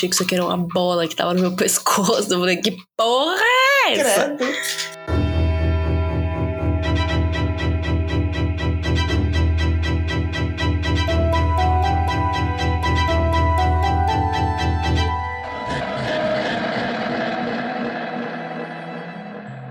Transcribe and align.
Achei 0.00 0.08
que 0.08 0.14
isso 0.14 0.22
aqui 0.22 0.34
era 0.34 0.46
uma 0.46 0.56
bola 0.56 1.06
que 1.06 1.14
tava 1.14 1.34
no 1.34 1.42
meu 1.42 1.52
pescoço. 1.56 2.32
Eu 2.32 2.40
falei, 2.40 2.56
que 2.56 2.74
porra 2.96 3.36
é 3.86 3.92
essa? 3.92 4.30
Credo. 4.30 4.44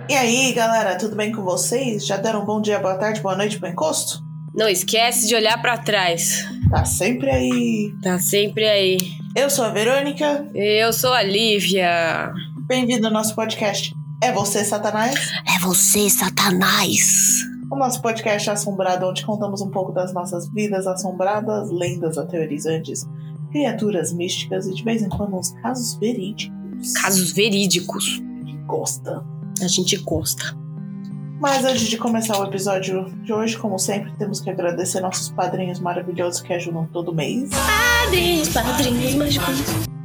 E 0.07 0.14
aí, 0.14 0.54
galera, 0.54 0.96
tudo 0.96 1.16
bem 1.16 1.32
com 1.32 1.41
vocês? 1.43 2.05
Já 2.05 2.18
deram 2.18 2.43
um 2.43 2.46
bom 2.46 2.61
dia, 2.61 2.77
boa 2.77 2.96
tarde, 2.96 3.20
boa 3.21 3.36
noite 3.36 3.57
pro 3.57 3.68
encosto? 3.68 4.21
Não 4.54 4.70
esquece 4.70 5.27
de 5.27 5.34
olhar 5.34 5.59
pra 5.59 5.77
trás. 5.80 6.46
Tá 6.70 6.86
sempre 6.86 7.32
aí. 7.32 7.93
Tá 8.04 8.20
sempre 8.20 8.68
aí. 8.68 8.98
Eu 9.39 9.49
sou 9.49 9.63
a 9.63 9.69
Verônica. 9.69 10.51
Eu 10.53 10.91
sou 10.91 11.13
a 11.13 11.23
Lívia. 11.23 12.29
Bem-vindo 12.68 13.07
ao 13.07 13.14
nosso 13.14 13.33
podcast. 13.33 13.95
É 14.21 14.33
você, 14.33 14.65
Satanás? 14.65 15.15
É 15.47 15.59
você, 15.61 16.09
Satanás. 16.09 17.37
O 17.71 17.78
nosso 17.78 18.01
podcast 18.01 18.50
é 18.50 18.51
assombrado, 18.51 19.07
onde 19.07 19.25
contamos 19.25 19.61
um 19.61 19.69
pouco 19.69 19.93
das 19.93 20.14
nossas 20.14 20.51
vidas 20.51 20.86
assombradas, 20.86 21.71
lendas 21.71 22.17
aterrorizantes, 22.17 23.07
criaturas 23.50 24.11
místicas 24.11 24.67
e 24.67 24.73
de 24.73 24.83
vez 24.83 25.01
em 25.01 25.07
quando 25.07 25.37
uns 25.37 25.51
casos 25.61 25.97
verídicos. 25.97 26.92
Casos 27.01 27.31
verídicos. 27.31 28.21
gosta. 28.67 29.23
A 29.61 29.67
gente 29.69 29.95
gosta. 30.00 30.53
Mas 31.39 31.64
antes 31.64 31.88
de 31.88 31.98
começar 31.98 32.38
o 32.38 32.44
episódio 32.44 33.06
de 33.23 33.31
hoje, 33.31 33.58
como 33.58 33.80
sempre, 33.80 34.11
temos 34.20 34.42
que 34.42 34.50
agradecer 34.50 35.00
nossos 35.00 35.30
padrinhos 35.30 35.80
maravilhosos 35.80 36.42
que 36.42 36.52
ajudam 36.52 36.86
todo 36.92 37.16
mês. 37.16 37.50
Padrinhos, 37.52 38.50
padrinhos 38.50 39.16
mágicos. 39.16 39.56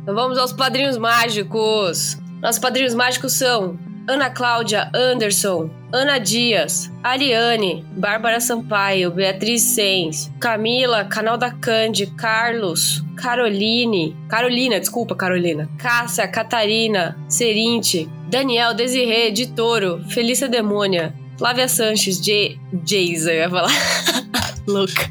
Então 0.01 0.15
vamos 0.15 0.39
aos 0.39 0.53
padrinhos 0.53 0.97
mágicos. 0.97 2.17
Nossos 2.41 2.61
padrinhos 2.61 2.95
mágicos 2.95 3.33
são 3.33 3.77
Ana 4.07 4.31
Cláudia 4.31 4.89
Anderson, 4.95 5.71
Ana 5.93 6.19
Dias, 6.19 6.93
Ariane, 7.03 7.85
Bárbara 7.97 8.39
Sampaio, 8.39 9.11
Beatriz 9.11 9.63
Sens, 9.63 10.31
Camila, 10.39 11.05
Canal 11.05 11.37
da 11.37 11.51
Cande, 11.51 12.07
Carlos, 12.07 13.03
Caroline, 13.17 14.17
Carolina, 14.29 14.79
desculpa, 14.79 15.17
Carolina, 15.17 15.69
Cássia, 15.79 16.29
Catarina, 16.29 17.17
Serinte, 17.29 18.09
Daniel, 18.29 18.73
Desirê, 18.73 19.33
de 19.33 19.49
Toro, 19.49 20.05
Felícia 20.11 20.49
Demônia, 20.49 21.13
Flávia 21.39 21.69
Sanches, 21.69 22.21
J. 22.21 22.59
Geisa, 22.85 23.33
eu 23.33 23.41
ia 23.41 23.51
falar. 23.51 23.71
Louca. 24.67 25.11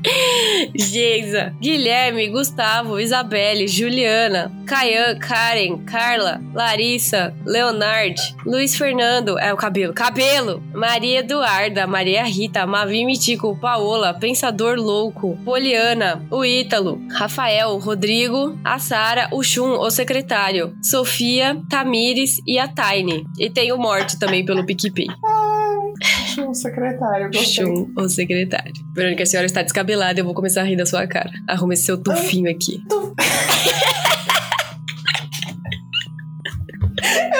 Geisa, 0.75 1.55
Guilherme, 1.61 2.29
Gustavo, 2.29 2.99
Isabelle, 2.99 3.67
Juliana, 3.67 4.51
Caian, 4.65 5.17
Karen, 5.19 5.77
Carla, 5.85 6.41
Larissa, 6.53 7.33
Leonard, 7.45 8.15
Luiz 8.45 8.75
Fernando, 8.75 9.37
é 9.37 9.53
o 9.53 9.57
cabelo, 9.57 9.93
cabelo, 9.93 10.63
Maria 10.73 11.19
Eduarda, 11.19 11.85
Maria 11.85 12.23
Rita, 12.23 12.65
Mavi 12.65 13.05
Mitico, 13.05 13.55
Paola, 13.59 14.13
Pensador 14.13 14.77
Louco, 14.77 15.37
Poliana, 15.45 16.25
o 16.31 16.43
Ítalo, 16.43 16.99
Rafael, 17.11 17.77
Rodrigo, 17.77 18.57
a 18.63 18.79
Sara, 18.79 19.27
o 19.31 19.43
Chum, 19.43 19.77
o 19.79 19.91
secretário, 19.91 20.75
Sofia, 20.81 21.61
Tamires 21.69 22.41
e 22.47 22.57
a 22.57 22.67
Taine. 22.67 23.23
E 23.37 23.49
tem 23.49 23.71
o 23.71 23.77
Morte 23.77 24.17
também 24.17 24.43
pelo 24.43 24.65
PicPay. 24.65 25.07
Um 26.53 26.55
secretário, 26.55 27.31
gostei. 27.31 27.65
Chum, 27.65 27.91
o 27.97 28.07
secretário. 28.07 28.71
Verônica, 28.93 29.23
a 29.23 29.25
senhora 29.25 29.47
está 29.47 29.63
descabelada, 29.63 30.19
eu 30.19 30.23
vou 30.23 30.35
começar 30.35 30.61
a 30.61 30.63
rir 30.63 30.75
da 30.75 30.85
sua 30.85 31.07
cara. 31.07 31.31
Arrume 31.49 31.73
esse 31.73 31.85
seu 31.85 31.97
tufinho 31.97 32.47
aqui. 32.47 32.79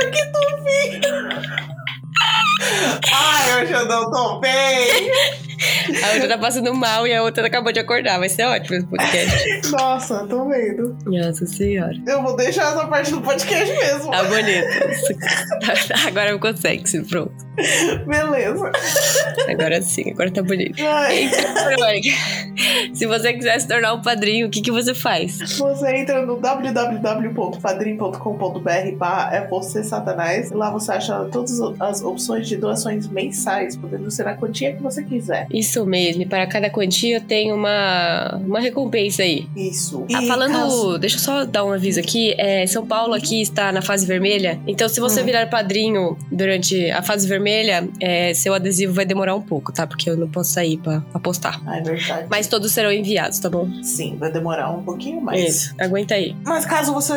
Eu 0.02 0.11
que 0.11 0.23
vendo. 0.64 1.08
Ai, 3.14 3.61
hoje 3.61 3.72
eu 3.72 3.86
não 3.86 4.11
tô 4.11 4.39
bem. 4.39 5.42
A 6.03 6.13
outra 6.13 6.28
tá 6.28 6.38
passando 6.38 6.74
mal 6.74 7.07
e 7.07 7.13
a 7.13 7.24
outra 7.24 7.47
acabou 7.47 7.72
de 7.72 7.79
acordar. 7.79 8.19
Vai 8.19 8.29
ser 8.29 8.44
ótimo 8.44 8.78
esse 8.78 8.88
podcast. 8.88 9.72
Nossa, 9.72 10.28
tô 10.28 10.47
vendo. 10.47 10.97
Nossa 11.06 11.46
senhora. 11.46 11.96
Eu 12.07 12.22
vou 12.22 12.35
deixar 12.35 12.74
essa 12.74 12.85
parte 12.88 13.12
do 13.12 13.22
podcast 13.22 13.74
mesmo. 13.75 14.12
Tá 14.12 14.24
bonito. 14.24 14.68
Agora 16.07 16.31
eu 16.31 16.40
consegue, 16.40 16.90
sim, 16.90 17.03
pronto. 17.03 17.34
Beleza. 18.06 18.72
Agora 19.47 19.81
sim, 19.81 20.09
agora 20.12 20.31
tá 20.31 20.41
bonito. 20.41 20.81
Ai, 20.84 21.25
Então, 21.25 22.95
se 22.95 23.06
você 23.06 23.34
quiser 23.34 23.59
se 23.59 23.68
tornar 23.68 23.94
um 23.94 24.01
padrinho, 24.01 24.47
o 24.47 24.50
que, 24.50 24.59
que 24.62 24.72
você 24.72 24.94
faz? 24.95 25.38
você 25.59 25.97
entra 25.97 26.25
no 26.25 26.38
www.padrim.com.br 26.38 28.95
barra 28.97 29.35
é 29.35 29.45
você 29.47 29.84
satanás. 29.84 30.50
Lá 30.51 30.72
você 30.72 30.94
acha 30.94 31.25
todas 31.31 31.59
as 31.80 32.01
opções 32.01 32.47
de 32.47 32.57
doações 32.57 33.07
mensais, 33.07 33.75
podendo 33.75 34.09
ser 34.09 34.28
a 34.28 34.34
quantia 34.35 34.74
que 34.74 34.81
você 34.81 35.03
quiser. 35.03 35.45
Isso 35.53 35.86
mesmo, 35.86 36.24
e 36.24 36.25
para 36.25 36.47
cada 36.47 36.69
quantia 36.69 37.22
tem 37.22 37.52
uma, 37.53 38.41
uma 38.46 38.59
recompensa 38.59 39.22
aí. 39.24 39.47
Isso. 39.56 40.06
Ah, 40.14 40.22
falando, 40.24 40.52
caso- 40.53 40.97
deixa 40.97 41.18
eu 41.18 41.19
só 41.22 41.46
dar 41.46 41.64
um 41.64 41.72
aviso 41.72 42.00
aqui. 42.00 42.34
É, 42.38 42.66
São 42.66 42.86
Paulo 42.86 43.14
aqui 43.14 43.41
está 43.41 43.72
na 43.72 43.81
fase 43.81 44.06
vermelha. 44.06 44.59
Então, 44.68 44.90
se 44.90 45.00
você 45.00 45.22
Hum. 45.22 45.25
virar 45.25 45.47
padrinho 45.50 46.18
durante 46.31 46.90
a 46.92 47.02
fase 47.03 47.28
vermelha, 47.28 47.88
é, 48.00 48.34
seu 48.34 48.53
adesivo 48.53 48.94
vai 48.94 49.06
demorar 49.06 49.36
um 49.36 49.42
pouco, 49.42 49.72
tá? 49.72 49.86
Porque 49.86 50.09
eu 50.09 50.18
não 50.18 50.28
posso 50.28 50.52
sair 50.53 50.78
pra, 50.78 51.02
pra 51.02 51.19
postar. 51.19 51.62
Ah, 51.66 51.78
é 51.78 51.81
verdade. 51.81 52.28
Mas 52.30 52.47
todos 52.47 52.72
serão 52.72 52.92
enviados, 52.92 53.38
tá 53.40 53.50
bom? 53.50 53.69
Sim, 53.84 54.18
vai 54.18 54.31
demorar 54.31 54.72
um 54.72 54.81
pouquinho 54.84 55.22
mais. 55.22 55.44
Isso, 55.44 55.75
aguenta 55.80 56.16
aí. 56.16 56.36
Mas 56.44 56.66
caso 56.66 56.94
você 56.94 57.13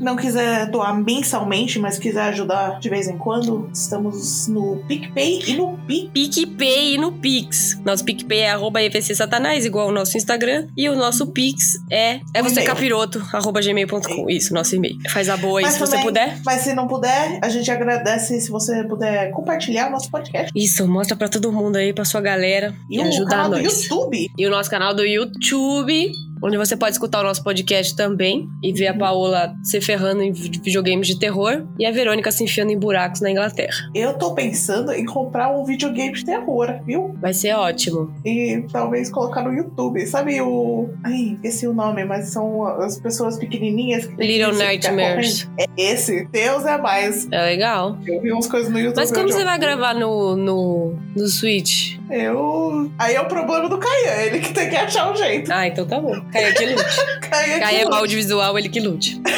não 0.00 0.14
quiser 0.16 0.70
doar 0.70 0.94
mensalmente, 1.02 1.78
mas 1.78 1.98
quiser 1.98 2.24
ajudar 2.24 2.78
de 2.80 2.88
vez 2.90 3.08
em 3.08 3.16
quando, 3.16 3.70
estamos 3.72 4.46
no 4.48 4.76
PicPay 4.86 5.42
e 5.46 5.54
no 5.54 5.78
Pix. 5.86 6.10
PicPay 6.12 6.94
e 6.94 6.98
no 6.98 7.12
Pix. 7.12 7.61
Nosso 7.84 8.04
PicPay 8.04 8.40
é 8.40 8.50
arroba 8.50 8.82
EVC 8.82 9.14
Satanás, 9.14 9.64
igual 9.64 9.88
o 9.88 9.92
nosso 9.92 10.16
Instagram. 10.16 10.66
E 10.76 10.88
o 10.88 10.94
nosso 10.96 11.26
Pix 11.28 11.74
é, 11.90 12.20
é 12.34 12.42
você 12.42 12.62
capiroto, 12.62 13.22
arroba 13.32 13.60
gmail.com. 13.60 14.28
Isso, 14.30 14.52
nosso 14.54 14.74
e-mail. 14.76 14.96
Faz 15.10 15.28
a 15.28 15.36
boa 15.36 15.58
aí 15.60 15.64
Mas 15.64 15.74
se 15.74 15.80
você 15.80 15.90
também- 15.92 16.06
puder. 16.06 16.38
Mas 16.44 16.60
se 16.62 16.74
não 16.74 16.86
puder, 16.86 17.38
a 17.42 17.48
gente 17.48 17.70
agradece 17.70 18.40
se 18.40 18.50
você 18.50 18.84
puder 18.84 19.30
compartilhar 19.32 19.88
o 19.88 19.90
nosso 19.90 20.10
podcast. 20.10 20.50
Isso, 20.54 20.86
mostra 20.86 21.16
pra 21.16 21.28
todo 21.28 21.52
mundo 21.52 21.76
aí, 21.76 21.92
pra 21.92 22.04
sua 22.04 22.20
galera. 22.20 22.74
E, 22.90 22.96
E, 22.96 22.98
o 23.00 23.02
ajudar 23.08 23.30
canal 23.30 23.50
do 23.50 23.62
nós. 23.62 23.82
YouTube. 23.82 24.30
E 24.38 24.46
o 24.46 24.50
nosso 24.50 24.70
canal 24.70 24.94
do 24.94 25.04
YouTube, 25.04 26.12
onde 26.42 26.56
você 26.56 26.76
pode 26.76 26.92
escutar 26.92 27.20
o 27.20 27.24
nosso 27.24 27.42
podcast 27.42 27.94
também 27.96 28.48
e 28.62 28.72
ver 28.72 28.88
a 28.88 28.94
Paola 28.94 29.54
se 29.62 29.80
ferrando 29.80 30.22
em 30.22 30.32
vi- 30.32 30.60
videogames 30.62 31.06
de 31.06 31.18
terror 31.18 31.64
e 31.78 31.86
a 31.86 31.90
Verônica 31.90 32.30
se 32.32 32.44
enfiando 32.44 32.70
em 32.72 32.78
buracos 32.78 33.20
na 33.20 33.30
Inglaterra. 33.30 33.74
Eu 33.94 34.14
tô 34.14 34.34
pensando 34.34 34.92
em 34.92 35.04
comprar 35.04 35.50
um 35.50 35.64
videogame 35.64 36.12
de 36.14 36.24
terror, 36.24 36.80
viu? 36.84 37.14
Vai 37.20 37.32
ser 37.32 37.54
ótimo. 37.54 38.12
E 38.24 38.64
talvez 38.72 39.10
colocar 39.10 39.42
no 39.42 39.52
YouTube. 39.52 40.04
Sabe 40.06 40.40
o. 40.40 40.88
Ai, 41.04 41.34
esqueci 41.34 41.66
o 41.66 41.72
nome, 41.74 42.04
mas 42.04 42.30
são 42.30 42.64
as 42.66 42.98
pessoas 42.98 43.38
pequenininhas 43.38 44.06
que 44.06 44.14
Little 44.16 44.54
Nightmares. 44.54 45.48
É 45.58 45.66
esse. 45.76 46.26
Deus 46.32 46.64
é 46.66 46.78
mais. 46.78 47.28
É 47.30 47.42
legal. 47.44 47.98
Eu 48.06 48.20
vi 48.20 48.32
umas 48.32 48.46
coisas 48.46 48.70
no 48.72 48.78
YouTube. 48.78 48.96
Mas 48.96 49.12
como 49.12 49.28
você 49.30 49.44
vai 49.44 49.58
gravar 49.58 49.94
no, 49.94 50.36
no, 50.36 50.94
no 51.16 51.26
Switch? 51.28 51.96
Eu. 52.10 52.90
Aí 52.98 53.14
é 53.14 53.20
o 53.20 53.26
problema 53.26 53.68
do 53.68 53.78
Caian, 53.78 54.22
ele 54.26 54.40
que 54.40 54.52
tem 54.52 54.68
que 54.68 54.76
achar 54.76 55.10
um 55.10 55.16
jeito. 55.16 55.50
Ah, 55.52 55.66
então 55.66 55.86
tá 55.86 56.00
bom. 56.00 56.12
Caia 56.32 56.54
que 56.54 56.66
lute. 56.66 56.84
Caia 57.28 57.80
é 57.80 57.84
que... 57.84 57.86
o 57.86 57.94
audiovisual, 57.94 58.58
ele 58.58 58.68
que 58.68 58.80
lute. 58.80 59.20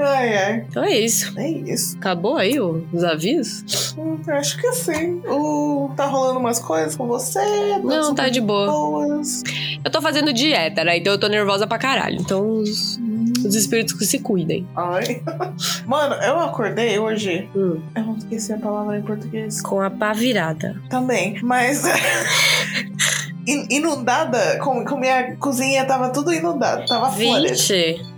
Ai, 0.00 0.36
ai. 0.36 0.64
Então 0.68 0.84
é 0.84 0.96
isso. 0.96 1.36
É 1.36 1.48
isso. 1.48 1.96
Acabou 1.96 2.36
aí 2.36 2.60
os 2.60 3.02
avisos? 3.02 3.96
Hum, 3.98 4.20
acho 4.28 4.56
que 4.56 4.72
sim. 4.72 5.20
O... 5.26 5.90
Tá 5.96 6.06
rolando 6.06 6.38
umas 6.38 6.60
coisas 6.60 6.94
com 6.94 7.06
você? 7.08 7.40
Não, 7.82 8.14
tá 8.14 8.28
de 8.28 8.40
boa. 8.40 8.66
boas. 8.66 9.42
Eu 9.84 9.90
tô 9.90 10.00
fazendo 10.00 10.32
dieta, 10.32 10.84
né? 10.84 10.98
Então 10.98 11.12
eu 11.12 11.18
tô 11.18 11.26
nervosa 11.26 11.66
pra 11.66 11.78
caralho. 11.78 12.20
Então 12.20 12.48
os, 12.48 12.96
os 13.44 13.54
espíritos 13.56 13.92
que 13.94 14.04
se 14.04 14.20
cuidem. 14.20 14.66
Ai. 14.76 15.20
Mano, 15.84 16.14
eu 16.22 16.38
acordei 16.38 16.96
hoje. 16.98 17.48
Hum, 17.56 17.82
Eu 17.96 18.02
não 18.04 18.16
esqueci 18.16 18.52
a 18.52 18.58
palavra 18.58 18.98
em 18.98 19.02
português. 19.02 19.60
com 19.60 19.80
a 19.80 19.90
pá 19.90 20.12
virada. 20.12 20.80
Também, 20.88 21.40
mas. 21.42 21.82
In- 23.52 23.66
Inundada, 23.70 24.58
com, 24.62 24.84
com 24.84 24.96
minha 24.96 25.36
cozinha 25.36 25.84
tava 25.84 26.10
tudo 26.10 26.32
inundado, 26.32 26.86
tava 26.86 27.10
fora. 27.10 27.18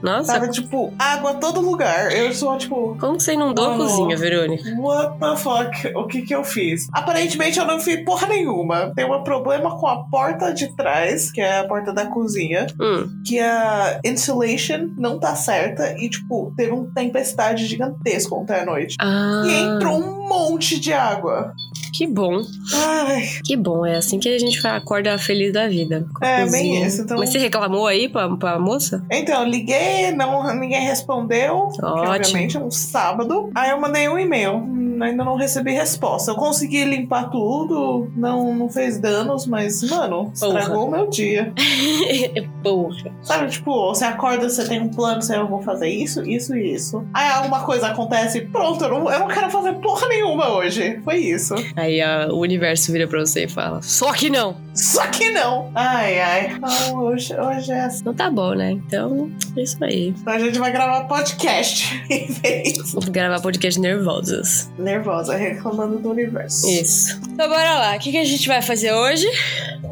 Nossa, 0.02 0.32
Tava 0.32 0.48
tipo 0.48 0.92
água 0.98 1.32
a 1.32 1.34
todo 1.34 1.60
lugar. 1.60 2.10
Eu 2.12 2.32
sou 2.32 2.56
tipo, 2.56 2.96
como 2.98 3.20
você 3.20 3.34
inundou 3.34 3.72
a 3.72 3.76
cozinha, 3.76 4.16
Verônica? 4.16 4.62
what 4.78 5.18
the 5.18 5.36
fuck? 5.36 5.92
O 5.96 6.06
que 6.06 6.22
que 6.22 6.34
eu 6.34 6.42
fiz? 6.42 6.88
Aparentemente 6.92 7.58
eu 7.58 7.66
não 7.66 7.78
fiz 7.80 8.02
porra 8.04 8.26
nenhuma. 8.28 8.92
Tem 8.94 9.04
um 9.04 9.22
problema 9.22 9.78
com 9.78 9.86
a 9.86 10.02
porta 10.04 10.52
de 10.54 10.74
trás, 10.74 11.30
que 11.30 11.40
é 11.40 11.58
a 11.58 11.64
porta 11.68 11.92
da 11.92 12.06
cozinha, 12.06 12.66
Hum, 12.80 13.08
que 13.26 13.38
a 13.38 14.00
insulation 14.04 14.88
não 14.96 15.18
tá 15.18 15.34
certa 15.36 15.94
e 15.98 16.08
tipo, 16.08 16.52
teve 16.56 16.72
uma 16.72 16.90
tempestade 16.94 17.66
gigantesca 17.66 18.34
ontem 18.34 18.54
à 18.56 18.64
noite. 18.64 18.96
ah, 19.00 19.42
E 19.44 19.52
entrou 19.64 19.98
um 19.98 20.28
monte 20.28 20.78
de 20.80 20.92
água. 20.92 21.52
Que 21.92 22.06
bom. 22.06 22.42
Ai, 22.74 23.28
Que 23.44 23.56
bom. 23.56 23.84
É 23.84 23.96
assim 23.96 24.18
que 24.18 24.28
a 24.28 24.38
gente 24.38 24.64
acorda 24.66 25.16
feliz 25.18 25.52
da 25.52 25.66
vida. 25.68 26.06
É, 26.20 26.46
bem 26.48 26.82
isso, 26.84 27.02
então- 27.02 27.18
Mas 27.18 27.30
você 27.30 27.38
reclamou 27.38 27.86
aí 27.86 28.08
pra, 28.08 28.28
pra 28.36 28.58
moça? 28.58 29.02
Então, 29.10 29.42
eu 29.42 29.48
liguei, 29.48 30.12
não, 30.12 30.54
ninguém 30.54 30.80
respondeu. 30.86 31.68
que, 31.74 31.84
Ótimo. 31.84 32.10
obviamente, 32.12 32.56
é 32.56 32.60
um 32.60 32.70
sábado. 32.70 33.50
Aí 33.54 33.70
eu 33.70 33.80
mandei 33.80 34.08
um 34.08 34.18
e-mail. 34.18 34.58
Ainda 35.00 35.24
não 35.24 35.36
recebi 35.36 35.72
resposta. 35.72 36.30
Eu 36.30 36.34
consegui 36.36 36.84
limpar 36.84 37.30
tudo, 37.30 38.10
não, 38.16 38.54
não 38.54 38.68
fez 38.68 38.98
danos, 38.98 39.46
mas, 39.46 39.82
mano, 39.88 40.30
estragou 40.34 40.88
o 40.88 40.90
meu 40.90 41.06
dia. 41.08 41.52
Porra. 42.62 43.10
Sabe, 43.22 43.50
tipo, 43.50 43.88
você 43.88 44.04
acorda, 44.04 44.48
você 44.48 44.66
tem 44.66 44.80
um 44.80 44.88
plano, 44.88 45.22
você 45.22 45.36
eu 45.36 45.46
vou 45.46 45.62
fazer 45.62 45.88
isso, 45.88 46.22
isso 46.28 46.54
e 46.56 46.74
isso. 46.74 47.04
Aí 47.14 47.30
alguma 47.30 47.60
coisa 47.64 47.88
acontece, 47.88 48.40
pronto, 48.42 48.84
eu 48.84 48.90
não, 48.90 49.10
eu 49.10 49.20
não 49.20 49.28
quero 49.28 49.50
fazer 49.50 49.72
porra 49.74 50.06
nenhuma 50.08 50.48
hoje. 50.50 51.00
Foi 51.04 51.16
isso. 51.18 51.54
Aí 51.76 52.00
a- 52.00 52.28
o 52.30 52.38
universo 52.40 52.92
vira 52.92 53.06
pra 53.06 53.20
você 53.20 53.44
e 53.44 53.48
fala: 53.48 53.80
Só 53.82 54.12
que 54.12 54.28
não. 54.28 54.56
Só 54.74 55.06
que 55.08 55.30
não. 55.30 55.70
Ai, 55.74 56.20
ai. 56.20 56.58
Não, 56.58 56.96
hoje, 57.04 57.34
hoje 57.38 57.72
é 57.72 57.80
assim. 57.82 58.04
Não 58.04 58.14
tá 58.14 58.30
bom, 58.30 58.54
né? 58.54 58.72
Então, 58.72 59.30
é 59.56 59.62
isso 59.62 59.82
aí. 59.82 60.08
Então 60.08 60.32
a 60.32 60.38
gente 60.38 60.58
vai 60.58 60.70
gravar 60.72 61.04
podcast 61.04 62.02
em 62.10 62.26
vez. 62.26 62.94
Gravar 63.10 63.40
podcast 63.40 63.80
nervosos. 63.80 64.70
Nervosa, 64.90 65.36
reclamando 65.36 65.98
do 65.98 66.10
universo. 66.10 66.68
Isso. 66.68 67.20
Então 67.30 67.48
bora 67.48 67.78
lá. 67.78 67.96
O 67.96 67.98
que, 68.00 68.10
que 68.10 68.18
a 68.18 68.24
gente 68.24 68.48
vai 68.48 68.60
fazer 68.60 68.92
hoje? 68.92 69.26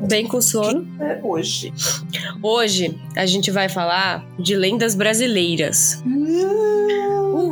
Bem 0.09 0.27
com 0.27 0.41
sono. 0.41 0.87
É 1.00 1.21
hoje. 1.23 1.73
Hoje 2.43 2.99
a 3.17 3.25
gente 3.25 3.50
vai 3.50 3.69
falar 3.69 4.27
de 4.39 4.56
lendas 4.56 4.97
brasileiras. 4.97 6.03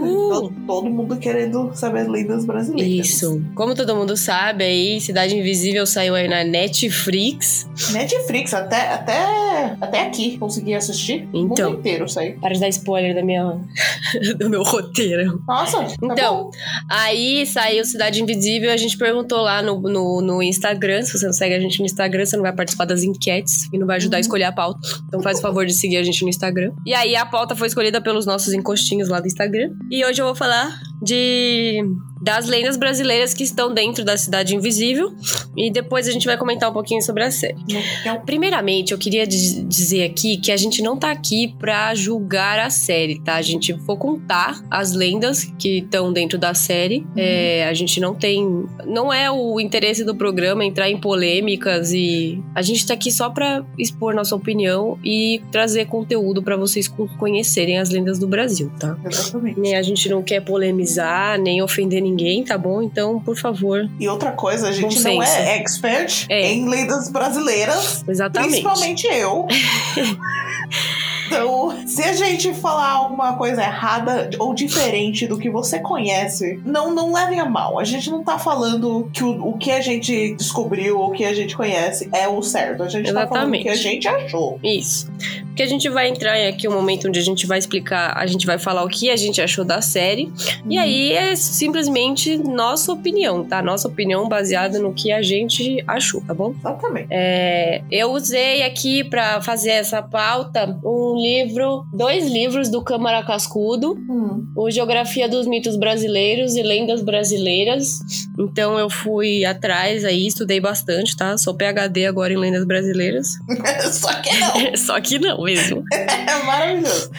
Uhul. 0.09 0.31
Todo, 0.31 0.55
todo 0.67 0.91
mundo 0.91 1.17
querendo 1.17 1.71
saber 1.75 2.09
lendas 2.09 2.45
brasileiras. 2.45 3.09
Isso. 3.09 3.43
Como 3.55 3.75
todo 3.75 3.95
mundo 3.95 4.17
sabe, 4.17 4.65
aí 4.65 5.01
Cidade 5.01 5.37
Invisível 5.37 5.87
saiu 5.87 6.15
aí 6.15 6.29
na 6.29 6.45
Netflix. 6.45 7.69
Netflix, 7.93 8.55
até, 8.55 8.93
até, 8.93 9.77
até 9.81 10.03
aqui 10.07 10.39
consegui 10.39 10.75
assistir. 10.75 11.29
O 11.33 11.39
Então. 11.39 11.71
mundo 11.71 11.79
inteiro 11.81 12.05
isso 12.07 12.19
aí. 12.19 12.33
Para 12.35 12.55
de 12.55 12.61
dar 12.61 12.69
spoiler 12.69 13.15
da 13.15 13.23
minha, 13.23 13.59
do 14.39 14.49
meu 14.51 14.63
roteiro. 14.63 15.43
Nossa, 15.47 15.79
tá 15.83 15.95
Então, 16.03 16.45
bom. 16.45 16.51
Aí 16.89 17.47
saiu 17.47 17.85
Cidade 17.85 18.23
Invisível, 18.23 18.71
a 18.73 18.77
gente 18.77 18.97
perguntou 18.97 19.41
lá 19.43 19.63
no, 19.63 19.81
no, 19.81 20.21
no 20.21 20.43
Instagram. 20.43 21.03
Se 21.03 21.13
você 21.19 21.27
não 21.27 21.33
segue 21.33 21.55
a 21.55 21.61
gente 21.61 21.81
no 21.81 21.87
Instagram, 21.87 22.25
você 22.25 22.37
não 22.37 22.43
vai 22.43 22.53
participar 22.55 22.85
das 22.85 23.03
enquetes 23.03 23.69
e 23.73 23.79
não 23.79 23.87
vai 23.87 23.97
ajudar 23.97 24.17
a 24.17 24.19
Uhum. 24.19 24.21
escolher 24.21 24.45
a 24.45 24.53
pauta. 24.53 24.81
Então 25.07 25.21
faz 25.23 25.39
o 25.39 25.43
favor 25.43 25.67
de 25.67 25.73
seguir 25.75 25.99
a 25.99 26.03
gente 26.03 26.23
no 26.23 26.29
Instagram. 26.29 26.73
E 26.85 26.95
aí 26.95 27.15
a 27.15 27.25
pauta 27.27 27.55
foi 27.55 27.69
escolhida 27.69 28.01
pelos 28.01 28.25
nossos 28.27 28.53
encostinhos 28.55 29.09
lá 29.09 29.21
do 29.21 29.27
Instagram. 29.27 29.71
E 29.91 29.96
hoje 30.05 30.21
eu 30.21 30.27
vou 30.27 30.35
falar 30.35 30.81
de 31.03 31.83
das 32.27 32.47
lendas 32.49 32.77
brasileiras 32.77 33.33
que 33.33 33.45
estão 33.45 33.73
dentro 33.73 34.05
da 34.05 34.17
Cidade 34.17 34.57
Invisível. 34.57 35.15
E 35.57 35.71
depois 35.71 36.09
a 36.09 36.11
gente 36.11 36.27
vai 36.27 36.37
comentar 36.37 36.69
um 36.69 36.73
pouquinho 36.73 37.01
sobre 37.01 37.23
a 37.23 37.31
série. 37.31 37.55
Então, 38.01 38.21
Primeiramente, 38.27 38.91
eu 38.93 38.99
queria 38.99 39.25
diz- 39.25 39.65
dizer 39.69 40.03
aqui 40.03 40.37
que 40.37 40.51
a 40.51 40.57
gente 40.57 40.83
não 40.83 40.97
tá 40.99 41.13
aqui 41.13 41.55
pra 41.61 41.95
julgar 41.95 42.59
a 42.59 42.69
série, 42.69 43.21
tá? 43.21 43.37
A 43.37 43.43
gente 43.43 43.73
for 43.87 43.97
contar 43.97 44.61
as 44.69 44.93
lendas 44.93 45.45
que 45.57 45.79
estão 45.79 46.13
dentro 46.13 46.37
da 46.37 46.53
série. 46.53 47.07
É, 47.17 47.65
a 47.69 47.73
gente 47.75 48.01
não 48.01 48.13
tem. 48.13 48.65
Não 48.85 49.13
é 49.13 49.31
o 49.31 49.61
interesse 49.61 50.03
do 50.05 50.15
programa 50.15 50.65
entrar 50.65 50.91
em 50.91 50.99
polêmicas 50.99 51.93
e. 51.93 52.43
A 52.57 52.61
gente 52.63 52.85
tá 52.85 52.95
aqui 52.95 53.13
só 53.13 53.31
pra 53.31 53.65
expor 53.79 54.15
nossa 54.17 54.35
opinião 54.35 54.99
e 55.05 55.41
trazer 55.53 55.87
conteúdo 55.87 56.43
pra 56.43 56.57
vocês 56.57 56.89
co- 56.89 57.09
conhecerem 57.19 57.79
as 57.79 57.89
lendas 57.91 58.19
do 58.19 58.27
Brasil, 58.27 58.69
tá? 58.81 58.97
Exatamente. 59.05 59.61
Nem 59.61 59.77
a 59.77 59.83
gente 59.83 60.09
não 60.09 60.23
quer 60.25 60.41
polemizar, 60.41 61.39
nem 61.39 61.63
ofender 61.63 62.03
ninguém, 62.03 62.16
tá 62.45 62.57
bom? 62.59 62.83
Então, 62.83 63.21
por 63.21 63.37
favor. 63.37 63.89
E 64.01 64.09
outra 64.09 64.33
coisa, 64.33 64.69
a 64.69 64.73
gente 64.73 65.01
não 65.01 65.23
é 65.23 65.57
expert 65.57 66.27
É. 66.29 66.53
em 66.53 66.69
lendas 66.69 67.09
brasileiras. 67.09 68.05
Exatamente. 68.09 68.63
Principalmente 68.63 69.07
eu. 69.07 69.47
Então, 71.27 71.87
se 71.87 72.03
a 72.03 72.13
gente 72.13 72.53
falar 72.55 72.93
alguma 72.93 73.37
coisa 73.37 73.63
errada 73.63 74.31
ou 74.39 74.55
diferente 74.55 75.27
do 75.27 75.39
que 75.39 75.51
você 75.51 75.79
conhece, 75.79 76.61
não, 76.65 76.95
não 76.95 77.13
levem 77.13 77.41
a 77.41 77.45
mal. 77.45 77.79
A 77.79 77.85
gente 77.85 78.11
não 78.11 78.23
tá 78.23 78.39
falando 78.39 79.11
que 79.13 79.25
o, 79.25 79.49
o 79.49 79.59
que 79.59 79.71
a 79.71 79.81
gente 79.81 80.35
descobriu 80.35 80.99
ou 80.99 81.09
o 81.09 81.13
que 81.13 81.25
a 81.25 81.35
gente 81.35 81.57
conhece 81.57 82.09
é 82.13 82.29
o 82.29 82.43
certo. 82.43 82.83
A 82.83 82.89
gente 82.89 83.13
tá 83.13 83.27
falando 83.27 83.49
o 83.49 83.53
que 83.53 83.69
a 83.69 83.73
Exatamente. 83.73 83.83
gente 83.83 84.09
achou. 84.09 84.59
Isso. 84.63 85.11
Porque 85.57 85.63
a 85.63 85.67
gente 85.67 85.89
vai 85.89 86.09
entrar 86.09 86.35
aqui 86.47 86.69
um 86.69 86.73
momento 86.73 87.09
onde 87.09 87.19
a 87.19 87.23
gente 87.23 87.47
vai 87.47 87.59
explicar, 87.59 88.13
a 88.15 88.27
gente 88.27 88.45
vai 88.45 88.59
falar 88.59 88.85
o 88.85 88.89
que 88.89 89.09
a 89.09 89.17
gente 89.17 89.41
achou 89.41 89.65
da 89.65 89.81
série. 89.81 90.31
E 90.69 90.77
aí 90.77 91.13
é 91.13 91.35
simplesmente 91.35 92.37
nossa 92.37 92.93
opinião, 92.93 93.43
tá? 93.43 93.63
Nossa 93.63 93.89
opinião 93.89 94.29
baseada 94.29 94.79
no 94.79 94.93
que 94.93 95.11
a 95.11 95.23
gente 95.23 95.83
achou, 95.87 96.21
tá 96.21 96.35
bom? 96.35 96.55
Exatamente. 96.59 97.09
É, 97.11 97.81
eu 97.91 98.13
usei 98.13 98.65
aqui 98.65 99.03
pra 99.03 99.41
fazer 99.41 99.71
essa 99.71 100.03
pauta 100.03 100.79
um 100.85 101.16
livro, 101.17 101.85
dois 101.93 102.27
livros 102.31 102.69
do 102.71 102.83
Câmara 102.83 103.23
Cascudo, 103.25 103.95
Hum. 104.09 104.47
o 104.57 104.71
Geografia 104.71 105.29
dos 105.29 105.47
Mitos 105.47 105.77
Brasileiros 105.77 106.55
e 106.57 106.63
Lendas 106.63 107.03
Brasileiras. 107.03 108.01
Então 108.39 108.79
eu 108.79 108.89
fui 108.91 109.45
atrás 109.45 110.05
aí, 110.05 110.27
estudei 110.27 110.61
bastante, 110.61 111.17
tá? 111.17 111.37
Sou 111.39 111.55
PhD 111.55 112.07
agora 112.07 112.33
em 112.33 112.37
lendas 112.37 112.65
brasileiras. 112.65 113.29
Só 113.93 114.13
que 114.21 114.37
não. 114.39 114.77
Só 114.77 115.01
que 115.01 115.19
não 115.19 115.43
mesmo. 115.43 115.83
É 115.93 116.43
maravilhoso. 116.45 117.11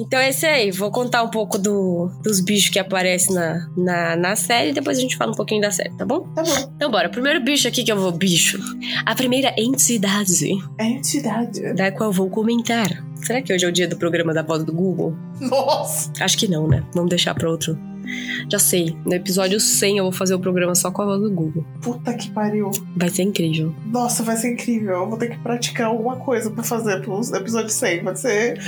Então 0.00 0.18
é 0.18 0.30
isso 0.30 0.46
aí, 0.46 0.70
vou 0.70 0.90
contar 0.90 1.22
um 1.22 1.28
pouco 1.28 1.58
do, 1.58 2.10
dos 2.22 2.40
bichos 2.40 2.70
que 2.70 2.78
aparecem 2.78 3.34
na, 3.34 3.68
na, 3.76 4.16
na 4.16 4.36
série 4.36 4.70
e 4.70 4.72
depois 4.72 4.96
a 4.96 5.00
gente 5.00 5.16
fala 5.16 5.32
um 5.32 5.34
pouquinho 5.34 5.60
da 5.60 5.70
série, 5.70 5.92
tá 5.96 6.04
bom? 6.04 6.20
Tá 6.34 6.42
bom. 6.42 6.72
Então 6.76 6.90
bora, 6.90 7.08
primeiro 7.08 7.40
bicho 7.40 7.66
aqui 7.66 7.82
que 7.82 7.90
eu 7.90 7.98
vou, 7.98 8.12
bicho. 8.12 8.58
A 9.04 9.14
primeira 9.14 9.52
entidade 9.58 10.28
entidade. 10.78 11.74
da 11.74 11.90
qual 11.90 12.10
eu 12.10 12.12
vou 12.12 12.30
comentar. 12.30 12.88
Será 13.16 13.42
que 13.42 13.52
hoje 13.52 13.64
é 13.64 13.68
o 13.68 13.72
dia 13.72 13.88
do 13.88 13.96
programa 13.96 14.32
da 14.32 14.42
voz 14.42 14.62
do 14.62 14.72
Google? 14.72 15.16
Nossa. 15.40 16.12
Acho 16.20 16.38
que 16.38 16.46
não, 16.46 16.68
né? 16.68 16.84
Vamos 16.94 17.10
deixar 17.10 17.34
pra 17.34 17.50
outro. 17.50 17.76
Já 18.50 18.58
sei, 18.58 18.96
no 19.04 19.12
episódio 19.14 19.60
100 19.60 19.98
eu 19.98 20.04
vou 20.04 20.12
fazer 20.12 20.34
o 20.34 20.38
programa 20.38 20.74
só 20.74 20.90
com 20.90 21.02
a 21.02 21.04
voz 21.04 21.20
do 21.20 21.30
Google. 21.30 21.64
Puta 21.82 22.14
que 22.14 22.30
pariu. 22.30 22.70
Vai 22.96 23.08
ser 23.10 23.22
incrível. 23.22 23.74
Nossa, 23.86 24.22
vai 24.22 24.36
ser 24.36 24.52
incrível. 24.52 24.94
Eu 24.94 25.08
vou 25.08 25.18
ter 25.18 25.28
que 25.30 25.38
praticar 25.38 25.88
alguma 25.88 26.16
coisa 26.16 26.50
pra 26.50 26.62
fazer 26.64 27.00
pro 27.02 27.20
episódio 27.36 27.68
100. 27.70 28.02
Vai 28.02 28.16
ser 28.16 28.58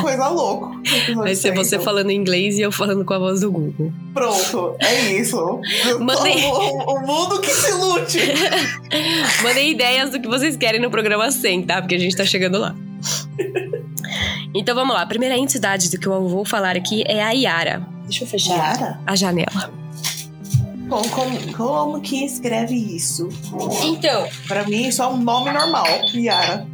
coisa 0.00 0.28
louca. 0.28 0.76
Vai 1.14 1.34
ser 1.34 1.48
100, 1.48 1.54
você 1.54 1.74
então. 1.76 1.84
falando 1.84 2.10
inglês 2.10 2.58
e 2.58 2.62
eu 2.62 2.72
falando 2.72 3.04
com 3.04 3.14
a 3.14 3.18
voz 3.18 3.40
do 3.40 3.50
Google. 3.52 3.92
Pronto, 4.12 4.74
é 4.80 5.12
isso. 5.14 5.36
Mandei- 6.00 6.44
O, 6.44 6.94
o 6.96 7.06
mundo 7.06 7.40
que 7.40 7.50
se 7.50 7.72
lute. 7.72 8.18
Mandem 9.42 9.70
ideias 9.70 10.10
do 10.10 10.20
que 10.20 10.28
vocês 10.28 10.56
querem 10.56 10.80
no 10.80 10.90
programa 10.90 11.30
100, 11.30 11.62
tá? 11.62 11.80
Porque 11.80 11.94
a 11.94 11.98
gente 11.98 12.16
tá 12.16 12.24
chegando 12.24 12.58
lá. 12.58 12.74
Então 14.54 14.74
vamos 14.74 14.94
lá. 14.94 15.00
A 15.02 15.06
primeira 15.06 15.34
entidade 15.36 15.90
do 15.90 15.98
que 15.98 16.06
eu 16.06 16.28
vou 16.28 16.44
falar 16.44 16.76
aqui 16.76 17.02
é 17.06 17.22
a 17.22 17.30
Yara. 17.30 17.86
Deixa 18.04 18.24
eu 18.24 18.28
fechar 18.28 18.56
Cara, 18.78 19.00
a 19.06 19.14
janela. 19.16 19.70
como, 20.88 21.08
como, 21.10 21.52
como 21.54 22.00
que 22.00 22.24
escreve 22.24 22.74
isso? 22.74 23.28
Então, 23.84 24.26
Pra 24.46 24.64
mim, 24.64 24.88
isso 24.88 25.02
é 25.02 25.06
um 25.08 25.16
nome 25.16 25.50
normal. 25.52 25.86
Yara. 26.14 26.66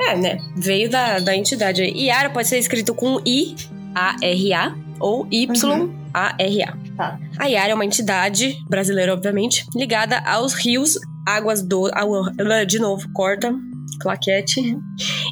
é, 0.00 0.16
né? 0.16 0.38
Veio 0.56 0.88
da, 0.90 1.18
da 1.18 1.36
entidade. 1.36 1.82
aí. 1.82 2.06
Yara 2.06 2.30
pode 2.30 2.48
ser 2.48 2.58
escrito 2.58 2.94
com 2.94 3.20
I-A-R-A 3.26 4.74
ou 5.00 5.26
Y-A-R-A. 5.30 6.76
Tá. 6.96 7.18
A 7.38 7.46
Yara 7.46 7.72
é 7.72 7.74
uma 7.74 7.84
entidade 7.84 8.56
brasileira, 8.68 9.12
obviamente, 9.12 9.66
ligada 9.74 10.18
aos 10.20 10.54
rios, 10.54 10.94
águas 11.26 11.60
do. 11.60 11.90
ao- 11.92 12.30
de 12.66 12.78
novo, 12.78 13.08
corta. 13.12 13.52
Claquete. 13.98 14.76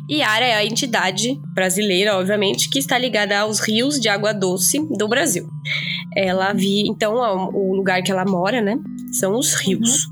Iara 0.09 0.45
é 0.45 0.55
a 0.55 0.65
entidade 0.65 1.41
brasileira, 1.55 2.17
obviamente, 2.17 2.69
que 2.69 2.79
está 2.79 2.99
ligada 2.99 3.39
aos 3.39 3.61
rios 3.61 4.01
de 4.01 4.09
água 4.09 4.33
doce 4.33 4.79
do 4.97 5.09
Brasil. 5.09 5.47
Ela 6.17 6.53
vi, 6.53 6.89
então, 6.89 7.15
o 7.53 7.75
lugar 7.75 8.03
que 8.03 8.13
ela 8.13 8.25
mora, 8.25 8.61
né, 8.61 8.77
são 9.13 9.39
os 9.39 9.55
rios. 9.55 10.07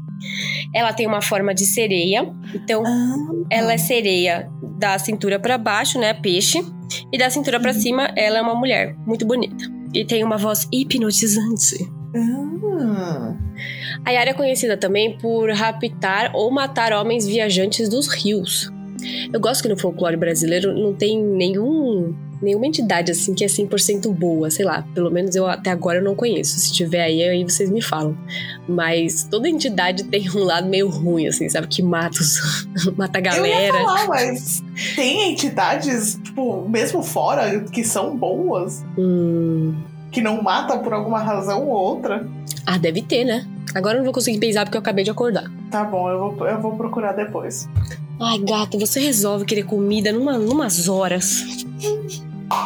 Ela 0.74 0.92
tem 0.92 1.06
uma 1.06 1.22
forma 1.22 1.54
de 1.54 1.64
sereia, 1.64 2.30
então 2.54 2.82
Ah, 2.86 3.16
ela 3.50 3.72
é 3.72 3.78
sereia 3.78 4.50
da 4.78 4.98
cintura 4.98 5.38
para 5.38 5.56
baixo, 5.56 5.98
né, 5.98 6.14
peixe, 6.14 6.64
e 7.12 7.18
da 7.18 7.30
cintura 7.30 7.58
para 7.60 7.72
cima 7.72 8.12
ela 8.16 8.38
é 8.38 8.42
uma 8.42 8.54
mulher 8.54 8.96
muito 9.06 9.26
bonita 9.26 9.64
e 9.94 10.04
tem 10.04 10.24
uma 10.24 10.36
voz 10.36 10.68
hipnotizante. 10.72 11.99
Ah, 12.14 13.34
A 14.04 14.10
Yara 14.10 14.30
é 14.30 14.34
conhecida 14.34 14.76
também 14.76 15.16
por 15.18 15.50
raptar 15.50 16.30
ou 16.34 16.50
matar 16.50 16.92
homens 16.92 17.26
viajantes 17.26 17.88
dos 17.88 18.08
rios. 18.08 18.70
Eu 19.32 19.40
gosto 19.40 19.62
que 19.62 19.68
no 19.68 19.78
folclore 19.78 20.16
brasileiro 20.16 20.74
não 20.74 20.92
tem 20.92 21.22
nenhum, 21.22 22.14
nenhuma 22.42 22.66
entidade 22.66 23.10
assim 23.10 23.32
que 23.32 23.42
é 23.42 23.46
100% 23.46 24.12
boa, 24.12 24.50
sei 24.50 24.64
lá. 24.64 24.84
Pelo 24.94 25.10
menos 25.10 25.34
eu 25.34 25.46
até 25.46 25.70
agora 25.70 26.00
eu 26.00 26.04
não 26.04 26.14
conheço. 26.14 26.58
Se 26.60 26.70
tiver 26.70 27.00
aí, 27.02 27.22
aí 27.22 27.42
vocês 27.42 27.70
me 27.70 27.80
falam. 27.80 28.14
Mas 28.68 29.24
toda 29.24 29.48
entidade 29.48 30.04
tem 30.04 30.28
um 30.30 30.44
lado 30.44 30.68
meio 30.68 30.88
ruim, 30.88 31.26
assim, 31.26 31.48
sabe? 31.48 31.66
Que 31.66 31.82
mata, 31.82 32.20
os, 32.20 32.68
mata 32.96 33.18
a 33.18 33.36
Eu 33.36 33.46
ia 33.46 33.52
galera. 33.54 33.72
falar, 33.72 34.06
mas 34.08 34.62
tem 34.96 35.32
entidades, 35.32 36.18
tipo, 36.22 36.68
mesmo 36.68 37.02
fora, 37.02 37.60
que 37.72 37.82
são 37.82 38.16
boas. 38.18 38.84
Hum, 38.98 39.74
que 40.10 40.20
não 40.20 40.42
mata 40.42 40.78
por 40.78 40.92
alguma 40.92 41.18
razão 41.18 41.66
ou 41.66 41.74
outra? 41.74 42.26
Ah, 42.66 42.78
deve 42.78 43.02
ter, 43.02 43.24
né? 43.24 43.46
Agora 43.74 43.94
eu 43.94 43.98
não 43.98 44.04
vou 44.04 44.14
conseguir 44.14 44.38
pensar 44.38 44.64
porque 44.64 44.76
eu 44.76 44.80
acabei 44.80 45.04
de 45.04 45.10
acordar. 45.10 45.50
Tá 45.70 45.84
bom, 45.84 46.10
eu 46.10 46.18
vou, 46.18 46.46
eu 46.46 46.60
vou 46.60 46.76
procurar 46.76 47.12
depois. 47.12 47.68
Ai, 48.20 48.38
gato, 48.38 48.78
você 48.78 49.00
resolve 49.00 49.44
querer 49.44 49.64
comida 49.64 50.12
numa, 50.12 50.36
numas 50.36 50.88
horas. 50.88 51.42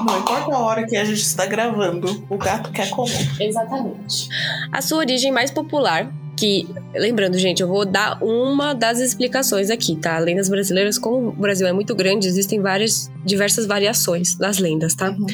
Não 0.05 0.19
importa 0.19 0.55
a 0.55 0.59
hora 0.59 0.87
que 0.87 0.97
a 0.97 1.05
gente 1.05 1.21
está 1.21 1.45
gravando, 1.45 2.25
o 2.29 2.39
gato 2.39 2.73
quer 2.73 2.89
comer. 2.89 3.31
Exatamente. 3.39 4.29
A 4.73 4.81
sua 4.81 4.99
origem 4.99 5.31
mais 5.31 5.51
popular, 5.51 6.11
que, 6.37 6.67
lembrando, 6.95 7.39
gente, 7.39 7.63
eu 7.63 7.69
vou 7.69 7.85
dar 7.85 8.23
uma 8.23 8.75
das 8.75 8.99
explicações 9.01 9.71
aqui, 9.71 9.97
tá? 9.97 10.19
Lendas 10.19 10.49
brasileiras, 10.49 10.99
como 10.99 11.29
o 11.29 11.33
Brasil 11.33 11.67
é 11.67 11.73
muito 11.73 11.95
grande, 11.95 12.27
existem 12.27 12.61
várias, 12.61 13.11
diversas 13.25 13.67
variações 13.67 14.37
das 14.37 14.59
lendas, 14.59 14.95
tá? 14.95 15.11
Uhum. 15.11 15.27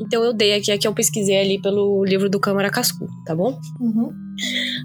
Então 0.00 0.22
eu 0.22 0.32
dei 0.32 0.54
aqui, 0.54 0.70
aqui 0.70 0.86
eu 0.86 0.94
pesquisei 0.94 1.40
ali 1.40 1.60
pelo 1.60 2.04
livro 2.04 2.28
do 2.30 2.38
Câmara 2.38 2.70
Cascu, 2.70 3.06
tá 3.24 3.34
bom? 3.34 3.58
Uhum. 3.80 4.12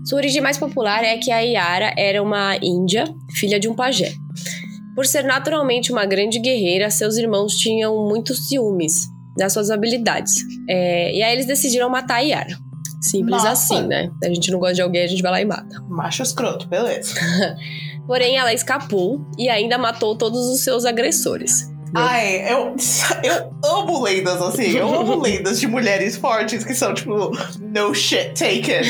Sua 0.05 0.17
origem 0.17 0.41
mais 0.41 0.57
popular 0.57 1.03
é 1.03 1.17
que 1.17 1.31
a 1.31 1.39
Yara 1.39 1.93
era 1.97 2.21
uma 2.21 2.57
índia, 2.61 3.05
filha 3.35 3.59
de 3.59 3.67
um 3.67 3.75
pajé. 3.75 4.13
Por 4.95 5.05
ser 5.05 5.23
naturalmente 5.23 5.91
uma 5.91 6.05
grande 6.05 6.39
guerreira, 6.39 6.89
seus 6.89 7.17
irmãos 7.17 7.55
tinham 7.55 8.07
muitos 8.07 8.47
ciúmes 8.47 9.07
das 9.37 9.53
suas 9.53 9.71
habilidades. 9.71 10.33
É, 10.67 11.15
e 11.15 11.23
aí 11.23 11.33
eles 11.33 11.45
decidiram 11.45 11.89
matar 11.89 12.15
a 12.15 12.19
Yara. 12.19 12.68
Simples 13.01 13.43
Nossa. 13.43 13.51
assim, 13.51 13.87
né? 13.87 14.11
A 14.23 14.27
gente 14.27 14.51
não 14.51 14.59
gosta 14.59 14.75
de 14.75 14.81
alguém, 14.81 15.03
a 15.03 15.07
gente 15.07 15.21
vai 15.21 15.31
lá 15.31 15.41
e 15.41 15.45
mata. 15.45 15.81
Macho 15.87 16.21
escroto, 16.21 16.67
beleza. 16.67 17.13
Porém, 18.05 18.37
ela 18.37 18.53
escapou 18.53 19.25
e 19.37 19.47
ainda 19.49 19.77
matou 19.77 20.15
todos 20.15 20.47
os 20.47 20.61
seus 20.61 20.85
agressores. 20.85 21.69
Ai, 21.93 22.51
eu, 22.51 22.75
eu 23.23 23.51
amo 23.63 24.03
lendas 24.03 24.41
assim. 24.41 24.77
Eu 24.77 24.93
amo 24.93 25.15
lendas 25.21 25.59
de 25.59 25.67
mulheres 25.67 26.17
fortes 26.17 26.63
que 26.63 26.73
são 26.73 26.93
tipo, 26.93 27.31
no 27.59 27.93
shit 27.93 28.33
taken. 28.33 28.81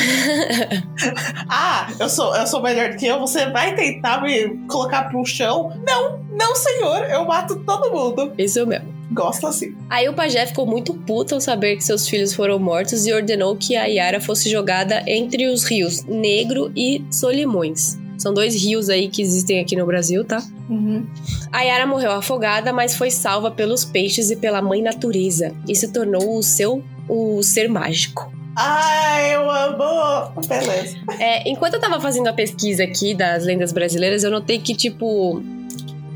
ah, 1.48 1.88
eu 1.98 2.08
sou, 2.08 2.34
eu 2.36 2.46
sou 2.46 2.62
melhor 2.62 2.90
do 2.90 2.96
que 2.96 3.06
eu, 3.06 3.18
você 3.20 3.48
vai 3.50 3.74
tentar 3.74 4.22
me 4.22 4.66
colocar 4.66 5.04
pro 5.04 5.24
chão? 5.24 5.72
Não, 5.86 6.20
não, 6.32 6.54
senhor, 6.54 7.04
eu 7.10 7.24
mato 7.24 7.56
todo 7.64 7.90
mundo. 7.90 8.32
Isso 8.36 8.66
mesmo. 8.66 8.99
Gosto 9.12 9.46
assim. 9.46 9.74
Aí 9.88 10.08
o 10.08 10.14
pajé 10.14 10.46
ficou 10.46 10.66
muito 10.66 10.94
puto 10.94 11.34
ao 11.34 11.40
saber 11.40 11.76
que 11.76 11.84
seus 11.84 12.08
filhos 12.08 12.32
foram 12.32 12.58
mortos 12.58 13.06
e 13.06 13.12
ordenou 13.12 13.56
que 13.56 13.76
a 13.76 13.84
Yara 13.86 14.20
fosse 14.20 14.48
jogada 14.48 15.02
entre 15.06 15.48
os 15.48 15.64
rios 15.64 16.04
Negro 16.04 16.70
e 16.76 17.04
Solimões. 17.10 17.98
São 18.18 18.34
dois 18.34 18.54
rios 18.54 18.90
aí 18.90 19.08
que 19.08 19.22
existem 19.22 19.60
aqui 19.60 19.74
no 19.74 19.86
Brasil, 19.86 20.24
tá? 20.24 20.42
Uhum. 20.68 21.06
A 21.50 21.62
Yara 21.62 21.86
morreu 21.86 22.12
afogada, 22.12 22.72
mas 22.72 22.94
foi 22.94 23.10
salva 23.10 23.50
pelos 23.50 23.84
peixes 23.84 24.30
e 24.30 24.36
pela 24.36 24.60
mãe 24.60 24.82
natureza 24.82 25.54
e 25.66 25.74
se 25.74 25.88
tornou 25.90 26.36
o 26.36 26.42
seu 26.42 26.84
o 27.08 27.42
ser 27.42 27.68
mágico. 27.68 28.30
Ai, 28.56 29.34
eu 29.34 29.50
amo. 29.50 30.32
Beleza. 30.46 30.96
É, 31.18 31.48
enquanto 31.48 31.74
eu 31.74 31.80
tava 31.80 32.00
fazendo 32.00 32.28
a 32.28 32.32
pesquisa 32.32 32.84
aqui 32.84 33.14
das 33.14 33.44
lendas 33.44 33.72
brasileiras, 33.72 34.22
eu 34.22 34.30
notei 34.30 34.58
que, 34.58 34.74
tipo, 34.74 35.42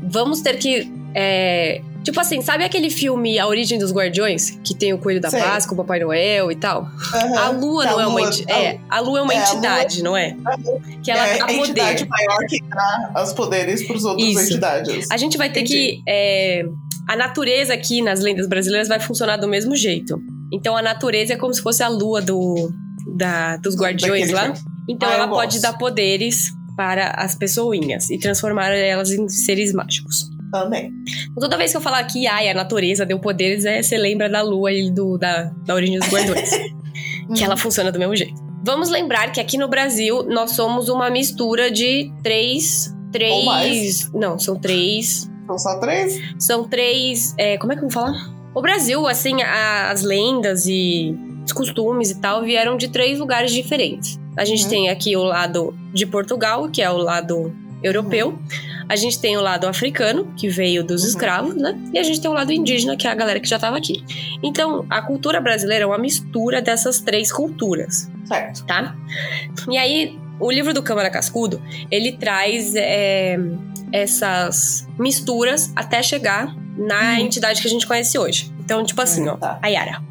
vamos 0.03 0.41
ter 0.41 0.57
que. 0.57 0.91
é, 1.13 1.81
tipo 2.05 2.19
assim, 2.21 2.41
sabe 2.41 2.63
aquele 2.63 2.89
filme 2.89 3.37
A 3.37 3.45
Origem 3.47 3.77
dos 3.77 3.91
Guardiões? 3.91 4.51
Que 4.63 4.73
tem 4.73 4.93
o 4.93 4.97
Coelho 4.97 5.19
da 5.19 5.29
Sei. 5.29 5.41
Páscoa, 5.41 5.73
o 5.73 5.77
Papai 5.77 5.99
Noel 5.99 6.49
e 6.51 6.55
tal? 6.55 6.87
Aham. 7.13 7.37
A 7.37 7.49
Lua 7.49 7.83
Tá, 7.83 7.91
não 7.91 7.99
é 8.01 8.07
uma 8.07 8.19
Lua- 8.19 8.27
entidade. 8.29 8.59
É, 8.61 8.79
a 8.89 8.99
Lua 9.01 9.19
é 9.19 9.21
uma 9.23 9.33
É, 9.33 9.37
a 9.37 9.39
Lua- 9.41 9.51
entidade, 9.51 10.03
não 10.03 10.15
é? 10.15 10.37
Que 11.03 11.11
ela 11.11 11.27
é 11.27 11.37
dá 11.39 11.45
a 11.47 11.53
entidade 11.53 12.05
poder. 12.05 12.09
maior 12.27 12.39
que 12.47 12.59
dá 13.13 13.23
os 13.23 13.33
poderes 13.33 13.85
pros 13.85 14.05
outros 14.05 14.25
Isso. 14.29 14.39
entidades. 14.41 15.11
A 15.11 15.17
gente 15.17 15.37
vai 15.37 15.49
ter 15.51 15.61
Entendi. 15.61 15.73
que. 15.97 16.03
é, 16.07 16.63
a 17.07 17.15
natureza 17.15 17.73
aqui 17.73 18.01
nas 18.01 18.19
lendas 18.21 18.47
brasileiras 18.47 18.87
vai 18.87 18.99
funcionar 18.99 19.37
do 19.37 19.47
mesmo 19.47 19.75
jeito. 19.75 20.17
Então 20.53 20.75
a 20.77 20.81
natureza 20.81 21.33
é 21.33 21.35
como 21.35 21.53
se 21.53 21.61
fosse 21.61 21.83
a 21.83 21.87
lua 21.87 22.21
do, 22.21 22.71
da, 23.15 23.57
dos 23.57 23.75
guardiões 23.75 24.31
Daquele 24.31 24.49
lá. 24.51 24.53
Então 24.89 25.09
Ah, 25.09 25.13
ela 25.13 25.27
pode 25.27 25.53
gosto. 25.57 25.61
dar 25.61 25.73
poderes 25.77 26.51
para 26.77 27.11
as 27.11 27.35
pessoinhas 27.35 28.09
e 28.09 28.17
transformar 28.19 28.69
elas 28.71 29.11
em 29.11 29.27
seres 29.29 29.71
mágicos. 29.73 30.29
Então, 31.31 31.41
toda 31.41 31.57
vez 31.57 31.71
que 31.71 31.77
eu 31.77 31.81
falar 31.81 32.03
que 32.05 32.25
ai, 32.27 32.49
a 32.49 32.53
natureza 32.53 33.05
deu 33.05 33.19
poderes, 33.19 33.65
é, 33.65 33.81
você 33.81 33.97
lembra 33.97 34.29
da 34.29 34.41
lua 34.41 34.71
e 34.71 34.89
do, 34.89 35.17
da, 35.17 35.51
da 35.65 35.73
origem 35.75 35.99
dos 35.99 36.07
guardiões. 36.09 36.49
que 37.35 37.43
ela 37.43 37.57
funciona 37.57 37.91
do 37.91 37.99
mesmo 37.99 38.15
jeito. 38.15 38.33
Vamos 38.63 38.89
lembrar 38.89 39.31
que 39.31 39.39
aqui 39.39 39.57
no 39.57 39.67
Brasil 39.67 40.23
nós 40.23 40.51
somos 40.51 40.89
uma 40.89 41.09
mistura 41.09 41.69
de 41.69 42.11
três. 42.23 42.93
Três. 43.11 44.11
Não, 44.13 44.37
são 44.39 44.55
três. 44.55 45.29
São 45.47 45.57
só 45.59 45.79
três? 45.79 46.19
São 46.39 46.63
três. 46.67 47.33
é, 47.37 47.57
como 47.57 47.73
é 47.73 47.75
que 47.75 47.83
eu 47.83 47.89
vou 47.89 47.91
falar? 47.91 48.13
O 48.55 48.61
Brasil, 48.61 49.05
assim, 49.07 49.41
a- 49.43 49.91
as 49.91 50.01
lendas 50.01 50.65
e 50.65 51.15
os 51.45 51.51
costumes 51.51 52.09
e 52.11 52.19
tal 52.21 52.41
vieram 52.43 52.77
de 52.77 52.87
três 52.87 53.19
lugares 53.19 53.51
diferentes. 53.51 54.19
A 54.37 54.43
gente 54.43 54.63
Uhum. 54.63 54.69
tem 54.69 54.89
aqui 54.89 55.15
o 55.15 55.23
lado 55.23 55.73
de 55.93 56.05
Portugal, 56.05 56.67
que 56.69 56.81
é 56.81 56.89
o 56.89 56.97
lado 56.97 57.53
europeu. 57.85 58.37
A 58.87 58.95
gente 58.95 59.19
tem 59.19 59.35
o 59.37 59.41
lado 59.41 59.65
africano, 59.67 60.31
que 60.37 60.47
veio 60.47 60.83
dos 60.83 61.01
Uhum. 61.03 61.07
escravos, 61.09 61.55
né? 61.55 61.77
E 61.93 61.97
a 61.99 62.03
gente 62.03 62.21
tem 62.21 62.29
o 62.29 62.33
lado 62.33 62.51
indígena, 62.51 62.95
que 62.95 63.07
é 63.07 63.11
a 63.11 63.15
galera 63.15 63.39
que 63.39 63.47
já 63.47 63.55
estava 63.55 63.77
aqui. 63.77 64.03
Então, 64.43 64.85
a 64.89 65.01
cultura 65.01 65.39
brasileira 65.41 65.83
é 65.83 65.87
uma 65.87 65.97
mistura 65.97 66.61
dessas 66.61 66.99
três 67.01 67.31
culturas 67.31 68.09
Certo. 68.25 68.65
tá? 68.65 68.95
E 69.69 69.77
aí, 69.77 70.19
o 70.39 70.51
livro 70.51 70.73
do 70.73 70.83
Câmara 70.83 71.09
Cascudo, 71.09 71.61
ele 71.89 72.11
traz 72.13 72.73
é, 72.75 73.37
essas 73.91 74.87
misturas 74.99 75.71
até 75.75 76.03
chegar 76.03 76.55
na 76.77 77.13
Uhum. 77.13 77.19
entidade 77.25 77.61
que 77.61 77.67
a 77.67 77.71
gente 77.71 77.87
conhece 77.87 78.17
hoje. 78.19 78.51
Então, 78.59 78.83
tipo 78.83 79.01
assim, 79.01 79.27
ó, 79.27 79.37
Tá. 79.37 79.57
a 79.61 79.67
Yara. 79.67 80.01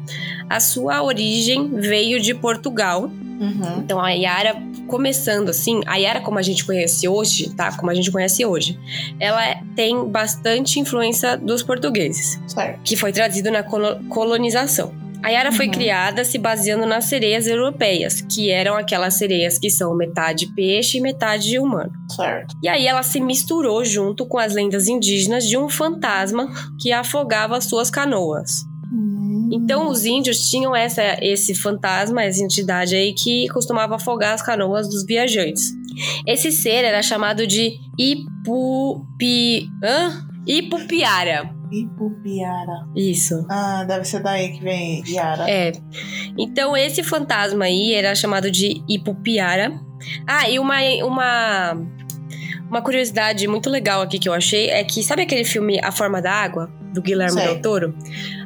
A 0.49 0.59
sua 0.59 1.01
origem 1.03 1.69
veio 1.79 2.19
de 2.21 2.33
Portugal. 2.33 3.09
Uhum. 3.39 3.79
Então, 3.79 3.99
a 3.99 4.11
Yara, 4.11 4.55
começando 4.87 5.49
assim, 5.49 5.81
a 5.85 5.97
Yara 5.97 6.21
como 6.21 6.39
a 6.39 6.41
gente 6.41 6.63
conhece 6.65 7.07
hoje, 7.07 7.49
tá? 7.55 7.75
Como 7.75 7.91
a 7.91 7.93
gente 7.93 8.11
conhece 8.11 8.45
hoje, 8.45 8.79
ela 9.19 9.55
tem 9.75 10.07
bastante 10.09 10.79
influência 10.79 11.37
dos 11.37 11.61
portugueses 11.63 12.39
Certo. 12.47 12.79
que 12.83 12.95
foi 12.95 13.11
trazido 13.11 13.51
na 13.51 13.63
colo- 13.63 13.99
colonização. 14.09 14.93
A 15.23 15.29
Yara 15.29 15.51
foi 15.51 15.65
Uhum. 15.65 15.71
criada 15.71 16.23
se 16.23 16.37
baseando 16.37 16.85
nas 16.85 17.05
sereias 17.05 17.47
europeias, 17.47 18.21
que 18.21 18.51
eram 18.51 18.75
aquelas 18.75 19.15
sereias 19.15 19.57
que 19.57 19.71
são 19.71 19.95
metade 19.95 20.45
peixe 20.53 20.99
e 20.99 21.01
metade 21.01 21.57
humano. 21.57 21.91
E 22.61 22.67
aí 22.69 22.85
ela 22.85 23.01
se 23.01 23.19
misturou 23.19 23.83
junto 23.83 24.25
com 24.27 24.37
as 24.37 24.53
lendas 24.53 24.87
indígenas 24.87 25.47
de 25.47 25.57
um 25.57 25.67
fantasma 25.67 26.47
que 26.79 26.91
afogava 26.91 27.59
suas 27.59 27.89
canoas. 27.89 28.65
Então 29.51 29.89
os 29.89 30.05
índios 30.05 30.49
tinham 30.49 30.75
essa, 30.75 31.17
esse 31.21 31.53
fantasma, 31.55 32.23
essa 32.23 32.43
entidade 32.43 32.95
aí 32.95 33.13
que 33.13 33.47
costumava 33.49 33.95
afogar 33.95 34.33
as 34.33 34.41
canoas 34.41 34.87
dos 34.89 35.05
viajantes. 35.05 35.71
Esse 36.27 36.51
ser 36.51 36.83
era 36.83 37.01
chamado 37.01 37.47
de 37.47 37.79
Ipupi... 37.97 39.67
Hã? 39.83 40.25
Ipupiara. 40.47 41.49
Ipupiara. 41.71 42.87
Isso. 42.95 43.45
Ah, 43.49 43.83
deve 43.83 44.05
ser 44.05 44.21
daí 44.21 44.49
que 44.49 44.63
vem 44.63 45.03
Yara. 45.07 45.49
É. 45.49 45.71
Então, 46.37 46.77
esse 46.77 47.03
fantasma 47.03 47.65
aí 47.65 47.93
era 47.93 48.13
chamado 48.13 48.51
de 48.51 48.83
Ipupiara. 48.87 49.73
Ah, 50.27 50.49
e 50.49 50.59
uma, 50.59 50.77
uma, 51.03 51.77
uma 52.69 52.81
curiosidade 52.81 53.47
muito 53.47 53.69
legal 53.69 54.01
aqui 54.01 54.17
que 54.19 54.27
eu 54.29 54.33
achei 54.33 54.69
é 54.69 54.83
que, 54.83 55.03
sabe 55.03 55.21
aquele 55.23 55.43
filme 55.45 55.79
A 55.83 55.91
Forma 55.91 56.21
da 56.21 56.31
Água, 56.31 56.69
do 56.93 57.01
Guilherme 57.01 57.33
Sei. 57.33 57.43
Del 57.43 57.61
Toro? 57.61 57.93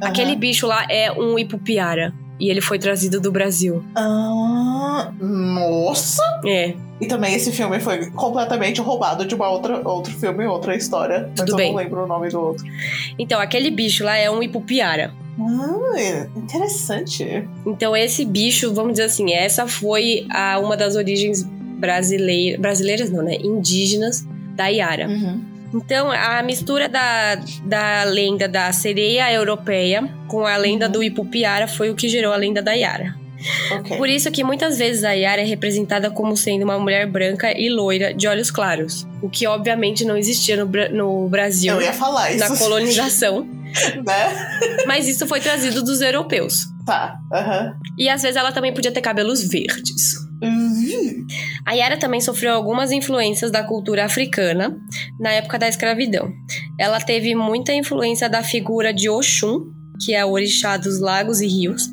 Aham. 0.02 0.10
Aquele 0.12 0.36
bicho 0.36 0.68
lá 0.68 0.86
é 0.90 1.12
um 1.12 1.38
Ipupiara. 1.40 2.14
E 2.40 2.50
ele 2.50 2.62
foi 2.62 2.80
trazido 2.80 3.20
do 3.20 3.34
Brasil. 3.34 3.84
Ah, 3.94 5.12
nossa! 5.20 6.24
É, 6.46 6.74
E 7.02 7.06
também 7.06 7.34
esse 7.36 7.52
filme 7.52 7.80
foi 7.82 8.10
completamente 8.12 8.80
roubado 8.80 9.26
de 9.26 9.36
uma 9.36 9.50
outra 9.50 9.86
outro 9.86 10.14
filme, 10.14 10.46
outra 10.46 10.74
história. 10.74 11.26
Mas 11.30 11.36
Tudo 11.42 11.52
eu 11.52 11.58
bem. 11.58 11.72
não 11.72 11.78
lembro 11.78 12.04
o 12.04 12.08
nome 12.08 12.30
do 12.30 12.40
outro. 12.40 12.66
então 13.18 13.42
aquele 13.42 13.70
bicho 13.70 14.06
lá 14.06 14.18
é 14.18 14.32
um 14.32 14.42
Ipupiara. 14.42 15.14
Ah, 15.38 16.28
interessante. 16.36 17.46
Então 17.66 17.96
esse 17.96 18.24
bicho, 18.26 18.74
vamos 18.74 18.94
dizer 18.94 19.04
assim, 19.04 19.34
essa 19.34 19.68
foi 19.68 20.26
a, 20.30 20.60
uma 20.60 20.76
das 20.78 20.96
origens 20.96 21.46
brasileiras, 21.80 22.60
brasileiras 22.60 23.10
não, 23.12 23.24
né? 23.24 23.36
Indígenas 23.36 24.26
da 24.56 24.68
Yara. 24.68 25.08
Uhum. 25.08 25.44
Então, 25.74 26.12
a 26.12 26.42
mistura 26.42 26.90
da, 26.90 27.36
da 27.66 28.04
lenda 28.04 28.48
da 28.48 28.72
sereia 28.72 29.32
europeia 29.32 30.10
com 30.28 30.46
a 30.46 30.58
lenda 30.58 30.88
Uhum. 30.88 30.92
do 30.92 31.04
Ipupiara 31.04 31.68
foi 31.68 31.90
o 31.90 31.96
que 31.96 32.10
gerou 32.10 32.34
a 32.34 32.38
lenda 32.38 32.62
da 32.62 32.74
Yara. 32.74 33.16
Ok. 33.72 33.96
Por 33.96 34.10
isso 34.10 34.30
que 34.32 34.44
muitas 34.44 34.78
vezes 34.80 35.04
a 35.04 35.12
Yara 35.14 35.42
é 35.42 35.46
representada 35.46 36.12
como 36.12 36.36
sendo 36.36 36.64
uma 36.64 36.78
mulher 36.78 37.08
branca 37.08 37.58
e 37.58 37.70
loira 37.70 38.14
de 38.14 38.28
olhos 38.28 38.52
claros. 38.52 39.08
O 39.22 39.30
que 39.30 39.48
obviamente 39.48 40.04
não 40.04 40.18
existia 40.18 40.58
no, 40.58 40.70
no 40.92 41.30
Brasil 41.30 41.74
Eu 41.76 41.82
ia 41.82 41.94
falar 41.94 42.32
isso. 42.32 42.40
na 42.50 42.58
colonização. 42.58 43.48
né? 44.06 44.84
mas 44.88 45.08
isso 45.08 45.28
foi 45.28 45.40
trazido 45.40 45.84
dos 45.84 46.02
europeus. 46.02 46.66
Tá. 46.86 47.16
Aham. 47.32 47.74
E 47.98 48.10
às 48.10 48.24
vezes 48.24 48.36
ela 48.36 48.52
também 48.52 48.74
podia 48.74 48.92
ter 48.92 49.02
cabelos 49.02 49.48
verdes. 49.48 50.16
A 51.66 51.74
Yara 51.74 51.98
também 51.98 52.22
sofreu 52.22 52.54
algumas 52.54 52.92
influências 52.92 53.52
da 53.52 53.64
cultura 53.64 54.06
africana 54.06 54.80
na 55.20 55.32
época 55.32 55.60
da 55.60 55.68
escravidão. 55.68 56.32
Ela 56.80 57.00
teve 57.00 57.36
muita 57.36 57.74
influência 57.74 58.30
da 58.30 58.42
figura 58.42 58.94
de 58.94 59.10
Oxum, 59.10 59.72
que 60.04 60.14
é 60.14 60.24
o 60.24 60.32
orixá 60.32 60.78
dos 60.78 61.00
lagos 61.00 61.42
e 61.42 61.48
rios, 61.48 61.88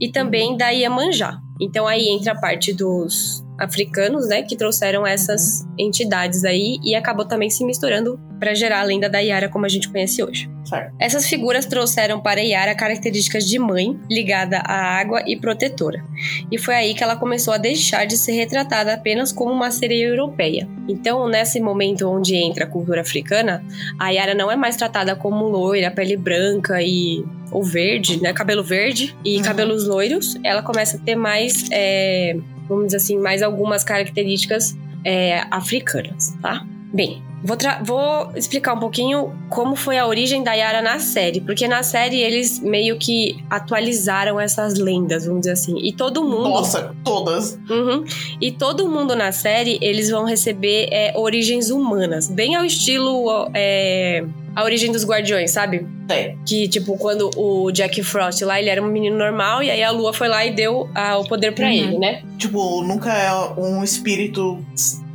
e 0.00 0.10
também 0.10 0.56
da 0.56 0.68
Iemanjá. 0.68 1.38
Então 1.60 1.86
aí 1.86 2.08
entra 2.08 2.32
a 2.32 2.38
parte 2.38 2.72
dos 2.72 3.42
africanos, 3.58 4.28
né, 4.28 4.42
que 4.42 4.56
trouxeram 4.56 5.06
essas 5.06 5.66
entidades 5.78 6.44
aí 6.44 6.78
e 6.84 6.94
acabou 6.94 7.24
também 7.24 7.48
se 7.48 7.64
misturando 7.64 8.20
para 8.38 8.54
gerar 8.54 8.80
a 8.80 8.82
lenda 8.82 9.08
da 9.08 9.18
Yara 9.18 9.48
como 9.48 9.64
a 9.64 9.68
gente 9.68 9.88
conhece 9.88 10.22
hoje. 10.22 10.50
Certo. 10.64 10.94
Essas 10.98 11.28
figuras 11.28 11.64
trouxeram 11.64 12.20
para 12.20 12.40
Yara 12.40 12.74
características 12.74 13.48
de 13.48 13.58
mãe, 13.58 13.98
ligada 14.10 14.58
à 14.58 14.98
água 14.98 15.22
e 15.26 15.36
protetora. 15.36 16.04
E 16.50 16.58
foi 16.58 16.74
aí 16.74 16.94
que 16.94 17.02
ela 17.02 17.16
começou 17.16 17.54
a 17.54 17.58
deixar 17.58 18.04
de 18.04 18.16
ser 18.16 18.32
retratada 18.32 18.94
apenas 18.94 19.32
como 19.32 19.52
uma 19.52 19.70
sereia 19.70 20.06
europeia. 20.06 20.68
Então, 20.88 21.28
nesse 21.28 21.60
momento 21.60 22.08
onde 22.08 22.34
entra 22.34 22.64
a 22.64 22.68
cultura 22.68 23.00
africana, 23.00 23.64
a 23.98 24.10
Yara 24.10 24.34
não 24.34 24.50
é 24.50 24.56
mais 24.56 24.76
tratada 24.76 25.14
como 25.14 25.46
loira, 25.46 25.90
pele 25.90 26.16
branca 26.16 26.82
e 26.82 27.24
ou 27.52 27.62
verde, 27.62 28.20
né, 28.20 28.32
cabelo 28.32 28.64
verde 28.64 29.16
e 29.24 29.36
uhum. 29.36 29.42
cabelos 29.42 29.86
loiros. 29.86 30.36
Ela 30.42 30.62
começa 30.62 30.96
a 30.96 31.00
ter 31.00 31.14
mais 31.14 31.68
é, 31.70 32.36
vamos 32.68 32.86
dizer 32.86 32.98
assim, 32.98 33.18
mais 33.18 33.42
algumas 33.42 33.84
características 33.84 34.76
é, 35.04 35.42
africanas, 35.50 36.36
tá? 36.42 36.66
Bem, 36.92 37.22
Vou, 37.46 37.56
vou, 37.84 38.32
explicar 38.34 38.74
um 38.74 38.80
pouquinho 38.80 39.32
como 39.48 39.76
foi 39.76 39.96
a 39.98 40.04
origem 40.04 40.42
da 40.42 40.52
Yara 40.52 40.82
na 40.82 40.98
série, 40.98 41.40
porque 41.40 41.68
na 41.68 41.84
série 41.84 42.20
eles 42.20 42.58
meio 42.58 42.98
que 42.98 43.38
atualizaram 43.48 44.40
essas 44.40 44.74
lendas, 44.74 45.26
vamos 45.26 45.42
dizer 45.42 45.52
assim. 45.52 45.78
E 45.78 45.92
todo 45.92 46.24
mundo. 46.24 46.48
Nossa, 46.48 46.92
todas! 47.04 47.56
Uhum, 47.70 48.04
e 48.40 48.50
todo 48.50 48.88
mundo 48.88 49.14
na 49.14 49.30
série 49.30 49.78
eles 49.80 50.10
vão 50.10 50.24
receber 50.24 50.88
é, 50.90 51.12
origens 51.16 51.70
humanas, 51.70 52.28
bem 52.28 52.56
ao 52.56 52.64
estilo. 52.64 53.48
É, 53.54 54.24
a 54.56 54.64
origem 54.64 54.90
dos 54.90 55.04
Guardiões, 55.04 55.50
sabe? 55.50 55.86
É. 56.08 56.34
Que, 56.46 56.68
tipo, 56.68 56.96
quando 56.96 57.30
o 57.36 57.70
Jack 57.72 58.02
Frost 58.02 58.42
lá, 58.42 58.58
ele 58.58 58.70
era 58.70 58.82
um 58.82 58.86
menino 58.86 59.16
normal, 59.16 59.62
e 59.62 59.70
aí 59.70 59.82
a 59.82 59.90
Lua 59.90 60.12
foi 60.12 60.28
lá 60.28 60.44
e 60.44 60.54
deu 60.54 60.88
ah, 60.94 61.18
o 61.18 61.26
poder 61.26 61.52
para 61.52 61.66
uhum. 61.66 61.72
ele, 61.72 61.98
né? 61.98 62.22
Tipo, 62.38 62.82
nunca 62.82 63.12
é 63.12 63.32
um 63.58 63.82
espírito, 63.82 64.64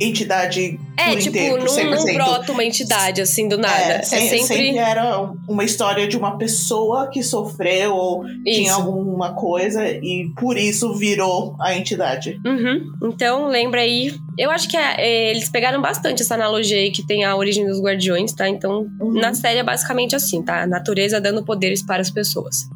entidade 0.00 0.78
é, 0.96 1.16
tipo, 1.16 1.36
inteiro, 1.36 1.64
não, 1.64 1.90
não 1.90 2.14
brota 2.14 2.52
uma 2.52 2.64
entidade 2.64 3.20
assim 3.20 3.48
do 3.48 3.56
nada. 3.56 3.74
É, 3.74 3.96
é 3.98 4.02
sempre... 4.02 4.40
sempre... 4.40 4.78
era 4.78 5.30
uma 5.48 5.64
história 5.64 6.06
de 6.06 6.16
uma 6.16 6.36
pessoa 6.36 7.08
que 7.08 7.22
sofreu 7.22 7.94
ou 7.94 8.26
isso. 8.26 8.42
tinha 8.44 8.74
alguma 8.74 9.34
coisa 9.34 9.88
e 9.88 10.30
por 10.38 10.56
isso 10.58 10.94
virou 10.94 11.56
a 11.60 11.74
entidade. 11.74 12.40
Uhum. 12.44 12.92
Então, 13.04 13.46
lembra 13.46 13.80
aí. 13.80 14.14
Eu 14.38 14.50
acho 14.50 14.68
que 14.68 14.76
é, 14.76 14.94
é, 14.98 15.30
eles 15.30 15.48
pegaram 15.50 15.80
bastante 15.80 16.22
essa 16.22 16.34
analogia 16.34 16.78
aí 16.78 16.90
que 16.90 17.06
tem 17.06 17.24
a 17.24 17.36
origem 17.36 17.66
dos 17.66 17.80
guardiões, 17.80 18.32
tá? 18.32 18.48
Então, 18.48 18.86
uhum. 19.00 19.12
na 19.12 19.34
série 19.34 19.58
é 19.58 19.62
basicamente 19.62 20.16
assim, 20.16 20.42
tá? 20.42 20.62
A 20.62 20.66
natureza 20.82 21.20
dando 21.20 21.44
poderes 21.44 21.82
para 21.82 22.02
as 22.02 22.10
pessoas. 22.10 22.68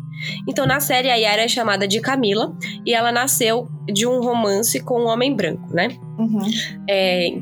Então, 0.49 0.65
na 0.65 0.81
série, 0.81 1.11
a 1.11 1.17
Yara 1.17 1.43
é 1.43 1.49
chamada 1.49 1.87
de 1.87 2.01
Camila 2.01 2.57
e 2.87 2.95
ela 2.95 3.13
nasceu 3.13 3.69
de 3.87 4.07
um 4.07 4.21
romance 4.21 4.81
com 4.81 5.03
um 5.03 5.07
homem 5.07 5.35
branco, 5.35 5.75
né? 5.75 5.89
Uhum. 6.19 6.41
É, 6.89 7.39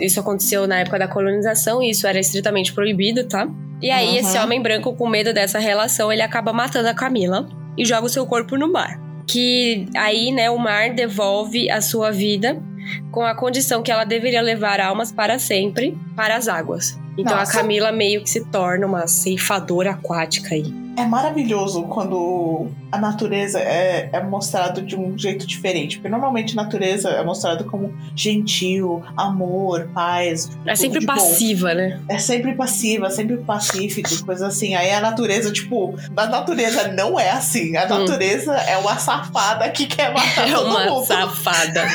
isso 0.00 0.20
aconteceu 0.20 0.68
na 0.68 0.80
época 0.80 0.98
da 0.98 1.08
colonização 1.08 1.82
e 1.82 1.90
isso 1.90 2.06
era 2.06 2.20
estritamente 2.20 2.72
proibido, 2.72 3.24
tá? 3.24 3.48
E 3.80 3.90
aí, 3.90 4.10
uhum. 4.10 4.16
esse 4.16 4.38
homem 4.38 4.62
branco, 4.62 4.94
com 4.94 5.08
medo 5.08 5.32
dessa 5.32 5.58
relação, 5.58 6.12
ele 6.12 6.22
acaba 6.22 6.52
matando 6.52 6.88
a 6.88 6.94
Camila 6.94 7.48
e 7.76 7.84
joga 7.84 8.06
o 8.06 8.10
seu 8.10 8.24
corpo 8.24 8.56
no 8.56 8.70
mar. 8.70 9.00
Que 9.26 9.86
aí, 9.96 10.30
né, 10.30 10.48
o 10.48 10.58
mar 10.58 10.94
devolve 10.94 11.68
a 11.70 11.80
sua 11.80 12.12
vida 12.12 12.62
com 13.10 13.22
a 13.22 13.34
condição 13.34 13.82
que 13.82 13.90
ela 13.90 14.04
deveria 14.04 14.42
levar 14.42 14.80
almas 14.80 15.10
para 15.10 15.38
sempre 15.38 15.96
para 16.14 16.36
as 16.36 16.46
águas. 16.46 17.01
Então 17.16 17.36
Nossa. 17.36 17.52
a 17.52 17.54
Camila 17.56 17.92
meio 17.92 18.22
que 18.22 18.30
se 18.30 18.44
torna 18.46 18.86
uma 18.86 19.06
ceifadora 19.06 19.90
aquática 19.90 20.54
aí 20.54 20.82
é 20.96 21.06
maravilhoso 21.06 21.84
quando 21.84 22.66
a 22.90 22.98
natureza 22.98 23.58
é, 23.58 24.10
é 24.12 24.22
mostrado 24.22 24.82
de 24.82 24.94
um 24.94 25.16
jeito 25.16 25.46
diferente. 25.46 25.96
Porque 25.96 26.08
normalmente 26.08 26.58
a 26.58 26.62
natureza 26.62 27.08
é 27.08 27.24
mostrada 27.24 27.64
como 27.64 27.94
gentil, 28.14 29.02
amor, 29.16 29.88
paz. 29.94 30.50
É 30.66 30.74
sempre 30.74 31.04
passiva, 31.04 31.70
bom. 31.70 31.74
né? 31.74 32.00
É 32.08 32.18
sempre 32.18 32.54
passiva, 32.54 33.08
sempre 33.08 33.38
pacífico, 33.38 34.24
coisa 34.24 34.46
assim. 34.46 34.74
Aí 34.74 34.90
a 34.90 35.00
natureza, 35.00 35.50
tipo, 35.50 35.94
a 36.14 36.26
natureza 36.26 36.88
não 36.88 37.18
é 37.18 37.30
assim. 37.30 37.76
A 37.76 37.86
hum. 37.86 38.00
natureza 38.00 38.52
hum. 38.52 38.68
é 38.68 38.76
uma 38.76 38.96
safada 38.98 39.68
que 39.70 39.86
quer 39.86 40.12
matar 40.12 40.48
é 40.48 40.52
todo 40.52 40.68
mundo. 40.68 40.80
É 40.80 40.90
uma 40.90 41.04
safada. 41.04 41.86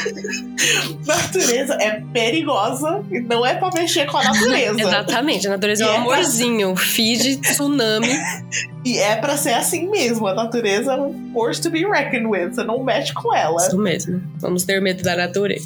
natureza 1.05 1.75
é 1.79 2.01
perigosa 2.11 3.03
e 3.11 3.19
não 3.19 3.45
é 3.45 3.53
pra 3.53 3.69
mexer 3.71 4.07
com 4.07 4.17
a 4.17 4.23
natureza. 4.23 4.81
Exatamente. 4.81 5.06
A 5.15 5.49
natureza 5.49 5.83
é 5.83 5.87
um 5.87 5.91
é 5.91 5.97
amorzinho, 5.97 6.73
pra... 6.73 6.83
feed 6.83 7.37
tsunami. 7.37 8.07
E 8.85 8.99
é 8.99 9.17
para 9.17 9.35
ser 9.35 9.51
assim 9.51 9.89
mesmo. 9.89 10.27
A 10.27 10.33
natureza 10.33 10.93
é 10.93 11.01
um 11.01 11.33
force 11.33 11.61
to 11.61 11.69
be 11.69 11.85
reckoned 11.85 12.25
with. 12.25 12.53
Você 12.53 12.63
não 12.63 12.81
mexe 12.81 13.13
com 13.13 13.35
ela. 13.35 13.61
Isso 13.61 13.77
mesmo. 13.77 14.23
Vamos 14.39 14.63
ter 14.63 14.81
medo 14.81 15.03
da 15.03 15.13
natureza. 15.13 15.65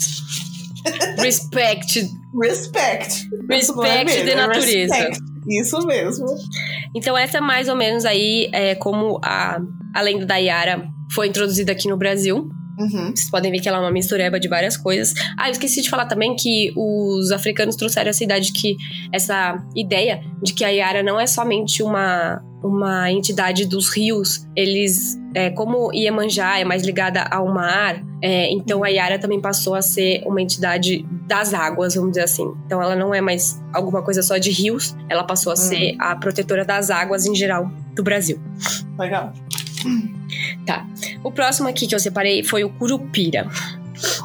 Respect. 1.19 2.10
Respect. 2.41 3.30
Respect 3.47 4.12
é 4.17 4.23
da 4.23 4.47
natureza. 4.47 4.95
Respect. 4.95 5.19
Isso 5.47 5.86
mesmo. 5.86 6.25
Então, 6.95 7.15
essa 7.15 7.38
é 7.38 7.41
mais 7.41 7.67
ou 7.69 7.75
menos 7.75 8.06
aí 8.06 8.49
é, 8.51 8.73
como 8.73 9.19
a, 9.23 9.62
a 9.93 10.01
lenda 10.01 10.25
da 10.25 10.38
Yara 10.38 10.88
foi 11.12 11.27
introduzida 11.27 11.71
aqui 11.71 11.88
no 11.88 11.97
Brasil. 11.97 12.49
Uhum. 12.82 13.12
Vocês 13.15 13.30
podem 13.30 13.52
ver 13.52 13.60
que 13.60 13.67
ela 13.67 13.78
é 13.78 13.82
uma 13.82 13.91
mistureba 13.91 14.39
de 14.39 14.48
várias 14.48 14.76
coisas. 14.76 15.13
Ah, 15.38 15.48
eu 15.48 15.52
esqueci 15.52 15.82
de 15.82 15.89
falar 15.89 16.06
também 16.06 16.36
que 16.36 16.74
os 16.76 17.32
africanos 17.32 17.76
trouxeram 17.76 18.10
essa 18.10 18.24
ideia 18.24 18.41
de 18.41 18.52
que 18.52 18.76
essa 19.12 19.63
ideia 19.76 20.22
de 20.41 20.54
que 20.54 20.63
a 20.63 20.70
Yara 20.70 21.04
não 21.04 21.20
é 21.20 21.28
somente 21.28 21.84
uma 21.84 22.41
uma 22.63 23.12
entidade 23.12 23.65
dos 23.65 23.89
rios, 23.89 24.48
eles, 24.56 25.20
é, 25.34 25.50
como 25.50 25.91
Iemanjá 25.94 26.60
é 26.60 26.63
mais 26.63 26.84
ligada 26.84 27.24
ao 27.24 27.52
mar, 27.52 28.02
é, 28.22 28.52
então 28.52 28.84
a 28.84 28.88
Yara 28.88 29.17
também 29.17 29.41
passou 29.41 29.74
a 29.74 29.82
ser 29.82 30.22
uma 30.28 30.41
entidade 30.41 31.04
das 31.28 31.54
águas, 31.54 31.96
vamos 31.96 32.12
dizer 32.12 32.24
assim. 32.24 32.54
Então 32.65 32.82
ela 32.82 32.96
não 32.96 33.13
é 33.13 33.20
mais 33.20 33.60
alguma 33.74 34.04
coisa 34.04 34.22
só 34.22 34.38
de 34.38 34.52
rios, 34.52 34.96
ela 35.10 35.24
passou 35.24 35.52
a 35.52 35.56
uhum. 35.56 35.62
ser 35.62 35.96
a 36.00 36.15
protetora 36.15 36.63
das 36.63 36.91
águas 36.91 37.26
em 37.26 37.34
geral 37.34 37.72
do 37.96 38.04
Brasil. 38.04 38.39
Legal. 38.98 39.34
Tá. 40.65 40.88
O 41.24 41.32
próximo 41.32 41.67
aqui 41.67 41.88
que 41.88 41.96
eu 41.96 42.00
separei 42.00 42.44
foi 42.44 42.63
o 42.63 42.70
Curupira. 42.70 43.48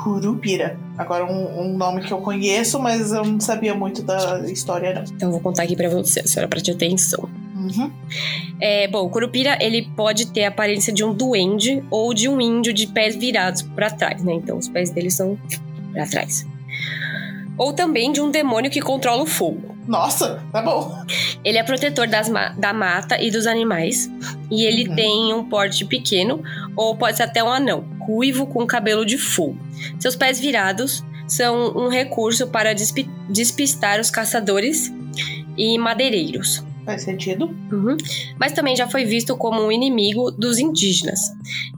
Curupira. 0.03 0.79
Agora, 0.97 1.25
um, 1.25 1.61
um, 1.61 1.77
nome 1.77 2.03
que 2.03 2.13
eu 2.13 2.19
conheço, 2.19 2.79
mas 2.79 3.13
eu 3.13 3.25
não 3.25 3.41
sabia 3.41 3.75
muito 3.75 4.03
da 4.03 4.41
história, 4.49 4.95
não. 4.95 5.03
Então, 5.03 5.29
eu 5.29 5.33
vou 5.33 5.41
contar 5.41 5.65
aqui 5.65 5.77
pra 5.77 5.89
você, 5.89 6.21
a 6.21 6.27
senhora 6.27 6.49
preste 6.49 6.71
atenção. 6.71 7.29
Uhum. 7.55 7.91
É, 8.61 8.89
bom, 8.89 9.05
o 9.05 9.11
Curupira, 9.11 9.59
ele 9.61 9.91
pode 9.97 10.27
ter 10.27 10.45
a 10.45 10.49
aparência 10.49 10.93
de 10.93 11.05
um 11.05 11.13
duende 11.13 11.83
ou 11.91 12.15
de 12.15 12.29
um 12.29 12.41
índio 12.41 12.73
de 12.73 12.87
pés 12.87 13.17
virados 13.17 13.63
para 13.63 13.91
trás, 13.91 14.23
né? 14.23 14.35
Então, 14.35 14.57
os 14.57 14.69
pés 14.69 14.91
dele 14.91 15.11
são 15.11 15.39
para 15.93 16.07
trás. 16.07 16.47
Ou 17.59 17.73
também 17.73 18.13
de 18.13 18.21
um 18.21 18.31
demônio 18.31 18.71
que 18.71 18.81
controla 18.81 19.23
o 19.23 19.27
fogo. 19.27 19.76
Nossa, 19.87 20.43
tá 20.53 20.63
bom. 20.63 21.05
Ele 21.45 21.59
é 21.59 21.63
protetor 21.63 22.09
das 22.09 22.29
ma 22.29 22.49
da 22.51 22.73
mata 22.73 23.21
e 23.23 23.31
dos 23.31 23.47
animais. 23.47 24.11
E 24.51 24.65
ele 24.65 24.89
uhum. 24.89 24.95
tem 24.95 25.35
um 25.35 25.49
porte 25.49 25.85
pequeno, 25.85 26.43
ou 26.77 26.97
pode 26.97 27.17
ser 27.17 27.25
até 27.25 27.43
um 27.43 27.51
anão, 27.51 27.85
ruivo 28.01 28.47
com 28.47 28.67
cabelo 28.67 29.05
de 29.05 29.19
fogo. 29.19 29.59
Seus 29.99 30.17
pés 30.17 30.41
virados 30.41 31.05
são 31.29 31.77
um 31.77 31.89
recurso 31.89 32.47
para 32.47 32.75
despistar 33.29 34.01
os 34.01 34.11
caçadores 34.11 34.93
e 35.57 35.79
madeireiros. 35.79 36.65
Faz 36.85 37.03
sentido. 37.03 37.47
Uhum. 37.73 37.97
Mas 38.39 38.53
também 38.53 38.77
já 38.77 38.89
foi 38.89 39.05
visto 39.05 39.37
como 39.37 39.61
um 39.61 39.73
inimigo 39.73 40.31
dos 40.31 40.61
indígenas. 40.61 41.19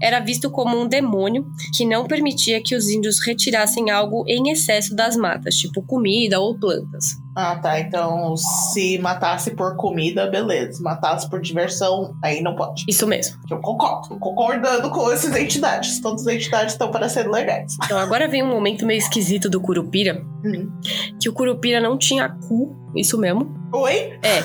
Era 0.02 0.20
visto 0.20 0.50
como 0.50 0.78
um 0.78 0.86
demônio 0.86 1.46
que 1.74 1.86
não 1.86 2.06
permitia 2.06 2.62
que 2.62 2.76
os 2.76 2.90
índios 2.90 3.18
retirassem 3.24 3.90
algo 3.90 4.22
em 4.28 4.50
excesso 4.50 4.94
das 4.94 5.16
matas, 5.16 5.54
tipo 5.54 5.80
comida 5.80 6.38
ou 6.38 6.58
plantas. 6.58 7.16
Ah, 7.40 7.54
tá. 7.54 7.78
Então, 7.78 8.36
se 8.36 8.98
matasse 8.98 9.52
por 9.52 9.76
comida, 9.76 10.26
beleza. 10.26 10.72
Se 10.72 10.82
matasse 10.82 11.30
por 11.30 11.40
diversão, 11.40 12.12
aí 12.20 12.42
não 12.42 12.56
pode. 12.56 12.84
Isso 12.88 13.06
mesmo. 13.06 13.36
Eu 13.48 13.60
concordo. 13.60 14.18
Concordando 14.18 14.90
com 14.90 15.08
essas 15.12 15.36
entidades. 15.36 16.00
Todas 16.00 16.26
as 16.26 16.34
entidades 16.34 16.72
estão 16.72 16.90
parecendo 16.90 17.30
legais. 17.30 17.76
Então, 17.84 17.96
agora 17.96 18.26
vem 18.26 18.42
um 18.42 18.48
momento 18.48 18.84
meio 18.84 18.98
esquisito 18.98 19.48
do 19.48 19.60
Curupira. 19.60 20.20
Hum. 20.44 20.68
Que 21.22 21.28
o 21.28 21.32
Curupira 21.32 21.80
não 21.80 21.96
tinha 21.96 22.28
cu. 22.28 22.76
Isso 22.96 23.16
mesmo. 23.16 23.56
Oi? 23.72 24.18
É. 24.20 24.42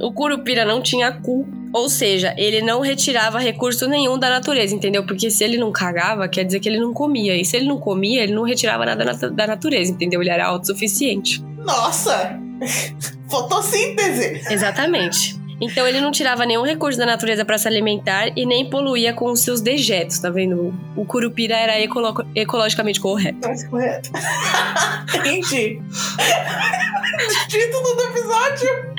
O 0.00 0.10
Curupira 0.14 0.64
não 0.64 0.80
tinha 0.80 1.12
cu. 1.12 1.46
Ou 1.74 1.90
seja, 1.90 2.34
ele 2.38 2.62
não 2.62 2.80
retirava 2.80 3.38
recurso 3.38 3.86
nenhum 3.86 4.18
da 4.18 4.30
natureza, 4.30 4.74
entendeu? 4.74 5.04
Porque 5.04 5.30
se 5.30 5.44
ele 5.44 5.58
não 5.58 5.70
cagava, 5.70 6.28
quer 6.28 6.44
dizer 6.44 6.60
que 6.60 6.68
ele 6.68 6.80
não 6.80 6.94
comia. 6.94 7.36
E 7.36 7.44
se 7.44 7.58
ele 7.58 7.66
não 7.66 7.78
comia, 7.78 8.22
ele 8.22 8.32
não 8.32 8.42
retirava 8.42 8.86
nada 8.86 9.04
da 9.30 9.46
natureza, 9.46 9.90
entendeu? 9.90 10.22
Ele 10.22 10.30
era 10.30 10.46
autossuficiente. 10.46 11.44
Nossa! 11.64 12.38
Fotossíntese! 13.28 14.42
Exatamente. 14.50 15.40
Então 15.60 15.86
ele 15.86 16.00
não 16.00 16.10
tirava 16.10 16.44
nenhum 16.44 16.64
recurso 16.64 16.98
da 16.98 17.06
natureza 17.06 17.44
para 17.44 17.56
se 17.56 17.68
alimentar 17.68 18.36
e 18.36 18.44
nem 18.44 18.68
poluía 18.68 19.12
com 19.14 19.30
os 19.30 19.42
seus 19.42 19.60
dejetos, 19.60 20.18
tá 20.18 20.28
vendo? 20.28 20.74
O 20.96 21.06
curupira 21.06 21.54
era 21.54 21.78
ecolo 21.78 22.12
ecologicamente 22.34 23.00
correto. 23.00 23.38
Mais 23.46 23.64
correto. 23.68 24.10
Entendi. 25.14 25.80
Título 27.48 27.94
do 27.94 28.02
episódio: 28.02 28.94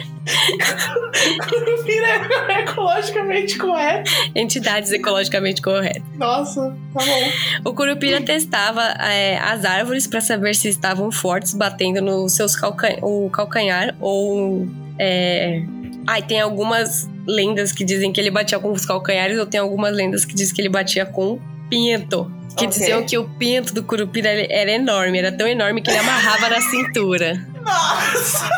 Curupira 1.49 2.07
é 2.49 2.61
ecologicamente 2.61 3.57
correto. 3.57 4.11
Entidades 4.35 4.91
ecologicamente 4.91 5.61
corretas. 5.61 6.03
Nossa, 6.17 6.75
tá 6.93 7.05
bom. 7.05 7.69
O 7.69 7.73
Curupira 7.73 8.21
testava 8.21 8.81
é, 8.99 9.37
as 9.37 9.65
árvores 9.65 10.07
para 10.07 10.21
saber 10.21 10.55
se 10.55 10.69
estavam 10.69 11.11
fortes, 11.11 11.53
batendo 11.53 12.01
no 12.01 12.29
seus 12.29 12.55
calca 12.55 12.97
o 13.01 13.29
calcanhar 13.29 13.95
ou. 13.99 14.67
É... 14.99 15.61
Ai, 16.07 16.21
tem 16.21 16.41
algumas 16.41 17.09
lendas 17.25 17.71
que 17.71 17.85
dizem 17.85 18.11
que 18.11 18.19
ele 18.19 18.29
batia 18.29 18.59
com 18.59 18.71
os 18.71 18.85
calcanhares, 18.85 19.39
ou 19.39 19.45
tem 19.45 19.59
algumas 19.59 19.95
lendas 19.95 20.25
que 20.25 20.33
dizem 20.35 20.53
que 20.53 20.61
ele 20.61 20.69
batia 20.69 21.05
com 21.05 21.33
o 21.33 21.41
pinto. 21.69 22.31
Que 22.57 22.65
Ok. 22.65 22.77
diziam 22.77 23.03
que 23.03 23.17
o 23.17 23.27
pinto 23.27 23.73
do 23.73 23.81
Curupira 23.83 24.29
era 24.29 24.71
enorme, 24.71 25.17
era 25.17 25.31
tão 25.31 25.47
enorme 25.47 25.81
que 25.81 25.89
ele 25.89 25.99
amarrava 25.99 26.49
na 26.49 26.61
cintura. 26.61 27.47
Nossa! 27.63 28.49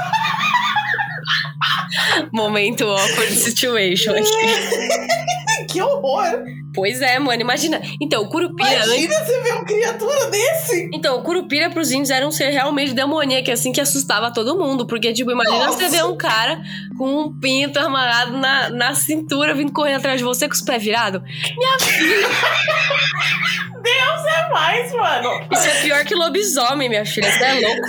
Momento 2.32 2.90
awkward 2.90 3.32
situation 3.32 4.16
aqui. 4.16 5.66
que 5.70 5.82
horror! 5.82 6.46
Pois 6.76 7.02
é, 7.02 7.18
mano, 7.20 7.42
imagina. 7.42 7.82
Então, 8.02 8.24
o 8.24 8.30
Curupira. 8.30 8.70
Imagina 8.86 9.16
você 9.24 9.42
ver 9.42 9.54
uma 9.54 9.66
criatura 9.66 10.30
desse! 10.30 10.90
Então, 10.94 11.18
o 11.20 11.24
Curupira 11.24 11.70
pros 11.70 11.92
índios 11.92 12.10
era 12.10 12.28
um 12.28 12.32
ser 12.32 12.50
realmente 12.50 12.94
demoníaco, 12.94 13.50
assim, 13.52 13.72
que 13.72 13.80
assustava 13.82 14.32
todo 14.34 14.58
mundo. 14.58 14.86
Porque, 14.86 15.14
tipo, 15.14 15.32
imagina 15.32 15.66
Nossa. 15.68 15.78
você 15.78 15.90
ver 15.90 16.04
um 16.06 16.18
cara 16.18 16.62
com 16.98 17.08
um 17.22 17.40
pinto 17.40 17.80
amarrado 17.80 18.38
na, 18.38 18.70
na 18.70 18.94
cintura, 18.96 19.54
vindo 19.54 19.72
correndo 19.72 19.98
atrás 19.98 20.18
de 20.20 20.24
você 20.24 20.48
com 20.48 20.54
os 20.54 20.62
pés 20.62 20.84
virados. 20.84 21.22
Minha 21.24 21.80
filha, 21.80 22.28
Deus 23.82 24.26
é 24.26 24.50
mais, 24.50 24.92
mano! 24.94 25.48
isso 25.52 25.68
é 25.68 25.82
pior 25.82 26.04
que 26.06 26.16
lobisomem, 26.16 26.90
minha 26.90 27.06
filha. 27.06 27.32
Você 27.32 27.44
é 27.44 27.54
louco. 27.54 27.82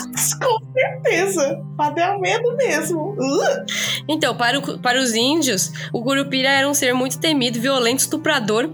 Com 0.43 0.73
certeza! 0.73 1.59
Até 1.79 2.11
o 2.11 2.21
medo 2.21 2.55
mesmo. 2.57 3.15
Uh, 3.19 3.65
Então, 4.09 4.35
para, 4.37 4.59
o- 4.59 4.79
para 4.79 4.99
os 5.01 5.15
índios, 5.15 5.73
o 5.93 6.03
Curupira 6.03 6.49
era 6.49 6.69
um 6.69 6.75
ser 6.75 6.93
muito 6.93 7.19
temido, 7.19 7.59
violento, 7.61 8.01
estuprador 8.01 8.71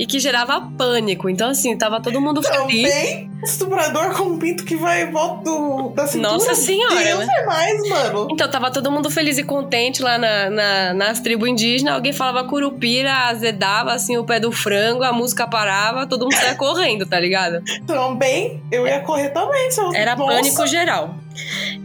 e 0.00 0.06
que 0.06 0.18
gerava 0.18 0.60
pânico. 0.78 1.28
Então, 1.28 1.50
assim, 1.50 1.76
tava 1.76 2.00
todo 2.00 2.20
mundo 2.20 2.42
feliz. 2.42 2.90
também 2.90 3.30
estuprador 3.42 4.14
com 4.16 4.24
um 4.24 4.38
pinto 4.38 4.64
que 4.64 4.76
vai 4.76 5.02
em 5.04 5.10
volta 5.10 5.44
do, 5.44 5.88
da 5.94 6.06
cintura. 6.06 6.32
Nossa 6.34 6.54
senhora, 6.54 7.02
Deus 7.02 7.26
né? 7.26 7.32
é 7.38 7.46
mais, 7.46 7.88
mano. 7.88 8.28
Então, 8.30 8.50
tava 8.50 8.70
todo 8.70 8.90
mundo 8.92 9.10
feliz 9.10 9.38
e 9.38 9.42
contente 9.42 10.02
lá 10.02 10.18
na, 10.18 10.50
na- 10.50 10.94
nas 10.94 11.20
tribos 11.20 11.48
indígenas. 11.48 11.94
Alguém 11.94 12.12
falava 12.12 12.46
curupira, 12.48 13.12
azedava 13.28 13.92
assim 13.92 14.16
o 14.18 14.24
pé 14.24 14.38
do 14.40 14.52
frango, 14.52 15.04
a 15.04 15.12
música 15.12 15.46
parava, 15.46 16.06
todo 16.06 16.22
mundo 16.24 16.34
saia 16.34 16.54
correndo, 16.54 17.06
tá 17.06 17.18
ligado? 17.18 17.62
Também, 17.86 18.62
eu 18.70 18.86
ia 18.86 19.00
correr 19.00 19.30
também. 19.30 19.70
Se 19.70 19.80
eu... 19.80 19.92
Era 19.94 20.14
Nossa. 20.16 20.34
pânico 20.34 20.66
geral. 20.66 21.14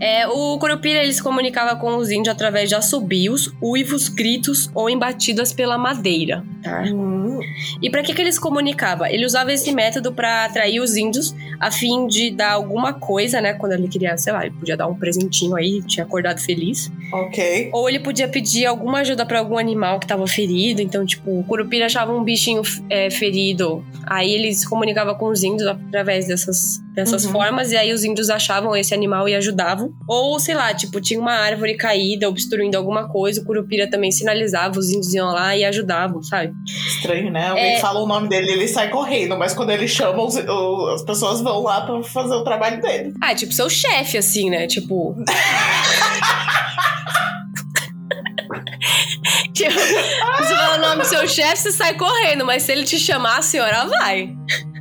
É, 0.02 0.28
o 0.28 0.58
curupira 0.60 1.02
ele 1.02 1.14
se 1.14 1.24
comunicava 1.24 1.76
com 1.78 1.96
os 1.96 2.12
índios 2.12 2.34
através 2.36 2.68
de 2.68 2.76
assobios, 2.76 3.54
uivos, 3.62 4.10
gritos 4.10 4.70
ou 4.74 4.90
em 4.90 4.98
batidas 4.98 5.54
pela 5.54 5.78
madeira. 5.78 6.44
Tá? 6.62 6.82
Hum, 6.82 7.40
E 7.82 7.90
para 7.90 8.04
que, 8.06 8.14
que 8.14 8.22
ele 8.22 8.32
se 8.32 8.40
comunicava? 8.40 9.12
Ele 9.12 9.26
usava 9.26 9.52
esse 9.52 9.72
método 9.72 10.14
para 10.14 10.46
atrair 10.46 10.80
os 10.80 10.96
índios 10.96 11.36
a 11.60 11.72
fim 11.72 12.08
de 12.08 12.32
dar 12.32 12.52
alguma 12.52 12.94
coisa, 12.94 13.42
né? 13.42 13.54
Quando 13.54 13.74
ele 13.74 13.88
queria, 13.88 14.18
sei 14.18 14.32
lá, 14.32 14.46
ele 14.46 14.56
podia 14.56 14.78
dar 14.78 14.88
um 14.88 14.96
presentinho 14.96 15.56
aí, 15.56 15.82
tinha 15.84 16.06
acordado 16.06 16.40
feliz. 16.40 16.92
ok. 17.12 17.70
Ou 17.74 17.90
ele 17.90 18.00
podia 18.00 18.28
pedir 18.28 18.66
alguma 18.66 19.00
ajuda 19.00 19.26
pra 19.26 19.40
algum 19.40 19.58
animal 19.58 20.00
que 20.00 20.08
tava 20.08 20.28
ferido. 20.28 20.82
Então, 20.82 21.06
tipo, 21.06 21.40
o 21.40 21.44
Curupira 21.44 21.86
achava 21.86 22.14
um 22.14 22.24
bichinho 22.24 22.62
é, 22.90 23.10
ferido. 23.10 23.84
Aí 24.06 24.34
ele 24.34 24.54
se 24.54 24.68
comunicava 24.70 25.16
com 25.16 25.28
os 25.28 25.44
índios 25.44 25.68
através 25.68 26.28
dessas, 26.28 26.82
dessas 26.96 27.26
Uhum. 27.26 27.32
formas. 27.32 27.72
E 27.72 27.78
aí 27.78 27.94
os 27.94 28.04
índios 28.04 28.30
achavam 28.30 28.76
esse 28.76 28.94
animal 28.94 29.28
e 29.30 29.36
ajudavam. 29.36 29.92
Ou, 30.08 30.40
sei 30.40 30.56
lá, 30.56 30.74
tipo, 30.74 31.00
tinha 31.02 31.20
uma 31.20 31.34
árvore 31.34 31.76
caída, 31.76 32.28
obstruindo 32.30 32.78
alguma 32.78 33.08
coisa. 33.10 33.42
O 33.42 33.46
Curupira 33.46 33.90
também 33.90 34.12
sinalizava, 34.12 34.78
os 34.80 34.90
índios 34.90 35.14
iam 35.14 35.28
lá 35.28 35.56
e 35.56 35.64
ajudavam, 35.66 36.22
sabe? 36.24 36.54
Estranho, 36.88 37.32
né? 37.32 37.50
Alguém 37.50 37.76
É. 37.76 37.80
fala 37.80 38.00
o 38.00 38.08
nome 38.08 38.28
dele 38.30 38.52
ele 38.52 38.68
sai 38.68 38.90
correndo, 38.90 39.38
mas 39.38 39.54
quando 39.54 39.72
ele 39.72 39.88
chama, 39.88 40.24
os- 40.24 40.38
as 40.38 41.04
pessoas 41.04 41.42
vão 41.42 41.62
lá 41.64 41.82
pra 41.82 42.02
fazer 42.04 42.36
o 42.36 42.44
trabalho 42.44 42.82
dele. 42.82 43.14
Ah, 43.22 43.34
tipo, 43.36 43.54
seu 43.54 43.70
chefe, 43.70 44.18
assim, 44.18 44.50
né? 44.50 44.68
Tipo. 44.68 45.16
tipo, 49.54 49.72
você 49.74 50.56
fala 50.56 50.78
o 50.78 50.82
nome 50.82 51.02
do 51.02 51.08
seu 51.08 51.28
chefe, 51.28 51.58
você 51.58 51.72
sai 51.72 51.94
correndo, 51.96 52.46
mas 52.46 52.64
se 52.64 52.72
ele 52.72 52.84
te 52.84 53.00
chamar, 53.00 53.40
a 53.40 53.42
senhora 53.42 53.86
vai. 53.86 54.30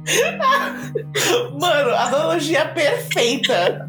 Mano, 1.61 1.90
analogia 1.90 2.67
perfeita. 2.67 3.88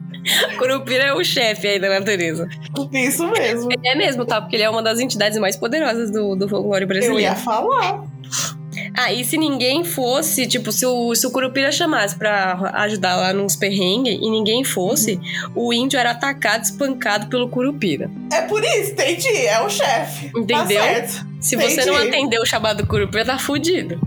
Curupira 0.58 1.04
é 1.06 1.14
o 1.14 1.24
chefe 1.24 1.68
aí 1.68 1.80
da 1.80 1.90
natureza. 1.90 2.48
Isso 2.92 3.28
mesmo. 3.28 3.70
É 3.84 3.96
mesmo, 3.96 4.26
tá? 4.26 4.42
Porque 4.42 4.56
ele 4.56 4.64
é 4.64 4.70
uma 4.70 4.82
das 4.82 5.00
entidades 5.00 5.38
mais 5.38 5.56
poderosas 5.56 6.10
do, 6.12 6.36
do 6.36 6.50
folclore 6.50 6.84
Eu 6.84 6.88
brasileiro. 6.88 7.22
ia 7.22 7.36
falar. 7.36 8.04
Ah, 8.98 9.12
e 9.12 9.24
se 9.24 9.38
ninguém 9.38 9.84
fosse, 9.84 10.48
tipo, 10.48 10.72
se 10.72 10.86
o, 10.86 11.14
se 11.16 11.28
o 11.28 11.32
Curupira 11.32 11.72
chamasse 11.72 12.16
pra 12.16 12.72
ajudar 12.76 13.16
lá 13.18 13.34
nos 13.34 13.56
perrengues 13.56 14.16
e 14.16 14.30
ninguém 14.30 14.64
fosse, 14.64 15.20
o 15.54 15.74
índio 15.74 16.00
era 16.00 16.12
atacado, 16.12 16.64
espancado 16.64 17.28
pelo 17.28 17.50
Curupira. 17.50 18.10
É 18.34 18.42
por 18.42 18.64
isso, 18.64 18.92
entendi. 18.92 19.46
É 19.46 19.62
o 19.62 19.70
chefe. 19.70 20.28
Entendeu? 20.28 20.58
Tá 20.58 20.66
certo. 20.68 21.26
Se 21.42 21.56
você 21.56 21.86
não 21.86 21.96
Entendi. 21.96 22.08
atender 22.16 22.40
o 22.40 22.46
chamado 22.46 22.78
do 22.84 22.88
Curupira, 22.88 23.26
tá 23.26 23.38
fudido. 23.38 24.00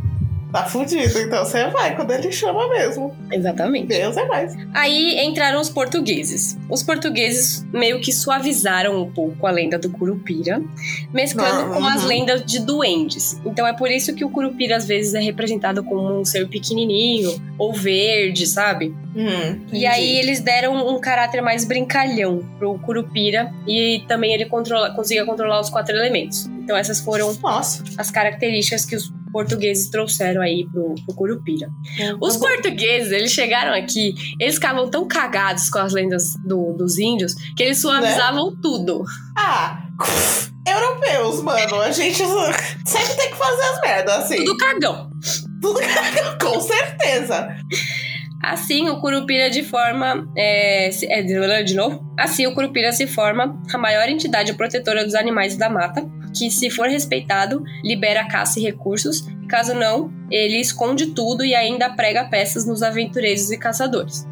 Tá 0.52 0.64
fudido. 0.64 1.18
Então 1.18 1.44
você 1.44 1.66
vai 1.68 1.94
quando 1.94 2.10
ele 2.12 2.32
chama 2.32 2.68
mesmo. 2.68 3.14
Exatamente. 3.30 3.88
Deus 3.88 4.16
é 4.16 4.24
mais. 4.26 4.56
Aí 4.74 5.18
entraram 5.24 5.60
os 5.60 5.68
portugueses. 5.68 6.56
Os 6.70 6.82
portugueses 6.82 7.66
meio 7.72 8.00
que 8.00 8.12
suavizaram 8.12 9.02
um 9.02 9.10
pouco 9.12 9.46
a 9.46 9.50
lenda 9.50 9.78
do 9.78 9.90
Curupira, 9.90 10.62
mesclando 11.12 11.72
Ah, 11.72 11.76
com 11.76 11.84
as 11.84 12.02
uhum. 12.02 12.08
lendas 12.08 12.44
de 12.44 12.60
duendes. 12.60 13.38
Então 13.44 13.66
é 13.66 13.72
por 13.72 13.90
isso 13.90 14.14
que 14.14 14.24
o 14.24 14.30
Curupira 14.30 14.76
às 14.76 14.86
vezes 14.86 15.14
é 15.14 15.20
representado 15.20 15.84
como 15.84 16.20
um 16.20 16.24
ser 16.24 16.48
pequenininho 16.48 17.40
ou 17.58 17.72
verde, 17.72 18.46
sabe? 18.46 18.94
Hum, 19.14 19.66
E 19.72 19.84
aí 19.84 20.16
eles 20.18 20.40
deram 20.40 20.74
um 20.88 21.00
caráter 21.00 21.42
mais 21.42 21.64
brincalhão 21.64 22.46
pro 22.58 22.78
Curupira 22.78 23.52
e 23.66 24.02
também 24.06 24.32
ele 24.32 24.46
controla, 24.46 24.94
conseguia 24.94 25.24
controlar 25.26 25.60
os 25.60 25.68
quatro 25.70 25.94
elementos. 25.94 26.46
Então 26.46 26.76
essas 26.76 27.00
foram 27.00 27.34
Nossa. 27.42 27.82
as 27.96 28.10
características 28.10 28.84
que 28.84 28.94
os 28.94 29.10
portugueses 29.38 29.88
trouxeram 29.88 30.42
aí 30.42 30.66
pro, 30.72 30.94
pro 31.06 31.14
Curupira. 31.14 31.68
Os 32.20 32.34
Tá 32.34 32.40
bom. 32.40 32.46
portugueses, 32.48 33.12
eles 33.12 33.30
chegaram 33.30 33.72
aqui, 33.72 34.14
eles 34.40 34.56
ficavam 34.56 34.90
tão 34.90 35.06
cagados 35.06 35.70
com 35.70 35.78
as 35.78 35.92
lendas 35.92 36.34
do- 36.44 36.72
dos 36.72 36.98
índios 36.98 37.34
que 37.56 37.62
eles 37.62 37.80
suavizavam 37.80 38.56
tudo. 38.60 39.04
Ah, 39.36 39.84
europeus, 40.66 41.40
mano. 41.42 41.80
A 41.80 41.92
gente 41.92 42.18
sempre 42.84 43.14
tem 43.16 43.30
que 43.30 43.36
fazer 43.36 43.62
as 43.62 43.80
merdas, 43.80 44.14
assim. 44.24 44.36
Tudo 44.44 44.56
cagão. 44.56 45.10
Tudo 45.62 45.80
com 46.40 46.60
certeza. 46.60 47.48
Assim, 48.42 48.88
o 48.88 49.00
Curupira 49.00 49.50
de 49.50 49.62
forma. 49.64 50.28
É, 50.36 50.90
é, 51.04 51.62
de 51.62 51.74
novo? 51.74 52.04
Assim, 52.18 52.46
o 52.46 52.54
Curupira 52.54 52.92
se 52.92 53.06
forma 53.06 53.60
a 53.72 53.78
maior 53.78 54.08
entidade 54.08 54.52
protetora 54.54 55.04
dos 55.04 55.14
animais 55.14 55.56
da 55.56 55.68
mata, 55.68 56.02
que, 56.38 56.50
se 56.50 56.70
for 56.70 56.88
respeitado, 56.88 57.64
libera 57.82 58.28
caça 58.28 58.60
e 58.60 58.62
recursos. 58.62 59.26
e 59.42 59.46
Caso 59.48 59.74
não, 59.74 60.12
ele 60.30 60.60
esconde 60.60 61.06
tudo 61.06 61.44
e 61.44 61.54
ainda 61.54 61.90
prega 61.90 62.24
peças 62.24 62.66
nos 62.66 62.82
aventureiros 62.82 63.50
e 63.50 63.58
caçadores. 63.58 64.26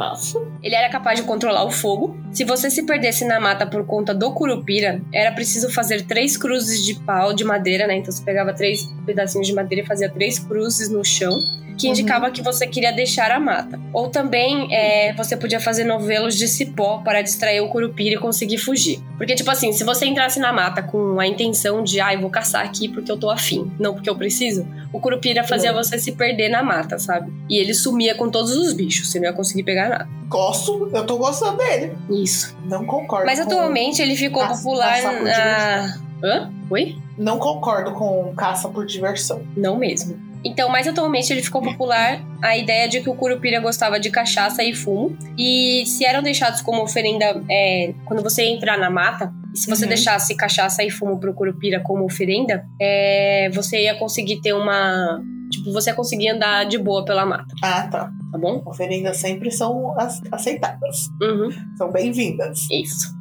Nossa. 0.00 0.40
Ele 0.62 0.74
era 0.74 0.88
capaz 0.88 1.20
de 1.20 1.26
controlar 1.26 1.64
o 1.64 1.70
fogo. 1.70 2.16
Se 2.32 2.42
você 2.44 2.70
se 2.70 2.84
perdesse 2.84 3.24
na 3.26 3.38
mata 3.38 3.66
por 3.66 3.84
conta 3.84 4.14
do 4.14 4.32
curupira, 4.32 5.00
era 5.12 5.30
preciso 5.32 5.70
fazer 5.70 6.06
três 6.06 6.36
cruzes 6.36 6.84
de 6.84 6.94
pau 6.94 7.32
de 7.34 7.44
madeira, 7.44 7.86
né? 7.86 7.96
Então 7.96 8.10
você 8.10 8.22
pegava 8.24 8.52
três 8.54 8.82
pedacinhos 9.04 9.46
de 9.46 9.52
madeira 9.52 9.84
e 9.84 9.86
fazia 9.86 10.08
três 10.08 10.38
cruzes 10.38 10.88
no 10.90 11.04
chão, 11.04 11.38
que 11.78 11.86
Uhum. 11.86 11.92
indicava 11.92 12.30
que 12.30 12.42
você 12.42 12.66
queria 12.66 12.92
deixar 12.92 13.30
a 13.30 13.40
mata. 13.40 13.80
Ou 13.92 14.08
também 14.08 14.68
é, 14.74 15.12
você 15.14 15.34
podia 15.36 15.58
fazer 15.58 15.84
novelos 15.84 16.36
de 16.36 16.46
cipó 16.46 16.98
para 17.02 17.22
distrair 17.22 17.60
o 17.62 17.68
curupira 17.68 18.16
e 18.16 18.18
conseguir 18.18 18.58
fugir. 18.58 19.00
Porque, 19.16 19.34
tipo 19.34 19.50
assim, 19.50 19.72
se 19.72 19.82
você 19.84 20.04
entrasse 20.06 20.38
na 20.38 20.52
mata 20.52 20.82
com 20.82 21.18
a 21.18 21.26
intenção 21.26 21.82
de, 21.82 21.98
ah, 22.00 22.12
eu 22.14 22.20
vou 22.20 22.28
caçar 22.30 22.64
aqui 22.64 22.86
porque 22.88 23.10
eu 23.10 23.16
tô 23.18 23.30
afim, 23.30 23.70
não 23.78 23.94
porque 23.94 24.10
eu 24.10 24.16
preciso, 24.16 24.66
o 24.92 25.00
curupira 25.00 25.42
fazia 25.42 25.70
Uhum. 25.72 25.82
você 25.82 25.98
se 25.98 26.12
perder 26.12 26.48
na 26.50 26.62
mata, 26.62 26.98
sabe? 26.98 27.32
E 27.48 27.56
ele 27.58 27.72
sumia 27.72 28.14
com 28.14 28.28
todos 28.30 28.54
os 28.54 28.72
bichos, 28.74 29.10
você 29.10 29.18
não 29.18 29.26
ia 29.26 29.32
conseguir 29.32 29.62
pegar 29.62 29.89
Gosto, 30.28 30.88
eu 30.92 31.04
tô 31.06 31.16
gostando 31.18 31.56
dele. 31.58 31.92
Isso. 32.08 32.56
Não 32.64 32.84
concordo. 32.86 33.26
Mas 33.26 33.38
com- 33.40 33.46
atualmente 33.46 34.00
ele 34.00 34.14
ficou 34.16 34.42
caça- 34.42 34.54
popular 34.62 35.02
caça 35.02 35.20
na. 35.22 35.98
Hã? 36.22 36.52
Oi? 36.70 36.96
Não 37.18 37.38
concordo 37.38 37.92
com 37.92 38.32
caça 38.36 38.68
por 38.68 38.86
diversão. 38.86 39.42
Não 39.56 39.76
mesmo. 39.76 40.18
Então, 40.42 40.70
mas 40.70 40.86
atualmente 40.86 41.30
ele 41.32 41.42
ficou 41.42 41.60
popular 41.60 42.22
a 42.40 42.56
ideia 42.56 42.88
de 42.88 43.00
que 43.00 43.10
o 43.10 43.14
Curupira 43.14 43.60
gostava 43.60 44.00
de 44.00 44.08
cachaça 44.10 44.62
e 44.62 44.74
fumo. 44.74 45.14
E 45.36 45.84
se 45.86 46.04
eram 46.04 46.22
deixados 46.22 46.62
como 46.62 46.82
oferenda, 46.82 47.42
é, 47.50 47.92
quando 48.06 48.22
você 48.22 48.44
entrar 48.44 48.78
na 48.78 48.88
mata, 48.88 49.30
se 49.54 49.68
você 49.68 49.82
Uhum. 49.82 49.88
deixasse 49.88 50.34
cachaça 50.34 50.82
e 50.82 50.90
fumo 50.90 51.18
pro 51.18 51.34
Curupira 51.34 51.80
como 51.80 52.04
oferenda, 52.06 52.64
é, 52.80 53.50
você 53.52 53.82
ia 53.82 53.94
conseguir 53.98 54.40
ter 54.40 54.54
uma. 54.54 55.20
Tipo, 55.60 55.72
você 55.72 55.92
conseguir 55.92 56.30
andar 56.30 56.64
de 56.64 56.78
boa 56.78 57.04
pela 57.04 57.24
mata, 57.26 57.54
Ah, 57.62 57.86
tá. 57.86 58.10
tá 58.32 58.38
bom? 58.38 58.62
Oferendas 58.66 59.18
sempre 59.18 59.50
são 59.50 59.94
ac- 59.98 60.22
aceitadas. 60.32 61.08
Uhum. 61.20 61.50
São 61.76 61.92
bem-vindas. 61.92 62.66
Isso. 62.70 63.14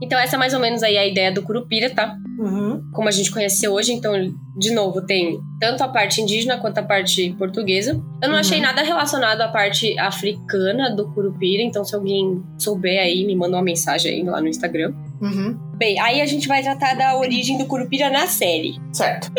Então, 0.00 0.18
essa 0.18 0.36
é 0.36 0.38
mais 0.38 0.54
ou 0.54 0.60
menos 0.60 0.82
aí 0.82 0.96
a 0.96 1.06
ideia 1.06 1.32
do 1.32 1.42
Curupira, 1.42 1.90
tá? 1.94 2.16
Uhum. 2.40 2.82
Como 2.92 3.06
a 3.06 3.10
gente 3.12 3.30
conhece 3.30 3.68
hoje. 3.68 3.92
Então, 3.92 4.12
de 4.56 4.72
novo, 4.72 5.02
tem 5.02 5.38
tanto 5.60 5.82
a 5.84 5.88
parte 5.88 6.22
indígena 6.22 6.56
quanto 6.58 6.78
a 6.78 6.82
parte 6.82 7.34
portuguesa. 7.38 7.92
Eu 8.22 8.28
não 8.28 8.34
Uhum. 8.36 8.40
achei 8.40 8.60
nada 8.60 8.82
relacionado 8.82 9.42
à 9.42 9.48
parte 9.48 9.98
africana 9.98 10.90
do 10.94 11.08
Curupira. 11.12 11.62
Então, 11.62 11.84
se 11.84 11.94
alguém 11.94 12.42
souber 12.58 12.98
aí, 13.00 13.26
me 13.26 13.36
manda 13.36 13.56
uma 13.56 13.62
mensagem 13.62 14.12
aí 14.14 14.22
lá 14.22 14.40
no 14.40 14.48
Instagram. 14.48 14.94
Uhum. 15.20 15.54
Bem, 15.76 15.98
aí 16.00 16.20
a 16.22 16.26
gente 16.26 16.48
vai 16.48 16.62
tratar 16.62 16.94
da 16.94 17.16
origem 17.18 17.58
do 17.58 17.66
Curupira 17.66 18.08
na 18.08 18.26
série. 18.26 18.76
Certo. 18.92 19.30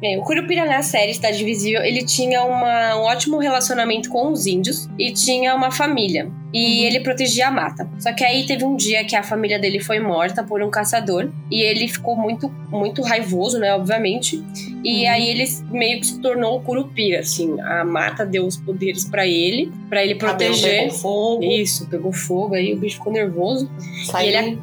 Bem, 0.00 0.18
o 0.18 0.22
Curupira 0.22 0.66
na 0.66 0.82
série 0.82 1.14
Cidade 1.14 1.42
Invisível, 1.42 1.82
ele 1.82 2.04
tinha 2.04 2.44
uma- 2.44 2.96
um 2.96 3.00
ótimo 3.04 3.38
relacionamento 3.38 4.08
com 4.10 4.30
os 4.30 4.46
índios 4.46 4.88
e 4.98 5.12
tinha 5.12 5.54
uma 5.54 5.70
família. 5.70 6.30
E 6.52 6.80
Uhum. 6.82 6.86
ele 6.86 7.00
protegia 7.00 7.48
a 7.48 7.50
mata. 7.50 7.88
Só 7.98 8.12
que 8.12 8.22
aí 8.22 8.46
teve 8.46 8.64
um 8.64 8.76
dia 8.76 9.04
que 9.04 9.16
a 9.16 9.22
família 9.22 9.58
dele 9.58 9.80
foi 9.80 9.98
morta 9.98 10.44
por 10.44 10.62
um 10.62 10.70
caçador 10.70 11.30
e 11.50 11.60
ele 11.62 11.88
ficou 11.88 12.14
muito, 12.16 12.35
muito 12.70 13.02
raivoso, 13.02 13.58
né, 13.58 13.74
obviamente. 13.74 14.42
E 14.84 15.04
Uhum. 15.04 15.10
aí 15.10 15.28
ele 15.28 15.44
meio 15.70 16.00
que 16.00 16.06
se 16.06 16.20
tornou 16.20 16.56
o 16.58 16.60
Curupira, 16.60 17.20
assim. 17.20 17.60
A 17.60 17.84
mata 17.84 18.24
deu 18.24 18.46
os 18.46 18.56
poderes 18.56 19.04
pra 19.04 19.26
ele, 19.26 19.72
pra 19.88 20.02
ele 20.04 20.14
proteger. 20.14 20.82
pegou 20.84 20.90
fogo, 20.98 21.44
Isso, 21.44 21.86
pegou 21.88 22.12
fogo 22.12 22.54
aí, 22.54 22.72
o 22.72 22.76
bicho 22.76 22.96
ficou 22.96 23.12
nervoso. 23.12 23.68
saiu. 24.06 24.30
E 24.30 24.34
ele 24.36 24.58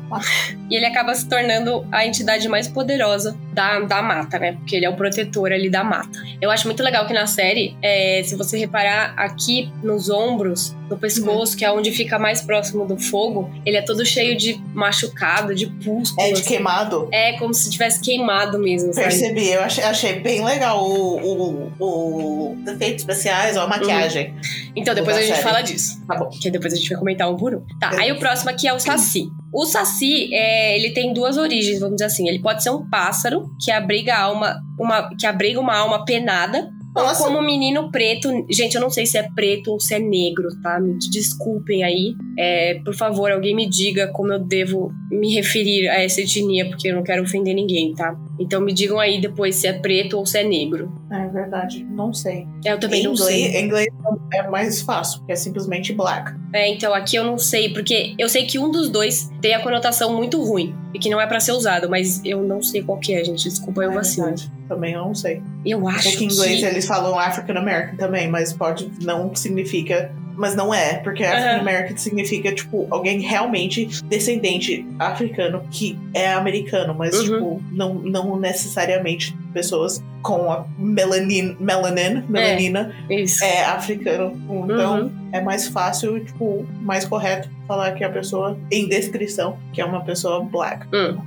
E 0.69 0.75
ele 0.75 0.85
acaba 0.85 1.13
se 1.15 1.27
tornando 1.27 1.85
a 1.91 2.05
entidade 2.05 2.47
mais 2.47 2.67
poderosa 2.67 3.35
da, 3.53 3.79
da 3.81 4.01
mata, 4.01 4.39
né? 4.39 4.53
Porque 4.53 4.75
ele 4.75 4.85
é 4.85 4.89
o 4.89 4.95
protetor 4.95 5.51
ali 5.51 5.69
da 5.69 5.83
mata. 5.83 6.09
Eu 6.41 6.49
acho 6.51 6.67
muito 6.67 6.81
legal 6.83 7.05
que 7.05 7.13
na 7.13 7.27
série, 7.27 7.77
é, 7.81 8.21
se 8.23 8.35
você 8.35 8.57
reparar 8.57 9.13
aqui 9.17 9.71
nos 9.81 10.09
ombros, 10.09 10.75
no 10.89 10.97
pescoço, 10.97 11.55
que 11.55 11.63
é 11.63 11.71
onde 11.71 11.91
fica 11.91 12.19
mais 12.19 12.41
próximo 12.41 12.85
do 12.85 12.97
fogo, 12.97 13.49
ele 13.65 13.77
é 13.77 13.81
todo 13.81 14.05
cheio 14.05 14.37
de 14.37 14.61
machucado, 14.73 15.55
de 15.55 15.67
pústulas. 15.67 16.29
É 16.29 16.33
de 16.33 16.43
queimado. 16.43 17.07
É 17.11 17.33
como 17.33 17.53
se 17.53 17.69
tivesse 17.69 18.01
queimado 18.01 18.59
mesmo, 18.59 18.93
sabe? 18.93 19.07
Percebi, 19.07 19.49
eu 19.49 19.61
achei, 19.61 19.83
achei 19.83 20.19
bem 20.19 20.43
legal 20.43 20.83
o, 20.83 21.17
o, 21.19 21.73
o 21.79 22.57
efeitos 22.67 23.01
especiais, 23.01 23.55
ou 23.55 23.63
a 23.63 23.67
maquiagem. 23.67 24.33
Então 24.75 24.93
depois 24.93 25.17
a 25.17 25.21
gente 25.21 25.31
série. 25.31 25.43
fala 25.43 25.61
disso. 25.61 26.01
Tá 26.07 26.15
bom. 26.15 26.29
Que 26.29 26.49
depois 26.51 26.73
a 26.73 26.75
gente 26.75 26.89
vai 26.89 26.97
comentar 26.97 27.31
um 27.31 27.37
por 27.37 27.53
um. 27.55 27.61
Tá, 27.79 27.91
aí 27.99 28.11
o 28.11 28.19
próximo 28.19 28.49
aqui 28.49 28.67
é 28.67 28.73
o 28.73 28.79
Saci. 28.79 29.29
O 29.53 29.65
Saci, 29.65 30.33
é, 30.33 30.75
ele 30.75 30.89
tem 30.91 31.13
duas 31.13 31.37
origens, 31.37 31.79
vamos 31.79 31.97
dizer 31.97 32.05
assim. 32.05 32.27
Ele 32.27 32.39
pode 32.39 32.63
ser 32.63 32.71
um 32.71 32.89
pássaro 32.89 33.45
que 33.63 33.71
abriga 33.71 34.15
a 34.15 34.21
alma, 34.23 34.55
uma, 34.79 35.09
que 35.15 35.27
abriga 35.27 35.59
uma 35.59 35.75
alma 35.77 36.03
penada, 36.03 36.71
Nossa, 36.95 37.23
como 37.23 37.37
um 37.37 37.45
menino 37.45 37.91
preto. 37.91 38.29
Gente, 38.49 38.75
eu 38.75 38.81
não 38.81 38.89
sei 38.89 39.05
se 39.05 39.15
é 39.15 39.27
preto 39.35 39.71
ou 39.71 39.79
se 39.79 39.93
é 39.93 39.99
negro, 39.99 40.47
tá? 40.63 40.79
Me 40.79 40.97
desculpem 40.97 41.83
aí. 41.83 42.15
É, 42.37 42.79
por 42.83 42.95
favor, 42.95 43.31
alguém 43.31 43.55
me 43.55 43.69
diga 43.69 44.07
como 44.07 44.33
eu 44.33 44.39
devo 44.39 44.91
me 45.11 45.33
referir 45.35 45.87
a 45.87 46.01
essa 46.01 46.21
etnia, 46.21 46.67
porque 46.67 46.87
eu 46.87 46.95
não 46.95 47.03
quero 47.03 47.21
ofender 47.21 47.53
ninguém, 47.53 47.93
tá? 47.93 48.15
Então 48.39 48.59
me 48.59 48.73
digam 48.73 48.99
aí 48.99 49.21
depois 49.21 49.55
se 49.55 49.67
é 49.67 49.73
preto 49.73 50.17
ou 50.17 50.25
se 50.25 50.39
é 50.39 50.43
negro. 50.43 50.91
é 51.11 51.27
verdade, 51.27 51.83
não 51.83 52.11
sei. 52.11 52.47
Eu 52.65 52.79
também 52.79 53.01
em 53.01 53.03
não 53.03 53.13
inglês, 53.13 53.51
sei. 53.51 53.61
em 53.61 53.65
inglês 53.65 53.87
é 54.33 54.49
mais 54.49 54.81
fácil, 54.81 55.19
porque 55.19 55.33
é 55.33 55.35
simplesmente 55.35 55.93
black. 55.93 56.31
É, 56.53 56.67
então 56.69 56.93
aqui 56.93 57.15
eu 57.15 57.23
não 57.23 57.37
sei, 57.37 57.69
porque 57.69 58.15
eu 58.17 58.27
sei 58.27 58.45
que 58.45 58.57
um 58.57 58.71
dos 58.71 58.89
dois 58.89 59.29
tem 59.43 59.53
a 59.53 59.59
conotação 59.59 60.15
muito 60.15 60.41
ruim 60.41 60.73
e 60.93 60.99
que 60.99 61.09
não 61.09 61.19
é 61.19 61.27
pra 61.27 61.37
ser 61.37 61.51
usado, 61.51 61.89
mas 61.89 62.21
eu 62.23 62.41
não 62.41 62.63
sei 62.63 62.81
qual 62.81 62.97
que 62.97 63.13
é, 63.13 63.21
gente. 63.25 63.43
Desculpa, 63.43 63.83
eu 63.83 63.91
É 63.91 63.95
vacilo. 63.95 64.27
verdade. 64.27 64.49
Também 64.69 64.93
eu 64.93 65.01
não 65.01 65.13
sei. 65.13 65.41
Eu 65.65 65.85
acho 65.85 66.11
Porque 66.11 66.23
em 66.23 66.27
inglês 66.29 66.59
que... 66.61 66.65
eles 66.65 66.87
falam 66.87 67.19
African 67.19 67.57
American 67.57 67.97
também, 67.97 68.29
mas 68.29 68.53
pode 68.53 68.89
não 69.01 69.35
significa. 69.35 70.15
Mas 70.35 70.55
não 70.55 70.73
é, 70.73 70.95
porque 70.95 71.23
African 71.23 71.59
American 71.61 71.97
significa, 71.97 72.51
tipo, 72.53 72.87
alguém 72.89 73.19
realmente 73.19 73.85
descendente 74.05 74.85
africano 74.99 75.61
que 75.71 75.97
é 76.13 76.31
americano, 76.33 76.93
mas, 76.97 77.13
Uhum. 77.19 77.23
tipo, 77.23 77.63
não, 77.71 77.93
não 77.95 78.39
necessariamente 78.39 79.35
pessoas 79.53 80.03
com 80.21 80.51
a 80.51 80.65
melanin, 80.79 81.55
melanin, 81.59 82.23
melanina 82.29 82.93
Isso. 83.09 83.43
é, 83.43 83.63
africano. 83.65 84.31
Então 84.65 85.01
Uhum. 85.03 85.11
é 85.31 85.41
mais 85.41 85.67
fácil, 85.67 86.23
tipo, 86.23 86.65
mais 86.81 87.05
correto 87.05 87.49
falar 87.67 87.91
que 87.91 88.03
a 88.03 88.09
pessoa, 88.09 88.57
em 88.71 88.87
descrição, 88.87 89.57
que 89.73 89.81
é 89.81 89.85
uma 89.85 90.01
pessoa 90.03 90.43
black. 90.43 90.85
Hum. 90.95 91.17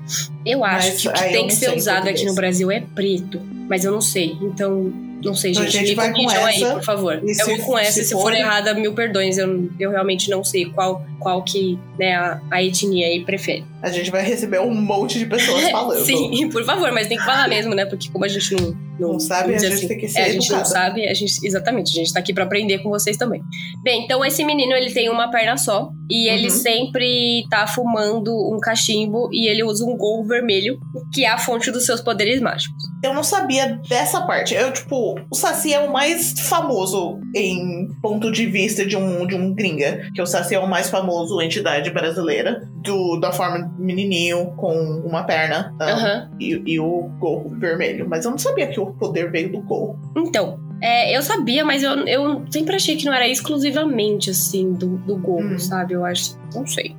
Eu 0.45 0.65
acho 0.65 0.89
Mas 0.89 1.01
que 1.03 1.09
o 1.09 1.13
que 1.13 1.23
tem 1.25 1.47
que 1.47 1.55
ser 1.55 1.77
usado 1.77 2.09
aqui 2.09 2.25
no 2.25 2.35
Brasil 2.35 2.71
é 2.71 2.81
preto, 2.81 3.41
mas 3.69 3.85
eu 3.85 3.93
não 3.93 4.01
sei. 4.01 4.37
Então, 4.41 4.93
não 5.25 5.35
sei, 5.35 5.53
gente. 5.55 5.71
gente 5.71 5.89
Me 5.91 5.95
corrijam 5.97 6.45
aí, 6.45 6.61
por 6.61 6.83
favor. 6.83 7.21
e 7.25 7.31
Eu 7.31 7.35
se- 7.35 7.45
vou 7.57 7.59
com 7.67 7.79
essa, 7.79 7.93
se 7.93 8.05
se, 8.05 8.13
for 8.13 8.23
for- 8.23 8.33
errada, 8.35 8.75
mil 8.75 8.93
perdões. 8.95 9.39
Eu, 9.39 9.69
eu 9.81 9.91
realmente 9.91 10.31
não 10.31 10.43
sei 10.45 10.67
qual, 10.67 11.05
qual 11.19 11.43
que 11.43 11.79
né, 11.99 12.15
a, 12.15 12.41
a 12.51 12.63
etnia 12.63 13.07
aí 13.07 13.25
prefere. 13.25 13.65
A 13.87 13.91
gente 13.91 14.11
vai 14.11 14.23
receber 14.23 14.61
um 14.61 14.75
monte 14.75 15.19
de 15.19 15.27
pessoas 15.27 15.63
falando. 15.71 16.05
Sim, 16.05 16.49
por 16.51 16.65
favor, 16.65 16.91
mas 16.93 17.07
tem 17.07 17.17
que 17.17 17.25
falar 17.25 17.47
mesmo, 17.49 17.73
né? 17.75 17.87
Porque 17.87 18.11
como 18.11 18.25
a 18.25 18.29
gente 18.29 18.53
não. 18.55 18.87
Não, 18.99 19.13
Não 19.13 19.21
sabe, 19.21 19.55
a 19.55 19.59
gente 19.59 19.87
tem 19.87 19.99
que 19.99 20.09
ser 20.09 20.21
é, 20.21 20.25
a 20.25 20.33
gente 20.33 20.51
não 20.51 20.65
sabe, 20.65 21.07
a 21.07 21.13
gente, 21.13 21.35
exatamente, 21.47 21.91
a 21.91 21.95
gente 21.95 22.11
tá 22.15 22.19
aqui 22.19 22.33
pra 22.33 22.45
aprender 22.45 22.79
com 22.79 22.89
vocês 22.89 23.19
também. 23.19 23.43
Bem, 23.85 24.05
então 24.05 24.25
esse 24.25 24.43
menino 24.43 24.73
ele 24.73 24.91
tem 24.91 25.11
uma 25.11 25.31
perna 25.31 25.59
só 25.59 25.91
e 26.11 26.31
ele 26.31 26.45
Uhum. 26.45 26.51
sempre 26.51 27.45
tá 27.51 27.67
fumando 27.67 28.33
um 28.33 28.59
cachimbo 28.59 29.29
e 29.31 29.49
ele 29.49 29.63
usa 29.63 29.85
um 29.85 29.99
gorro 29.99 30.25
vermelho, 30.27 30.79
que 31.13 31.27
é 31.27 31.29
a 31.29 31.37
fonte 31.37 31.71
dos 31.71 31.85
seus 31.85 32.01
poderes 32.01 32.41
mágicos. 32.41 32.83
Eu 33.05 33.13
não 33.13 33.23
sabia 33.23 33.79
dessa 33.87 34.23
parte. 34.23 34.55
Eu, 34.55 34.73
tipo, 34.73 35.15
o 35.31 35.35
Saci 35.37 35.75
é 35.75 35.81
o 35.81 35.93
mais 35.93 36.33
famoso 36.49 37.21
em 37.35 37.89
ponto 38.01 38.33
de 38.33 38.47
vista 38.47 38.87
de 38.87 38.97
um, 38.97 39.27
de 39.27 39.35
um 39.35 39.55
gringa. 39.55 40.09
Que 40.15 40.23
o 40.23 40.27
Saci 40.27 40.55
é 40.55 40.59
o 40.59 40.67
mais 40.67 40.89
famoso 40.89 41.39
entidade 41.43 41.91
brasileira. 41.91 42.63
Do, 42.83 43.19
da 43.21 43.31
forma 43.31 43.76
menininho 43.79 44.53
com 44.57 44.73
uma 45.05 45.25
perna 45.25 45.75
Aham. 45.81 46.31
e, 46.41 46.63
e 46.67 46.81
o 46.81 47.03
gorro 47.19 47.51
vermelho. 47.59 48.07
Mas 48.09 48.25
eu 48.25 48.31
não 48.31 48.39
sabia 48.39 48.67
que 48.67 48.81
o 48.81 48.87
poder 48.93 49.31
veio 49.31 49.51
do 49.53 49.61
gorro. 49.61 49.99
Então, 50.17 50.59
é, 50.83 51.17
eu 51.17 51.23
sabia, 51.23 51.65
mas 51.65 51.83
eu, 51.83 52.07
eu 52.07 52.45
sempre 52.51 52.77
achei 52.77 52.97
que 52.97 53.05
não 53.07 53.13
era 53.15 53.27
exclusivamente, 53.29 54.31
assim, 54.31 54.73
do, 54.73 54.99
do 54.99 55.17
gorro, 55.17 55.55
Hum. 55.55 55.59
sabe? 55.59 55.95
Eu 55.95 56.05
acho. 56.05 56.37
Não 56.55 56.67
sei. 56.67 56.95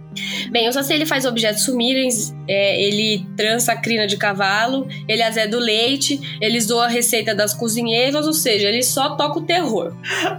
Bem, 0.51 0.67
o 0.67 0.73
Saci 0.73 0.93
ele 0.93 1.05
faz 1.05 1.25
objetos 1.25 1.63
sumirem, 1.63 2.09
é, 2.47 2.81
ele 2.83 3.23
trança 3.37 3.71
a 3.73 3.77
crina 3.77 4.07
de 4.07 4.17
cavalo, 4.17 4.87
ele 5.07 5.21
azeda 5.21 5.55
o 5.55 5.59
leite, 5.59 6.19
ele 6.41 6.59
zoa 6.59 6.85
a 6.85 6.87
receita 6.87 7.35
das 7.35 7.53
cozinheiras, 7.53 8.25
ou 8.25 8.33
seja, 8.33 8.67
ele 8.67 8.81
só 8.81 9.15
toca 9.15 9.37
o 9.39 9.43
terror. 9.43 9.95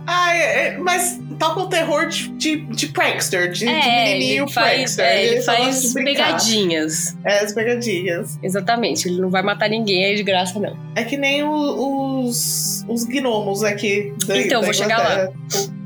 Ah, 0.06 0.36
é, 0.36 0.66
é, 0.68 0.78
mas 0.78 1.20
toca 1.38 1.60
o 1.60 1.68
terror 1.68 2.06
de, 2.08 2.28
de, 2.30 2.56
de 2.66 2.88
prankster, 2.88 3.50
de, 3.50 3.60
de 3.60 3.68
é, 3.68 4.04
menininho 4.14 4.44
ele 4.44 4.52
faz, 4.52 4.74
prankster. 4.74 5.04
é, 5.04 5.26
ele 5.26 5.42
faz 5.42 5.82
de 5.82 5.92
brincar. 5.94 6.26
pegadinhas. 6.26 7.16
É, 7.24 7.38
as 7.44 7.52
pegadinhas. 7.52 8.38
Exatamente, 8.42 9.08
ele 9.08 9.20
não 9.20 9.30
vai 9.30 9.42
matar 9.42 9.68
ninguém 9.68 10.04
aí 10.04 10.16
de 10.16 10.22
graça, 10.22 10.58
não. 10.58 10.76
É 10.94 11.04
que 11.04 11.16
nem 11.16 11.42
o- 11.42 12.24
os, 12.24 12.84
os 12.88 13.04
gnomos 13.04 13.62
aqui 13.62 14.12
da, 14.26 14.36
Então, 14.38 14.60
da 14.60 14.64
vou 14.66 14.74
chegar 14.74 14.98
lá. 14.98 15.28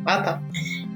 Ah, 0.07 0.23
tá. 0.23 0.43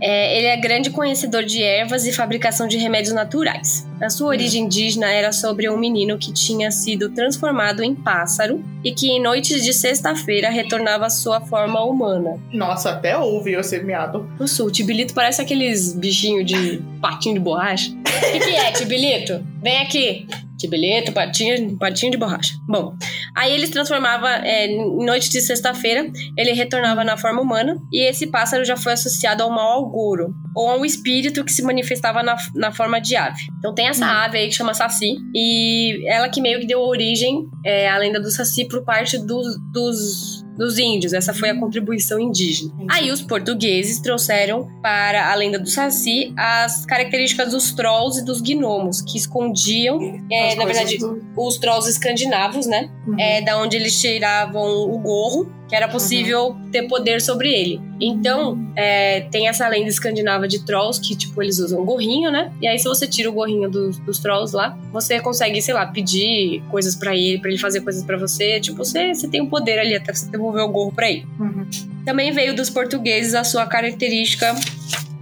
É, 0.00 0.38
ele 0.38 0.46
é 0.46 0.56
grande 0.56 0.90
conhecedor 0.90 1.44
de 1.44 1.62
ervas 1.62 2.06
e 2.06 2.12
fabricação 2.12 2.66
de 2.66 2.76
remédios 2.76 3.14
naturais. 3.14 3.86
A 4.00 4.10
sua 4.10 4.28
origem 4.28 4.64
indígena 4.64 5.10
era 5.10 5.32
sobre 5.32 5.70
um 5.70 5.78
menino 5.78 6.18
que 6.18 6.32
tinha 6.32 6.70
sido 6.70 7.10
transformado 7.10 7.82
em 7.82 7.94
pássaro 7.94 8.62
e 8.84 8.92
que 8.92 9.08
em 9.08 9.22
noites 9.22 9.64
de 9.64 9.72
sexta-feira 9.72 10.50
retornava 10.50 11.06
à 11.06 11.10
sua 11.10 11.40
forma 11.40 11.82
humana. 11.82 12.38
Nossa, 12.52 12.90
até 12.90 13.16
ouvi 13.16 13.54
esse 13.54 13.78
miado. 13.80 14.28
No 14.38 14.46
sul, 14.46 14.70
Tibilito 14.70 15.14
parece 15.14 15.40
aqueles 15.40 15.94
bichinhos 15.94 16.44
de 16.44 16.82
patinho 17.00 17.36
de 17.36 17.40
borracha. 17.40 17.90
O 17.90 18.32
que, 18.32 18.38
que 18.38 18.50
é, 18.50 18.70
Tibilito? 18.72 19.44
Vem 19.62 19.78
aqui. 19.78 20.26
Tibilito, 20.56 21.12
patinho, 21.12 21.76
patinho 21.76 22.12
de 22.12 22.18
borracha. 22.18 22.54
Bom, 22.68 22.94
aí 23.34 23.52
ele 23.52 23.66
se 23.66 23.72
transformava 23.72 24.28
é, 24.28 24.66
em 24.66 25.04
noite 25.04 25.30
de 25.30 25.40
sexta-feira, 25.40 26.10
ele 26.36 26.52
retornava 26.52 27.04
na 27.04 27.16
forma 27.16 27.42
humana 27.42 27.78
e 27.92 28.00
esse 28.08 28.26
pássaro 28.28 28.64
já 28.64 28.76
foi 28.76 28.92
associado 28.92 29.42
ao 29.42 29.50
mau 29.50 29.72
auguro 29.72 30.34
ou 30.54 30.70
a 30.70 30.76
um 30.76 30.84
espírito 30.84 31.44
que 31.44 31.52
se 31.52 31.62
manifestava 31.62 32.22
na, 32.22 32.36
na 32.54 32.72
forma 32.72 32.98
de 33.00 33.14
ave. 33.14 33.42
Então 33.58 33.74
tem 33.74 33.88
essa 33.88 34.06
Hum. 34.06 34.08
ave 34.08 34.38
aí 34.38 34.48
que 34.48 34.54
chama 34.54 34.72
Saci 34.72 35.16
e 35.34 36.08
ela 36.08 36.28
que 36.28 36.40
meio 36.40 36.60
que 36.60 36.66
deu 36.66 36.80
origem 36.80 37.46
é, 37.64 37.88
à 37.88 37.98
lenda 37.98 38.20
do 38.20 38.30
Saci 38.30 38.66
por 38.66 38.84
parte 38.84 39.18
dos, 39.18 39.46
dos, 39.72 40.35
dos 40.56 40.78
índios. 40.78 41.12
Essa 41.12 41.34
foi 41.34 41.50
a 41.50 41.58
contribuição 41.60 42.18
indígena. 42.18 42.72
Aí 42.88 43.10
os 43.10 43.20
portugueses 43.22 44.00
trouxeram 44.00 44.68
para 44.82 45.30
a 45.30 45.34
lenda 45.34 45.58
do 45.58 45.68
Saci 45.68 46.32
as 46.36 46.86
características 46.86 47.50
dos 47.50 47.72
trolls 47.72 48.20
e 48.20 48.24
dos 48.24 48.40
gnomos, 48.40 49.02
que 49.02 49.18
escondiam, 49.18 49.98
é, 50.30 50.54
na 50.54 50.64
verdade, 50.64 50.98
do- 50.98 51.22
os 51.36 51.58
trolls 51.58 51.88
escandinavos, 51.90 52.66
né? 52.66 52.90
Uhum. 53.06 53.18
É 53.20 53.42
da 53.42 53.58
onde 53.60 53.76
eles 53.76 54.00
tiravam 54.00 54.64
o 54.90 54.98
gorro, 54.98 55.50
que 55.68 55.74
era 55.74 55.88
possível 55.88 56.56
ter 56.70 56.86
poder 56.86 57.20
sobre 57.20 57.52
ele. 57.52 57.80
Então, 58.00 58.58
é, 58.76 59.22
tem 59.22 59.48
essa 59.48 59.66
lenda 59.68 59.88
escandinava 59.88 60.46
de 60.46 60.64
trolls 60.64 61.00
que, 61.00 61.16
tipo, 61.16 61.42
eles 61.42 61.58
usam 61.58 61.84
gorrinho, 61.84 62.30
né? 62.30 62.52
E 62.60 62.68
aí, 62.68 62.78
se 62.78 62.84
você 62.84 63.06
tira 63.06 63.28
o 63.28 63.32
gorrinho 63.32 63.68
dos, 63.68 63.98
dos 63.98 64.18
trolls 64.18 64.54
lá, 64.54 64.78
você 64.92 65.18
consegue, 65.20 65.60
sei 65.60 65.74
lá, 65.74 65.86
pedir 65.86 66.62
coisas 66.70 66.94
pra 66.94 67.14
ele, 67.16 67.38
pra 67.38 67.50
ele 67.50 67.58
fazer 67.58 67.80
coisas 67.80 68.04
pra 68.04 68.16
você. 68.16 68.60
Tipo, 68.60 68.78
você, 68.78 69.14
você 69.14 69.26
tem 69.26 69.40
um 69.40 69.46
poder 69.46 69.78
ali 69.78 69.96
até 69.96 70.14
você 70.14 70.30
devolver 70.30 70.62
o 70.62 70.68
gorro 70.68 70.92
pra 70.92 71.10
ele. 71.10 71.26
Uhum. 71.40 71.66
Também 72.04 72.30
veio 72.32 72.54
dos 72.54 72.70
portugueses 72.70 73.34
a 73.34 73.42
sua 73.42 73.66
característica 73.66 74.54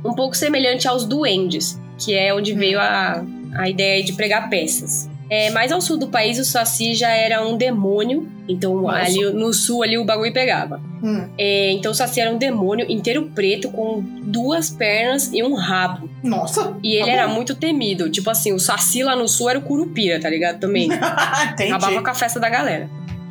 um 0.05 0.13
pouco 0.13 0.37
semelhante 0.37 0.87
aos 0.87 1.07
duendes, 1.07 1.81
que 1.99 2.13
é 2.13 2.35
onde 2.35 2.53
veio 2.53 2.79
a, 2.79 3.25
a 3.57 3.69
ideia 3.71 4.05
de 4.05 4.13
pregar 4.13 4.51
peças. 4.51 5.09
É, 5.31 5.51
mais 5.51 5.73
ao 5.73 5.81
sul 5.81 5.97
do 5.97 6.09
país, 6.09 6.39
o 6.39 6.45
Saci 6.45 6.95
já 6.95 7.11
era 7.11 7.47
um 7.47 7.57
demônio. 7.57 8.29
Então, 8.49 8.83
Nossa. 8.83 8.99
ali 8.99 9.33
no 9.33 9.53
sul, 9.55 9.83
ali 9.83 9.97
o 9.97 10.05
bagulho 10.05 10.33
pegava. 10.33 10.81
Hum. 11.03 11.29
É, 11.39 11.73
então, 11.73 11.93
o 11.93 11.95
Saci 11.95 12.21
era 12.21 12.31
um 12.31 12.37
demônio 12.37 12.85
inteiro 12.91 13.31
preto, 13.35 13.71
com 13.71 14.03
duas 14.23 14.69
pernas 14.71 15.31
e 15.33 15.43
um 15.43 15.55
rabo. 15.55 16.09
Nossa. 16.23 16.77
E 16.83 16.95
ele 16.97 17.07
Tá 17.07 17.13
era 17.13 17.29
muito 17.29 17.55
temido. 17.55 18.11
Tipo 18.11 18.29
assim, 18.31 18.53
o 18.53 18.59
Saci 18.61 19.03
lá 19.03 19.17
no 19.17 19.27
sul 19.27 19.49
era 19.49 19.59
o 19.59 19.63
Curupira, 19.63 20.21
tá 20.21 20.29
ligado? 20.29 20.61
Também. 20.61 20.89
Acabava 20.93 22.03
com 22.03 22.11
a 22.11 22.15
festa 22.15 22.39
da 22.39 22.49
galera. 22.49 22.89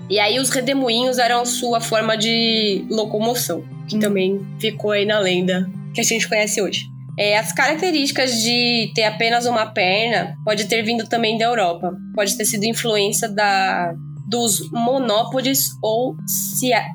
E 0.09 0.19
aí, 0.19 0.39
os 0.39 0.49
redemoinhos 0.49 1.17
eram 1.17 1.41
a 1.41 1.45
sua 1.45 1.79
forma 1.79 2.17
de 2.17 2.85
locomoção, 2.89 3.63
que 3.87 3.95
Hum. 3.95 3.99
também 3.99 4.47
ficou 4.59 4.91
aí 4.91 5.05
na 5.05 5.19
lenda 5.19 5.69
que 5.93 6.01
a 6.01 6.03
gente 6.03 6.27
conhece 6.27 6.61
hoje. 6.61 6.87
É, 7.17 7.37
as 7.37 7.51
características 7.51 8.41
de 8.41 8.91
ter 8.95 9.03
apenas 9.03 9.45
uma 9.45 9.67
perna 9.67 10.35
pode 10.43 10.65
ter 10.65 10.81
vindo 10.81 11.07
também 11.07 11.37
da 11.37 11.45
Europa. 11.45 11.91
Pode 12.15 12.35
ter 12.37 12.45
sido 12.45 12.63
influência 12.65 13.29
da, 13.29 13.93
dos 14.27 14.69
monópodes 14.71 15.69
ou 15.81 16.15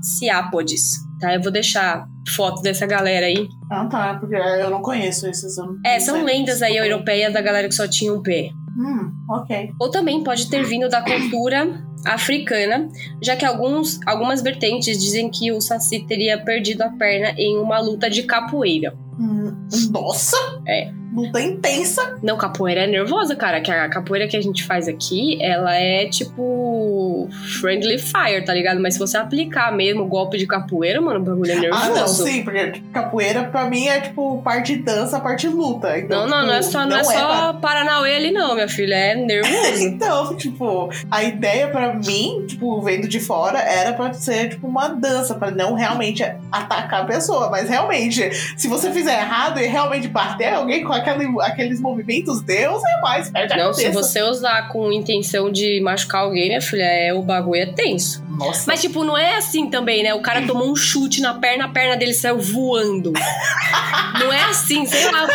ciápodes. 0.03 0.83
Tá? 1.21 1.35
Eu 1.35 1.43
vou 1.43 1.51
deixar 1.51 2.07
foto 2.35 2.63
dessa 2.63 2.87
galera 2.87 3.27
aí. 3.27 3.49
Ah, 3.71 3.87
tá. 3.87 4.15
Porque 4.21 4.35
eu 4.37 4.71
não 4.71 4.83
conheço 4.83 5.27
esses. 5.29 5.57
não- 5.57 5.77
É, 5.85 5.99
são 6.01 6.23
lendas 6.25 6.63
aí 6.63 6.77
europeias 6.77 7.33
da 7.33 7.41
galera 7.41 7.69
que 7.69 7.75
só 7.75 7.87
tinha 7.89 8.13
um 8.13 8.23
pé. 8.23 8.51
Hum, 8.77 9.11
ok. 9.29 9.71
Ou 9.81 9.91
também 9.91 10.23
pode 10.23 10.49
ter 10.49 10.63
vindo 10.65 10.89
da 10.89 11.03
cultura 11.03 11.83
africana, 12.07 12.89
já 13.21 13.35
que 13.35 13.45
alguns, 13.45 13.99
algumas 14.07 14.41
vertentes 14.41 14.97
dizem 15.03 15.29
que 15.29 15.51
o 15.51 15.61
Saci 15.61 16.07
teria 16.07 16.39
perdido 16.45 16.83
a 16.83 16.91
perna 16.91 17.35
em 17.37 17.59
uma 17.59 17.81
luta 17.81 18.09
de 18.09 18.23
capoeira. 18.23 18.95
Hum, 19.19 19.48
nossa! 19.91 20.37
É. 20.67 20.93
Luta 21.19 21.41
intensa. 21.41 22.17
Não, 22.23 22.37
capoeira 22.37 22.83
é 22.83 22.87
nervosa, 22.87 23.35
cara. 23.35 23.61
Que 23.61 23.71
a 23.71 23.89
capoeira 23.89 24.29
que 24.29 24.37
a 24.37 24.41
gente 24.41 24.65
faz 24.65 24.87
aqui, 24.89 25.39
ela 25.43 25.75
é 25.75 26.07
tipo 26.07 27.29
friendly 27.61 27.99
fire, 27.99 28.45
tá 28.45 28.55
ligado? 28.55 28.81
Mas 28.81 28.95
se 28.95 29.01
você 29.01 29.17
aplicar 29.17 29.73
mesmo 29.73 30.03
o 30.03 30.07
golpe 30.07 30.39
de 30.39 30.47
capoeira, 30.47 31.01
mano, 31.01 31.21
o 31.21 31.23
bagulho 31.23 31.53
é 31.53 31.57
nervoso. 31.57 31.83
Ah, 31.83 31.89
não, 31.95 32.09
sim, 32.09 32.43
porque 32.43 32.81
capoeira 32.93 33.45
pra 33.45 33.65
mim 33.69 33.87
é 33.89 34.01
tipo 34.01 34.41
parte 34.43 34.77
dança, 34.77 35.19
parte 35.21 35.49
luta. 35.49 35.99
Então, 35.99 36.27
Não, 36.27 36.39
não, 36.41 36.47
não 36.47 36.55
é 36.55 36.61
tipo, 36.61 36.73
só, 36.73 36.87
não 36.87 36.97
é 36.97 37.03
pra- 37.03 37.13
só 37.13 37.53
Paranauê 37.55 38.15
ali, 38.17 38.31
não, 38.31 38.55
minha 38.55 38.69
filha. 38.69 38.95
É 38.95 39.15
nervoso. 39.15 39.59
Então, 39.99 40.37
tipo, 40.37 40.91
a 41.11 41.23
ideia 41.25 41.69
pra 41.69 41.95
mim, 41.95 42.45
tipo, 42.47 42.81
vendo 42.83 43.09
de 43.09 43.19
fora, 43.21 43.59
era 43.59 43.93
pra 43.93 44.13
ser, 44.13 44.51
tipo, 44.51 44.67
uma 44.67 44.89
dança, 44.89 45.35
pra 45.35 45.51
não 45.51 45.75
realmente 45.75 46.23
atacar 46.53 47.03
a 47.03 47.05
pessoa. 47.05 47.49
Mas 47.51 47.69
realmente, 47.69 48.31
se 48.57 48.69
você 48.69 48.91
fizer 48.91 49.19
errado 49.21 49.59
e 49.61 49.67
realmente 49.67 50.09
bater 50.09 50.53
alguém 50.55 50.85
com 50.85 50.93
aquele, 51.09 51.41
aqueles 51.43 51.81
movimentos, 51.81 52.43
Deus 52.43 52.83
é 52.85 53.01
mais, 53.01 53.31
perde 53.31 53.55
a 53.55 53.57
não, 53.57 53.73
se 53.73 53.89
você 53.91 54.23
usar 54.23 54.69
com 54.69 54.93
intenção 54.93 55.51
de 55.51 55.81
machucar 55.81 56.23
alguém, 56.23 56.49
minha 56.49 56.61
filha, 56.61 56.85
é, 56.85 57.13
o 57.13 57.23
bagulho 57.23 57.63
é 57.63 57.67
tenso. 57.67 58.28
Nossa. 58.39 58.65
Mas, 58.67 58.81
tipo, 58.81 59.05
não 59.05 59.17
é 59.19 59.37
assim 59.37 59.69
também, 59.69 60.03
né? 60.03 60.15
O 60.15 60.21
cara 60.23 60.43
tomou 60.47 60.71
um 60.71 60.77
chute 60.77 61.21
na 61.21 61.35
perna, 61.35 61.65
a 61.67 61.69
perna 61.69 61.97
dele 61.97 62.15
saiu 62.15 62.39
voando. 62.39 63.13
não 64.21 64.33
é 64.33 64.43
assim, 64.45 64.87
sei 64.87 65.11
lá. 65.11 65.27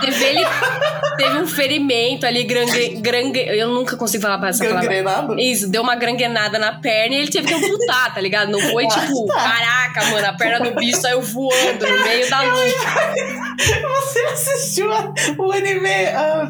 Vai 0.00 0.10
ver, 0.10 0.36
ele 0.36 0.44
teve 1.16 1.38
um 1.38 1.46
ferimento 1.46 2.26
ali, 2.26 2.44
grangue, 2.44 2.96
grangue, 3.00 3.38
eu 3.40 3.68
nunca 3.68 3.96
consigo 3.96 4.22
falar 4.22 4.48
essa 4.48 4.64
palavra. 4.64 4.82
Gangrenado? 4.82 5.38
Isso, 5.38 5.68
deu 5.70 5.82
uma 5.82 5.94
granguenada 5.96 6.58
na 6.58 6.72
perna 6.72 7.14
e 7.14 7.18
ele 7.20 7.30
teve 7.30 7.46
que 7.48 7.54
amputar, 7.54 8.12
tá 8.14 8.20
ligado? 8.20 8.50
Não 8.50 8.60
foi 8.60 8.84
Ah, 8.84 8.88
tipo, 8.88 9.26
caraca, 9.26 10.04
mano, 10.10 10.26
a 10.26 10.32
perna 10.32 10.60
do 10.70 10.74
bicho 10.76 11.00
saiu 11.00 11.20
voando 11.22 11.86
no 11.88 12.04
meio 12.04 12.28
da 12.28 12.42
luta. 12.42 13.24
Você 13.56 14.18
assistiu 14.20 14.88
o 15.38 15.52
anime, 15.52 15.88
ah, 16.14 16.48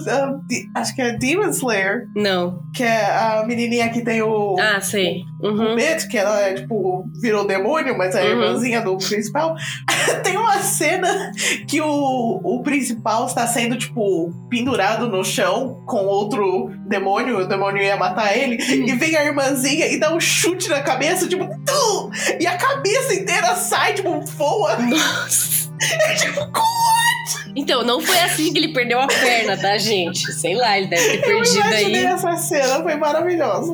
de- 0.48 0.70
acho 0.74 0.94
que 0.94 1.02
é 1.02 1.12
Demon 1.12 1.50
Slayer, 1.50 2.08
Não. 2.14 2.60
que 2.74 2.82
é 2.82 3.04
a 3.06 3.44
menininha 3.46 3.90
que 3.90 4.02
tem 4.02 4.22
o... 4.22 4.56
Ah, 4.58 4.80
sei. 4.80 5.22
Uhum. 5.44 5.76
Beth, 5.76 6.08
que 6.10 6.16
ela 6.16 6.40
é, 6.40 6.54
tipo, 6.54 7.04
virou 7.20 7.46
demônio, 7.46 7.96
mas 7.96 8.14
é 8.14 8.20
a 8.20 8.24
Uhum. 8.24 8.30
irmãzinha 8.30 8.80
do 8.80 8.96
principal. 8.96 9.54
Tem 10.24 10.36
uma 10.36 10.58
cena 10.60 11.30
que 11.68 11.80
o, 11.80 12.40
o 12.42 12.62
principal 12.62 13.26
está 13.26 13.46
sendo, 13.46 13.76
tipo, 13.76 14.32
pendurado 14.48 15.08
no 15.08 15.22
chão 15.24 15.82
com 15.86 16.04
outro 16.06 16.70
demônio, 16.88 17.40
o 17.40 17.46
demônio 17.46 17.82
ia 17.82 17.96
matar 17.96 18.36
ele, 18.36 18.56
Uhum. 18.56 18.88
e 18.88 18.92
vem 18.94 19.16
a 19.16 19.24
irmãzinha 19.24 19.86
e 19.88 19.98
dá 20.00 20.14
um 20.14 20.20
chute 20.20 20.68
na 20.68 20.80
cabeça, 20.80 21.28
tipo, 21.28 21.44
"Tu!" 21.66 22.10
e 22.40 22.46
a 22.46 22.56
cabeça 22.56 23.14
inteira 23.14 23.54
sai, 23.54 23.94
tipo, 23.94 24.20
voa. 24.22 24.76
Nossa. 24.76 25.54
É 26.08 26.14
tipo, 26.14 26.38
como? 26.52 26.84
Então, 27.56 27.82
não 27.84 28.00
foi 28.00 28.18
assim 28.20 28.52
que 28.52 28.58
ele 28.58 28.72
perdeu 28.72 28.98
a 29.00 29.06
perna, 29.06 29.56
tá, 29.56 29.76
gente? 29.76 30.32
Sei 30.32 30.54
lá, 30.54 30.78
ele 30.78 30.86
deve 30.86 31.18
ter 31.18 31.30
Eu 31.30 31.36
perdido 31.40 31.56
imaginei 31.58 32.06
aí. 32.06 32.12
essa 32.12 32.36
cena, 32.36 32.82
foi 32.82 32.94
maravilhosa. 32.94 33.72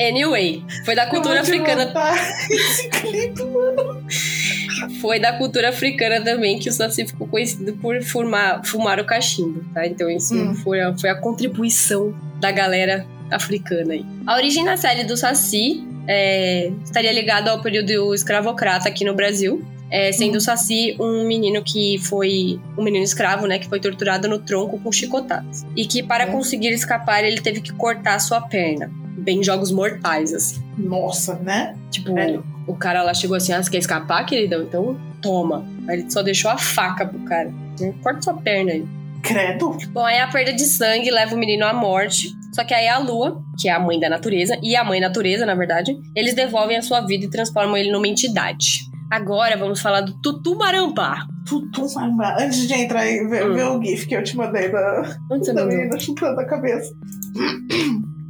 Anyway, 0.00 0.62
foi 0.84 0.94
da 0.94 1.06
cultura 1.06 1.40
africana. 1.40 1.92
Esse 2.50 2.88
clipe. 2.88 3.42
Foi 5.00 5.18
da 5.18 5.32
cultura 5.32 5.68
africana 5.70 6.20
também 6.20 6.58
que 6.58 6.68
o 6.68 6.72
Saci 6.72 7.06
ficou 7.06 7.26
conhecido 7.26 7.72
por 7.74 8.00
fumar, 8.02 8.64
fumar 8.64 9.00
o 9.00 9.04
cachimbo, 9.04 9.64
tá? 9.74 9.86
Então 9.86 10.08
isso 10.10 10.34
Hum. 10.34 10.54
foi, 10.54 10.80
a, 10.80 10.96
foi 10.96 11.10
a 11.10 11.14
contribuição 11.16 12.14
da 12.40 12.50
galera 12.52 13.06
africana 13.30 13.94
aí. 13.94 14.04
A 14.26 14.34
origem 14.36 14.64
da 14.64 14.76
série 14.76 15.04
do 15.04 15.16
Saci 15.16 15.84
é, 16.06 16.70
estaria 16.84 17.12
ligada 17.12 17.50
ao 17.50 17.60
período 17.60 18.14
escravocrata 18.14 18.88
aqui 18.88 19.04
no 19.04 19.14
Brasil. 19.14 19.64
é, 19.90 20.12
sendo 20.12 20.34
Hum. 20.34 20.36
o 20.36 20.40
Saci 20.42 20.94
um 21.00 21.26
menino 21.26 21.62
que 21.64 21.96
foi 21.98 22.60
um 22.76 22.82
menino 22.84 23.02
escravo, 23.02 23.46
né, 23.46 23.58
que 23.58 23.66
foi 23.70 23.80
torturado 23.80 24.28
no 24.28 24.38
tronco 24.38 24.78
com 24.78 24.92
chicotadas 24.92 25.64
e 25.74 25.86
que 25.86 26.02
para 26.02 26.26
Hum. 26.26 26.32
conseguir 26.32 26.68
escapar 26.74 27.24
ele 27.24 27.40
teve 27.40 27.62
que 27.62 27.72
cortar 27.72 28.16
a 28.16 28.18
sua 28.18 28.38
perna, 28.42 28.90
bem 29.28 29.42
jogos 29.44 29.70
mortais 29.70 30.32
assim. 30.32 30.62
Nossa, 30.78 31.34
né? 31.34 31.76
Tipo, 31.90 32.14
Velho. 32.14 32.42
o 32.66 32.74
cara 32.74 33.02
lá 33.02 33.12
chegou 33.12 33.36
assim: 33.36 33.52
ah, 33.52 33.62
você 33.62 33.70
quer 33.70 33.76
escapar, 33.78 34.24
queridão? 34.24 34.62
Então 34.62 34.98
toma. 35.20 35.66
Aí 35.86 35.98
ele 36.00 36.10
só 36.10 36.22
deixou 36.22 36.50
a 36.50 36.56
faca 36.56 37.04
pro 37.04 37.18
cara. 37.24 37.52
Corta 38.02 38.22
sua 38.22 38.34
perna 38.34 38.72
aí. 38.72 38.86
Credo. 39.22 39.76
Bom, 39.92 40.02
aí 40.04 40.18
a 40.18 40.28
perda 40.28 40.54
de 40.54 40.64
sangue 40.64 41.10
leva 41.10 41.34
o 41.34 41.38
menino 41.38 41.66
à 41.66 41.74
morte. 41.74 42.30
Só 42.54 42.64
que 42.64 42.72
aí 42.72 42.88
a 42.88 42.98
lua, 42.98 43.42
que 43.60 43.68
é 43.68 43.72
a 43.72 43.78
mãe 43.78 44.00
da 44.00 44.08
natureza, 44.08 44.56
e 44.62 44.74
a 44.74 44.82
mãe 44.82 44.98
natureza, 44.98 45.44
na 45.44 45.54
verdade, 45.54 45.94
eles 46.16 46.34
devolvem 46.34 46.78
a 46.78 46.82
sua 46.82 47.02
vida 47.02 47.26
e 47.26 47.30
transformam 47.30 47.76
ele 47.76 47.92
numa 47.92 48.08
entidade. 48.08 48.80
Agora 49.10 49.56
vamos 49.58 49.80
falar 49.80 50.00
do 50.00 50.14
Tutu 50.22 50.56
Marambá. 50.56 51.26
Tutu 51.46 51.86
Marambá. 51.94 52.36
Antes 52.40 52.66
de 52.66 52.74
entrar 52.74 53.00
aí, 53.00 53.18
vê, 53.26 53.44
Hum. 53.44 53.78
o 53.78 53.84
GIF 53.84 54.06
que 54.06 54.14
eu 54.16 54.22
te 54.22 54.36
mandei 54.36 54.70
da, 54.70 55.18
Onde 55.30 55.44
você 55.46 55.52
da 55.52 55.64
menina 55.66 55.98
chutando 55.98 56.40
a 56.40 56.44
cabeça. 56.46 56.94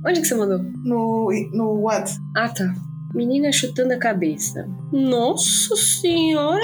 Onde 0.09 0.23
que 0.23 0.27
você 0.27 0.35
mandou? 0.37 0.59
No, 0.85 1.31
no 1.53 1.83
What? 1.83 2.11
Ah, 2.35 2.49
tá. 2.49 2.73
Menina 3.15 3.53
chutando 3.53 3.93
a 3.93 3.99
cabeça. 3.99 4.67
Nossa 4.91 5.77
senhora! 5.77 6.63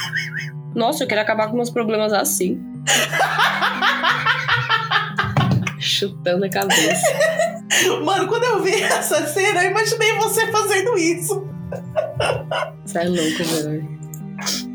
Nossa, 0.74 1.04
eu 1.04 1.08
quero 1.08 1.20
acabar 1.20 1.48
com 1.48 1.56
meus 1.56 1.68
problemas 1.68 2.10
assim. 2.14 2.58
chutando 5.78 6.46
a 6.46 6.48
cabeça. 6.48 7.06
Mano, 8.02 8.28
quando 8.28 8.44
eu 8.44 8.62
vi 8.62 8.82
essa 8.82 9.26
cena, 9.26 9.62
eu 9.62 9.70
imaginei 9.70 10.14
você 10.14 10.46
fazendo 10.46 10.96
isso. 10.96 11.46
Você 12.86 12.98
é 12.98 13.04
louco, 13.04 13.44
velho. 13.44 13.93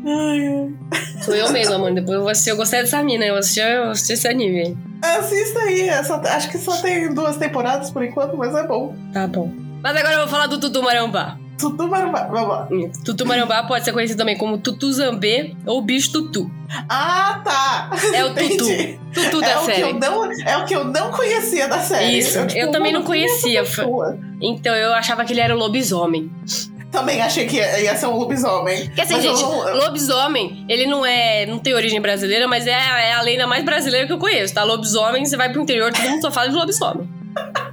Ai, 0.06 0.46
ai. 0.46 1.22
Sou 1.22 1.34
eu 1.34 1.50
mesma, 1.52 1.78
mano. 1.78 1.94
Depois 1.96 2.14
eu 2.16 2.20
vou 2.22 2.30
assistir. 2.30 2.50
Eu 2.50 2.56
gostei 2.56 2.80
dessa 2.80 3.02
mina. 3.02 3.24
Eu 3.24 3.36
assisti, 3.36 3.60
eu 3.60 3.90
assisti 3.90 4.12
esse 4.14 4.28
anime. 4.28 4.76
Assista 5.02 5.60
aí. 5.60 5.88
essa- 5.88 6.16
acho 6.16 6.50
que 6.50 6.58
só 6.58 6.76
tem 6.82 7.12
duas 7.14 7.36
temporadas 7.36 7.90
por 7.90 8.04
enquanto, 8.04 8.36
mas 8.36 8.54
é 8.54 8.66
bom. 8.66 8.94
Tá 9.12 9.26
bom. 9.26 9.50
Mas 9.82 9.96
agora 9.96 10.14
eu 10.14 10.18
vou 10.20 10.28
falar 10.28 10.46
do 10.46 10.58
Tutu 10.60 10.82
Marambá. 10.82 11.36
Tutu 11.58 11.88
Marambá. 11.88 12.22
Vamos 12.26 12.48
lá. 12.48 12.68
Tutu 13.04 13.26
Marambá 13.26 13.62
pode 13.64 13.84
ser 13.84 13.92
conhecido 13.92 14.16
também 14.18 14.36
como 14.36 14.56
Tutu 14.58 14.90
Zambê 14.92 15.54
ou 15.66 15.80
Bicho 15.82 16.12
Tutu. 16.12 16.50
Ah, 16.88 17.40
tá. 17.44 17.90
É 18.14 18.24
o 18.24 18.28
Tutu. 18.34 18.42
Entendi. 18.42 18.98
Tutu 19.12 19.38
É 19.42 19.46
da 19.46 19.52
eu 19.52 19.64
série. 19.64 19.92
não, 19.94 20.24
é 20.46 20.56
o 20.58 20.64
que 20.64 20.74
eu 20.74 20.84
não 20.84 21.10
conhecia 21.10 21.66
da 21.68 21.78
série. 21.78 22.18
Isso, 22.18 22.38
eu 22.54 22.70
também 22.70 22.92
não 22.92 23.00
mano, 23.02 23.12
quem 23.12 23.22
é 23.22 23.24
essa 23.26 23.42
conhecia? 23.84 24.18
Então 24.40 24.74
eu 24.74 24.92
achava 24.94 25.24
que 25.24 25.32
ele 25.32 25.40
era 25.40 25.54
o 25.54 25.58
lobisomem. 25.58 26.30
Também 26.90 27.20
achei 27.22 27.46
que 27.46 27.56
ia, 27.56 27.80
ia 27.80 27.96
ser 27.96 28.06
um 28.06 28.16
lobisomem. 28.16 28.86
Porque 28.86 29.00
assim, 29.02 29.14
Mas 29.14 29.22
gente, 29.22 29.40
não- 29.42 29.76
lobisomem, 29.76 30.64
ele 30.68 30.86
não 30.86 31.06
é. 31.06 31.46
não 31.46 31.58
tem 31.58 31.72
origem 31.74 32.00
brasileira, 32.00 32.48
mas 32.48 32.66
é, 32.66 32.74
a- 32.74 33.00
é 33.00 33.12
a 33.12 33.22
lenda 33.22 33.46
mais 33.46 33.64
brasileira 33.64 34.06
que 34.06 34.12
eu 34.12 34.18
conheço, 34.18 34.54
tá? 34.54 34.64
Lobisomem, 34.64 35.24
você 35.24 35.36
vai 35.36 35.52
pro 35.52 35.62
interior, 35.62 35.92
todo 35.92 36.08
mundo 36.10 36.20
só 36.22 36.30
fala 36.32 36.48
de 36.48 36.54
lobisomem. 36.56 37.08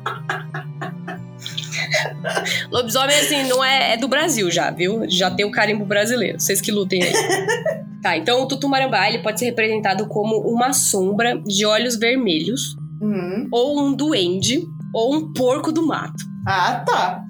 lobisomem, 2.71 3.15
assim, 3.17 3.43
não 3.47 3.63
é, 3.63 3.93
é 3.93 3.97
do 3.97 4.07
Brasil 4.07 4.49
já, 4.51 4.69
viu? 4.71 5.03
Já 5.09 5.31
tem 5.31 5.45
o 5.45 5.51
carimbo 5.51 5.85
brasileiro. 5.85 6.39
Vocês 6.39 6.61
que 6.61 6.71
lutem 6.71 7.03
aí. 7.03 7.13
tá, 8.01 8.17
então 8.17 8.41
o 8.43 8.47
tutumarambá, 8.47 9.07
ele 9.09 9.19
pode 9.19 9.39
ser 9.39 9.45
representado 9.45 10.07
como 10.07 10.37
uma 10.41 10.73
sombra 10.73 11.39
de 11.45 11.65
olhos 11.65 11.97
vermelhos, 11.97 12.75
Hum. 13.01 13.47
ou 13.51 13.79
um 13.79 13.93
duende, 13.93 14.63
ou 14.93 15.13
um 15.15 15.31
porco 15.33 15.71
do 15.71 15.85
mato. 15.85 16.23
Ah, 16.47 16.83
tá. 16.85 17.23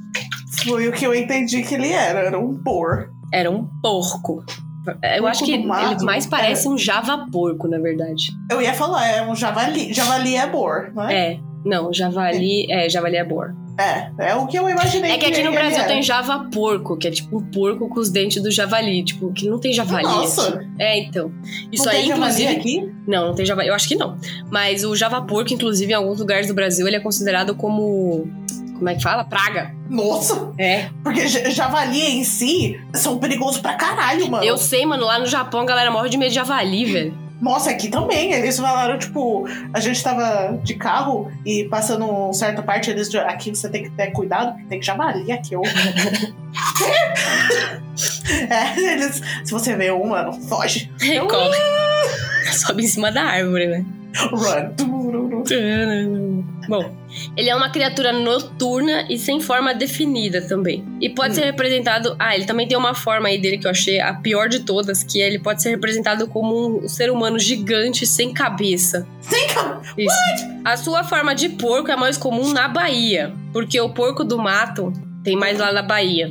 Foi 0.63 0.87
o 0.87 0.91
que 0.91 1.05
eu 1.05 1.13
entendi 1.13 1.61
que 1.63 1.75
ele 1.75 1.91
era. 1.91 2.19
Era 2.19 2.39
um 2.39 2.55
por. 2.55 3.09
Era 3.31 3.51
um 3.51 3.67
porco. 3.81 4.43
Eu 4.87 4.93
Porco 4.93 5.27
acho 5.27 5.45
que 5.45 5.57
mato, 5.57 5.95
ele 5.95 6.05
mais 6.05 6.25
é. 6.25 6.29
parece 6.29 6.67
um 6.67 6.77
java 6.77 7.27
porco, 7.29 7.67
na 7.67 7.77
verdade. 7.77 8.23
Eu 8.49 8.61
ia 8.61 8.73
falar, 8.73 9.05
é 9.05 9.21
um 9.21 9.35
javali. 9.35 9.93
Javali 9.93 10.35
é 10.35 10.47
boar, 10.47 10.93
não 10.93 11.03
é? 11.03 11.33
É. 11.33 11.39
Não, 11.65 11.93
javali. 11.93 12.71
É, 12.71 12.89
javali 12.89 13.17
é 13.17 13.25
boar. 13.25 13.53
É, 13.79 14.29
é 14.29 14.35
o 14.35 14.47
que 14.47 14.57
eu 14.57 14.67
imaginei. 14.67 15.11
É 15.11 15.17
que 15.19 15.25
aqui 15.27 15.43
no 15.43 15.51
Brasil 15.51 15.77
era. 15.77 15.87
tem 15.87 16.01
java 16.01 16.49
porco, 16.51 16.97
que 16.97 17.07
é 17.07 17.11
tipo 17.11 17.37
um 17.37 17.51
porco 17.51 17.87
com 17.87 17.99
os 17.99 18.09
dentes 18.09 18.41
do 18.41 18.49
javali. 18.49 19.03
Tipo, 19.03 19.31
que 19.31 19.47
não 19.47 19.59
tem 19.59 19.71
javali. 19.71 20.03
Nossa. 20.03 20.55
aqui. 20.55 20.67
É, 20.79 20.97
então. 20.97 21.31
Isso 21.71 21.85
não 21.85 21.91
aí, 21.91 22.01
tem 22.01 22.11
inclusive. 22.11 22.55
aqui? 22.55 22.93
Não, 23.07 23.27
não 23.27 23.35
tem 23.35 23.45
javali. 23.45 23.67
Eu 23.67 23.75
acho 23.75 23.87
que 23.87 23.95
não. 23.95 24.17
Mas 24.49 24.83
o 24.83 24.95
java 24.95 25.21
porco, 25.21 25.53
inclusive, 25.53 25.91
em 25.91 25.95
alguns 25.95 26.19
lugares 26.19 26.47
do 26.47 26.55
Brasil, 26.55 26.87
ele 26.87 26.95
é 26.95 26.99
considerado 26.99 27.53
como. 27.53 28.27
Como 28.77 28.89
é 28.89 28.95
que 28.95 29.01
fala? 29.03 29.23
Praga. 29.23 29.73
Nossa, 29.89 30.51
É. 30.57 30.89
porque 31.03 31.27
ja- 31.27 31.49
javali 31.49 31.99
em 32.19 32.23
si 32.23 32.79
são 32.93 33.17
perigosos 33.17 33.59
pra 33.59 33.73
caralho, 33.73 34.29
mano. 34.29 34.43
Eu 34.45 34.57
sei, 34.57 34.85
mano, 34.85 35.05
lá 35.05 35.17
no 35.19 35.25
Japão 35.25 35.61
a 35.61 35.65
galera 35.65 35.89
morre 35.91 36.09
de 36.09 36.17
medo 36.17 36.29
de 36.29 36.35
javali, 36.35 36.85
velho. 36.85 37.27
Nossa, 37.41 37.69
aqui 37.69 37.87
também. 37.89 38.33
Eles 38.33 38.57
falaram, 38.57 38.97
tipo, 38.97 39.47
a 39.73 39.79
gente 39.79 40.01
tava 40.03 40.57
de 40.63 40.73
carro 40.73 41.31
e 41.45 41.65
passando 41.65 42.05
uma 42.05 42.33
certa 42.33 42.63
parte, 42.63 42.89
eles 42.89 43.13
aqui 43.13 43.51
você 43.51 43.69
tem 43.69 43.83
que 43.83 43.91
ter 43.91 44.07
cuidado, 44.11 44.53
porque 44.53 44.67
tem 44.67 44.79
que 44.79 44.85
javali 44.85 45.31
aqui. 45.31 45.53
Eu... 45.53 45.61
é, 48.49 48.79
eles, 48.93 49.21
se 49.43 49.51
você 49.51 49.75
vê 49.75 49.91
um, 49.91 50.07
mano, 50.07 50.33
foge. 50.47 50.91
Corre. 51.29 51.57
Sobe 52.53 52.83
em 52.83 52.87
cima 52.87 53.11
da 53.11 53.23
árvore, 53.23 53.67
né? 53.67 53.85
Run. 54.31 54.73
Tururu. 55.29 56.45
Bom, 56.67 56.95
ele 57.35 57.49
é 57.49 57.55
uma 57.55 57.69
criatura 57.69 58.11
noturna 58.11 59.05
e 59.09 59.17
sem 59.17 59.39
forma 59.39 59.73
definida 59.73 60.41
também. 60.47 60.83
E 61.01 61.09
pode 61.09 61.31
Hum. 61.31 61.35
ser 61.35 61.45
representado. 61.45 62.15
Ah, 62.19 62.35
ele 62.35 62.45
também 62.45 62.67
tem 62.67 62.77
uma 62.77 62.93
forma 62.93 63.27
aí 63.27 63.37
dele 63.39 63.57
que 63.57 63.67
eu 63.67 63.71
achei 63.71 63.99
a 63.99 64.13
pior 64.13 64.49
de 64.49 64.61
todas, 64.61 65.03
que 65.03 65.19
ele 65.19 65.39
pode 65.39 65.61
ser 65.61 65.69
representado 65.69 66.27
como 66.27 66.83
um 66.83 66.87
ser 66.87 67.09
humano 67.11 67.39
gigante 67.39 68.05
sem 68.05 68.33
cabeça. 68.33 69.07
Sem 69.21 69.47
cab- 69.47 69.81
Isso. 69.97 70.15
A 70.65 70.75
sua 70.77 71.03
forma 71.03 71.33
de 71.33 71.49
porco 71.49 71.89
é 71.91 71.95
mais 71.95 72.17
comum 72.17 72.51
na 72.51 72.67
Bahia, 72.67 73.33
porque 73.53 73.79
o 73.79 73.89
porco 73.89 74.23
do 74.23 74.37
mato 74.37 74.91
tem 75.23 75.35
mais 75.35 75.59
lá 75.59 75.71
na 75.71 75.81
Bahia. 75.81 76.29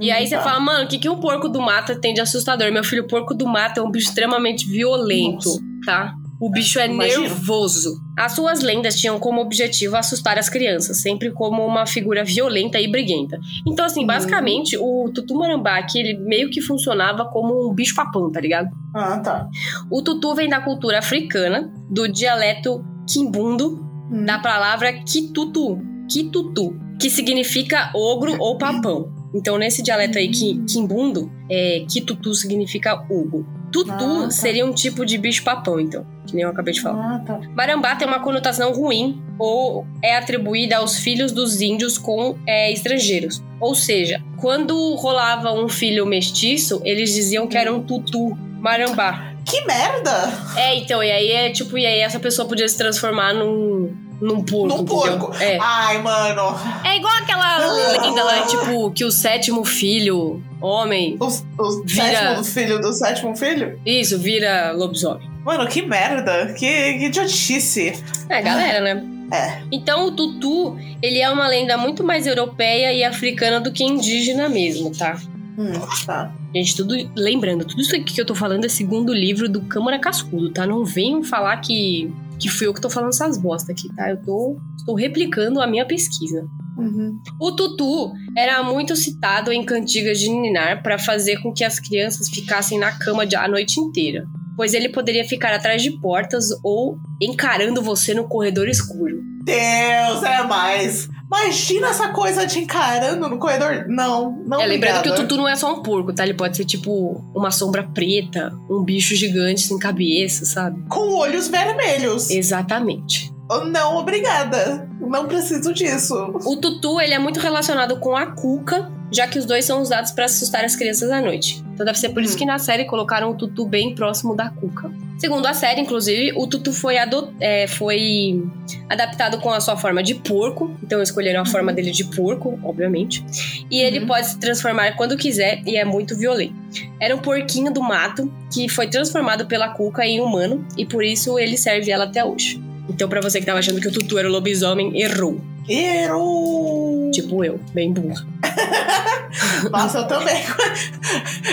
E 0.00 0.10
aí 0.10 0.26
você 0.26 0.36
Tá. 0.36 0.42
fala, 0.42 0.60
mano, 0.60 0.84
o 0.84 0.88
que, 0.88 0.98
que 0.98 1.08
um 1.08 1.20
porco 1.20 1.48
do 1.48 1.60
mato 1.60 1.98
tem 2.00 2.14
de 2.14 2.20
assustador? 2.20 2.72
Meu 2.72 2.82
filho, 2.84 3.02
o 3.02 3.06
porco 3.06 3.34
do 3.34 3.46
mato 3.46 3.80
é 3.80 3.82
um 3.82 3.90
bicho 3.90 4.08
extremamente 4.08 4.66
violento, 4.66 5.46
Nossa. 5.48 5.62
tá? 5.84 6.14
O 6.40 6.50
bicho 6.50 6.78
é 6.78 6.86
Imagino. 6.86 7.22
nervoso. 7.22 8.00
As 8.18 8.32
suas 8.32 8.60
lendas 8.62 8.94
tinham 8.98 9.18
como 9.20 9.40
objetivo 9.42 9.96
assustar 9.96 10.38
as 10.38 10.48
crianças, 10.48 11.02
sempre 11.02 11.30
como 11.30 11.64
uma 11.66 11.84
figura 11.86 12.24
violenta 12.24 12.80
e 12.80 12.88
briguenta. 12.90 13.38
Então, 13.66 13.84
assim, 13.84 14.00
Uhum. 14.00 14.06
basicamente, 14.06 14.76
o 14.78 15.10
Tutu 15.14 15.34
Marambá 15.34 15.76
aqui, 15.78 15.98
ele 16.00 16.16
meio 16.18 16.48
que 16.50 16.62
funcionava 16.62 17.26
como 17.26 17.68
um 17.70 17.74
bicho 17.74 17.94
papão, 17.94 18.32
tá 18.32 18.40
ligado? 18.40 18.68
Ah, 18.94 19.18
tá. 19.18 19.46
O 19.90 20.02
tutu 20.02 20.34
vem 20.34 20.48
da 20.48 20.60
cultura 20.60 20.98
africana, 20.98 21.70
do 21.90 22.08
dialeto 22.08 22.82
quimbundo, 23.08 23.78
Hum. 24.10 24.24
da 24.24 24.38
palavra 24.38 24.92
kitutu, 25.04 25.78
kitutu, 26.10 26.74
que 26.98 27.10
significa 27.10 27.90
ogro 27.94 28.34
ou 28.40 28.56
papão. 28.58 29.12
Então, 29.34 29.56
nesse 29.58 29.82
dialeto 29.82 30.18
aí, 30.18 30.28
ki- 30.28 30.64
quimbundo, 30.68 31.30
é, 31.48 31.84
kitutu 31.88 32.34
significa 32.34 32.94
ogro. 33.10 33.46
Tutu 33.72 33.90
Ah, 33.92 34.22
tá. 34.24 34.30
seria 34.30 34.66
um 34.66 34.72
tipo 34.72 35.04
de 35.06 35.16
bicho 35.16 35.44
papão, 35.44 35.78
então, 35.78 36.04
que 36.26 36.34
nem 36.34 36.44
eu 36.44 36.50
acabei 36.50 36.74
de 36.74 36.80
falar. 36.80 37.16
Ah, 37.16 37.18
tá. 37.20 37.40
Marambá 37.54 37.94
tem 37.94 38.06
uma 38.06 38.20
conotação 38.20 38.72
ruim 38.72 39.22
ou 39.38 39.86
é 40.02 40.16
atribuída 40.16 40.78
aos 40.78 40.96
filhos 40.98 41.32
dos 41.32 41.60
índios 41.60 41.96
com 41.96 42.36
é, 42.46 42.72
estrangeiros. 42.72 43.42
Ou 43.60 43.74
seja, 43.74 44.22
quando 44.38 44.94
rolava 44.96 45.52
um 45.52 45.68
filho 45.68 46.04
mestiço, 46.06 46.80
eles 46.84 47.14
diziam 47.14 47.46
que 47.46 47.56
era 47.56 47.72
um 47.72 47.82
tutu 47.82 48.36
marambá. 48.58 49.34
Que 49.44 49.64
merda! 49.66 50.10
É, 50.56 50.76
então, 50.76 51.02
e 51.02 51.10
aí 51.10 51.30
é 51.32 51.50
tipo, 51.50 51.76
e 51.78 51.86
aí 51.86 52.00
essa 52.00 52.20
pessoa 52.20 52.46
podia 52.46 52.68
se 52.68 52.76
transformar 52.76 53.32
num, 53.34 53.94
num 54.20 54.42
porco. 54.42 54.76
Num 54.76 54.84
porco. 54.84 55.34
É. 55.42 55.56
Ai, 55.60 55.98
mano. 56.02 56.54
É 56.84 56.96
igual 56.96 57.14
aquela 57.14 57.58
lenda 57.72 58.22
lá, 58.22 58.42
tipo, 58.46 58.90
que 58.90 59.04
o 59.04 59.10
sétimo 59.10 59.64
filho, 59.64 60.42
homem, 60.60 61.16
O, 61.20 61.26
o 61.26 61.82
Vira- 61.84 62.04
sétimo 62.04 62.44
filho 62.44 62.80
do 62.80 62.92
sétimo 62.92 63.36
filho? 63.36 63.80
isso, 63.86 64.18
vira 64.18 64.72
lobisomem. 64.72 65.28
Mano, 65.44 65.66
que 65.66 65.82
merda. 65.82 66.52
Que, 66.52 66.94
que 66.98 67.06
idiotice. 67.06 67.94
É, 68.28 68.42
galera, 68.42 68.80
né? 68.80 69.04
É. 69.32 69.62
Então 69.72 70.06
o 70.06 70.10
tutu, 70.10 70.76
ele 71.00 71.20
é 71.20 71.30
uma 71.30 71.46
lenda 71.48 71.76
muito 71.78 72.02
mais 72.04 72.26
europeia 72.26 72.92
e 72.92 73.02
africana 73.04 73.60
do 73.60 73.72
que 73.72 73.84
indígena 73.84 74.48
mesmo, 74.48 74.90
tá? 74.96 75.16
Hum, 75.60 75.72
tá. 76.06 76.32
Gente, 76.54 76.74
tudo 76.76 76.94
lembrando, 77.14 77.66
tudo 77.66 77.82
isso 77.82 77.94
aqui 77.94 78.14
que 78.14 78.20
eu 78.20 78.24
tô 78.24 78.34
falando 78.34 78.64
é 78.64 78.68
segundo 78.68 79.10
o 79.10 79.14
livro 79.14 79.46
do 79.48 79.60
Câmara 79.62 79.98
Cascudo, 79.98 80.50
tá? 80.50 80.66
Não 80.66 80.84
venham 80.84 81.22
falar 81.22 81.56
que 81.58 82.10
que 82.38 82.48
fui 82.48 82.66
eu 82.66 82.72
que 82.72 82.80
tô 82.80 82.88
falando 82.88 83.10
essas 83.10 83.36
bosta 83.36 83.70
aqui, 83.70 83.94
tá? 83.94 84.08
Eu 84.10 84.16
tô 84.22 84.56
estou 84.78 84.94
replicando 84.94 85.60
a 85.60 85.66
minha 85.66 85.84
pesquisa. 85.84 86.42
Uhum. 86.78 87.20
O 87.38 87.52
tutu 87.52 88.10
era 88.34 88.62
muito 88.62 88.96
citado 88.96 89.52
em 89.52 89.62
cantigas 89.62 90.18
de 90.18 90.30
ninar 90.30 90.82
para 90.82 90.98
fazer 90.98 91.36
com 91.42 91.52
que 91.52 91.62
as 91.62 91.78
crianças 91.78 92.30
ficassem 92.30 92.78
na 92.78 92.92
cama 92.92 93.26
de- 93.26 93.36
a 93.36 93.46
noite 93.46 93.78
inteira, 93.78 94.24
pois 94.60 94.74
ele 94.74 94.90
poderia 94.90 95.24
ficar 95.24 95.54
atrás 95.54 95.82
de 95.82 95.90
portas 95.90 96.48
ou 96.62 96.98
encarando 97.18 97.80
você 97.80 98.12
no 98.12 98.28
corredor 98.28 98.68
escuro. 98.68 99.22
Deus, 99.42 100.22
é 100.22 100.42
mais. 100.42 101.08
Imagina 101.28 101.88
essa 101.88 102.08
coisa 102.10 102.46
te 102.46 102.58
encarando 102.58 103.26
no 103.26 103.38
corredor. 103.38 103.86
Não, 103.88 104.32
não. 104.46 104.60
É, 104.60 104.66
lembrando 104.66 105.02
que 105.02 105.08
o 105.08 105.14
tutu 105.14 105.38
não 105.38 105.48
é 105.48 105.56
só 105.56 105.72
um 105.72 105.82
porco, 105.82 106.12
tá? 106.12 106.24
Ele 106.24 106.34
pode 106.34 106.58
ser 106.58 106.66
tipo 106.66 107.24
uma 107.34 107.50
sombra 107.50 107.84
preta, 107.84 108.52
um 108.68 108.84
bicho 108.84 109.14
gigante 109.14 109.62
sem 109.62 109.78
cabeça, 109.78 110.44
sabe? 110.44 110.78
Com 110.90 111.14
olhos 111.14 111.48
vermelhos. 111.48 112.28
Exatamente. 112.28 113.32
Não, 113.72 113.96
obrigada. 113.96 114.86
Não 115.00 115.26
preciso 115.26 115.72
disso. 115.72 116.14
O 116.44 116.56
tutu, 116.56 117.00
ele 117.00 117.14
é 117.14 117.18
muito 117.18 117.40
relacionado 117.40 117.98
com 117.98 118.14
a 118.14 118.26
cuca, 118.26 118.92
já 119.10 119.26
que 119.26 119.38
os 119.38 119.44
dois 119.46 119.64
são 119.64 119.80
usados 119.82 120.10
para 120.12 120.24
assustar 120.26 120.64
as 120.64 120.76
crianças 120.76 121.10
à 121.10 121.20
noite. 121.20 121.62
Então 121.74 121.84
deve 121.86 121.98
ser 121.98 122.10
por 122.10 122.22
isso 122.22 122.34
Hum. 122.34 122.38
que 122.38 122.44
na 122.44 122.58
série 122.58 122.84
colocaram 122.84 123.30
o 123.30 123.34
tutu 123.34 123.66
bem 123.66 123.94
próximo 123.94 124.34
da 124.36 124.50
cuca. 124.50 124.90
Segundo 125.18 125.44
a 125.46 125.52
série, 125.52 125.80
inclusive, 125.82 126.32
o 126.34 126.46
tutu 126.46 126.72
foi, 126.72 126.96
é, 127.40 127.66
foi 127.66 128.42
adaptado 128.88 129.38
com 129.38 129.50
a 129.50 129.60
sua 129.60 129.76
forma 129.76 130.02
de 130.02 130.14
porco. 130.14 130.74
Então 130.82 131.02
escolheram 131.02 131.42
a 131.42 131.46
forma 131.46 131.72
dele 131.72 131.90
de 131.90 132.04
porco, 132.04 132.58
obviamente. 132.62 133.24
E 133.70 133.80
ele 133.82 134.00
Uhum. 134.00 134.06
pode 134.06 134.28
se 134.28 134.38
transformar 134.38 134.92
quando 134.96 135.16
quiser 135.16 135.62
e 135.66 135.76
é 135.76 135.84
muito 135.84 136.16
violento. 136.16 136.54
Era 137.00 137.14
um 137.14 137.18
porquinho 137.18 137.70
do 137.72 137.82
mato 137.82 138.32
que 138.52 138.68
foi 138.68 138.86
transformado 138.86 139.46
pela 139.46 139.68
cuca 139.70 140.06
em 140.06 140.20
humano 140.20 140.66
e 140.76 140.86
por 140.86 141.04
isso 141.04 141.38
ele 141.38 141.56
serve 141.58 141.90
ela 141.90 142.04
até 142.04 142.24
hoje. 142.24 142.62
Então, 142.90 143.08
pra 143.08 143.20
você 143.20 143.40
que 143.40 143.46
tava 143.46 143.58
achando 143.58 143.80
que 143.80 143.88
o 143.88 143.92
tutu 143.92 144.18
era 144.18 144.28
o 144.28 144.30
lobisomem, 144.32 145.00
errou. 145.00 145.40
Errou! 145.68 147.10
Tipo 147.12 147.44
eu, 147.44 147.58
bem 147.72 147.92
burra. 147.92 148.26
Nossa, 149.70 149.98
eu 149.98 150.06
também. 150.08 150.42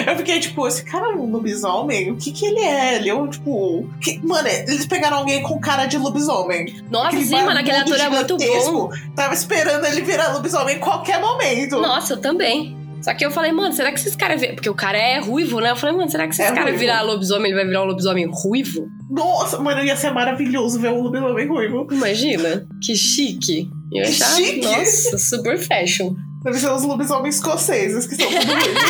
Eu 0.08 0.16
fiquei 0.18 0.40
tipo, 0.40 0.68
esse 0.68 0.84
cara 0.84 1.08
é 1.12 1.16
um 1.16 1.30
lobisomem? 1.30 2.12
O 2.12 2.18
que 2.18 2.32
que 2.32 2.46
ele 2.46 2.60
é? 2.60 2.96
Ele 2.96 3.10
é 3.10 3.14
um, 3.16 3.28
tipo... 3.28 3.88
que- 4.02 4.20
Mano, 4.26 4.48
eles 4.48 4.86
pegaram 4.86 5.18
alguém 5.18 5.44
com 5.44 5.60
cara 5.60 5.86
de 5.86 5.98
lobisomem. 5.98 6.76
Nossa, 6.90 7.08
Aquele 7.10 7.26
sim, 7.26 7.36
mano, 7.44 7.60
aquele 7.60 7.78
ator 7.78 8.00
é 8.00 8.10
muito 8.10 8.38
bom. 8.38 8.90
Tava 9.16 9.34
esperando 9.34 9.86
ele 9.86 10.02
virar 10.02 10.34
lobisomem 10.34 10.78
em 10.78 10.80
qualquer 10.80 11.20
momento. 11.22 11.80
Nossa, 11.80 12.14
eu 12.14 12.18
também. 12.18 12.76
Só 13.02 13.14
que 13.14 13.26
eu 13.26 13.32
falei, 13.32 13.52
mano, 13.52 13.74
será 13.74 13.92
que 13.92 14.00
esses 14.00 14.16
caras. 14.16 14.46
Porque 14.48 14.70
o 14.70 14.76
cara 14.76 14.98
é 14.98 15.20
ruivo, 15.20 15.60
né? 15.60 15.72
Eu 15.72 15.76
falei, 15.76 15.96
mano, 15.96 16.10
será 16.10 16.28
que 16.28 16.36
se 16.36 16.42
esse 16.42 16.52
É 16.52 16.56
cara 16.56 16.72
virar 16.72 17.02
lobisomem, 17.04 17.46
ele 17.48 17.56
vai 17.56 17.66
virar 17.66 17.84
um 17.84 17.86
lobisomem 17.86 18.30
ruivo? 18.32 18.88
Nossa, 19.10 19.60
mano, 19.60 19.84
ia 19.84 19.96
ser 19.96 20.12
maravilhoso 20.12 20.80
ver 20.80 20.90
um 20.90 21.02
lobisomem 21.02 21.48
ruivo. 21.48 21.88
Imagina. 21.92 22.68
Que 22.84 22.96
chique. 22.96 23.70
Eu 23.94 24.04
ia 24.04 24.10
achar, 24.10 24.36
Chique? 24.36 24.62
nossa, 24.66 25.18
super 25.18 25.58
fashion. 25.58 26.14
Deve 26.44 26.60
ser 26.60 26.72
os 26.72 26.84
lobisomens 26.84 27.36
escoceses 27.36 28.06
que 28.06 28.16
são 28.16 28.28
tudo 28.28 28.54
ruivos. 28.54 28.84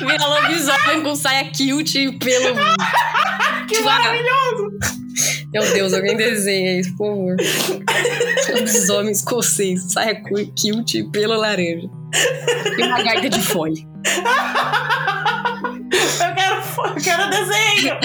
Virar 0.00 0.26
lobisomem 0.26 1.02
com 1.02 1.16
saia 1.16 1.44
cute 1.46 1.98
e 1.98 2.18
pelo. 2.18 2.54
que 3.68 3.74
Tipo, 3.74 3.84
maravilhoso! 3.84 4.63
Meu 5.54 5.72
Deus, 5.72 5.92
alguém 5.94 6.16
desenha 6.16 6.80
isso, 6.80 6.96
por 6.96 7.06
favor. 7.08 7.36
Lobisomem 8.54 9.12
escocês, 9.12 9.92
saia 9.92 10.20
cu- 10.20 10.46
cute 10.60 10.98
e 10.98 11.04
pelo 11.10 11.34
laranja. 11.36 11.88
E 12.78 12.82
uma 12.82 13.02
gaita 13.02 13.28
de 13.30 13.40
fole. 13.40 13.86
Eu 16.20 16.34
quero, 16.34 16.56
eu 16.88 16.94
quero 17.02 17.30
desenho! 17.30 17.96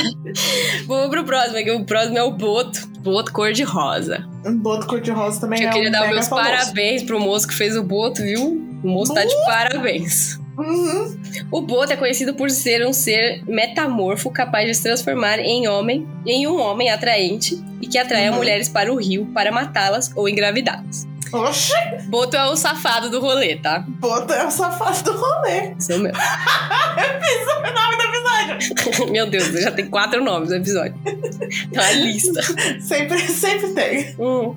Vamos 0.88 1.10
pro 1.10 1.24
próximo, 1.26 1.58
aqui. 1.58 1.72
O 1.72 1.84
próximo 1.86 2.18
é 2.18 2.24
o 2.24 2.32
Boto. 2.32 2.88
Boto 3.00 3.32
cor-de-rosa. 3.32 4.26
Um 4.46 4.58
boto 4.58 4.86
cor-de-rosa 4.88 5.40
também 5.42 5.60
Que 5.60 5.66
eu 5.66 5.70
é 5.70 5.74
queria 5.74 5.90
um 5.90 5.92
dar 5.92 6.08
meus 6.10 6.28
famoso. 6.28 6.50
parabéns 6.50 7.04
pro 7.04 7.20
moço 7.20 7.48
que 7.48 7.54
fez 7.54 7.76
o 7.78 7.84
Boto, 7.84 8.22
viu? 8.22 8.42
O 8.84 8.88
moço 8.88 9.14
tá 9.14 9.24
de 9.26 9.34
parabéns. 9.46 10.39
Uhum. 10.60 11.20
O 11.52 11.62
Boto 11.62 11.94
é 11.94 11.96
conhecido 11.96 12.34
por 12.34 12.50
ser 12.52 12.86
um 12.86 12.92
ser 12.92 13.44
metamorfo 13.48 14.30
capaz 14.30 14.68
de 14.68 14.76
se 14.76 14.84
transformar 14.84 15.40
em 15.40 15.68
homem, 15.68 16.08
em 16.26 16.48
um 16.48 16.60
homem 16.60 16.90
atraente 16.90 17.58
e 17.82 17.88
que 17.88 17.98
atrai 17.98 18.30
Uhum. 18.30 18.36
mulheres 18.36 18.68
para 18.68 18.92
o 18.92 18.98
rio 18.98 19.26
para 19.34 19.52
matá-las 19.52 20.12
ou 20.16 20.28
engravidá-las. 20.28 21.08
Oxi! 21.32 21.74
Boto 22.08 22.36
é 22.36 22.46
o 22.46 22.56
safado 22.56 23.10
do 23.10 23.20
rolê, 23.20 23.56
tá? 23.56 23.86
Boto 23.88 24.34
é 24.34 24.46
o 24.46 24.52
safado 24.52 25.04
do 25.04 25.18
rolê. 25.18 25.74
Isso 25.78 25.98
mesmo. 26.00 26.08
eu 26.08 27.22
fiz 27.22 27.48
o 27.48 27.62
nome 27.74 27.98
do 27.98 28.04
episódio. 28.04 29.10
Meu 29.12 29.30
Deus, 29.30 29.48
já 29.62 29.72
tem 29.72 29.88
quatro 29.88 30.24
nomes 30.24 30.50
no 30.50 30.56
episódio. 30.56 30.96
Tem 31.04 31.70
uma 31.74 31.92
lista. 31.92 32.42
Sempre, 32.80 33.20
sempre 33.20 33.74
tem. 33.74 34.16
Hum. 34.20 34.56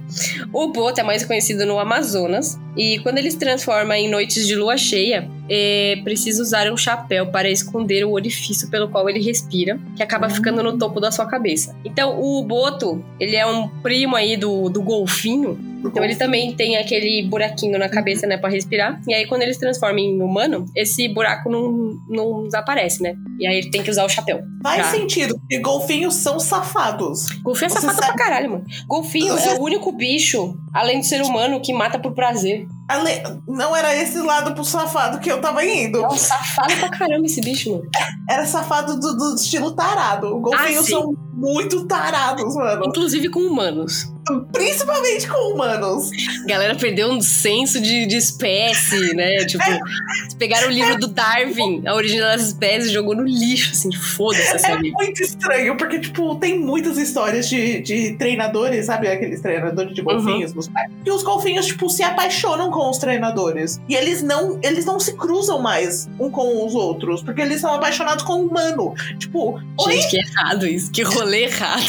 O 0.52 0.72
Boto 0.72 1.00
é 1.00 1.02
mais 1.02 1.24
conhecido 1.24 1.66
no 1.66 1.78
Amazonas. 1.78 2.58
E 2.76 2.98
quando 3.00 3.18
ele 3.18 3.30
se 3.30 3.38
transforma 3.38 3.98
em 3.98 4.10
noites 4.10 4.46
de 4.46 4.54
lua 4.54 4.78
cheia, 4.78 5.28
é 5.48 6.00
preciso 6.02 6.42
usar 6.42 6.70
um 6.72 6.76
chapéu 6.76 7.26
para 7.26 7.50
esconder 7.50 8.04
o 8.04 8.12
orifício 8.12 8.70
pelo 8.70 8.88
qual 8.88 9.08
ele 9.10 9.20
respira, 9.20 9.78
que 9.94 10.02
acaba 10.02 10.30
ficando 10.30 10.62
no 10.62 10.78
topo 10.78 10.98
da 10.98 11.10
sua 11.10 11.26
cabeça. 11.26 11.76
Então, 11.84 12.18
o 12.18 12.42
Boto, 12.42 13.04
ele 13.20 13.36
é 13.36 13.46
um 13.46 13.68
primo 13.68 14.16
aí 14.16 14.36
do, 14.38 14.70
do 14.70 14.80
golfinho, 14.80 15.58
então 15.84 16.04
ele 16.04 16.14
também 16.16 16.52
tem 16.54 16.76
aquele 16.76 17.22
buraquinho 17.28 17.78
na 17.78 17.88
cabeça, 17.88 18.26
né, 18.26 18.36
para 18.36 18.50
respirar. 18.50 19.00
E 19.08 19.14
aí 19.14 19.26
quando 19.26 19.42
ele 19.42 19.52
se 19.54 19.60
transforma 19.60 20.00
em 20.00 20.20
humano, 20.20 20.64
esse 20.76 21.08
buraco 21.08 21.50
não, 21.50 21.94
não 22.08 22.44
desaparece, 22.44 23.02
né? 23.02 23.14
E 23.38 23.46
aí 23.46 23.58
ele 23.58 23.70
tem 23.70 23.82
que 23.82 23.90
usar 23.90 24.04
o 24.04 24.08
chapéu. 24.08 24.40
Faz 24.62 24.82
pra- 24.88 24.90
sentido, 24.90 25.38
porque 25.38 25.58
golfinhos 25.58 26.14
são 26.14 26.38
safados. 26.40 27.26
Golfinho 27.42 27.66
é 27.66 27.70
Você 27.70 27.80
safado 27.80 28.00
sabe- 28.00 28.14
pra 28.14 28.24
caralho, 28.24 28.50
mano. 28.50 28.64
Golfinho 28.86 29.32
Você- 29.32 29.48
é 29.50 29.54
o 29.54 29.62
único 29.62 29.92
bicho, 29.92 30.54
além 30.72 31.00
do 31.00 31.06
ser 31.06 31.22
humano, 31.22 31.60
que 31.60 31.72
mata 31.72 31.98
por 31.98 32.12
prazer. 32.12 32.66
Ale- 32.92 33.22
Não 33.48 33.74
era 33.74 33.94
esse 33.96 34.18
lado 34.18 34.54
pro 34.54 34.64
safado 34.64 35.18
que 35.18 35.30
eu 35.30 35.40
tava 35.40 35.64
indo. 35.64 35.98
É 36.04 36.06
um 36.06 36.16
safado 36.16 36.74
pra 36.76 36.88
caramba 36.90 37.26
esse 37.26 37.40
bicho, 37.40 37.70
mano. 37.72 37.84
Era 38.28 38.46
safado 38.46 38.98
do, 38.98 39.16
do 39.16 39.34
estilo 39.34 39.72
tarado. 39.72 40.38
Golfinhos 40.40 40.86
Ah, 40.86 40.90
são 40.90 41.14
muito 41.34 41.84
tarados, 41.86 42.54
mano. 42.54 42.84
Inclusive 42.86 43.28
com 43.28 43.40
humanos. 43.40 44.06
Principalmente 44.52 45.26
com 45.28 45.52
humanos. 45.54 46.10
A 46.44 46.46
galera 46.46 46.76
perdeu 46.76 47.08
um 47.10 47.20
senso 47.20 47.80
de, 47.80 48.06
de 48.06 48.16
espécie, 48.16 49.14
né? 49.14 49.32
Tipo, 49.46 49.64
eles 49.68 50.34
pegaram 50.38 50.68
o 50.68 50.70
livro 50.70 50.96
do 50.98 51.08
Darwin, 51.08 51.82
a 51.86 51.94
origem 51.94 52.20
das 52.20 52.42
espécies, 52.42 52.90
e 52.90 52.92
jogou 52.92 53.16
no 53.16 53.24
lixo, 53.24 53.72
assim, 53.72 53.92
foda-se 53.92 54.54
essa 54.54 54.68
É 54.72 54.76
vida. 54.78 54.96
muito 54.96 55.22
estranho, 55.22 55.76
porque, 55.76 55.98
tipo, 55.98 56.36
tem 56.36 56.58
muitas 56.60 56.96
histórias 56.98 57.48
de, 57.48 57.80
de 57.80 58.12
treinadores, 58.16 58.86
sabe? 58.86 59.08
Aqueles 59.08 59.40
treinadores 59.40 59.92
de 59.94 60.02
golfinhos 60.02 60.54
nos 60.54 60.68
parques. 60.68 60.94
E 61.04 61.10
os 61.10 61.22
golfinhos, 61.24 61.66
tipo, 61.66 61.90
se 61.90 62.02
apaixonam 62.04 62.70
com 62.70 62.81
os 62.90 62.98
treinadores. 62.98 63.80
E 63.88 63.94
eles 63.94 64.22
não, 64.22 64.58
eles 64.62 64.84
não 64.84 64.98
se 64.98 65.14
cruzam 65.16 65.60
mais 65.60 66.08
um 66.18 66.30
com 66.30 66.66
os 66.66 66.74
outros, 66.74 67.22
porque 67.22 67.40
eles 67.40 67.60
são 67.60 67.72
apaixonados 67.74 68.24
com 68.24 68.34
o 68.34 68.46
humano. 68.46 68.94
Tipo, 69.18 69.60
oi, 69.78 69.92
Gente, 69.92 70.10
que 70.10 70.16
errado 70.18 70.66
isso, 70.66 70.90
que 70.92 71.02
rolê 71.02 71.44
errado. 71.44 71.82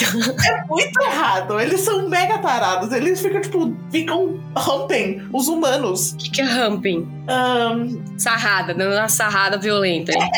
é 0.45 0.65
muito 0.67 1.01
errado. 1.01 1.59
Eles 1.59 1.81
são 1.81 2.07
mega 2.09 2.37
tarados. 2.39 2.91
Eles 2.91 3.19
ficam, 3.21 3.41
tipo, 3.41 3.75
ficam 3.91 4.39
humping 4.55 5.27
os 5.31 5.47
humanos. 5.47 6.11
O 6.13 6.17
que, 6.17 6.29
que 6.31 6.41
é 6.41 6.67
humping? 6.67 7.07
Ahn, 7.27 8.03
Sarrada, 8.17 8.73
dando 8.73 8.95
uma 8.95 9.07
sarrada 9.07 9.57
violenta. 9.57 10.11
hein? 10.11 10.19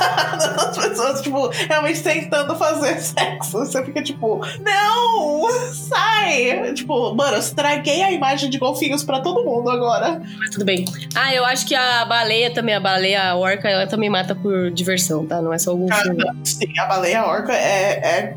as 0.00 0.76
pessoas, 0.78 1.22
tipo, 1.22 1.48
realmente 1.48 2.02
tentando 2.02 2.54
fazer 2.56 2.98
sexo. 3.00 3.58
Você 3.58 3.84
fica 3.84 4.02
tipo, 4.02 4.40
não! 4.60 5.48
Sai! 5.72 6.72
Tipo, 6.74 7.14
mano, 7.14 7.36
eu 7.36 7.40
estraguei 7.40 8.02
a 8.02 8.12
imagem 8.12 8.48
de 8.50 8.58
golfinhos 8.58 9.02
pra 9.02 9.20
todo 9.20 9.44
mundo 9.44 9.70
agora. 9.70 10.22
Mas 10.38 10.50
tudo 10.50 10.64
bem. 10.64 10.84
Ah, 11.14 11.34
eu 11.34 11.44
acho 11.44 11.66
que 11.66 11.74
a 11.74 12.04
baleia 12.04 12.52
também, 12.52 12.74
a 12.74 12.80
baleia 12.80 13.30
a 13.30 13.36
orca, 13.36 13.68
ela 13.68 13.86
também 13.86 14.08
mata 14.08 14.34
por 14.34 14.70
diversão, 14.70 15.26
tá? 15.26 15.42
Não 15.42 15.52
é 15.52 15.58
só 15.58 15.74
o 15.74 15.76
golfinho. 15.78 16.16
Sim, 16.44 16.78
a 16.78 16.86
baleia 16.86 17.26
orca 17.26 17.52
é, 17.52 17.92
é 18.02 18.34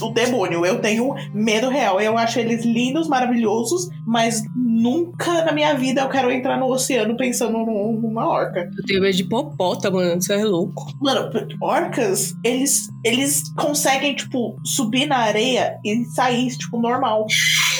o, 0.00 0.06
o 0.08 0.12
demônio. 0.12 0.64
Eu 0.64 0.80
tenho 0.80 1.14
medo 1.32 1.68
real. 1.68 2.00
Eu 2.00 2.16
acho 2.18 2.38
eles 2.38 2.64
lindos, 2.64 3.08
maravilhosos, 3.08 3.88
mas 4.06 4.42
nunca 4.54 5.44
na 5.44 5.52
minha 5.52 5.74
vida 5.74 6.02
eu 6.02 6.08
quero 6.08 6.30
entrar 6.30 6.58
no 6.58 6.66
oceano 6.70 7.16
pensando 7.16 7.52
num- 7.58 7.98
numa 8.00 8.28
orca. 8.28 8.68
Eu 8.76 8.84
tenho 8.84 9.00
medo 9.00 9.16
de 9.16 9.22
hipopótamo, 9.22 9.96
mano. 9.96 10.18
Isso 10.18 10.32
é 10.32 10.44
louco. 10.44 10.86
Mano, 11.00 11.30
orcas, 11.60 12.34
eles, 12.44 12.88
eles 13.04 13.42
conseguem, 13.56 14.14
tipo, 14.14 14.56
subir 14.64 15.06
na 15.06 15.18
areia 15.18 15.78
e 15.84 16.04
sair, 16.06 16.48
tipo, 16.56 16.78
normal. 16.80 17.26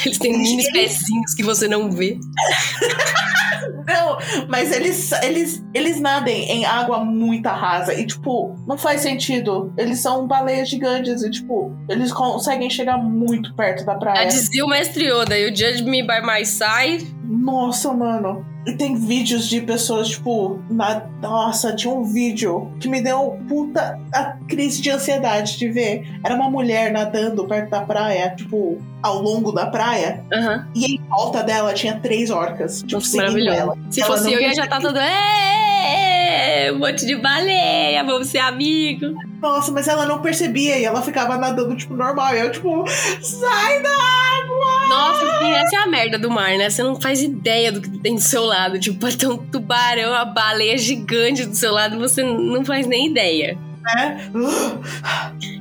Eles 0.04 0.18
têm 0.18 0.36
mini 0.38 0.70
pezinhos 0.72 1.34
que 1.34 1.42
você 1.42 1.66
não 1.68 1.90
vê. 1.90 2.18
Não, 3.86 4.18
mas 4.48 4.72
eles, 4.72 5.12
eles, 5.22 5.64
eles 5.72 6.00
nadem 6.00 6.50
em 6.50 6.64
água 6.64 7.04
muito 7.04 7.48
rasa 7.48 7.94
e, 7.94 8.06
tipo, 8.06 8.54
não 8.66 8.76
faz 8.76 9.00
sentido. 9.00 9.72
Eles 9.76 10.00
são 10.00 10.26
baleias 10.26 10.68
gigantes 10.68 11.22
e, 11.22 11.30
tipo, 11.30 11.72
eles 11.88 12.12
conseguem 12.12 12.68
chegar 12.68 12.98
muito 12.98 13.54
perto 13.54 13.84
da 13.84 13.94
praia. 13.94 14.26
dizia 14.26 14.64
o 14.64 14.68
mestre 14.68 15.06
Yoda, 15.06 15.38
e 15.38 15.50
o 15.50 15.56
Judge 15.56 15.84
Me 15.84 16.02
By 16.02 16.20
My 16.22 16.44
Side. 16.44 17.14
Nossa, 17.26 17.92
mano. 17.92 18.44
E 18.66 18.72
tem 18.72 18.94
vídeos 18.96 19.48
de 19.48 19.60
pessoas, 19.60 20.08
tipo, 20.08 20.58
na... 20.70 21.02
nossa, 21.22 21.74
tinha 21.74 21.92
um 21.92 22.02
vídeo 22.04 22.70
que 22.80 22.88
me 22.88 23.00
deu 23.00 23.38
puta 23.48 23.98
a 24.12 24.36
crise 24.48 24.80
de 24.82 24.90
ansiedade 24.90 25.56
de 25.58 25.68
ver. 25.70 26.04
Era 26.24 26.34
uma 26.34 26.50
mulher 26.50 26.90
nadando 26.92 27.44
perto 27.46 27.70
da 27.70 27.82
praia, 27.82 28.34
tipo, 28.36 28.78
ao 29.02 29.20
longo 29.22 29.52
da 29.52 29.66
praia, 29.66 30.24
Aham. 30.32 30.66
e 30.74 30.94
em 30.96 31.00
volta 31.08 31.42
dela 31.44 31.72
tinha 31.74 31.98
três 32.00 32.28
orcas, 32.30 32.78
tipo, 32.80 32.94
Nossa, 32.94 33.06
seguindo 33.10 33.50
ela. 33.50 33.76
Se 33.90 34.00
Ela 34.02 34.16
fosse 34.16 34.32
eu, 34.32 34.40
ia 34.40 34.52
já 34.54 34.64
estar 34.64 34.80
todo. 34.80 34.98
"É, 34.98 36.72
Um 36.72 36.78
monte 36.80 37.06
de 37.06 37.14
baleia, 37.16 38.02
vamos 38.02 38.28
ser 38.28 38.38
amigos. 38.38 39.14
Nossa, 39.40 39.70
mas 39.70 39.86
ela 39.86 40.06
não 40.06 40.20
percebia 40.20 40.76
e 40.78 40.84
ela 40.84 41.00
ficava 41.02 41.36
nadando, 41.36 41.76
tipo, 41.76 41.94
normal. 41.94 42.34
E 42.34 42.40
eu, 42.40 42.50
tipo, 42.50 42.84
sai 43.22 43.80
da 43.82 43.90
água! 43.90 44.65
Nossa, 44.88 45.38
sim, 45.38 45.52
essa 45.52 45.76
é 45.76 45.78
a 45.80 45.86
merda 45.86 46.18
do 46.18 46.30
mar, 46.30 46.56
né? 46.56 46.70
Você 46.70 46.82
não 46.82 47.00
faz 47.00 47.22
ideia 47.22 47.72
do 47.72 47.80
que 47.80 47.90
tem 47.98 48.14
do 48.14 48.20
seu 48.20 48.44
lado. 48.44 48.78
Tipo, 48.78 49.00
pode 49.00 49.16
ter 49.16 49.26
um 49.26 49.36
tubarão, 49.36 50.10
uma 50.10 50.24
baleia 50.24 50.78
gigante 50.78 51.44
do 51.44 51.54
seu 51.54 51.72
lado, 51.72 51.98
você 51.98 52.22
não 52.22 52.64
faz 52.64 52.86
nem 52.86 53.08
ideia. 53.10 53.58
Né? 53.84 54.30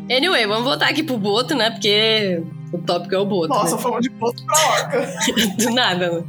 Anyway, 0.09 0.45
vamos 0.47 0.63
voltar 0.63 0.89
aqui 0.89 1.03
pro 1.03 1.17
Boto, 1.17 1.55
né? 1.55 1.71
Porque 1.71 2.43
o 2.71 2.77
tópico 2.79 3.15
é 3.15 3.19
o 3.19 3.25
Boto. 3.25 3.49
Nossa, 3.49 3.75
né? 3.75 3.81
fomos 3.81 4.01
de 4.01 4.09
ponto 4.11 4.43
pra 4.45 4.67
orca. 4.67 5.13
Do 5.57 5.69
nada, 5.71 6.11
né? 6.11 6.23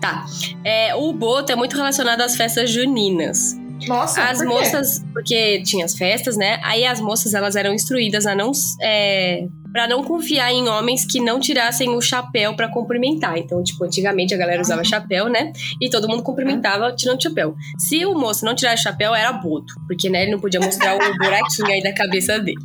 Tá. 0.00 0.24
É, 0.64 0.94
o 0.94 1.12
Boto 1.12 1.52
é 1.52 1.56
muito 1.56 1.76
relacionado 1.76 2.20
às 2.20 2.36
festas 2.36 2.70
juninas. 2.70 3.56
Nossa, 3.86 4.22
As 4.22 4.38
por 4.38 4.46
moças, 4.46 5.04
porque 5.12 5.62
tinha 5.62 5.84
as 5.84 5.94
festas, 5.94 6.36
né? 6.36 6.58
Aí 6.62 6.84
as 6.84 7.00
moças 7.00 7.34
elas 7.34 7.56
eram 7.56 7.72
instruídas 7.72 8.26
a 8.26 8.34
não 8.34 8.50
é, 8.82 9.46
para 9.76 9.86
não 9.86 10.02
confiar 10.02 10.50
em 10.50 10.66
homens 10.70 11.04
que 11.04 11.20
não 11.20 11.38
tirassem 11.38 11.90
o 11.90 12.00
chapéu 12.00 12.56
pra 12.56 12.66
cumprimentar. 12.66 13.36
Então, 13.36 13.62
tipo, 13.62 13.84
antigamente 13.84 14.32
a 14.32 14.38
galera 14.38 14.62
usava 14.62 14.82
chapéu, 14.82 15.28
né? 15.28 15.52
E 15.78 15.90
todo 15.90 16.08
mundo 16.08 16.22
cumprimentava 16.22 16.90
tirando 16.96 17.18
o 17.18 17.22
chapéu. 17.22 17.54
Se 17.78 18.02
o 18.06 18.14
moço 18.14 18.42
não 18.42 18.54
tirasse 18.54 18.80
o 18.80 18.84
chapéu, 18.84 19.14
era 19.14 19.30
boto, 19.34 19.74
porque 19.86 20.08
né, 20.08 20.22
ele 20.22 20.32
não 20.32 20.40
podia 20.40 20.60
mostrar 20.60 20.94
o 20.94 21.18
buraquinho 21.18 21.68
aí 21.68 21.82
da 21.82 21.92
cabeça 21.92 22.38
dele. 22.38 22.56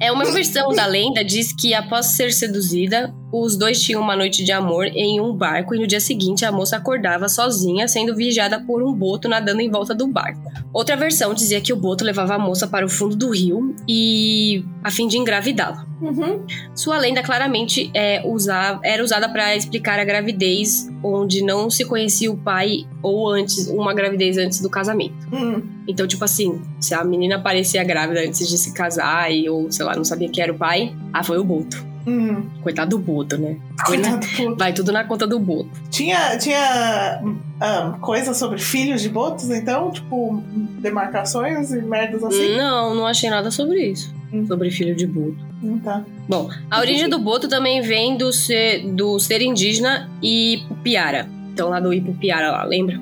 É 0.00 0.12
uma 0.12 0.24
versão 0.26 0.68
da 0.68 0.86
lenda 0.86 1.24
diz 1.24 1.52
que 1.52 1.74
após 1.74 2.06
ser 2.14 2.32
seduzida, 2.32 3.12
os 3.32 3.56
dois 3.56 3.80
tinham 3.80 4.02
uma 4.02 4.14
noite 4.14 4.44
de 4.44 4.52
amor 4.52 4.86
em 4.86 5.18
um 5.18 5.34
barco 5.34 5.74
e 5.74 5.78
no 5.78 5.86
dia 5.86 6.00
seguinte 6.00 6.44
a 6.44 6.52
moça 6.52 6.76
acordava 6.76 7.30
sozinha, 7.30 7.88
sendo 7.88 8.14
vigiada 8.14 8.60
por 8.60 8.82
um 8.82 8.92
boto 8.92 9.26
nadando 9.26 9.62
em 9.62 9.70
volta 9.70 9.94
do 9.94 10.06
barco. 10.06 10.52
Outra 10.70 10.96
versão 10.96 11.32
dizia 11.32 11.60
que 11.60 11.72
o 11.72 11.76
boto 11.76 12.04
levava 12.04 12.34
a 12.34 12.38
moça 12.38 12.66
para 12.66 12.84
o 12.84 12.88
fundo 12.90 13.16
do 13.16 13.30
rio 13.30 13.74
e 13.88 14.62
a 14.84 14.90
fim 14.90 15.08
de 15.08 15.16
engravidá-la. 15.16 15.86
Uhum. 16.00 16.44
Sua 16.74 16.98
lenda 16.98 17.22
claramente 17.22 17.90
é, 17.94 18.22
usar, 18.26 18.80
era 18.82 19.02
usada 19.02 19.28
para 19.28 19.56
explicar 19.56 19.98
a 19.98 20.04
gravidez 20.04 20.90
onde 21.02 21.42
não 21.42 21.70
se 21.70 21.84
conhecia 21.84 22.30
o 22.30 22.36
pai 22.36 22.86
ou 23.02 23.28
antes 23.30 23.68
uma 23.68 23.94
gravidez 23.94 24.36
antes 24.36 24.60
do 24.60 24.68
casamento. 24.68 25.14
Hum. 25.32 25.62
Então, 25.88 26.06
tipo 26.06 26.24
assim, 26.24 26.60
se 26.80 26.92
a 26.92 27.02
menina 27.02 27.40
parecia 27.40 27.82
grávida 27.82 28.20
antes 28.20 28.46
de 28.48 28.58
se 28.58 28.74
casar 28.74 29.32
e 29.32 29.48
ou 29.48 29.70
sei 29.70 29.86
lá, 29.86 29.96
não 29.96 30.04
sabia 30.04 30.28
que 30.28 30.40
era 30.40 30.52
o 30.52 30.58
pai, 30.58 30.94
ah, 31.12 31.22
foi 31.22 31.38
o 31.38 31.44
boto. 31.44 31.91
Hum. 32.06 32.46
Coitado 32.62 32.96
do 32.96 32.98
boto, 32.98 33.38
né? 33.38 33.56
Coitado 33.84 34.26
do 34.26 34.36
boto. 34.36 34.56
Vai 34.56 34.72
tudo 34.72 34.92
na 34.92 35.04
conta 35.04 35.26
do 35.26 35.38
boto. 35.38 35.70
Tinha, 35.90 36.36
tinha 36.38 37.22
ah, 37.60 37.96
coisas 38.00 38.36
sobre 38.36 38.58
filhos 38.58 39.02
de 39.02 39.08
botos, 39.08 39.50
então? 39.50 39.90
Tipo, 39.90 40.42
demarcações 40.80 41.72
e 41.72 41.80
merdas 41.82 42.24
assim? 42.24 42.56
Não, 42.56 42.94
não 42.94 43.06
achei 43.06 43.30
nada 43.30 43.50
sobre 43.50 43.84
isso. 43.86 44.14
Hum. 44.32 44.46
Sobre 44.46 44.70
filho 44.70 44.94
de 44.94 45.06
boto. 45.06 45.36
Hum, 45.62 45.78
tá. 45.78 46.04
Bom, 46.28 46.48
a 46.70 46.80
origem 46.80 47.08
do 47.08 47.18
boto 47.18 47.48
também 47.48 47.80
vem 47.82 48.16
do 48.16 48.32
ser, 48.32 48.84
do 48.92 49.18
ser 49.18 49.42
indígena 49.42 50.10
e 50.22 50.62
Piara. 50.82 51.28
Então, 51.52 51.68
lá 51.68 51.78
do 51.78 51.92
Ipupiara, 51.92 52.50
lá, 52.50 52.64
lembra? 52.64 52.98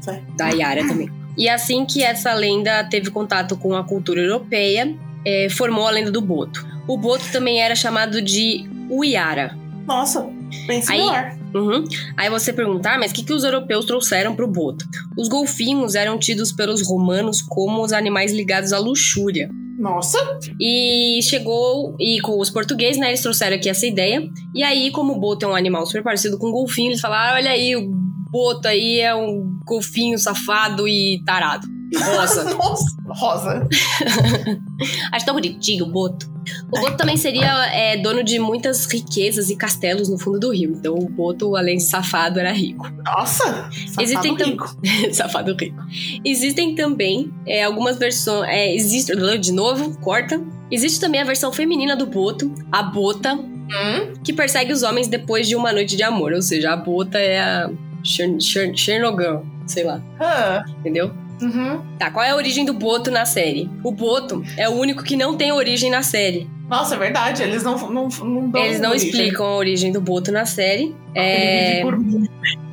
sei. 0.00 0.22
Da 0.36 0.50
Yara 0.50 0.86
também. 0.86 1.10
E 1.36 1.48
assim 1.48 1.86
que 1.86 2.02
essa 2.02 2.34
lenda 2.34 2.84
teve 2.84 3.10
contato 3.10 3.56
com 3.56 3.74
a 3.74 3.84
cultura 3.84 4.20
europeia, 4.20 4.94
eh, 5.28 5.50
formou 5.50 5.86
a 5.86 5.90
lenda 5.90 6.10
do 6.10 6.22
boto. 6.22 6.66
O 6.86 6.96
boto 6.96 7.24
também 7.30 7.60
era 7.60 7.74
chamado 7.74 8.22
de 8.22 8.64
Uiara. 8.90 9.54
Nossa, 9.86 10.26
bem 10.66 10.80
similar. 10.80 11.36
Uhum. 11.54 11.84
Aí 12.16 12.30
você 12.30 12.52
perguntar, 12.52 12.98
mas 12.98 13.10
o 13.10 13.14
que, 13.14 13.22
que 13.24 13.32
os 13.32 13.44
europeus 13.44 13.84
trouxeram 13.84 14.34
pro 14.34 14.46
boto? 14.46 14.86
Os 15.16 15.28
golfinhos 15.28 15.94
eram 15.94 16.18
tidos 16.18 16.52
pelos 16.52 16.86
romanos 16.86 17.42
como 17.42 17.82
os 17.82 17.92
animais 17.92 18.32
ligados 18.32 18.72
à 18.72 18.78
luxúria. 18.78 19.50
Nossa! 19.78 20.18
E 20.60 21.20
chegou, 21.22 21.94
e 22.00 22.20
com 22.20 22.38
os 22.38 22.50
portugueses, 22.50 22.98
né, 22.98 23.08
eles 23.08 23.22
trouxeram 23.22 23.56
aqui 23.56 23.68
essa 23.68 23.86
ideia. 23.86 24.28
E 24.54 24.62
aí, 24.62 24.90
como 24.90 25.14
o 25.14 25.20
boto 25.20 25.46
é 25.46 25.48
um 25.48 25.54
animal 25.54 25.86
super 25.86 26.02
parecido 26.02 26.38
com 26.38 26.48
um 26.48 26.52
golfinho, 26.52 26.90
eles 26.90 27.00
falaram: 27.00 27.36
olha 27.36 27.50
aí, 27.50 27.76
o 27.76 27.88
boto 28.30 28.66
aí 28.66 29.00
é 29.00 29.14
um 29.14 29.58
golfinho 29.64 30.18
safado 30.18 30.88
e 30.88 31.22
tarado. 31.24 31.77
Rosa. 31.96 32.44
Nossa, 32.54 32.96
rosa. 33.08 33.68
Acho 35.12 35.24
tão 35.24 35.34
bonitinho 35.34 35.84
o 35.86 35.90
boto. 35.90 36.30
O 36.72 36.80
boto 36.80 36.96
também 36.96 37.16
seria 37.16 37.66
é, 37.74 37.96
dono 37.96 38.22
de 38.22 38.38
muitas 38.38 38.86
riquezas 38.86 39.50
e 39.50 39.56
castelos 39.56 40.08
no 40.08 40.18
fundo 40.18 40.38
do 40.38 40.52
rio. 40.52 40.72
Então 40.76 40.94
o 40.94 41.08
boto, 41.08 41.56
além 41.56 41.76
de 41.78 41.84
safado, 41.84 42.38
era 42.40 42.52
rico. 42.52 42.86
Nossa! 43.04 43.44
Safado 43.44 44.02
Existem 44.02 44.36
tam- 44.36 44.46
rico. 44.46 44.76
safado 45.12 45.56
rico. 45.58 45.76
Existem 46.24 46.74
também 46.74 47.32
é, 47.46 47.64
algumas 47.64 47.96
versões. 47.98 48.48
É, 48.48 48.74
existe, 48.74 49.12
de 49.40 49.52
novo, 49.52 49.98
corta. 50.00 50.40
Existe 50.70 51.00
também 51.00 51.20
a 51.20 51.24
versão 51.24 51.50
feminina 51.52 51.96
do 51.96 52.06
boto, 52.06 52.52
a 52.70 52.82
bota, 52.82 53.34
Hum? 53.34 54.14
que 54.24 54.32
persegue 54.32 54.72
os 54.72 54.82
homens 54.82 55.08
depois 55.08 55.46
de 55.46 55.54
uma 55.54 55.72
noite 55.72 55.94
de 55.96 56.02
amor. 56.02 56.32
Ou 56.32 56.40
seja, 56.42 56.72
a 56.72 56.76
bota 56.76 57.18
é 57.18 57.38
a 57.40 57.70
Chern- 58.02 58.40
Chern- 58.40 58.74
Chernobyl, 58.76 59.44
sei 59.66 59.84
lá, 59.84 60.02
Ah, 60.18 60.64
entendeu? 60.80 61.10
Uhum. 61.40 61.80
Tá, 61.98 62.10
qual 62.10 62.24
é 62.24 62.30
a 62.30 62.36
origem 62.36 62.64
do 62.64 62.72
boto 62.74 63.10
na 63.10 63.24
série? 63.26 63.70
O 63.84 63.90
boto 63.92 64.42
é 64.56 64.68
o 64.68 64.72
único 64.72 65.02
que 65.02 65.16
não 65.16 65.36
tem 65.36 65.52
origem 65.52 65.90
na 65.90 66.02
série. 66.02 66.48
Nossa, 66.68 66.96
é 66.96 66.98
verdade. 66.98 67.42
Eles 67.42 67.62
não, 67.62 67.76
não, 67.90 68.08
não 68.08 68.50
dão 68.50 68.62
Eles 68.64 68.78
não 68.80 68.90
origem. 68.90 69.08
explicam 69.08 69.46
a 69.46 69.56
origem 69.56 69.90
do 69.92 70.00
boto 70.00 70.30
na 70.30 70.44
série. 70.44 70.94
Ele 71.14 71.26
É, 71.26 71.80
por 71.82 71.98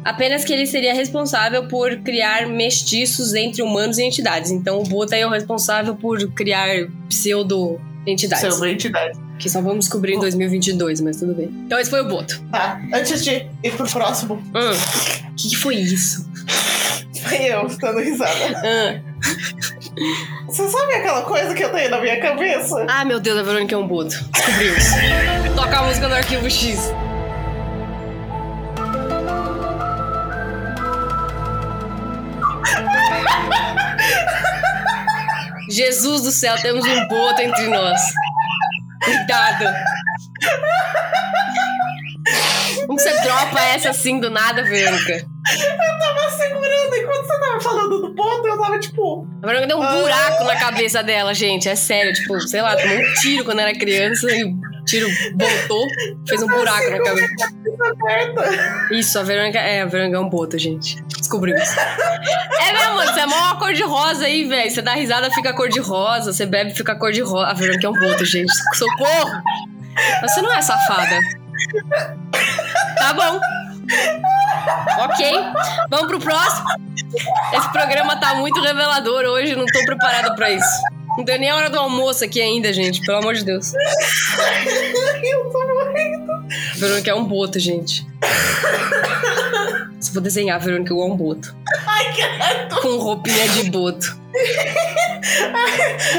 apenas 0.03 0.43
que 0.43 0.51
ele 0.53 0.65
seria 0.67 0.93
responsável 0.93 1.67
por 1.67 1.95
criar 1.99 2.45
mestiços 2.47 3.33
entre 3.33 3.61
humanos 3.61 3.97
e 3.97 4.03
entidades. 4.03 4.51
Então 4.51 4.79
o 4.79 4.83
boto 4.83 5.15
é 5.15 5.25
o 5.25 5.29
responsável 5.29 5.95
por 5.95 6.19
criar 6.33 6.87
pseudo-entidades. 7.09 8.53
Sendo 8.53 8.65
entidade. 8.65 9.17
Que 9.39 9.49
só 9.49 9.61
vamos 9.61 9.85
descobrir 9.85 10.13
em 10.13 10.19
2022, 10.19 11.01
mas 11.01 11.17
tudo 11.17 11.33
bem. 11.33 11.47
Então 11.65 11.77
esse 11.79 11.89
foi 11.89 12.01
o 12.01 12.07
boto. 12.07 12.41
Tá, 12.51 12.81
antes 12.93 13.23
de 13.23 13.47
ir 13.63 13.71
pro 13.75 13.89
próximo, 13.89 14.35
Hum, 14.53 15.29
O 15.31 15.35
que, 15.35 15.49
que 15.49 15.57
foi 15.57 15.75
isso? 15.75 16.25
Eu 17.33 17.67
dando 17.79 17.99
risada. 17.99 18.61
Hum. 18.63 19.01
Você 20.47 20.69
sabe 20.69 20.93
aquela 20.93 21.21
coisa 21.23 21.53
que 21.53 21.63
eu 21.63 21.71
tenho 21.71 21.89
na 21.89 21.99
minha 21.99 22.19
cabeça? 22.19 22.85
Ah, 22.89 23.05
meu 23.05 23.19
Deus, 23.19 23.39
a 23.39 23.43
Verônica 23.43 23.73
é 23.73 23.77
um 23.77 23.87
boto. 23.87 24.15
Descobrimos. 24.31 24.83
Toca 25.55 25.79
a 25.79 25.83
música 25.83 26.07
do 26.07 26.15
Arquivo 26.15 26.49
X. 26.49 26.91
Jesus 35.69 36.21
do 36.21 36.31
céu, 36.31 36.55
temos 36.61 36.85
um 36.85 37.07
boto 37.07 37.41
entre 37.41 37.67
nós. 37.67 37.99
Cuidado. 39.03 39.65
Como 42.87 42.99
você 42.99 43.11
dropa 43.21 43.59
essa 43.61 43.89
assim 43.89 44.19
do 44.19 44.29
nada, 44.29 44.63
Verônica? 44.63 45.13
Eu 45.13 45.99
tava 45.99 46.29
segurando 46.31 46.95
enquanto 46.95 47.27
você 47.27 47.39
tava 47.39 47.61
falando 47.61 48.01
do 48.01 48.15
ponto, 48.15 48.47
eu 48.47 48.59
tava 48.59 48.79
tipo. 48.79 49.27
A 49.43 49.47
Verônica 49.47 49.67
deu 49.67 49.79
um 49.79 50.01
buraco 50.01 50.43
na 50.43 50.55
cabeça 50.55 51.03
dela, 51.03 51.33
gente. 51.33 51.69
É 51.69 51.75
sério, 51.75 52.13
tipo, 52.13 52.39
sei 52.41 52.61
lá, 52.61 52.75
tomou 52.75 52.97
um 52.97 53.13
tiro 53.21 53.45
quando 53.45 53.59
era 53.59 53.73
criança 53.73 54.27
e 54.31 54.43
o 54.43 54.55
tiro 54.85 55.07
voltou, 55.37 55.87
fez 56.27 56.41
um 56.41 56.47
buraco 56.47 56.89
na 56.89 57.03
cabeça. 57.03 57.55
Aberta. 57.85 58.87
Isso, 58.91 59.19
a 59.19 59.23
Verônica 59.23 59.59
é, 59.59 59.81
a 59.81 59.85
Verônica 59.85 60.17
é 60.17 60.19
um 60.19 60.29
boto, 60.29 60.57
gente. 60.57 61.01
Descobrimos. 61.19 61.61
É 62.59 62.73
mesmo, 62.73 62.95
mano, 62.95 63.13
você 63.13 63.19
é 63.19 63.25
mó 63.25 63.55
cor 63.55 63.73
de 63.73 63.83
rosa 63.83 64.25
aí, 64.25 64.47
velho. 64.47 64.71
Você 64.71 64.81
dá 64.81 64.93
risada, 64.93 65.29
fica 65.31 65.53
cor 65.53 65.69
de 65.69 65.79
rosa. 65.79 66.33
Você 66.33 66.45
bebe, 66.45 66.73
fica 66.73 66.95
cor 66.95 67.11
de 67.11 67.21
rosa. 67.21 67.47
A 67.47 67.53
Verônica 67.53 67.85
é 67.85 67.89
um 67.89 67.93
boto, 67.93 68.25
gente. 68.25 68.51
Socorro! 68.73 69.41
Você 70.21 70.41
não 70.41 70.53
é 70.53 70.61
safada. 70.61 71.19
Tá 72.97 73.13
bom. 73.13 73.39
Ok. 75.03 75.25
Vamos 75.89 76.07
pro 76.07 76.19
próximo. 76.19 76.67
Esse 77.53 77.71
programa 77.71 78.15
tá 78.17 78.35
muito 78.35 78.61
revelador 78.61 79.23
hoje, 79.25 79.55
não 79.55 79.65
tô 79.65 79.85
preparada 79.85 80.33
pra 80.35 80.51
isso. 80.51 80.81
Não 81.17 81.23
deu 81.23 81.39
nem 81.39 81.49
a 81.49 81.55
hora 81.55 81.69
do 81.69 81.79
almoço 81.79 82.25
aqui 82.25 82.41
ainda, 82.41 82.73
gente. 82.73 83.01
Pelo 83.01 83.19
amor 83.19 83.35
de 83.35 83.45
Deus. 83.45 83.73
Eu 85.23 85.49
tô 85.49 85.59
morrendo. 85.67 86.33
Verônica 86.75 87.09
é 87.11 87.15
um 87.15 87.23
boto, 87.23 87.59
gente. 87.59 88.05
Se 89.99 90.11
for 90.11 90.21
desenhar 90.21 90.59
Verônica 90.59 90.91
igual 90.91 91.09
um 91.09 91.15
boto. 91.15 91.55
Ai, 91.87 92.13
credo. 92.13 92.81
Com 92.81 92.97
roupinha 92.97 93.47
de 93.49 93.69
boto. 93.69 94.19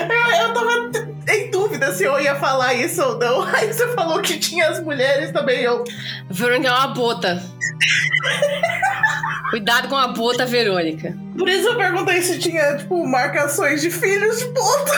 Eu, 0.09 0.33
eu 0.41 0.55
tava 0.55 1.16
em 1.29 1.51
dúvida 1.51 1.93
se 1.93 2.05
eu 2.05 2.19
ia 2.21 2.37
falar 2.37 2.75
isso 2.75 3.03
ou 3.03 3.19
não. 3.19 3.43
Aí 3.55 3.73
você 3.73 3.89
falou 3.95 4.21
que 4.21 4.39
tinha 4.39 4.69
as 4.69 4.83
mulheres 4.83 5.33
também. 5.33 5.63
Eu. 5.63 5.85
A 6.29 6.33
Verônica 6.33 6.69
é 6.69 6.73
uma 6.73 6.89
bota. 6.89 7.43
Cuidado 9.51 9.89
com 9.89 9.97
a 9.97 10.09
bota, 10.09 10.47
Verônica. 10.47 11.17
Por 11.39 11.49
isso 11.49 11.69
eu 11.69 11.77
perguntei 11.77 12.23
se 12.23 12.39
tinha, 12.39 12.77
tipo, 12.77 13.07
marcações 13.07 13.81
de 13.81 13.91
filhos 13.91 14.39
de 14.39 14.47
ponta. 14.47 14.93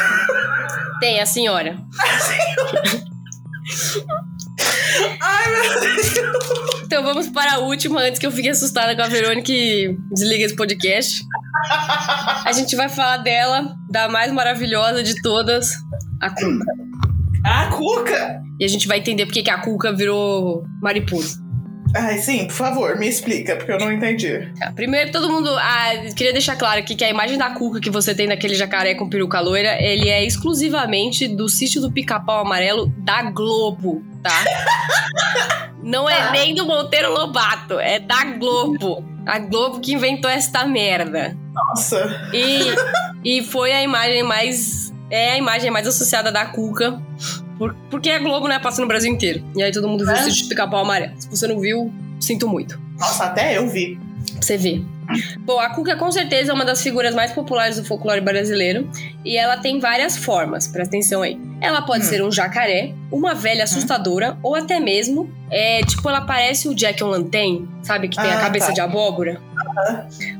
Tem 1.00 1.20
a 1.20 1.26
senhora. 1.26 1.76
Ai, 5.20 5.52
meu 5.52 5.80
Deus. 5.80 6.12
Então 6.84 7.02
vamos 7.02 7.28
para 7.28 7.54
a 7.54 7.58
última, 7.58 8.00
antes 8.00 8.18
que 8.18 8.26
eu 8.26 8.32
fique 8.32 8.48
assustada 8.48 8.96
com 8.96 9.02
a 9.02 9.08
Verônica 9.08 9.52
e 9.52 9.96
desliga 10.10 10.44
esse 10.44 10.56
podcast. 10.56 11.22
A 12.44 12.52
gente 12.52 12.74
vai 12.76 12.88
falar 12.88 13.18
dela, 13.18 13.74
da 13.90 14.08
mais 14.08 14.32
maravilhosa 14.32 15.02
de 15.02 15.20
todas, 15.20 15.72
a 16.20 16.30
Cuca. 16.30 16.64
A 17.44 17.66
Cuca! 17.66 18.40
E 18.58 18.64
a 18.64 18.68
gente 18.68 18.88
vai 18.88 18.98
entender 18.98 19.26
por 19.26 19.32
que 19.32 19.42
que 19.42 19.50
a 19.50 19.58
Cuca 19.58 19.92
virou 19.92 20.64
mariposa. 20.80 21.48
Ai, 21.96 22.18
sim, 22.18 22.46
por 22.46 22.54
favor, 22.54 22.98
me 22.98 23.08
explica, 23.08 23.56
porque 23.56 23.72
eu 23.72 23.78
não 23.78 23.90
entendi. 23.90 24.52
Tá, 24.58 24.72
primeiro, 24.72 25.10
todo 25.10 25.30
mundo. 25.30 25.48
Ah, 25.56 25.90
queria 26.14 26.32
deixar 26.32 26.56
claro 26.56 26.80
aqui 26.80 26.94
que 26.94 27.04
a 27.04 27.08
imagem 27.08 27.38
da 27.38 27.50
Cuca 27.50 27.80
que 27.80 27.88
você 27.90 28.14
tem 28.14 28.28
daquele 28.28 28.54
jacaré 28.54 28.94
com 28.94 29.08
peruca 29.08 29.40
loira, 29.40 29.76
ele 29.80 30.08
é 30.08 30.24
exclusivamente 30.24 31.26
do 31.26 31.48
sítio 31.48 31.80
do 31.80 31.90
Pica-Pau 31.90 32.44
Amarelo 32.44 32.92
da 32.98 33.22
Globo, 33.30 34.02
tá? 34.28 35.72
Não 35.82 36.08
é 36.08 36.16
Tá. 36.26 36.30
nem 36.32 36.54
do 36.54 36.66
Monteiro 36.66 37.12
Lobato, 37.12 37.78
é 37.78 37.98
da 37.98 38.24
Globo. 38.24 39.04
A 39.26 39.38
Globo 39.38 39.80
que 39.80 39.92
inventou 39.92 40.30
esta 40.30 40.64
merda. 40.66 41.36
Nossa. 41.52 42.30
E, 42.32 43.38
e 43.38 43.42
foi 43.42 43.72
a 43.72 43.82
imagem 43.82 44.22
mais. 44.22 44.92
É 45.10 45.32
a 45.32 45.36
imagem 45.38 45.70
mais 45.70 45.86
associada 45.86 46.30
da 46.32 46.46
Cuca. 46.46 47.00
por- 47.58 47.74
porque 47.90 48.10
a 48.10 48.18
Globo, 48.18 48.46
né, 48.46 48.58
passa 48.58 48.80
no 48.80 48.86
Brasil 48.86 49.10
inteiro. 49.12 49.42
E 49.56 49.62
aí 49.62 49.72
todo 49.72 49.88
mundo 49.88 50.04
viu 50.04 50.14
É? 50.14 50.20
o 50.20 50.24
sítio 50.24 50.44
do 50.44 50.48
Pica-Pau 50.50 50.80
Amarelo. 50.80 51.12
Se 51.18 51.28
você 51.28 51.46
não 51.48 51.58
viu, 51.58 51.92
sinto 52.20 52.46
muito. 52.48 52.80
Nossa, 52.98 53.24
até 53.24 53.56
eu 53.58 53.68
vi. 53.68 53.98
Pra 54.32 54.42
você 54.42 54.56
ver. 54.56 54.84
Bom, 55.40 55.58
a 55.58 55.70
Cuca 55.70 55.96
com 55.96 56.10
certeza 56.12 56.50
é 56.50 56.54
uma 56.54 56.64
das 56.64 56.82
figuras 56.82 57.14
mais 57.14 57.32
populares 57.32 57.76
do 57.76 57.84
folclore 57.84 58.20
brasileiro 58.20 58.88
e 59.24 59.36
ela 59.36 59.56
tem 59.56 59.80
várias 59.80 60.16
formas, 60.16 60.66
presta 60.68 60.90
atenção 60.96 61.22
aí. 61.22 61.40
Ela 61.60 61.80
pode 61.82 62.04
Hum. 62.04 62.08
ser 62.08 62.22
um 62.22 62.30
jacaré, 62.30 62.92
uma 63.10 63.34
velha 63.34 63.64
assustadora 63.64 64.36
ou 64.42 64.54
até 64.54 64.78
mesmo, 64.78 65.30
é, 65.50 65.80
tipo, 65.82 66.08
ela 66.08 66.20
parece 66.22 66.68
o 66.68 66.74
Jack 66.74 67.02
O'Lantern, 67.02 67.66
sabe? 67.82 68.08
Que 68.08 68.16
tem 68.20 68.30
a 68.30 68.36
Ah, 68.38 68.40
cabeça 68.40 68.66
tá. 68.68 68.72
de 68.74 68.80
abóbora. 68.80 69.40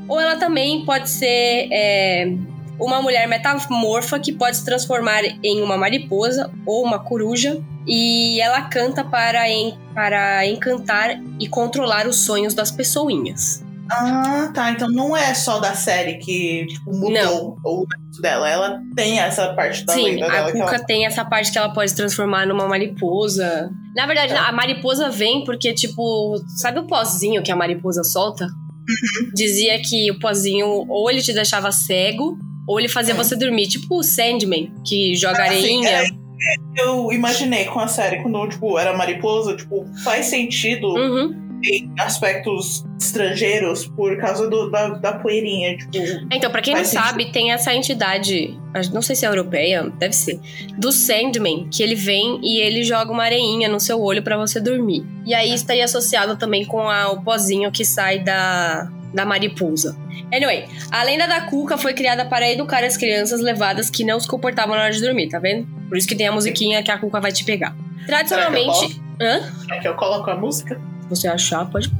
Ou 0.06 0.20
ela 0.20 0.36
também 0.36 0.84
pode 0.84 1.08
ser 1.08 1.68
é, 1.72 2.32
uma 2.78 3.00
mulher 3.02 3.26
metamorfa 3.26 4.18
que 4.18 4.32
pode 4.32 4.56
se 4.58 4.64
transformar 4.64 5.22
em 5.42 5.62
uma 5.62 5.76
mariposa 5.76 6.50
ou 6.66 6.84
uma 6.84 6.98
coruja 6.98 7.60
e 7.86 8.40
ela 8.40 8.62
canta 8.62 9.02
para, 9.02 9.48
en- 9.48 9.74
para 9.94 10.46
encantar 10.46 11.18
e 11.40 11.48
controlar 11.48 12.06
os 12.06 12.20
sonhos 12.26 12.52
das 12.54 12.70
pessoinhas. 12.70 13.64
Ah, 13.90 14.50
tá. 14.54 14.70
Então 14.70 14.88
não 14.90 15.16
é 15.16 15.32
só 15.34 15.58
da 15.58 15.74
série 15.74 16.18
que 16.18 16.66
tipo, 16.66 16.90
mudou 16.94 17.56
o 17.64 17.86
negócio 17.88 18.22
dela. 18.22 18.48
Ela 18.48 18.80
tem 18.94 19.18
essa 19.20 19.52
parte 19.54 19.84
da 19.84 19.92
Sim, 19.94 20.02
lenda 20.04 20.26
a 20.26 20.30
dela 20.30 20.52
que 20.52 20.58
Cuca 20.60 20.76
ela... 20.76 20.84
tem 20.84 21.06
essa 21.06 21.24
parte 21.24 21.50
que 21.52 21.58
ela 21.58 21.72
pode 21.72 21.90
se 21.90 21.96
transformar 21.96 22.46
numa 22.46 22.66
mariposa. 22.68 23.70
Na 23.96 24.06
verdade, 24.06 24.32
Tá. 24.34 24.48
a 24.48 24.52
mariposa 24.52 25.10
vem 25.10 25.44
porque, 25.44 25.72
tipo, 25.72 26.36
sabe 26.56 26.78
o 26.80 26.86
pozinho 26.86 27.42
que 27.42 27.50
a 27.50 27.56
mariposa 27.56 28.04
solta? 28.04 28.44
Uhum. 28.44 29.30
Dizia 29.34 29.80
que 29.82 30.10
o 30.10 30.18
pozinho 30.18 30.66
ou 30.88 31.10
ele 31.10 31.20
te 31.22 31.32
deixava 31.32 31.70
cego, 31.72 32.38
ou 32.66 32.78
ele 32.78 32.88
fazia 32.88 33.14
É. 33.14 33.16
você 33.16 33.36
dormir. 33.36 33.66
Tipo 33.68 33.98
o 33.98 34.02
Sandman, 34.02 34.72
que 34.86 35.14
joga 35.14 35.42
Ah, 35.42 35.48
sim, 35.48 35.84
areinha. 35.86 35.88
é. 35.90 36.28
Eu 36.76 37.12
imaginei 37.12 37.64
com 37.64 37.80
a 37.80 37.88
série, 37.88 38.22
quando 38.22 38.48
tipo, 38.48 38.78
era 38.78 38.96
mariposa, 38.96 39.56
tipo, 39.56 39.84
faz 40.04 40.26
sentido 40.26 40.86
Uhum. 40.88 41.47
Em 41.64 41.92
aspectos 41.98 42.84
estrangeiros 43.00 43.86
por 43.86 44.16
causa 44.18 44.48
do- 44.48 44.70
da, 44.70 44.88
da 44.90 45.12
poeirinha. 45.14 45.76
Tipo, 45.76 45.96
Então, 46.32 46.50
pra 46.50 46.60
quem 46.62 46.74
não 46.74 46.84
sentido. 46.84 47.02
sabe, 47.04 47.32
tem 47.32 47.52
essa 47.52 47.74
entidade, 47.74 48.58
não 48.92 49.02
sei 49.02 49.16
se 49.16 49.24
é 49.24 49.28
europeia, 49.28 49.90
deve 49.98 50.14
ser, 50.14 50.38
do 50.76 50.92
Sandman, 50.92 51.68
que 51.70 51.82
ele 51.82 51.94
vem 51.94 52.38
e 52.42 52.60
ele 52.60 52.82
joga 52.84 53.10
uma 53.10 53.24
areinha 53.24 53.68
no 53.68 53.80
seu 53.80 54.00
olho 54.00 54.22
pra 54.22 54.36
você 54.36 54.60
dormir. 54.60 55.04
E 55.26 55.34
aí 55.34 55.52
estaria 55.54 55.84
associado 55.84 56.36
também 56.36 56.64
com 56.64 56.80
a- 56.88 57.10
o 57.10 57.22
pozinho 57.22 57.70
que 57.72 57.84
sai 57.84 58.18
da, 58.20 58.88
da 59.12 59.24
mariposa. 59.24 59.96
Anyway, 60.32 60.66
a 60.90 61.02
lenda 61.04 61.26
da 61.26 61.40
cuca 61.42 61.78
foi 61.78 61.94
criada 61.94 62.24
para 62.26 62.50
educar 62.50 62.84
as 62.84 62.96
crianças 62.96 63.40
levadas 63.40 63.88
que 63.88 64.04
não 64.04 64.20
se 64.20 64.28
comportavam 64.28 64.76
na 64.76 64.82
hora 64.82 64.92
de 64.92 65.00
dormir, 65.00 65.28
tá 65.28 65.38
vendo? 65.38 65.66
Por 65.88 65.96
isso 65.96 66.06
que 66.06 66.14
tem 66.14 66.26
a 66.28 66.32
musiquinha 66.32 66.82
que 66.82 66.90
a 66.90 66.98
cuca 66.98 67.18
vai 67.20 67.32
te 67.32 67.44
pegar. 67.44 67.74
Tradicionalmente. 68.06 69.00
Hã? 69.20 69.40
É 69.70 69.78
que 69.80 69.88
eu 69.88 69.94
coloco 69.94 70.30
a 70.30 70.36
música? 70.36 70.80
Se 71.08 71.22
você 71.22 71.28
achar, 71.28 71.64
pode. 71.66 71.90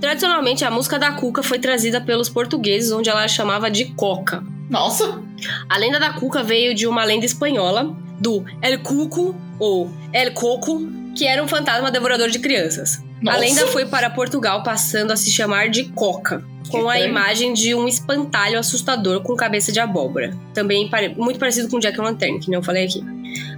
Tradicionalmente, 0.00 0.64
a 0.64 0.70
música 0.70 0.98
da 0.98 1.12
cuca 1.12 1.42
foi 1.42 1.58
trazida 1.58 2.00
pelos 2.00 2.28
portugueses, 2.28 2.92
onde 2.92 3.08
ela 3.08 3.26
chamava 3.28 3.70
de 3.70 3.86
coca. 3.86 4.42
Nossa! 4.68 5.22
A 5.68 5.78
lenda 5.78 5.98
da 6.00 6.12
cuca 6.12 6.42
veio 6.42 6.74
de 6.74 6.86
uma 6.86 7.04
lenda 7.04 7.24
espanhola, 7.24 7.96
do 8.18 8.44
El 8.62 8.80
Cuco, 8.80 9.34
ou 9.58 9.90
El 10.12 10.32
Coco, 10.32 10.80
que 11.16 11.26
era 11.26 11.42
um 11.42 11.48
fantasma 11.48 11.90
devorador 11.90 12.28
de 12.28 12.38
crianças. 12.38 13.02
Nossa. 13.22 13.36
A 13.36 13.40
lenda 13.40 13.66
foi 13.68 13.86
para 13.86 14.10
Portugal, 14.10 14.62
passando 14.62 15.12
a 15.12 15.16
se 15.16 15.30
chamar 15.30 15.70
de 15.70 15.84
Coca, 15.84 16.44
com 16.70 16.88
a 16.88 17.00
imagem 17.00 17.54
de 17.54 17.74
um 17.74 17.88
espantalho 17.88 18.58
assustador 18.58 19.22
com 19.22 19.34
cabeça 19.34 19.72
de 19.72 19.80
abóbora. 19.80 20.36
Também 20.52 20.90
muito 21.16 21.38
parecido 21.38 21.68
com 21.68 21.78
Jack 21.78 21.98
Lantern, 21.98 22.40
que 22.40 22.50
não 22.50 22.62
falei 22.62 22.84
aqui. 22.84 23.02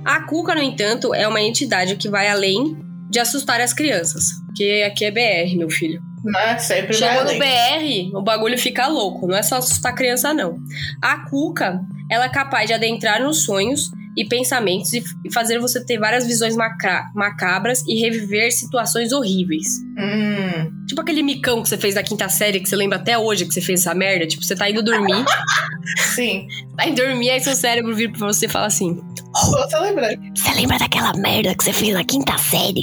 A 0.04 0.20
Cuca, 0.22 0.54
no 0.54 0.62
entanto, 0.62 1.14
é 1.14 1.26
uma 1.26 1.40
entidade 1.40 1.96
que 1.96 2.08
vai 2.08 2.28
além 2.28 2.76
de 3.08 3.18
assustar 3.18 3.60
as 3.60 3.72
crianças. 3.72 4.24
Que 4.54 4.82
aqui 4.82 5.04
é 5.04 5.10
BR, 5.10 5.56
meu 5.56 5.70
filho. 5.70 6.02
Né? 6.24 6.58
Sempre 6.58 6.94
Chegou 6.94 7.24
no 7.24 7.38
BR, 7.38 8.16
o 8.16 8.22
bagulho 8.22 8.58
fica 8.58 8.86
louco. 8.86 9.26
Não 9.26 9.36
é 9.36 9.42
só 9.42 9.56
assustar 9.56 9.92
a 9.92 9.94
criança, 9.94 10.34
não. 10.34 10.58
A 11.00 11.28
Cuca, 11.28 11.80
ela 12.10 12.26
é 12.26 12.28
capaz 12.28 12.66
de 12.66 12.74
adentrar 12.74 13.22
nos 13.22 13.44
sonhos 13.44 13.90
e 14.18 14.24
pensamentos 14.28 14.92
e, 14.92 15.02
fazer 15.32 15.60
você 15.60 15.84
ter 15.84 15.96
várias 15.98 16.26
visões 16.26 16.56
macabras 17.14 17.84
e 17.86 18.00
reviver 18.00 18.50
situações 18.50 19.12
horríveis. 19.12 19.66
Hum. 19.96 20.86
Tipo 20.88 21.00
aquele 21.00 21.22
micão 21.22 21.62
que 21.62 21.68
você 21.68 21.78
fez 21.78 21.94
na 21.94 22.02
quinta 22.02 22.28
série, 22.28 22.58
que 22.58 22.68
você 22.68 22.74
lembra 22.74 22.98
até 22.98 23.16
hoje 23.16 23.46
que 23.46 23.54
você 23.54 23.60
fez 23.60 23.80
essa 23.80 23.94
merda. 23.94 24.26
Tipo, 24.26 24.42
você 24.42 24.56
tá 24.56 24.68
indo 24.68 24.82
dormir. 24.82 25.24
Sim. 26.14 26.48
Tá 26.76 26.88
indo 26.88 26.96
dormir, 26.96 27.30
aí 27.30 27.40
seu 27.40 27.54
cérebro 27.54 27.94
vira 27.94 28.12
pra 28.12 28.26
você 28.26 28.46
e 28.46 28.48
fala 28.48 28.66
assim: 28.66 29.00
Você 29.32 29.78
lembra? 29.78 30.08
Você 30.34 30.52
lembra 30.54 30.78
daquela 30.78 31.12
merda 31.12 31.54
que 31.54 31.62
você 31.62 31.72
fez 31.72 31.94
na 31.94 32.02
quinta 32.02 32.36
série? 32.38 32.82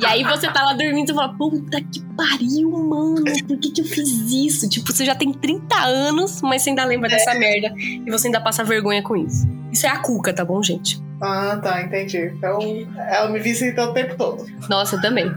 e 0.00 0.06
aí 0.06 0.22
você 0.22 0.48
tá 0.52 0.62
lá 0.62 0.74
dormindo 0.74 1.10
e 1.10 1.14
fala: 1.14 1.34
Puta 1.36 1.80
que 1.80 2.04
pariu, 2.16 2.70
mano. 2.70 3.24
Por 3.48 3.58
que, 3.58 3.72
que 3.72 3.80
eu 3.80 3.84
fiz 3.84 4.30
isso? 4.30 4.68
Tipo, 4.68 4.92
você 4.92 5.04
já 5.04 5.16
tem 5.16 5.32
30 5.32 5.76
anos, 5.76 6.40
mas 6.40 6.62
você 6.62 6.70
ainda 6.70 6.84
lembra 6.84 7.08
é. 7.08 7.16
dessa 7.16 7.34
merda. 7.34 7.72
E 7.78 8.08
você 8.10 8.28
ainda 8.28 8.40
passa 8.40 8.62
vergonha 8.62 9.02
com 9.02 9.16
isso. 9.16 9.57
Isso 9.72 9.86
é 9.86 9.90
a 9.90 9.98
cuca, 9.98 10.32
tá 10.32 10.44
bom, 10.44 10.62
gente? 10.62 11.00
Ah, 11.20 11.58
tá, 11.62 11.82
entendi. 11.82 12.32
Então, 12.36 12.58
ela 12.96 13.28
me 13.28 13.40
visita 13.40 13.82
o 13.82 13.92
tempo 13.92 14.16
todo. 14.16 14.46
Nossa, 14.68 15.00
também. 15.00 15.30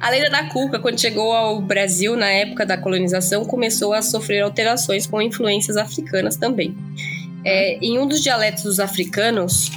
A 0.00 0.10
lenda 0.10 0.30
da 0.30 0.48
cuca, 0.48 0.78
quando 0.78 1.00
chegou 1.00 1.32
ao 1.32 1.60
Brasil 1.60 2.16
na 2.16 2.28
época 2.28 2.64
da 2.64 2.78
colonização, 2.78 3.44
começou 3.44 3.92
a 3.92 4.00
sofrer 4.00 4.40
alterações 4.42 5.06
com 5.06 5.20
influências 5.20 5.76
africanas 5.76 6.36
também. 6.36 6.76
É, 7.44 7.78
em 7.80 7.98
um 7.98 8.06
dos 8.06 8.22
dialetos 8.22 8.64
dos 8.64 8.80
africanos, 8.80 9.70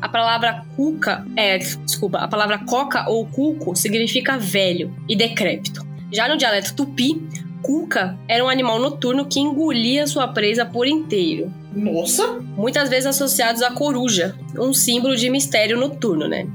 a 0.00 0.08
palavra 0.08 0.64
cuca, 0.74 1.24
é, 1.36 1.58
desculpa, 1.58 2.18
a 2.18 2.28
palavra 2.28 2.58
coca 2.58 3.08
ou 3.08 3.26
cuco 3.26 3.76
significa 3.76 4.38
velho 4.38 4.94
e 5.08 5.14
decrépito. 5.14 5.86
Já 6.10 6.28
no 6.28 6.36
dialeto 6.36 6.74
tupi, 6.74 7.26
cuca 7.64 8.18
era 8.28 8.44
um 8.44 8.48
animal 8.48 8.78
noturno 8.78 9.24
que 9.24 9.40
engolia 9.40 10.06
sua 10.06 10.28
presa 10.28 10.66
por 10.66 10.86
inteiro. 10.86 11.50
Nossa! 11.74 12.38
Muitas 12.56 12.90
vezes 12.90 13.06
associados 13.06 13.62
à 13.62 13.70
coruja, 13.70 14.36
um 14.56 14.74
símbolo 14.74 15.16
de 15.16 15.30
mistério 15.30 15.78
noturno, 15.78 16.28
né? 16.28 16.46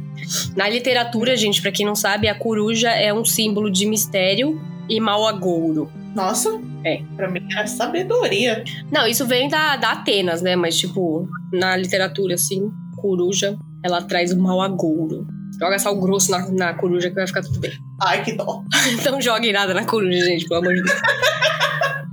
Na 0.56 0.70
literatura, 0.70 1.36
gente, 1.36 1.62
para 1.62 1.72
quem 1.72 1.86
não 1.86 1.96
sabe, 1.96 2.28
a 2.28 2.36
coruja 2.36 2.92
é 2.92 3.12
um 3.12 3.26
símbolo 3.26 3.72
de 3.72 3.86
mistério 3.88 4.62
e 4.88 5.00
mau 5.00 5.28
agouro. 5.28 5.92
Nossa! 6.16 6.62
É. 6.84 7.02
Pra 7.16 7.30
mim 7.30 7.42
é 7.58 7.66
sabedoria. 7.66 8.64
Não, 8.92 9.06
isso 9.08 9.26
vem 9.26 9.50
da, 9.50 9.76
da 9.76 9.92
Atenas, 9.92 10.42
né? 10.42 10.56
Mas, 10.56 10.78
tipo, 10.78 11.28
na 11.52 11.76
literatura, 11.76 12.36
assim, 12.36 12.72
coruja, 12.98 13.58
ela 13.84 14.02
traz 14.02 14.32
o 14.32 14.40
mau 14.40 14.62
agouro. 14.62 15.28
Joga 15.60 15.78
sal 15.78 16.00
grosso 16.00 16.32
na, 16.32 16.50
na 16.52 16.74
coruja 16.74 17.10
que 17.10 17.16
vai 17.16 17.28
ficar 17.28 17.42
tudo 17.42 17.60
bem. 17.60 17.74
Ai, 18.02 18.24
que 18.24 18.34
dó. 18.34 18.64
então 18.94 19.22
jogue 19.22 19.52
nada 19.52 19.74
na 19.74 19.86
coruja, 19.86 20.24
gente, 20.26 20.48
pelo 20.48 20.62
amor 20.62 20.74
de 20.74 20.84
Deus. 20.84 21.02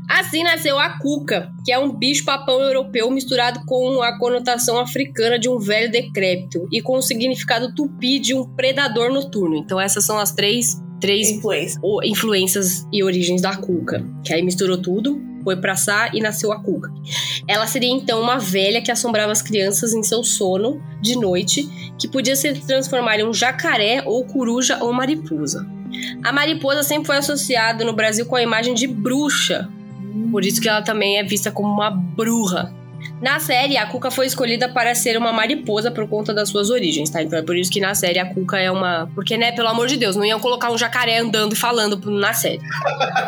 Assim 0.08 0.42
nasceu 0.42 0.78
a 0.78 0.98
cuca, 0.98 1.50
que 1.64 1.70
é 1.70 1.78
um 1.78 1.92
bicho-papão 1.92 2.60
europeu 2.60 3.10
misturado 3.10 3.60
com 3.66 4.02
a 4.02 4.18
conotação 4.18 4.78
africana 4.78 5.38
de 5.38 5.48
um 5.48 5.58
velho 5.58 5.90
decrépito 5.90 6.66
e 6.72 6.80
com 6.80 6.96
o 6.96 7.02
significado 7.02 7.74
tupi 7.74 8.18
de 8.18 8.34
um 8.34 8.44
predador 8.44 9.12
noturno. 9.12 9.56
Então 9.56 9.78
essas 9.78 10.04
são 10.04 10.18
as 10.18 10.32
três 10.32 10.80
três 11.00 11.30
Influência. 11.30 11.80
influências 12.04 12.86
e 12.92 13.04
origens 13.04 13.42
da 13.42 13.54
cuca, 13.56 14.02
que 14.24 14.32
aí 14.32 14.42
misturou 14.42 14.80
tudo, 14.80 15.20
foi 15.46 15.54
pra 15.54 15.76
Sá 15.76 16.10
e 16.12 16.20
nasceu 16.20 16.52
a 16.52 16.60
cuca. 16.60 16.92
Ela 17.46 17.68
seria 17.68 17.88
então 17.88 18.20
uma 18.20 18.36
velha 18.36 18.82
que 18.82 18.90
assombrava 18.90 19.30
as 19.30 19.40
crianças 19.40 19.94
em 19.94 20.02
seu 20.02 20.24
sono 20.24 20.82
de 21.00 21.14
noite, 21.14 21.92
que 21.96 22.08
podia 22.08 22.34
se 22.34 22.52
transformar 22.52 23.20
em 23.20 23.24
um 23.24 23.32
jacaré 23.32 24.02
ou 24.04 24.24
coruja 24.24 24.82
ou 24.82 24.92
mariposa. 24.92 25.64
A 26.24 26.32
mariposa 26.32 26.82
sempre 26.82 27.06
foi 27.06 27.16
associada 27.18 27.84
no 27.84 27.92
Brasil 27.92 28.26
com 28.26 28.34
a 28.34 28.42
imagem 28.42 28.74
de 28.74 28.88
bruxa, 28.88 29.68
por 30.32 30.44
isso 30.44 30.60
que 30.60 30.68
ela 30.68 30.82
também 30.82 31.16
é 31.16 31.22
vista 31.22 31.52
como 31.52 31.72
uma 31.72 31.90
bruxa. 31.90 32.74
Na 33.20 33.40
série, 33.40 33.76
a 33.76 33.86
Cuca 33.86 34.10
foi 34.10 34.26
escolhida 34.26 34.68
para 34.68 34.94
ser 34.94 35.16
uma 35.16 35.32
mariposa 35.32 35.90
por 35.90 36.06
conta 36.08 36.34
das 36.34 36.48
suas 36.48 36.70
origens, 36.70 37.10
tá? 37.10 37.22
Então 37.22 37.38
é 37.38 37.42
por 37.42 37.56
isso 37.56 37.70
que 37.70 37.80
na 37.80 37.94
série 37.94 38.18
a 38.18 38.26
Cuca 38.26 38.58
é 38.58 38.70
uma. 38.70 39.10
Porque, 39.14 39.36
né, 39.36 39.52
pelo 39.52 39.68
amor 39.68 39.86
de 39.86 39.96
Deus, 39.96 40.16
não 40.16 40.24
iam 40.24 40.38
colocar 40.38 40.70
um 40.70 40.78
jacaré 40.78 41.18
andando 41.18 41.54
e 41.54 41.56
falando 41.56 41.98
na 42.10 42.32
série. 42.32 42.60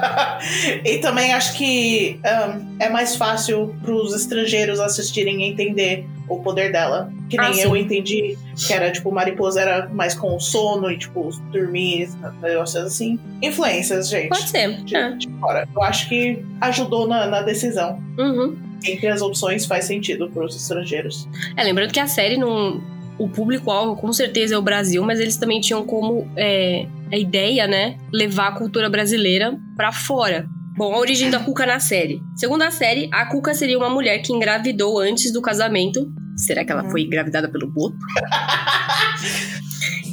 e 0.84 0.98
também 0.98 1.32
acho 1.32 1.56
que 1.56 2.20
um, 2.24 2.76
é 2.78 2.88
mais 2.88 3.16
fácil 3.16 3.74
para 3.82 3.92
os 3.92 4.14
estrangeiros 4.14 4.78
assistirem 4.80 5.42
e 5.42 5.50
entender 5.50 6.06
o 6.28 6.40
poder 6.40 6.70
dela. 6.70 7.10
Que 7.30 7.38
nem 7.38 7.62
ah, 7.62 7.64
eu 7.64 7.76
entendi 7.76 8.36
que 8.56 8.72
era, 8.72 8.90
tipo, 8.90 9.10
mariposa 9.10 9.60
era 9.60 9.88
mais 9.88 10.14
com 10.14 10.38
sono 10.38 10.90
e, 10.90 10.98
tipo, 10.98 11.30
dormir, 11.50 12.10
negócios 12.42 12.84
assim. 12.84 13.18
Influências, 13.42 14.08
gente. 14.08 14.28
Pode 14.28 14.48
ser. 14.48 14.82
De, 14.82 14.96
é. 14.96 15.12
de 15.12 15.28
fora. 15.40 15.66
Eu 15.74 15.82
acho 15.82 16.08
que 16.08 16.44
ajudou 16.60 17.06
na, 17.06 17.26
na 17.26 17.42
decisão. 17.42 18.02
Uhum 18.18 18.67
entre 18.84 19.08
as 19.08 19.20
opções 19.20 19.66
faz 19.66 19.84
sentido 19.84 20.28
para 20.30 20.44
os 20.44 20.56
estrangeiros. 20.56 21.28
É, 21.56 21.62
lembrando 21.62 21.92
que 21.92 22.00
a 22.00 22.06
série 22.06 22.36
não. 22.36 22.82
O 23.18 23.28
público-alvo 23.28 24.00
com 24.00 24.12
certeza 24.12 24.54
é 24.54 24.58
o 24.58 24.62
Brasil, 24.62 25.02
mas 25.02 25.18
eles 25.18 25.36
também 25.36 25.60
tinham 25.60 25.84
como 25.84 26.30
é, 26.36 26.86
a 27.12 27.16
ideia, 27.16 27.66
né, 27.66 27.98
levar 28.12 28.48
a 28.48 28.52
cultura 28.52 28.88
brasileira 28.88 29.58
para 29.76 29.90
fora. 29.90 30.46
Bom, 30.76 30.94
a 30.94 30.98
origem 30.98 31.28
da 31.28 31.40
Cuca 31.40 31.66
na 31.66 31.80
série. 31.80 32.22
Segundo 32.36 32.62
a 32.62 32.70
série, 32.70 33.10
a 33.12 33.26
Cuca 33.26 33.52
seria 33.54 33.76
uma 33.76 33.90
mulher 33.90 34.18
que 34.18 34.32
engravidou 34.32 35.00
antes 35.00 35.32
do 35.32 35.42
casamento. 35.42 36.08
Será 36.36 36.64
que 36.64 36.70
ela 36.70 36.88
foi 36.88 37.02
engravidada 37.02 37.48
pelo 37.48 37.66
Boto? 37.66 37.96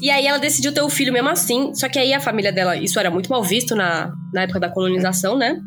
E 0.06 0.12
aí 0.12 0.28
ela 0.28 0.38
decidiu 0.38 0.72
ter 0.72 0.84
o 0.84 0.90
filho 0.90 1.12
mesmo 1.12 1.30
assim. 1.30 1.74
Só 1.74 1.90
que 1.90 1.98
aí 1.98 2.14
a 2.14 2.20
família 2.20 2.52
dela, 2.52 2.78
isso 2.78 3.00
era 3.00 3.10
muito 3.10 3.28
mal 3.28 3.44
visto 3.44 3.76
na, 3.76 4.14
na 4.32 4.44
época 4.44 4.60
da 4.60 4.70
colonização, 4.70 5.36
né? 5.36 5.60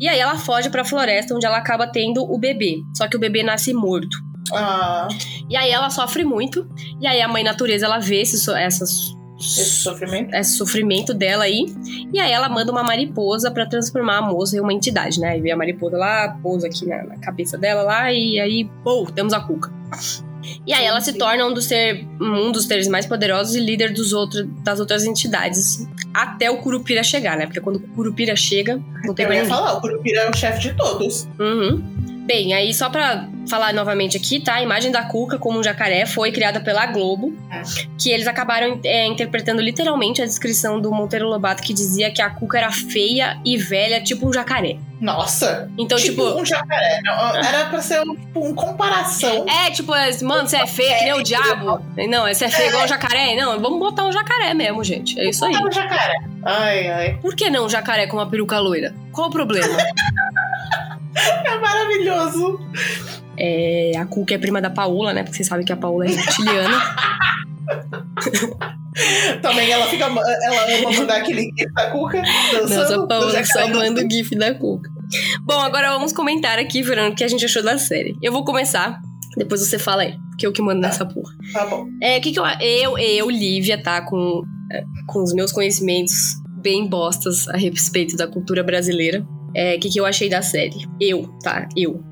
E 0.00 0.08
aí 0.08 0.18
ela 0.18 0.36
foge 0.36 0.68
pra 0.68 0.84
floresta, 0.84 1.32
onde 1.32 1.46
ela 1.46 1.58
acaba 1.58 1.86
tendo 1.86 2.20
o 2.20 2.36
bebê. 2.36 2.78
Só 2.96 3.06
que 3.06 3.16
o 3.16 3.20
bebê 3.20 3.44
nasce 3.44 3.72
morto. 3.72 4.18
Ah. 4.52 5.06
E 5.48 5.56
aí 5.56 5.70
ela 5.70 5.88
sofre 5.88 6.24
muito. 6.24 6.68
E 7.00 7.06
aí 7.06 7.22
a 7.22 7.28
mãe 7.28 7.44
natureza, 7.44 7.86
ela 7.86 8.00
vê 8.00 8.22
esse, 8.22 8.50
essas 8.56 9.14
esse 9.38 9.82
sofrimento. 9.82 10.34
Esse 10.34 10.56
sofrimento 10.56 11.14
dela 11.14 11.44
aí. 11.44 11.72
E 12.12 12.18
aí 12.18 12.32
ela 12.32 12.48
manda 12.48 12.72
uma 12.72 12.82
mariposa 12.82 13.52
para 13.52 13.66
transformar 13.66 14.16
a 14.18 14.22
moça 14.22 14.56
em 14.56 14.60
uma 14.60 14.72
entidade, 14.72 15.20
né? 15.20 15.28
Aí 15.28 15.40
vê 15.40 15.52
a 15.52 15.56
mariposa 15.56 15.96
lá, 15.96 16.36
pousa 16.42 16.66
aqui 16.66 16.84
na, 16.86 17.04
na 17.04 17.18
cabeça 17.18 17.56
dela 17.56 17.82
lá, 17.82 18.12
e 18.12 18.40
aí, 18.40 18.68
pô, 18.82 19.06
temos 19.14 19.32
a 19.32 19.38
Cuca. 19.38 19.70
E 20.66 20.72
aí 20.72 20.84
ela 20.84 21.00
se 21.00 21.12
torna 21.12 21.46
um 21.46 21.52
dos, 21.52 21.64
ser, 21.64 22.06
um 22.20 22.50
dos 22.52 22.64
seres 22.64 22.88
mais 22.88 23.06
poderosos 23.06 23.54
e 23.54 23.60
líder 23.60 23.92
dos 23.92 24.12
outros, 24.12 24.46
das 24.62 24.80
outras 24.80 25.04
entidades. 25.04 25.86
Até 26.12 26.50
o 26.50 26.58
Curupira 26.58 27.02
chegar, 27.02 27.36
né? 27.36 27.46
Porque 27.46 27.60
quando 27.60 27.76
o 27.76 27.80
Curupira 27.80 28.34
chega, 28.36 28.80
não 29.04 29.14
tem 29.14 29.26
Eu 29.26 29.32
ia 29.32 29.44
falar, 29.46 29.74
o 29.74 29.80
Curupira 29.80 30.20
é 30.22 30.30
o 30.30 30.36
chefe 30.36 30.60
de 30.60 30.74
todos. 30.74 31.28
Uhum. 31.38 31.95
Bem, 32.26 32.52
aí 32.52 32.74
só 32.74 32.90
pra 32.90 33.28
falar 33.48 33.72
novamente 33.72 34.16
aqui, 34.16 34.40
tá? 34.40 34.54
A 34.54 34.62
imagem 34.62 34.90
da 34.90 35.04
Cuca 35.04 35.38
como 35.38 35.60
um 35.60 35.62
jacaré 35.62 36.04
foi 36.06 36.32
criada 36.32 36.58
pela 36.58 36.84
Globo, 36.86 37.32
é. 37.48 37.62
que 37.96 38.10
eles 38.10 38.26
acabaram 38.26 38.80
é, 38.84 39.06
interpretando 39.06 39.62
literalmente 39.62 40.20
a 40.20 40.24
descrição 40.24 40.80
do 40.80 40.90
Monteiro 40.90 41.28
Lobato 41.28 41.62
que 41.62 41.72
dizia 41.72 42.10
que 42.10 42.20
a 42.20 42.28
Cuca 42.28 42.58
era 42.58 42.72
feia 42.72 43.40
e 43.44 43.56
velha, 43.56 44.02
tipo 44.02 44.28
um 44.28 44.32
jacaré. 44.32 44.76
Nossa! 45.00 45.70
Então, 45.78 45.96
tipo. 45.96 46.26
tipo 46.26 46.40
um 46.40 46.44
jacaré. 46.44 47.00
Era 47.46 47.66
pra 47.66 47.80
ser 47.80 48.00
um, 48.00 48.16
tipo, 48.16 48.40
uma 48.40 48.54
comparação. 48.54 49.46
É, 49.48 49.70
tipo, 49.70 49.92
mano, 50.24 50.48
você 50.48 50.56
é 50.56 50.66
feia 50.66 50.98
que 50.98 51.04
nem 51.04 51.12
o 51.12 51.22
diabo. 51.22 51.80
Não, 52.08 52.26
você 52.26 52.46
é 52.46 52.48
feio 52.48 52.66
é. 52.66 52.68
igual 52.70 52.84
um 52.84 52.88
jacaré. 52.88 53.36
Não, 53.36 53.60
vamos 53.60 53.78
botar 53.78 54.04
um 54.04 54.10
jacaré 54.10 54.52
mesmo, 54.52 54.82
gente. 54.82 55.20
É 55.20 55.28
isso 55.28 55.44
aí. 55.44 55.54
um 55.54 55.70
jacaré. 55.70 56.16
Ai, 56.44 56.88
ai. 56.88 57.18
Por 57.20 57.36
que 57.36 57.50
não 57.50 57.66
um 57.66 57.68
jacaré 57.68 58.06
com 58.06 58.16
uma 58.16 58.28
peruca 58.28 58.58
loira? 58.58 58.94
Qual 59.12 59.28
o 59.28 59.30
problema? 59.30 59.76
É 61.16 61.58
maravilhoso. 61.58 62.60
É, 63.38 63.92
a 63.98 64.06
Cuca 64.06 64.34
é 64.34 64.38
prima 64.38 64.60
da 64.60 64.70
Paola, 64.70 65.12
né? 65.12 65.22
Porque 65.22 65.36
vocês 65.36 65.48
sabem 65.48 65.64
que 65.64 65.72
a 65.72 65.76
Paola 65.76 66.06
é 66.06 66.08
reptiliana. 66.08 66.82
Também 69.42 69.70
ela 69.70 69.86
fica. 69.86 70.06
Ela 70.06 70.78
ama 70.78 70.92
mandar 70.92 71.16
aquele 71.18 71.42
gif 71.42 71.72
da 71.74 71.90
Cuca 71.90 72.22
dançando. 72.52 73.06
Não, 73.08 73.30
só, 73.30 73.44
só 73.44 73.68
manda 73.68 74.04
o 74.04 74.10
gif 74.10 74.34
da 74.34 74.54
Cuca. 74.54 74.90
Bom, 75.42 75.60
agora 75.60 75.92
vamos 75.92 76.12
comentar 76.12 76.58
aqui, 76.58 76.82
Verônica, 76.82 77.12
o 77.12 77.16
que 77.16 77.24
a 77.24 77.28
gente 77.28 77.44
achou 77.44 77.62
da 77.62 77.78
série. 77.78 78.16
Eu 78.22 78.32
vou 78.32 78.44
começar, 78.44 78.98
depois 79.36 79.60
você 79.60 79.78
fala 79.78 80.02
aí, 80.02 80.16
que 80.38 80.46
eu 80.46 80.52
que 80.52 80.62
mando 80.62 80.80
tá. 80.80 80.88
nessa 80.88 81.04
porra. 81.04 81.32
Tá 81.52 81.66
bom. 81.66 81.86
É, 82.02 82.18
o 82.18 82.20
que, 82.20 82.32
que 82.32 82.40
eu. 82.40 82.44
Eu, 82.60 82.98
eu, 82.98 83.30
Lívia, 83.30 83.80
tá? 83.80 84.00
Com, 84.00 84.42
é, 84.72 84.82
com 85.06 85.22
os 85.22 85.34
meus 85.34 85.52
conhecimentos 85.52 86.14
bem 86.62 86.88
bostas 86.88 87.46
a 87.48 87.56
respeito 87.56 88.16
da 88.16 88.26
cultura 88.26 88.62
brasileira. 88.64 89.24
É, 89.56 89.76
o 89.76 89.80
que, 89.80 89.88
que 89.88 89.98
eu 89.98 90.04
achei 90.04 90.28
da 90.28 90.42
série? 90.42 90.86
Eu, 91.00 91.34
tá? 91.42 91.66
Eu. 91.74 92.04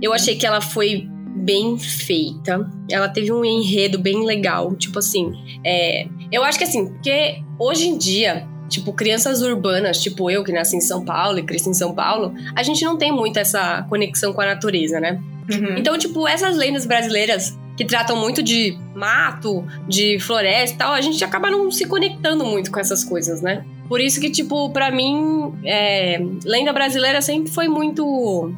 Eu 0.00 0.14
achei 0.14 0.34
que 0.34 0.46
ela 0.46 0.62
foi 0.62 1.06
bem 1.36 1.78
feita. 1.78 2.66
Ela 2.90 3.06
teve 3.06 3.30
um 3.30 3.44
enredo 3.44 3.98
bem 3.98 4.24
legal. 4.24 4.74
Tipo 4.74 4.98
assim, 4.98 5.30
é, 5.62 6.06
eu 6.32 6.42
acho 6.42 6.56
que 6.56 6.64
assim, 6.64 6.86
porque 6.86 7.42
hoje 7.58 7.86
em 7.86 7.98
dia, 7.98 8.48
tipo, 8.70 8.94
crianças 8.94 9.42
urbanas, 9.42 10.00
tipo 10.02 10.30
eu 10.30 10.42
que 10.42 10.50
nasci 10.50 10.76
em 10.76 10.80
São 10.80 11.04
Paulo 11.04 11.38
e 11.38 11.42
cresci 11.42 11.68
em 11.68 11.74
São 11.74 11.94
Paulo, 11.94 12.32
a 12.54 12.62
gente 12.62 12.82
não 12.82 12.96
tem 12.96 13.12
muito 13.12 13.38
essa 13.38 13.82
conexão 13.90 14.32
com 14.32 14.40
a 14.40 14.46
natureza, 14.46 14.98
né? 14.98 15.20
Uhum. 15.50 15.76
Então, 15.76 15.98
tipo, 15.98 16.26
essas 16.26 16.56
lendas 16.56 16.86
brasileiras 16.86 17.56
que 17.76 17.84
tratam 17.84 18.16
muito 18.16 18.42
de 18.42 18.74
mato, 18.94 19.62
de 19.86 20.18
floresta 20.18 20.74
e 20.74 20.78
tal, 20.78 20.92
a 20.94 21.00
gente 21.02 21.22
acaba 21.22 21.50
não 21.50 21.70
se 21.70 21.84
conectando 21.84 22.42
muito 22.42 22.70
com 22.70 22.80
essas 22.80 23.04
coisas, 23.04 23.42
né? 23.42 23.64
Por 23.88 24.00
isso 24.00 24.20
que, 24.20 24.30
tipo, 24.30 24.70
pra 24.70 24.90
mim, 24.90 25.54
é, 25.64 26.18
lenda 26.44 26.72
brasileira 26.72 27.20
sempre 27.22 27.52
foi 27.52 27.68
muito. 27.68 28.52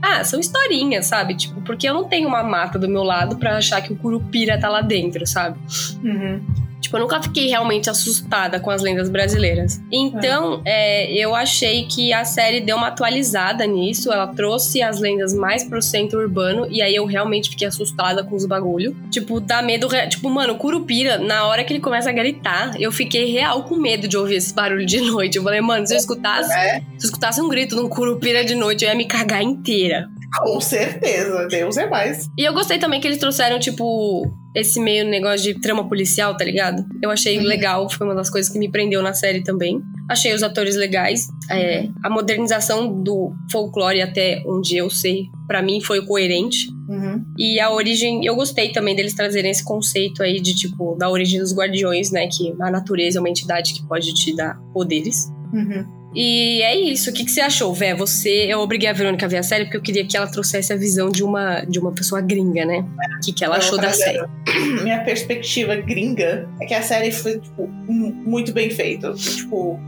Ah, 0.00 0.22
são 0.22 0.38
historinhas, 0.38 1.06
sabe? 1.06 1.34
Tipo, 1.34 1.60
porque 1.62 1.88
eu 1.88 1.94
não 1.94 2.04
tenho 2.04 2.28
uma 2.28 2.42
mata 2.42 2.78
do 2.78 2.88
meu 2.88 3.02
lado 3.02 3.36
pra 3.36 3.56
achar 3.56 3.80
que 3.80 3.92
o 3.92 3.96
curupira 3.96 4.58
tá 4.58 4.68
lá 4.68 4.80
dentro, 4.80 5.26
sabe? 5.26 5.58
Uhum. 6.04 6.40
Tipo, 6.88 6.96
eu 6.96 7.00
nunca 7.02 7.22
fiquei 7.22 7.48
realmente 7.48 7.90
assustada 7.90 8.58
com 8.58 8.70
as 8.70 8.80
lendas 8.80 9.10
brasileiras. 9.10 9.78
Então, 9.92 10.62
é, 10.64 11.12
eu 11.12 11.34
achei 11.34 11.84
que 11.84 12.14
a 12.14 12.24
série 12.24 12.62
deu 12.62 12.78
uma 12.78 12.86
atualizada 12.86 13.66
nisso. 13.66 14.10
Ela 14.10 14.26
trouxe 14.28 14.80
as 14.82 14.98
lendas 14.98 15.34
mais 15.34 15.64
pro 15.64 15.82
centro 15.82 16.18
urbano. 16.18 16.66
E 16.70 16.80
aí 16.80 16.94
eu 16.94 17.04
realmente 17.04 17.50
fiquei 17.50 17.68
assustada 17.68 18.24
com 18.24 18.34
os 18.34 18.46
bagulho. 18.46 18.96
Tipo, 19.10 19.38
dá 19.38 19.60
medo. 19.60 19.86
Tipo, 20.08 20.30
mano, 20.30 20.54
o 20.54 20.56
Curupira, 20.56 21.18
na 21.18 21.46
hora 21.46 21.62
que 21.62 21.74
ele 21.74 21.80
começa 21.80 22.08
a 22.08 22.12
gritar, 22.12 22.72
eu 22.80 22.90
fiquei 22.90 23.30
real 23.30 23.64
com 23.64 23.76
medo 23.76 24.08
de 24.08 24.16
ouvir 24.16 24.36
esse 24.36 24.54
barulho 24.54 24.86
de 24.86 24.98
noite. 25.04 25.36
Eu 25.36 25.42
falei, 25.42 25.60
mano, 25.60 25.86
se 25.86 25.92
eu 25.92 25.98
escutasse, 25.98 26.50
É, 26.54 26.78
se 26.96 27.04
eu 27.04 27.08
escutasse 27.10 27.38
um 27.42 27.50
grito 27.50 27.74
de 27.76 27.82
um 27.82 27.88
Curupira 27.90 28.42
de 28.46 28.54
noite, 28.54 28.82
eu 28.86 28.88
ia 28.90 28.96
me 28.96 29.04
cagar 29.04 29.42
inteira. 29.42 30.08
com 30.42 30.58
certeza. 30.58 31.46
Deus 31.50 31.76
é 31.76 31.86
mais. 31.86 32.30
E 32.38 32.44
eu 32.44 32.54
gostei 32.54 32.78
também 32.78 32.98
que 32.98 33.06
eles 33.06 33.18
trouxeram, 33.18 33.58
tipo, 33.58 34.30
esse 34.60 34.80
meio 34.80 35.04
negócio 35.04 35.52
de 35.52 35.60
trama 35.60 35.88
policial, 35.88 36.36
tá 36.36 36.44
ligado? 36.44 36.84
Eu 37.02 37.10
achei 37.10 37.38
Uhum. 37.38 37.44
legal, 37.44 37.88
foi 37.90 38.06
uma 38.06 38.14
das 38.14 38.28
coisas 38.30 38.50
que 38.52 38.58
me 38.58 38.70
prendeu 38.70 39.02
na 39.02 39.12
série 39.14 39.42
também. 39.42 39.80
Achei 40.08 40.32
os 40.34 40.42
atores 40.42 40.76
legais. 40.76 41.28
É, 41.50 41.88
a 42.02 42.08
modernização 42.10 43.02
do 43.02 43.32
folclore, 43.52 44.00
até 44.00 44.42
onde 44.46 44.76
eu 44.76 44.88
sei, 44.90 45.26
pra 45.46 45.62
mim 45.62 45.80
foi 45.80 46.04
coerente. 46.04 46.68
Uhum. 46.88 47.22
E 47.38 47.60
a 47.60 47.70
origem, 47.70 48.24
eu 48.24 48.34
gostei 48.34 48.72
também 48.72 48.96
deles 48.96 49.14
trazerem 49.14 49.50
esse 49.50 49.64
conceito 49.64 50.22
aí 50.22 50.40
de, 50.40 50.54
tipo, 50.54 50.96
da 50.98 51.10
origem 51.10 51.38
dos 51.40 51.54
guardiões, 51.54 52.10
né? 52.10 52.26
Que 52.28 52.54
a 52.60 52.70
natureza 52.70 53.18
é 53.18 53.20
uma 53.20 53.28
entidade 53.28 53.74
que 53.74 53.86
pode 53.86 54.14
te 54.14 54.34
dar 54.34 54.58
poderes. 54.72 55.28
Uhum. 55.52 55.97
E 56.14 56.62
é 56.62 56.74
isso. 56.76 57.10
O 57.10 57.12
que, 57.12 57.24
que 57.24 57.30
você 57.30 57.40
achou, 57.40 57.72
Vé? 57.74 57.94
Você. 57.94 58.46
Eu 58.48 58.60
obriguei 58.60 58.88
a 58.88 58.92
Verônica 58.92 59.26
a 59.26 59.28
ver 59.28 59.36
a 59.38 59.42
série 59.42 59.64
porque 59.64 59.76
eu 59.76 59.82
queria 59.82 60.06
que 60.06 60.16
ela 60.16 60.26
trouxesse 60.26 60.72
a 60.72 60.76
visão 60.76 61.10
de 61.10 61.22
uma, 61.22 61.60
de 61.60 61.78
uma 61.78 61.92
pessoa 61.92 62.20
gringa, 62.20 62.64
né? 62.64 62.78
O 63.16 63.20
que, 63.24 63.32
que 63.32 63.44
ela 63.44 63.56
achou 63.56 63.78
da 63.78 63.92
série? 63.92 64.18
Minha 64.82 65.00
perspectiva 65.04 65.76
gringa 65.76 66.48
é 66.60 66.66
que 66.66 66.74
a 66.74 66.82
série 66.82 67.12
foi, 67.12 67.38
tipo, 67.38 67.66
mu- 67.68 68.12
muito 68.14 68.52
bem 68.52 68.70
feita. 68.70 69.12
Tipo, 69.12 69.78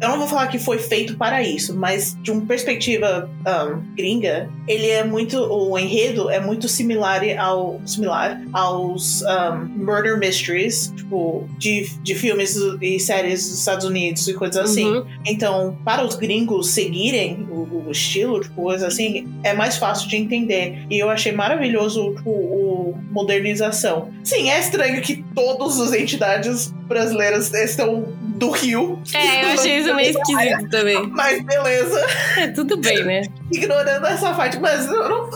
eu 0.00 0.08
não 0.08 0.18
vou 0.18 0.28
falar 0.28 0.46
que 0.48 0.58
foi 0.58 0.78
feito 0.78 1.16
para 1.16 1.42
isso, 1.42 1.74
mas 1.76 2.16
de 2.22 2.30
uma 2.30 2.42
perspectiva 2.42 3.30
um, 3.40 3.94
gringa, 3.94 4.50
ele 4.66 4.86
é 4.86 5.04
muito. 5.04 5.38
O 5.38 5.78
enredo 5.78 6.30
é 6.30 6.40
muito 6.40 6.68
similar 6.68 7.22
ao 7.38 7.80
similar 7.86 8.40
aos 8.52 9.22
um, 9.22 9.84
murder 9.84 10.18
mysteries, 10.18 10.92
tipo, 10.96 11.48
de, 11.58 11.88
de 12.02 12.14
filmes 12.14 12.56
e 12.80 12.98
séries 12.98 13.48
dos 13.48 13.58
Estados 13.58 13.84
Unidos 13.84 14.26
e 14.28 14.34
coisas 14.34 14.70
assim. 14.70 14.86
Uhum. 14.86 15.06
Então, 15.26 15.78
para 15.84 16.04
os 16.04 16.16
gringos 16.16 16.70
seguirem 16.70 17.46
o, 17.50 17.86
o 17.86 17.90
estilo, 17.90 18.40
tipo, 18.40 18.62
coisa 18.62 18.86
assim, 18.86 19.26
é 19.42 19.52
mais 19.52 19.76
fácil 19.76 20.08
de 20.08 20.16
entender. 20.16 20.86
E 20.90 20.98
eu 20.98 21.10
achei 21.10 21.32
maravilhoso 21.32 22.14
tipo, 22.14 22.30
o 22.30 22.98
modernização. 23.10 24.10
Sim, 24.22 24.50
é 24.50 24.60
estranho 24.60 25.00
que 25.02 25.24
todas 25.34 25.80
as 25.80 25.92
entidades 25.92 26.72
brasileiras 26.86 27.52
estão 27.52 28.06
do 28.40 28.50
Rio. 28.50 29.00
É, 29.14 29.44
eu 29.44 29.48
achei 29.50 29.78
isso 29.78 29.94
meio 29.94 30.10
esquisito 30.10 30.68
também. 30.70 31.06
Mas 31.10 31.44
beleza, 31.44 32.06
É, 32.38 32.48
tudo 32.48 32.76
bem, 32.78 33.04
né? 33.04 33.22
ignorando 33.52 34.06
essa 34.06 34.32
parte. 34.34 34.58
Mas 34.58 34.86
eu 34.86 35.08
não. 35.08 35.30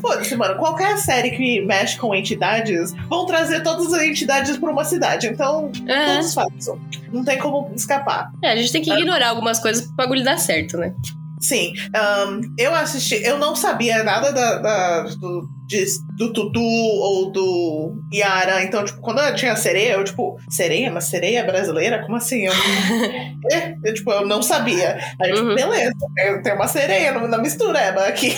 Foda-se, 0.00 0.34
mano. 0.36 0.56
Qualquer 0.56 0.96
série 0.96 1.30
que 1.32 1.60
mexe 1.66 1.98
com 1.98 2.14
entidades 2.14 2.94
vão 3.08 3.26
trazer 3.26 3.62
todas 3.62 3.92
as 3.92 4.02
entidades 4.02 4.56
pra 4.56 4.70
uma 4.70 4.84
cidade. 4.84 5.26
Então, 5.26 5.70
É. 5.86 6.14
todos 6.14 6.32
fazem. 6.34 6.80
Não 7.12 7.24
tem 7.24 7.36
como 7.38 7.70
escapar. 7.74 8.30
É, 8.42 8.52
a 8.52 8.56
gente 8.56 8.72
tem 8.72 8.80
que 8.82 8.90
ignorar 8.92 9.28
algumas 9.30 9.58
coisas 9.58 9.84
pro 9.84 9.96
bagulho 9.96 10.24
dar 10.24 10.38
certo, 10.38 10.78
né? 10.78 10.94
Sim, 11.40 11.72
ahn, 11.94 12.40
eu 12.58 12.74
assisti, 12.74 13.14
eu 13.24 13.38
não 13.38 13.56
sabia 13.56 14.04
nada 14.04 14.30
da, 14.30 14.58
da- 14.58 15.02
do, 15.02 15.48
de- 15.70 15.86
do 16.16 16.32
Tutu 16.32 16.60
ou 16.60 17.30
do 17.30 18.02
Yara, 18.12 18.62
então, 18.64 18.84
tipo, 18.84 19.00
quando 19.00 19.20
eu 19.20 19.34
tinha 19.36 19.54
sereia, 19.54 19.92
eu, 19.92 20.02
tipo, 20.04 20.36
sereia? 20.50 20.90
Mas 20.90 21.04
sereia 21.04 21.44
brasileira? 21.44 22.02
Como 22.02 22.16
assim? 22.16 22.46
Eu, 22.46 22.52
É, 23.52 23.74
eu, 23.84 23.94
tipo, 23.94 24.10
eu 24.10 24.26
não 24.26 24.42
sabia. 24.42 24.98
Aí, 25.20 25.32
tipo, 25.32 25.46
Uhum. 25.46 25.54
beleza, 25.54 25.92
eu 26.26 26.42
tenho 26.42 26.56
uma 26.56 26.66
sereia 26.68 27.12
na 27.12 27.38
mistureba 27.38 28.04
aqui. 28.06 28.34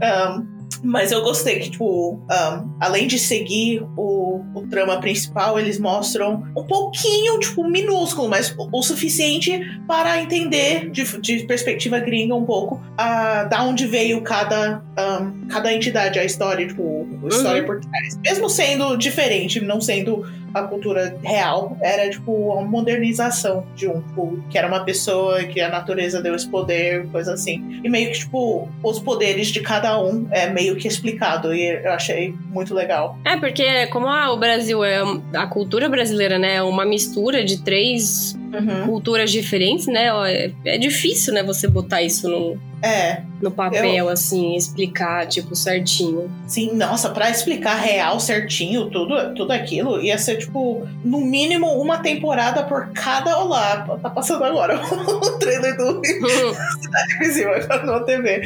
Ahn, 0.00 0.44
mas 0.82 1.12
eu 1.12 1.22
gostei 1.22 1.60
que, 1.60 1.70
tipo, 1.70 2.20
ahn, 2.28 2.68
além 2.80 3.06
de 3.06 3.18
seguir 3.18 3.82
o, 3.96 4.40
o 4.54 4.66
trama 4.68 4.98
principal, 5.00 5.58
eles 5.58 5.78
mostram 5.78 6.42
um 6.56 6.64
pouquinho, 6.64 7.38
tipo, 7.38 7.66
minúsculo, 7.68 8.28
mas 8.28 8.54
o, 8.58 8.68
o 8.72 8.82
suficiente 8.82 9.60
para 9.86 10.20
entender 10.20 10.90
de, 10.90 11.04
de 11.20 11.44
perspectiva 11.44 11.98
gringa 12.00 12.34
um 12.34 12.44
pouco 12.44 12.80
a, 12.96 13.44
da 13.44 13.62
onde 13.62 13.86
veio 13.86 14.20
cada, 14.22 14.82
ahn, 14.96 15.46
cada 15.48 15.72
entidade, 15.72 16.18
a 16.18 16.24
história, 16.24 16.66
tipo, 16.66 17.06
a 17.22 17.28
história 17.28 17.64
por 17.64 17.80
trás. 17.80 18.18
Mesmo 18.24 18.48
sendo 18.50 18.96
diferente, 18.96 19.60
não 19.60 19.80
sendo 19.80 20.26
a 20.54 20.62
cultura 20.62 21.16
real, 21.22 21.76
era 21.82 22.08
tipo 22.10 22.32
uma 22.32 22.62
modernização 22.62 23.66
de 23.74 23.88
um, 23.88 24.00
tipo, 24.00 24.42
que 24.50 24.58
era 24.58 24.68
uma 24.68 24.84
pessoa 24.84 25.42
que 25.44 25.60
a 25.60 25.68
natureza 25.68 26.20
deu 26.22 26.34
esse 26.34 26.48
poder, 26.48 27.06
coisa 27.08 27.32
assim. 27.34 27.80
E 27.82 27.88
meio 27.88 28.12
que, 28.12 28.18
tipo, 28.18 28.68
os 28.82 28.98
poderes 28.98 29.48
de 29.48 29.60
cada 29.60 30.00
um 30.02 30.26
é 30.30 30.48
meio 30.50 30.76
que 30.76 30.86
explicado. 30.88 31.54
E 31.54 31.68
eu 31.84 31.92
achei 31.92 32.34
muito 32.50 32.74
legal. 32.74 33.18
É, 33.24 33.36
porque 33.36 33.86
como 33.88 34.06
a- 34.06 34.32
o 34.32 34.36
Brasil 34.36 34.82
é. 34.84 35.02
A 35.34 35.46
cultura 35.46 35.88
brasileira, 35.88 36.38
né? 36.38 36.56
É 36.56 36.62
uma 36.62 36.84
mistura 36.84 37.44
de 37.44 37.62
três 37.62 38.36
Uhum. 38.52 38.86
culturas 38.86 39.30
diferentes, 39.30 39.86
né? 39.86 40.08
É, 40.30 40.52
é 40.66 40.78
difícil, 40.78 41.32
né? 41.32 41.42
Você 41.42 41.66
botar 41.66 42.02
isso 42.02 42.28
no, 42.28 42.58
É, 42.82 43.22
no 43.40 43.50
papel, 43.50 44.08
assim, 44.08 44.56
explicar, 44.56 45.26
tipo, 45.28 45.54
certinho. 45.54 46.28
sim, 46.48 46.72
nossa, 46.74 47.10
pra 47.10 47.30
explicar 47.30 47.76
real 47.76 48.18
certinho 48.18 48.90
tudo, 48.90 49.34
tudo 49.34 49.52
aquilo, 49.52 50.00
ia 50.02 50.18
ser, 50.18 50.38
tipo, 50.38 50.86
no 51.04 51.20
mínimo 51.20 51.66
uma 51.80 51.98
temporada 51.98 52.64
por 52.64 52.88
cada. 52.92 53.38
Olá, 53.38 53.86
tá 54.02 54.10
passando 54.10 54.44
agora 54.44 54.80
o 54.82 55.38
trailer 55.38 55.76
do 55.76 56.02
Invisível 57.16 57.52
na 57.84 58.00
TV. 58.00 58.42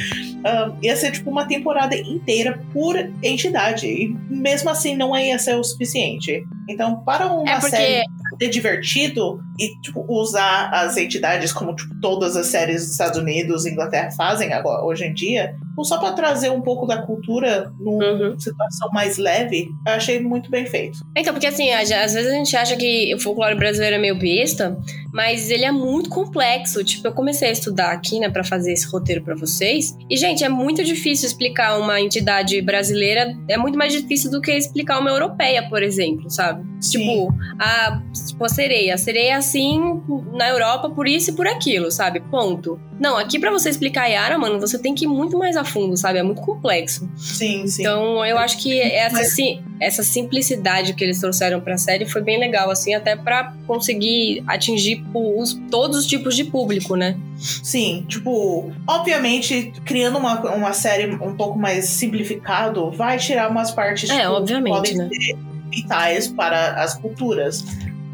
Ia 0.82 0.96
ser 0.96 1.12
tipo 1.12 1.30
uma 1.30 1.46
temporada 1.46 1.96
inteira 1.96 2.60
por 2.72 2.96
entidade. 3.22 3.86
E 3.86 4.16
mesmo 4.28 4.70
assim 4.70 4.94
não 4.96 5.16
ia 5.16 5.38
ser 5.38 5.56
o 5.56 5.64
suficiente. 5.64 6.44
Então, 6.68 6.96
para 7.04 7.32
uma 7.32 7.50
É 7.50 7.54
porque- 7.60 7.76
série 7.76 8.04
ser 8.38 8.48
divertido 8.50 9.40
e 9.58 9.80
tipo, 9.80 10.04
usar 10.08 10.70
as 10.72 10.96
entidades 10.96 11.52
como 11.52 11.74
tipo, 11.74 11.94
todas 12.00 12.36
as 12.36 12.46
séries 12.46 12.82
dos 12.82 12.92
Estados 12.92 13.18
Unidos 13.18 13.64
e 13.66 13.70
Inglaterra 13.70 14.10
fazem 14.16 14.52
agora, 14.52 14.84
hoje 14.84 15.04
em 15.04 15.14
dia, 15.14 15.54
tipo, 15.68 15.84
só 15.84 15.98
para 15.98 16.12
trazer 16.12 16.50
um 16.50 16.60
pouco 16.60 16.86
da 16.86 17.02
cultura 17.02 17.70
numa 17.78 18.04
Uhum. 18.06 18.38
situação 18.38 18.88
mais 18.92 19.18
leve, 19.18 19.68
eu 19.86 19.92
achei 19.92 20.20
muito 20.20 20.50
bem 20.50 20.66
feito. 20.66 20.98
Então, 21.16 21.32
porque 21.32 21.46
assim, 21.46 21.70
às 21.72 21.88
vezes 21.90 22.26
a 22.26 22.34
gente 22.34 22.56
acha 22.56 22.76
que 22.76 23.14
o 23.14 23.18
folclore 23.18 23.54
brasileiro 23.56 23.96
é 23.96 23.98
meio 23.98 24.18
besta, 24.18 24.76
mas 25.12 25.50
ele 25.50 25.64
é 25.64 25.72
muito 25.72 26.08
complexo. 26.10 26.82
Tipo, 26.84 27.08
eu 27.08 27.12
comecei 27.12 27.48
a 27.48 27.52
estudar 27.52 27.92
aqui, 27.92 28.18
né, 28.20 28.28
pra 28.28 28.44
fazer 28.44 28.72
esse 28.72 28.86
roteiro 28.86 29.22
pra 29.22 29.34
vocês. 29.34 29.96
E, 30.10 30.16
gente, 30.16 30.44
é 30.44 30.48
muito 30.48 30.84
difícil 30.84 31.26
explicar 31.26 31.78
uma 31.78 32.00
entidade 32.00 32.60
brasileira. 32.62 33.34
É 33.48 33.56
muito 33.56 33.78
mais 33.78 33.92
difícil 33.92 34.30
do 34.30 34.40
que 34.40 34.52
explicar 34.52 34.98
uma 35.00 35.10
europeia, 35.10 35.68
por 35.68 35.82
exemplo, 35.82 36.30
sabe? 36.30 36.64
Sim. 36.80 36.98
Tipo, 37.00 37.34
a, 37.58 38.02
tipo, 38.28 38.44
a 38.44 38.48
sereia. 38.48 38.94
A 38.94 38.98
sereia 38.98 39.40
assim 39.46 40.02
na 40.32 40.48
Europa 40.48 40.90
por 40.90 41.06
isso 41.06 41.30
e 41.30 41.32
por 41.34 41.46
aquilo, 41.46 41.90
sabe? 41.90 42.20
Ponto. 42.20 42.78
Não, 42.98 43.16
aqui 43.16 43.38
para 43.38 43.50
você 43.50 43.68
explicar 43.68 44.02
a 44.02 44.06
Yara, 44.06 44.38
mano, 44.38 44.58
você 44.58 44.78
tem 44.78 44.94
que 44.94 45.04
ir 45.04 45.08
muito 45.08 45.38
mais 45.38 45.56
a 45.56 45.64
fundo, 45.64 45.96
sabe? 45.96 46.18
É 46.18 46.22
muito 46.22 46.40
complexo. 46.40 47.08
Sim, 47.16 47.66
sim. 47.66 47.82
Então, 47.82 48.24
eu 48.24 48.38
acho 48.38 48.58
que 48.58 48.80
essa, 48.80 49.22
sim, 49.24 49.62
essa 49.78 50.02
simplicidade 50.02 50.94
que 50.94 51.04
eles 51.04 51.20
trouxeram 51.20 51.60
pra 51.60 51.76
série 51.76 52.06
foi 52.06 52.22
bem 52.22 52.38
legal, 52.38 52.70
assim, 52.70 52.94
até 52.94 53.14
para 53.14 53.54
conseguir 53.66 54.42
atingir 54.46 55.04
os, 55.12 55.54
todos 55.70 55.98
os 55.98 56.06
tipos 56.06 56.34
de 56.34 56.44
público, 56.44 56.96
né? 56.96 57.18
Sim, 57.38 58.04
tipo, 58.08 58.72
obviamente, 58.86 59.72
criando 59.84 60.18
uma, 60.18 60.40
uma 60.54 60.72
série 60.72 61.14
um 61.14 61.36
pouco 61.36 61.58
mais 61.58 61.84
simplificado, 61.84 62.90
vai 62.90 63.18
tirar 63.18 63.50
umas 63.50 63.70
partes 63.70 64.08
é, 64.08 64.20
tipo, 64.20 64.32
obviamente, 64.32 64.74
podem 64.74 64.96
né? 64.96 65.08
ser 65.10 65.36
vitais 65.70 66.28
para 66.28 66.82
as 66.82 66.94
culturas. 66.94 67.64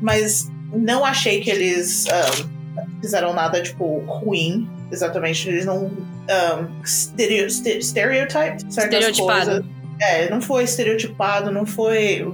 Mas 0.01 0.51
não 0.73 1.05
achei 1.05 1.41
que 1.41 1.51
eles 1.51 2.07
um, 2.07 3.01
fizeram 3.01 3.33
nada, 3.33 3.62
tipo, 3.62 3.99
ruim. 4.07 4.68
Exatamente. 4.91 5.49
Eles 5.49 5.64
não. 5.64 5.87
Um, 5.87 6.85
stereo, 6.85 7.49
stereotype 7.51 8.68
Estereotipado. 8.68 9.51
Coisas. 9.51 9.64
É, 10.01 10.29
não 10.29 10.41
foi 10.41 10.64
estereotipado, 10.64 11.53
não 11.53 11.64
foi. 11.64 12.27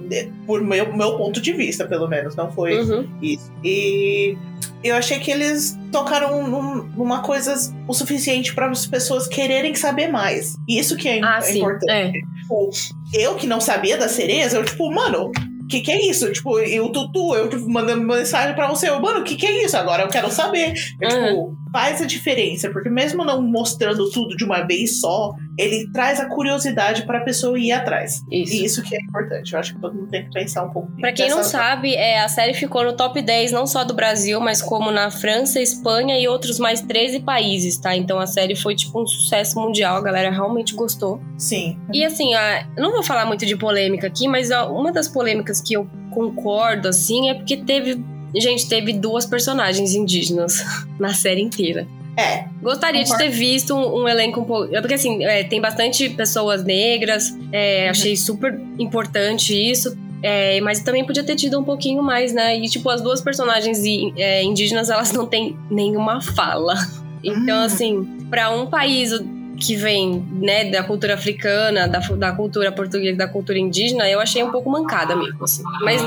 Por 0.47 0.63
meu, 0.63 0.95
meu 0.97 1.19
ponto 1.19 1.41
de 1.41 1.53
vista, 1.53 1.87
pelo 1.87 2.09
menos, 2.09 2.35
não 2.35 2.51
foi 2.51 2.81
uhum. 2.81 3.07
isso. 3.21 3.53
E 3.63 4.39
eu 4.83 4.97
achei 4.97 5.19
que 5.19 5.31
eles 5.31 5.77
tocaram 5.93 6.47
num, 6.49 6.85
numa 6.85 7.23
coisa 7.23 7.55
o 7.87 7.93
suficiente 7.93 8.55
para 8.55 8.71
as 8.71 8.87
pessoas 8.87 9.27
quererem 9.27 9.75
saber 9.75 10.09
mais. 10.09 10.57
Isso 10.69 10.97
que 10.97 11.09
é, 11.09 11.21
ah, 11.23 11.41
é 11.43 11.57
importante. 11.57 12.19
É. 12.19 12.41
Tipo, 12.41 12.71
eu 13.13 13.35
que 13.35 13.47
não 13.47 13.61
sabia 13.61 13.99
das 13.99 14.13
cereza, 14.13 14.57
eu, 14.57 14.65
tipo, 14.65 14.91
mano, 14.91 15.31
que 15.69 15.81
que 15.81 15.93
é 15.93 16.09
isso? 16.09 16.33
Tipo, 16.33 16.59
e 16.59 16.81
o 16.81 16.91
Tutu, 16.91 17.35
eu 17.35 17.69
mandando 17.69 18.03
mensagem 18.03 18.55
pra 18.55 18.69
você, 18.69 18.91
mano, 18.91 19.21
o 19.21 19.25
que 19.25 19.37
que 19.37 19.47
é 19.47 19.65
isso? 19.65 19.77
Agora 19.77 20.03
eu 20.03 20.09
quero 20.09 20.31
saber. 20.31 20.75
Eu, 21.01 21.09
uhum. 21.09 21.27
Tipo, 21.27 21.57
faz 21.73 22.01
a 22.03 22.07
diferença, 22.07 22.71
porque 22.71 22.89
mesmo 22.89 23.25
não 23.25 23.43
mostrando 23.43 24.11
tudo 24.11 24.37
de 24.37 24.45
uma 24.45 24.63
vez 24.63 25.01
só, 25.01 25.35
ele 25.59 25.91
traz 25.93 26.21
a 26.21 26.27
curiosidade 26.27 27.03
pra 27.05 27.21
pessoa 27.21 27.59
ir 27.59 27.73
atrás. 27.73 28.23
Isso. 28.31 28.53
E 28.55 28.65
isso 28.65 28.83
que 28.83 28.95
é 28.95 29.01
importante. 29.01 29.53
Eu 29.53 29.59
acho 29.59 29.75
que 29.75 29.81
todo 29.81 29.95
mundo 29.95 30.09
tem 30.09 30.25
que 30.25 30.31
pensar 30.31 30.65
um 30.65 30.71
pouco. 30.71 30.91
Pra 31.01 31.13
quem 31.13 31.29
não 31.29 31.43
sabe, 31.43 31.95
é, 31.95 32.21
a 32.21 32.29
série 32.29 32.55
ficou 32.55 32.85
no 32.85 32.93
top 32.93 33.21
10, 33.21 33.53
não 33.53 33.67
só 33.67 33.85
do 33.85 33.95
Brasil, 33.95 34.41
mas 34.41 34.63
como 34.63 34.91
na 34.91 35.11
França, 35.11 35.61
Espanha 35.61 36.19
e 36.19 36.29
outros 36.29 36.59
mais 36.59 36.81
13 36.81 37.21
países, 37.21 37.77
tá? 37.77 37.97
Então 37.97 38.19
a 38.19 38.27
série 38.27 38.55
foi 38.55 38.75
tipo 38.75 39.03
um 39.03 39.07
sucesso 39.07 39.59
mundial, 39.61 39.97
a 39.97 40.01
galera 40.01 40.31
realmente 40.31 40.75
gostou. 40.75 41.21
Sim. 41.37 41.79
E 41.93 42.05
assim, 42.05 42.35
a, 42.35 42.67
não 42.77 42.93
vou 42.93 43.03
falar 43.03 43.27
muito 43.27 43.45
de 43.45 43.57
polêmica 43.57 44.07
aqui, 44.07 44.29
mas 44.29 44.51
a, 44.51 44.67
uma 44.69 44.93
das 44.93 45.09
polêmicas 45.09 45.61
que 45.61 45.75
eu 45.75 45.89
concordo, 46.11 46.89
assim, 46.89 47.31
é 47.31 47.35
porque 47.35 47.57
teve. 47.57 48.05
Gente, 48.37 48.69
teve 48.69 48.93
duas 48.93 49.27
personagens 49.27 49.95
indígenas 49.95 50.63
na 50.99 51.15
série 51.15 51.43
inteira. 51.43 51.87
É. 52.17 52.47
Gostaria 52.61 53.03
concordo. 53.03 53.25
de 53.25 53.31
ter 53.31 53.37
visto 53.37 53.75
um, 53.75 54.03
um, 54.03 54.09
elenco 54.09 54.41
um 54.41 54.45
pouco. 54.45 54.69
Porque 54.69 54.95
assim, 54.95 55.25
é, 55.25 55.45
tem 55.45 55.61
bastante 55.61 56.11
pessoas 56.11 56.65
negras, 56.65 57.33
é, 57.53 57.85
uhum. 57.85 57.91
achei 57.91 58.17
super 58.17 58.61
importante 58.79 59.55
isso. 59.55 59.97
É, 60.21 60.61
mas 60.61 60.81
também 60.81 61.05
podia 61.05 61.23
ter 61.23 61.37
tido 61.37 61.61
um 61.61 61.63
pouquinho 61.63 62.03
mais, 62.03 62.33
né? 62.33 62.59
E, 62.59 62.69
tipo, 62.69 62.91
as 62.91 63.01
duas 63.01 63.21
personagens 63.21 63.81
é, 64.17 64.43
indígenas, 64.43 64.91
elas 64.91 65.13
não 65.13 65.27
têm 65.27 65.57
nenhuma 65.71 66.21
fala. 66.21 66.75
Então, 67.23 67.59
uhum. 67.59 67.65
assim, 67.65 68.05
para 68.29 68.51
um 68.51 68.67
país 68.67 69.13
que 69.61 69.77
vem, 69.77 70.25
né, 70.33 70.71
da 70.71 70.83
cultura 70.83 71.15
africana, 71.15 71.89
da, 71.89 71.99
da 71.99 72.33
cultura 72.33 72.71
portuguesa, 72.71 73.17
da 73.17 73.29
cultura 73.29 73.59
indígena, 73.59 74.09
eu 74.09 74.21
achei 74.21 74.43
um 74.43 74.51
pouco 74.51 74.71
mancada 74.71 75.17
mesmo, 75.17 75.45
assim. 75.45 75.63
Mas. 75.83 76.01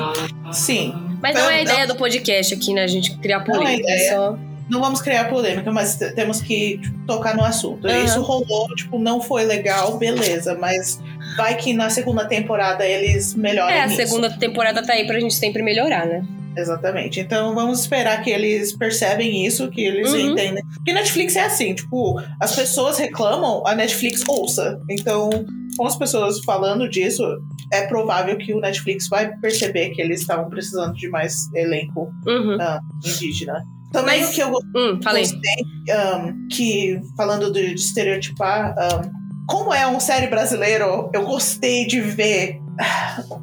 Sim. 0.52 0.94
Mas 1.22 1.36
não 1.36 1.50
é 1.50 1.56
a 1.56 1.62
ideia 1.62 1.88
do 1.88 1.96
podcast 1.96 2.54
aqui, 2.54 2.74
né? 2.74 2.84
A 2.84 2.88
gente 2.88 3.16
criar 3.18 3.42
polêmica. 3.42 3.84
Não 3.84 3.90
é, 3.90 4.06
é 4.06 4.14
só 4.14 4.38
não 4.72 4.80
vamos 4.80 5.02
criar 5.02 5.26
polêmica, 5.26 5.70
mas 5.70 5.98
temos 6.16 6.40
que 6.40 6.78
tipo, 6.78 6.98
tocar 7.06 7.36
no 7.36 7.44
assunto. 7.44 7.86
Uhum. 7.86 8.06
Isso 8.06 8.22
rolou, 8.22 8.74
tipo, 8.74 8.98
não 8.98 9.20
foi 9.20 9.44
legal, 9.44 9.98
beleza, 9.98 10.58
mas 10.58 10.98
vai 11.36 11.58
que 11.58 11.74
na 11.74 11.90
segunda 11.90 12.26
temporada 12.26 12.88
eles 12.88 13.36
melhoram. 13.36 13.70
É, 13.70 13.82
a 13.82 13.88
nisso. 13.88 13.98
segunda 13.98 14.30
temporada 14.30 14.82
tá 14.82 14.94
aí 14.94 15.06
pra 15.06 15.20
gente 15.20 15.34
sempre 15.34 15.62
melhorar, 15.62 16.06
né? 16.06 16.24
Exatamente. 16.56 17.20
Então 17.20 17.56
vamos 17.56 17.82
esperar 17.82 18.22
que 18.22 18.30
eles 18.30 18.76
percebem 18.76 19.46
isso, 19.46 19.70
que 19.70 19.82
eles 19.82 20.12
uhum. 20.12 20.32
entendem. 20.32 20.64
Porque 20.76 20.94
Netflix 20.94 21.36
é 21.36 21.46
assim, 21.46 21.74
tipo, 21.74 22.20
as 22.40 22.56
pessoas 22.56 22.98
reclamam, 22.98 23.64
a 23.66 23.76
Netflix 23.76 24.24
ouça. 24.28 24.80
Então, 24.90 25.30
com 25.78 25.86
as 25.86 25.96
pessoas 25.96 26.40
falando 26.44 26.90
disso, 26.90 27.24
é 27.72 27.88
provável 27.88 28.38
que 28.38 28.54
o 28.54 28.60
Netflix 28.60 29.08
vai 29.08 29.36
perceber 29.38 29.92
que 29.92 30.02
eles 30.02 30.22
estavam 30.22 30.50
precisando 30.50 30.94
de 30.94 31.08
mais 31.10 31.52
elenco 31.54 32.12
uhum. 32.28 32.56
uh, 32.56 32.80
indígena. 33.06 33.64
Também 33.92 34.22
Mas, 34.22 34.30
o 34.30 34.34
que 34.34 34.42
eu 34.42 34.50
hum, 34.50 35.00
gostei, 35.04 35.66
um, 35.90 36.48
que 36.48 37.02
falando 37.18 37.52
de, 37.52 37.74
de 37.74 37.82
estereotipar, 37.82 38.74
um, 38.74 39.22
como 39.48 39.74
é 39.74 39.86
um 39.86 40.00
série 40.00 40.28
brasileiro, 40.28 41.10
eu 41.14 41.26
gostei 41.26 41.86
de 41.86 42.00
ver 42.00 42.62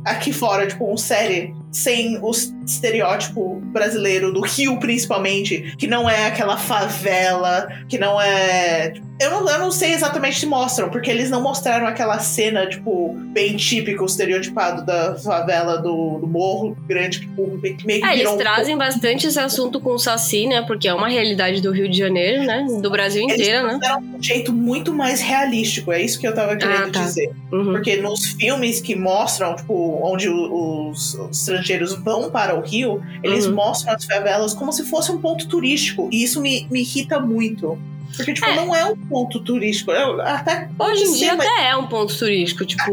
aqui 0.05 0.33
fora, 0.33 0.67
tipo, 0.67 0.91
um 0.91 0.97
série 0.97 1.55
sem 1.71 2.19
o 2.23 2.33
estereótipo 2.71 3.61
brasileiro 3.67 4.33
do 4.33 4.41
Rio, 4.41 4.79
principalmente, 4.79 5.75
que 5.77 5.87
não 5.87 6.09
é 6.09 6.27
aquela 6.27 6.57
favela, 6.57 7.69
que 7.89 7.99
não 7.99 8.21
é. 8.21 8.95
Eu 9.21 9.31
não, 9.31 9.49
eu 9.51 9.59
não 9.59 9.71
sei 9.73 9.93
exatamente 9.93 10.39
se 10.39 10.47
mostram, 10.47 10.89
porque 10.91 11.11
eles 11.11 11.29
não 11.29 11.43
mostraram 11.43 11.87
aquela 11.87 12.21
cena, 12.21 12.67
tipo, 12.67 13.15
bem 13.33 13.57
típico, 13.57 14.05
estereotipado 14.05 14.87
da 14.87 15.17
favela 15.17 15.79
do, 15.79 16.19
do 16.19 16.27
morro 16.27 16.77
grande, 16.87 17.21
tipo, 17.21 17.59
meio 17.85 18.01
que 18.01 18.07
é, 18.07 18.19
eles 18.19 18.33
trazem 18.35 18.77
bastante 18.77 19.27
esse 19.27 19.39
assunto 19.41 19.81
com 19.81 19.91
o 19.95 19.99
Saci, 19.99 20.47
né? 20.47 20.63
Porque 20.63 20.87
é 20.87 20.95
uma 20.95 21.09
realidade 21.09 21.61
do 21.61 21.73
Rio 21.73 21.89
de 21.89 21.99
Janeiro, 21.99 22.45
né? 22.45 22.65
Do 22.81 22.91
Brasil 22.91 23.23
inteiro, 23.23 23.67
né? 23.67 23.79
um 24.01 24.23
jeito 24.23 24.53
muito 24.53 24.93
mais 24.93 25.21
realístico, 25.21 25.93
é 25.93 26.01
isso 26.01 26.19
que 26.19 26.27
eu 26.27 26.35
tava 26.35 26.57
querendo 26.57 26.89
ah, 26.89 26.91
tá. 26.91 27.03
dizer. 27.03 27.31
Uhum. 27.53 27.73
Porque 27.73 27.97
nos 27.97 28.33
filmes 28.33 28.81
que 28.81 28.95
mostram, 28.95 29.57
tipo, 29.57 30.01
onde 30.03 30.29
os, 30.29 31.15
os 31.15 31.39
estrangeiros 31.39 31.95
vão 31.95 32.31
para 32.31 32.55
o 32.59 32.63
Rio, 32.63 33.03
eles 33.23 33.47
uhum. 33.47 33.55
mostram 33.55 33.95
as 33.95 34.05
favelas 34.05 34.55
como 34.55 34.73
se 34.73 34.85
fosse 34.85 35.11
um 35.11 35.19
ponto 35.19 35.47
turístico. 35.49 36.09
E 36.13 36.23
isso 36.23 36.41
me, 36.41 36.67
me 36.71 36.81
irrita 36.81 37.21
muito. 37.21 37.79
Porque, 38.17 38.33
tipo, 38.33 38.47
é. 38.47 38.57
não 38.57 38.75
é 38.75 38.85
um 38.85 38.97
ponto 38.97 39.41
turístico. 39.41 39.91
Eu, 39.93 40.21
até 40.21 40.69
Hoje 40.79 41.03
em 41.03 41.07
ser, 41.07 41.19
dia 41.19 41.37
mas... 41.37 41.47
até 41.47 41.69
é 41.69 41.77
um 41.77 41.87
ponto 41.87 42.17
turístico, 42.17 42.65
tipo. 42.65 42.91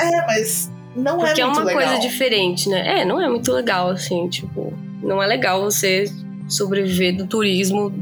É, 0.00 0.26
mas 0.26 0.70
não 0.94 1.18
Porque 1.18 1.40
é 1.40 1.44
muito 1.44 1.58
é 1.58 1.62
uma 1.62 1.64
legal. 1.64 1.82
coisa 1.82 2.00
diferente, 2.00 2.68
né? 2.68 3.00
É, 3.00 3.04
não 3.04 3.20
é 3.20 3.28
muito 3.28 3.52
legal, 3.52 3.90
assim, 3.90 4.28
tipo. 4.28 4.72
Não 5.02 5.22
é 5.22 5.26
legal 5.26 5.62
você 5.62 6.04
sobreviver 6.48 7.16
do 7.16 7.26
turismo 7.26 7.92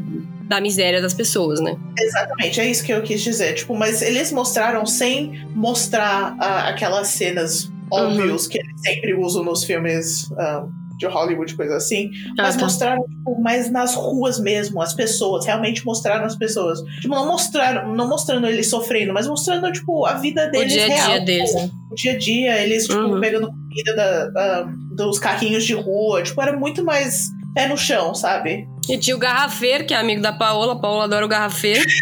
da 0.44 0.60
miséria 0.60 1.02
das 1.02 1.12
pessoas, 1.12 1.60
né? 1.60 1.76
Exatamente, 1.98 2.60
é 2.60 2.70
isso 2.70 2.84
que 2.84 2.92
eu 2.92 3.02
quis 3.02 3.20
dizer. 3.22 3.54
Tipo, 3.54 3.74
mas 3.74 4.00
eles 4.00 4.30
mostraram 4.32 4.86
sem 4.86 5.44
mostrar 5.54 6.34
uh, 6.34 6.68
aquelas 6.68 7.08
cenas 7.08 7.70
óbvios 7.90 8.44
uhum. 8.44 8.50
que 8.50 8.58
eles 8.58 8.80
sempre 8.80 9.14
usam 9.14 9.44
nos 9.44 9.64
filmes 9.64 10.24
uh, 10.30 10.70
de 10.96 11.06
Hollywood, 11.06 11.54
coisa 11.54 11.76
assim. 11.76 12.10
Ah, 12.38 12.42
mas 12.44 12.56
tá. 12.56 12.62
mostraram, 12.62 13.02
tipo, 13.04 13.40
mais 13.40 13.70
nas 13.70 13.94
ruas 13.94 14.38
mesmo, 14.38 14.80
as 14.80 14.94
pessoas. 14.94 15.44
Realmente 15.46 15.84
mostraram 15.84 16.24
as 16.24 16.36
pessoas. 16.36 16.80
Tipo, 17.00 17.14
não 17.14 17.26
mostraram, 17.26 17.94
não 17.94 18.08
mostrando 18.08 18.46
eles 18.46 18.68
sofrendo, 18.68 19.12
mas 19.12 19.26
mostrando, 19.26 19.70
tipo, 19.72 20.06
a 20.06 20.14
vida 20.14 20.48
deles 20.48 20.72
o 20.72 20.76
dia 20.76 20.84
a 20.84 20.88
dia 20.88 20.96
real. 21.06 21.24
deles, 21.24 21.54
né? 21.54 21.70
O 21.90 21.94
dia 21.94 22.12
a 22.12 22.18
dia, 22.18 22.62
eles, 22.62 22.86
tipo, 22.86 22.98
Uhum. 22.98 23.20
pegando 23.20 23.48
comida 23.48 23.94
da- 23.96 24.26
da- 24.30 24.68
dos 24.96 25.18
carrinhos 25.18 25.64
de 25.64 25.74
rua. 25.74 26.22
Tipo, 26.22 26.40
era 26.42 26.56
muito 26.56 26.84
mais 26.84 27.28
pé 27.54 27.68
no 27.68 27.76
chão, 27.76 28.14
sabe? 28.14 28.66
E 28.88 28.98
tinha 28.98 29.16
o 29.16 29.18
garrafeiro, 29.18 29.84
que 29.84 29.94
é 29.94 29.96
amigo 29.96 30.22
da 30.22 30.32
Paola. 30.32 30.74
A 30.74 30.76
Paola 30.76 31.04
adora 31.04 31.24
o 31.24 31.28
garrafeiro. 31.28 31.84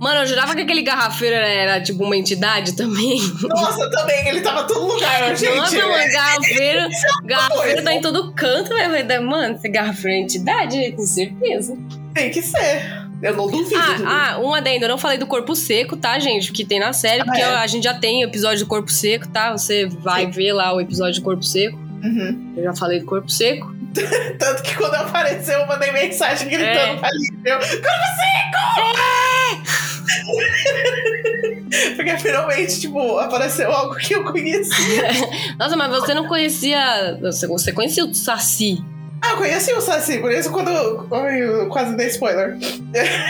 Mano, 0.00 0.20
eu 0.20 0.26
jurava 0.26 0.54
que 0.54 0.62
aquele 0.62 0.82
garrafeiro 0.82 1.34
era, 1.34 1.48
era, 1.48 1.80
tipo 1.80 2.04
uma 2.04 2.16
entidade 2.16 2.74
também. 2.76 3.18
Nossa, 3.42 3.90
também, 3.90 4.28
ele 4.28 4.40
tava 4.40 4.62
em 4.62 4.66
todo 4.66 4.86
lugar, 4.86 5.36
gente. 5.36 5.54
Nossa, 5.54 5.76
mano, 5.76 6.12
garrafeiro, 6.12 6.88
garrafeiro 7.24 7.62
coisa. 7.62 7.82
tá 7.82 7.94
em 7.94 8.00
todo 8.00 8.32
canto, 8.32 8.70
velho. 8.70 9.22
Mano, 9.26 9.56
esse 9.56 9.68
garrafeiro 9.68 10.16
é 10.16 10.20
entidade, 10.20 10.76
tenho 10.76 10.98
certeza. 10.98 11.76
Tem 12.12 12.30
que 12.30 12.42
ser. 12.42 13.04
Eu 13.22 13.34
não 13.36 13.46
duvido. 13.48 13.80
Ah, 14.06 14.32
ah, 14.34 14.38
um 14.38 14.52
adendo, 14.52 14.84
eu 14.84 14.88
não 14.88 14.98
falei 14.98 15.16
do 15.16 15.26
corpo 15.26 15.54
seco, 15.54 15.96
tá, 15.96 16.18
gente? 16.18 16.52
Que 16.52 16.64
tem 16.64 16.78
na 16.78 16.92
série, 16.92 17.22
Ah, 17.22 17.24
porque 17.24 17.40
é. 17.40 17.44
a 17.44 17.66
gente 17.66 17.84
já 17.84 17.94
tem 17.94 18.22
episódio 18.22 18.64
do 18.64 18.68
corpo 18.68 18.90
seco, 18.90 19.28
tá? 19.28 19.52
Você 19.52 19.86
vai 19.86 20.24
Sim. 20.24 20.30
ver 20.30 20.52
lá 20.52 20.74
o 20.74 20.80
episódio 20.80 21.20
do 21.20 21.24
corpo 21.24 21.42
seco. 21.42 21.78
Uhum. 22.04 22.52
Eu 22.56 22.64
já 22.64 22.74
falei 22.74 23.00
do 23.00 23.06
corpo 23.06 23.28
seco. 23.30 23.74
Tanto 24.38 24.62
que 24.62 24.74
quando 24.76 24.94
apareceu, 24.94 25.58
eu 25.60 25.66
mandei 25.66 25.90
mensagem 25.92 26.48
gritando 26.48 26.68
É. 26.68 26.96
pra 26.96 27.08
Lívia. 27.12 27.58
Como 27.58 27.64
seco! 27.64 29.64
Porque 31.96 32.18
finalmente, 32.18 32.80
tipo, 32.80 33.18
apareceu 33.18 33.70
algo 33.72 33.94
que 33.96 34.14
eu 34.14 34.24
conhecia. 34.24 35.08
Nossa, 35.58 35.76
mas 35.76 35.90
você 35.90 36.14
não 36.14 36.26
conhecia. 36.28 37.18
Você, 37.20 37.72
conhecia 37.72 38.04
o 38.04 38.14
Saci? 38.14 38.78
Ah, 39.22 39.30
eu 39.32 39.36
conheci 39.38 39.72
o 39.72 39.80
Saci, 39.80 40.18
por 40.18 40.30
isso 40.30 40.52
quando 40.52 40.68
eu, 40.70 41.08
eu 41.32 41.66
quase 41.68 41.96
dei 41.96 42.08
spoiler. 42.08 42.58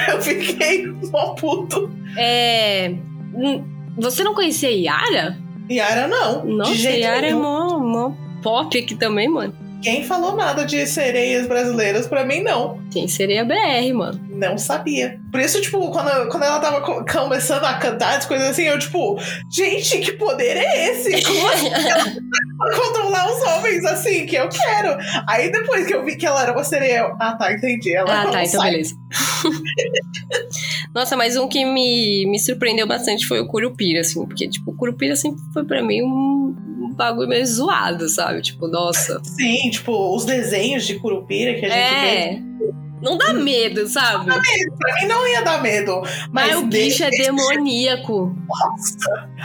Eu 0.09 0.21
fiquei 0.21 0.87
mó 1.13 1.35
puto. 1.35 1.91
É. 2.17 2.93
hum, 3.33 3.65
Você 3.99 4.25
não 4.25 4.35
conhecia 4.35 4.71
Yara? 4.71 5.39
Yara 5.71 6.09
não. 6.09 6.45
Nossa, 6.45 6.91
Yara 6.91 7.19
é 7.19 7.23
nenhum. 7.33 7.41
mó, 7.43 7.79
mó 7.79 8.13
pop 8.45 8.79
aqui 8.79 8.95
também, 8.95 9.29
mano. 9.29 9.53
Ninguém 9.85 10.03
falou 10.05 10.35
nada 10.35 10.65
de 10.65 10.87
sereias 10.87 11.47
brasileiras 11.47 12.07
pra 12.07 12.25
mim, 12.25 12.41
não. 12.43 12.79
Tem 12.91 13.07
sereia 13.07 13.45
BR, 13.45 13.93
mano. 13.95 14.19
Não 14.31 14.57
sabia. 14.57 15.21
Por 15.31 15.39
isso, 15.41 15.61
tipo, 15.61 15.91
quando, 15.91 16.27
quando 16.31 16.43
ela 16.43 16.59
tava 16.59 16.81
co- 16.81 17.05
começando 17.05 17.65
a 17.65 17.75
cantar, 17.75 18.17
as 18.17 18.25
coisas 18.25 18.49
assim, 18.49 18.63
eu, 18.63 18.79
tipo, 18.79 19.19
gente, 19.53 19.99
que 19.99 20.13
poder 20.13 20.57
é 20.57 20.91
esse? 20.91 21.23
Como 21.23 21.49
assim 21.51 21.69
ela 21.69 22.05
controlar 22.77 23.31
os 23.31 23.43
homens 23.43 23.85
assim, 23.85 24.25
que 24.25 24.37
eu 24.37 24.49
quero? 24.49 24.97
Aí 25.29 25.53
depois 25.53 25.87
que 25.87 25.95
eu 25.95 26.03
vi 26.03 26.17
que 26.17 26.25
ela 26.25 26.43
era 26.43 26.53
uma 26.53 26.65
sereia, 26.65 27.01
eu, 27.01 27.17
ah 27.21 27.37
tá, 27.37 27.53
entendi. 27.53 27.95
Ela 27.95 28.23
Ah, 28.23 28.27
tá, 28.31 28.43
então 28.43 28.61
sai. 28.63 28.71
beleza. 28.71 28.95
Nossa, 30.95 31.17
mas 31.17 31.37
um 31.37 31.49
que 31.49 31.65
me, 31.65 32.25
me 32.27 32.39
surpreendeu 32.39 32.87
bastante 32.87 33.27
foi 33.27 33.41
o 33.41 33.47
Curupira, 33.47 34.01
assim, 34.01 34.25
porque, 34.25 34.49
tipo, 34.49 34.71
o 34.71 34.77
Curupira 34.77 35.17
sempre 35.17 35.43
foi 35.53 35.65
pra 35.65 35.83
mim 35.83 36.03
um, 36.03 36.55
um 36.83 36.95
bagulho 36.95 37.29
meio 37.29 37.45
zoado, 37.45 38.09
sabe? 38.09 38.41
Tipo, 38.43 38.69
nossa. 38.69 39.21
Sim, 39.25 39.71
tipo, 39.71 40.15
os 40.15 40.25
desenhos 40.25 40.87
de 40.87 40.95
Curupira 40.95 41.59
que 41.59 41.67
a 41.67 41.69
gente 41.69 42.01
vê. 42.01 42.84
Não 43.05 43.19
dá 43.19 43.35
medo, 43.35 43.87
sabe? 43.87 44.25
Pra 44.25 44.95
mim 44.95 45.07
não 45.07 45.29
ia 45.29 45.43
dar 45.43 45.61
medo. 45.63 46.01
Mas 46.33 46.49
Mas 46.49 46.57
o 46.57 46.67
bicho 46.67 47.05
é 47.05 47.11
demoníaco. 47.11 48.35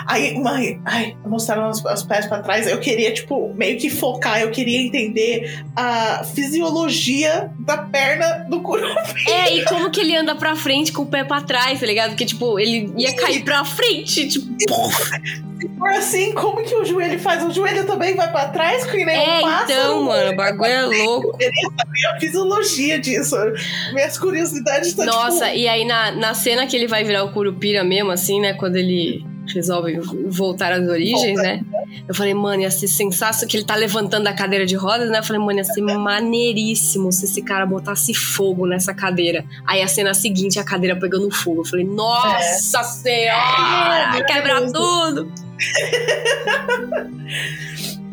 Aí, 0.07 0.39
mãe, 0.39 0.79
ai, 0.85 1.17
mostraram 1.25 1.69
os, 1.69 1.83
os 1.83 2.03
pés 2.03 2.25
pra 2.25 2.39
trás. 2.41 2.65
Eu 2.67 2.79
queria, 2.79 3.13
tipo, 3.13 3.53
meio 3.53 3.77
que 3.77 3.89
focar, 3.89 4.39
eu 4.39 4.49
queria 4.49 4.79
entender 4.79 5.61
a 5.75 6.23
fisiologia 6.23 7.51
da 7.59 7.77
perna 7.79 8.45
do 8.49 8.61
Curupira. 8.61 9.13
É, 9.27 9.55
e 9.57 9.65
como 9.65 9.91
que 9.91 9.99
ele 9.99 10.15
anda 10.15 10.35
pra 10.35 10.55
frente 10.55 10.93
com 10.93 11.03
o 11.03 11.05
pé 11.05 11.25
pra 11.25 11.41
trás, 11.41 11.81
tá 11.81 11.85
ligado? 11.85 12.11
Porque, 12.11 12.25
tipo, 12.25 12.57
ele 12.57 12.93
ia 12.97 13.13
cair 13.13 13.43
pra 13.43 13.65
frente, 13.65 14.27
tipo, 14.29 14.47
For 15.77 15.89
assim, 15.89 16.33
como 16.33 16.63
que 16.63 16.73
o 16.75 16.85
joelho 16.85 17.19
faz? 17.19 17.43
O 17.43 17.51
joelho 17.51 17.85
também 17.85 18.15
vai 18.15 18.31
pra 18.31 18.47
trás, 18.49 18.85
que 18.85 19.03
nem 19.05 19.15
É, 19.17 19.37
um 19.39 19.41
pássaro? 19.41 19.63
então, 19.71 20.03
mano, 20.03 20.31
o 20.31 20.35
bagulho 20.35 20.71
é 20.71 20.85
louco. 20.85 21.37
A 22.15 22.19
fisiologia 22.19 22.99
disso. 22.99 23.35
Minhas 23.93 24.17
curiosidades 24.17 24.89
estão, 24.89 25.05
Nossa, 25.05 25.45
tipo... 25.45 25.57
e 25.57 25.67
aí 25.67 25.85
na, 25.85 26.11
na 26.11 26.33
cena 26.33 26.65
que 26.67 26.75
ele 26.75 26.87
vai 26.87 27.03
virar 27.03 27.23
o 27.23 27.31
Curupira 27.33 27.83
mesmo, 27.83 28.11
assim, 28.11 28.39
né? 28.39 28.53
Quando 28.53 28.77
ele 28.77 29.25
resolve 29.53 29.99
voltar 30.27 30.71
às 30.71 30.87
origens, 30.87 31.33
Volta. 31.35 31.41
né? 31.41 31.61
Eu 32.07 32.15
falei, 32.15 32.33
mano, 32.33 32.61
ia 32.61 32.71
ser 32.71 32.87
sensacional 32.87 33.47
que 33.49 33.57
ele 33.57 33.65
tá 33.65 33.75
levantando 33.75 34.27
a 34.27 34.33
cadeira 34.33 34.65
de 34.65 34.75
rodas, 34.75 35.09
né? 35.09 35.19
Eu 35.19 35.23
falei, 35.23 35.41
mano, 35.41 35.57
ia 35.59 35.63
ser 35.63 35.81
maneiríssimo 35.81 37.11
se 37.11 37.25
esse 37.25 37.41
cara 37.41 37.65
botasse 37.65 38.13
fogo 38.13 38.65
nessa 38.65 38.93
cadeira. 38.93 39.45
Aí 39.65 39.81
a 39.81 39.87
cena 39.87 40.13
seguinte, 40.13 40.59
a 40.59 40.63
cadeira 40.63 40.95
pegando 40.99 41.29
fogo. 41.31 41.61
Eu 41.61 41.65
falei, 41.65 41.85
nossa 41.85 42.83
senhora, 42.83 44.17
É, 44.17 44.23
quebra 44.23 44.53
maravilhoso. 44.61 45.25
tudo! 45.25 45.49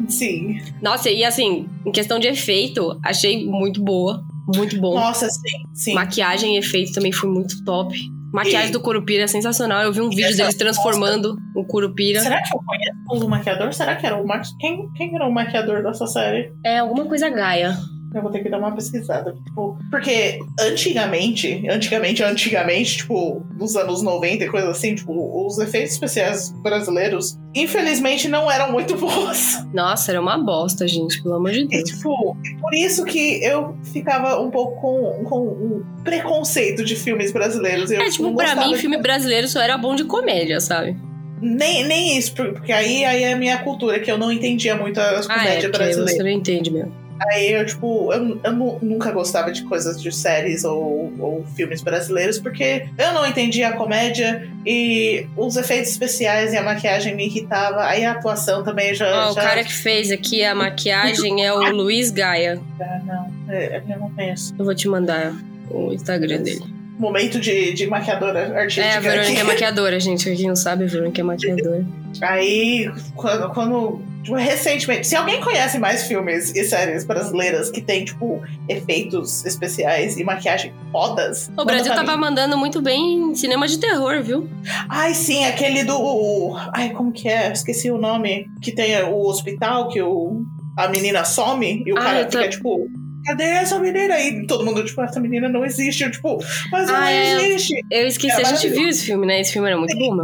Sim. 0.09 0.61
Nossa, 0.81 1.11
e 1.11 1.25
assim, 1.25 1.69
em 1.85 1.93
questão 1.93 2.19
de 2.19 2.29
efeito, 2.29 2.99
achei 3.03 3.47
muito 3.47 3.83
boa. 3.83 4.25
Muito 4.55 4.81
bom. 4.81 4.95
Nossa, 4.95 5.29
sim, 5.29 5.65
sim. 5.75 5.95
Maquiagem 5.95 6.55
e 6.55 6.59
efeito 6.59 6.93
também 6.93 7.11
foi 7.11 7.29
muito 7.29 7.65
top. 7.65 7.99
Maquiagem 8.37 8.69
E- 8.69 8.73
do 8.73 8.81
Curupira 8.81 9.25
é 9.25 9.27
sensacional. 9.27 9.83
Eu 9.83 9.93
vi 9.95 10.03
um 10.03 10.11
vídeo 10.11 10.37
deles 10.37 10.55
transformando 10.55 11.39
o 11.55 11.65
Curupira. 11.65 12.21
Será 12.21 12.43
que 12.43 12.55
eu 12.55 12.61
conheço 12.63 13.27
o 13.27 13.31
maquiador? 13.31 13.73
Será 13.73 13.97
que 13.97 14.05
era 14.07 14.17
o 14.17 14.27
Max? 14.27 14.51
Quem, 14.61 14.93
quem 14.93 15.15
era 15.15 15.27
o 15.27 15.33
maquiador 15.33 15.83
dessa 15.83 16.07
série? 16.07 16.53
É 16.63 16.79
alguma 16.81 17.07
coisa 17.07 17.31
Gaia. 17.31 17.75
Eu 18.15 18.23
vou 18.23 18.31
ter 18.31 18.43
que 18.43 18.49
dar 18.49 18.59
uma 18.59 18.73
pesquisada. 18.73 19.35
Tipo, 19.45 19.77
porque 19.91 20.39
antigamente, 20.61 21.69
antigamente, 21.69 22.23
antigamente, 22.23 22.99
tipo, 22.99 23.43
nos 23.59 23.77
anos 23.77 24.03
90 24.03 24.45
e 24.45 24.49
coisa 24.49 24.71
assim, 24.71 24.95
tipo, 24.95 25.13
os 25.47 25.59
efeitos 25.59 25.93
especiais 25.93 26.51
brasileiros, 26.63 27.39
infelizmente, 27.55 28.29
não 28.29 28.51
eram 28.51 28.73
muito 28.73 28.97
bons. 28.99 29.59
Nossa, 29.75 30.13
era 30.13 30.21
uma 30.21 30.39
bosta, 30.39 30.87
gente, 30.89 31.23
pelo 31.23 31.35
amor 31.35 31.51
de 31.51 31.61
E, 31.63 31.69
Deus. 31.69 31.91
tipo, 31.91 32.37
por 32.61 32.75
isso 32.75 33.05
que 33.05 33.43
eu 33.45 33.77
ficava 33.93 34.41
um 34.41 34.51
pouco 34.51 34.81
com, 34.81 35.25
com 35.25 35.39
um 35.49 35.85
preconceito 36.03 36.85
de 36.85 36.97
filmes 36.97 37.33
brasileiros. 37.33 37.91
Eu 37.91 38.01
É, 38.01 38.09
tipo, 38.09 38.35
pra 38.35 38.55
mim, 38.55 38.73
de- 38.73 38.79
filme 38.79 38.97
brasileiro 38.99 39.49
só 39.49 39.61
era 39.61 39.77
bom 39.77 39.95
de 39.95 40.05
comédia, 40.05 40.61
sabe? 40.61 40.97
Nem, 41.43 41.85
nem 41.85 42.17
isso, 42.17 42.33
porque 42.35 42.73
aí, 42.73 43.05
aí 43.05 43.25
é 43.25 43.33
a 43.35 43.37
minha 43.37 43.59
cultura, 43.59 44.01
que 44.01 44.11
eu 44.11 44.17
não 44.17 44.33
entendia 44.33 44.75
muito 44.75 44.99
as 44.99 45.29
Ah, 45.29 45.35
é, 45.35 45.39
comédias 45.49 45.71
brasileiras. 45.73 46.11
você 46.13 46.23
não 46.23 46.31
entende 46.31 46.71
mesmo. 46.71 47.06
Aí 47.21 47.53
eu, 47.53 47.65
tipo, 47.65 48.13
eu, 48.13 48.39
eu 48.45 48.53
nu- 48.53 48.79
nunca 48.83 49.11
gostava 49.11 49.51
de 49.51 49.63
coisas 49.65 50.01
de 50.01 50.13
séries 50.13 50.65
ou, 50.65 51.13
ou 51.19 51.45
filmes 51.55 51.81
brasileiros, 51.83 52.39
porque 52.39 52.87
eu 52.99 53.13
não 53.13 53.27
entendia 53.27 53.69
a 53.69 53.73
comédia 53.73 54.49
e 54.67 55.27
os 55.37 55.57
efeitos 55.57 55.91
especiais 55.91 56.53
e 56.53 56.57
a 56.57 56.63
maquiagem 56.63 57.15
me 57.15 57.27
irritava. 57.27 57.85
Aí 57.85 58.05
a 58.05 58.13
atuação 58.13 58.63
também 58.63 58.95
já. 58.95 59.29
Ó, 59.29 59.31
o 59.33 59.35
já... 59.35 59.41
cara 59.43 59.65
que 59.65 59.73
fez 59.73 60.11
aqui 60.11 60.45
a 60.45 60.55
maquiagem 60.55 61.45
é 61.45 61.53
o 61.53 61.71
Luiz 61.71 62.11
Gaia. 62.11 62.61
Ah, 62.81 63.01
não, 63.05 63.55
é, 63.55 63.83
eu 63.89 63.99
não 63.99 64.11
conheço. 64.11 64.55
Eu 64.59 64.65
vou 64.65 64.75
te 64.75 64.89
mandar 64.89 65.35
o 65.71 65.93
Instagram 65.93 66.43
dele. 66.43 66.76
Momento 66.99 67.39
de, 67.39 67.73
de 67.75 67.87
maquiadora 67.87 68.59
artística. 68.59 68.87
É, 68.87 68.97
a 68.97 69.01
Verônica 69.01 69.33
aqui. 69.33 69.41
é 69.41 69.45
maquiadora, 69.45 70.01
gente. 70.01 70.35
Quem 70.35 70.49
não 70.49 70.57
sabe, 70.57 70.85
a 70.85 70.87
Verônica 70.87 71.21
é 71.21 71.25
maquiadora. 71.25 71.87
Aí, 72.23 72.91
quando. 73.15 73.51
quando 73.53 74.01
tipo, 74.23 74.37
recentemente, 74.37 75.07
se 75.07 75.15
alguém 75.15 75.41
conhece 75.41 75.79
mais 75.79 76.05
filmes 76.07 76.55
e 76.57 76.65
séries 76.65 77.05
brasileiras 77.05 77.71
que 77.71 77.81
tem, 77.83 78.05
tipo, 78.05 78.43
efeitos 78.69 79.45
especiais 79.45 80.17
e 80.17 80.25
maquiagem 80.25 80.73
fodas. 80.91 81.51
O 81.57 81.65
Brasil 81.65 81.95
tava 81.95 82.17
mandando 82.17 82.57
muito 82.57 82.81
bem 82.81 83.19
em 83.31 83.35
cinema 83.35 83.69
de 83.69 83.79
terror, 83.79 84.23
viu? 84.23 84.49
Ai, 84.89 85.13
sim, 85.15 85.45
aquele 85.45 85.85
do. 85.85 86.57
Ai, 86.73 86.91
como 86.91 87.13
que 87.13 87.29
é? 87.29 87.53
Esqueci 87.53 87.91
o 87.91 87.99
nome. 87.99 88.47
Que 88.63 88.73
tem 88.73 89.01
o 89.03 89.27
hospital 89.27 89.89
que 89.89 90.01
o... 90.01 90.43
a 90.77 90.89
menina 90.89 91.25
some 91.25 91.83
e 91.87 91.93
o 91.93 91.99
Ah, 91.99 92.03
cara 92.03 92.25
fica 92.31 92.49
tipo. 92.49 92.89
Cadê 93.27 93.45
essa 93.45 93.79
menina? 93.79 94.19
E 94.21 94.47
todo 94.47 94.65
mundo, 94.65 94.85
tipo, 94.85 95.03
essa 95.03 95.19
menina 95.21 95.49
não 95.49 95.65
existe. 95.65 96.05
Eu, 96.05 96.11
tipo, 96.11 96.39
mas 96.71 96.89
ela 96.89 97.05
Ah, 97.05 97.11
é. 97.13 97.33
existe. 97.49 97.75
Eu 97.91 98.07
esqueci, 98.07 98.41
É 98.41 98.45
a 98.47 98.55
gente 98.55 98.69
viu 98.69 98.89
esse 98.89 99.05
filme, 99.07 99.27
né? 99.27 99.41
Esse 99.41 99.53
filme 99.53 99.69
era 99.69 99.77
muito 99.79 99.97
bom. 99.99 100.17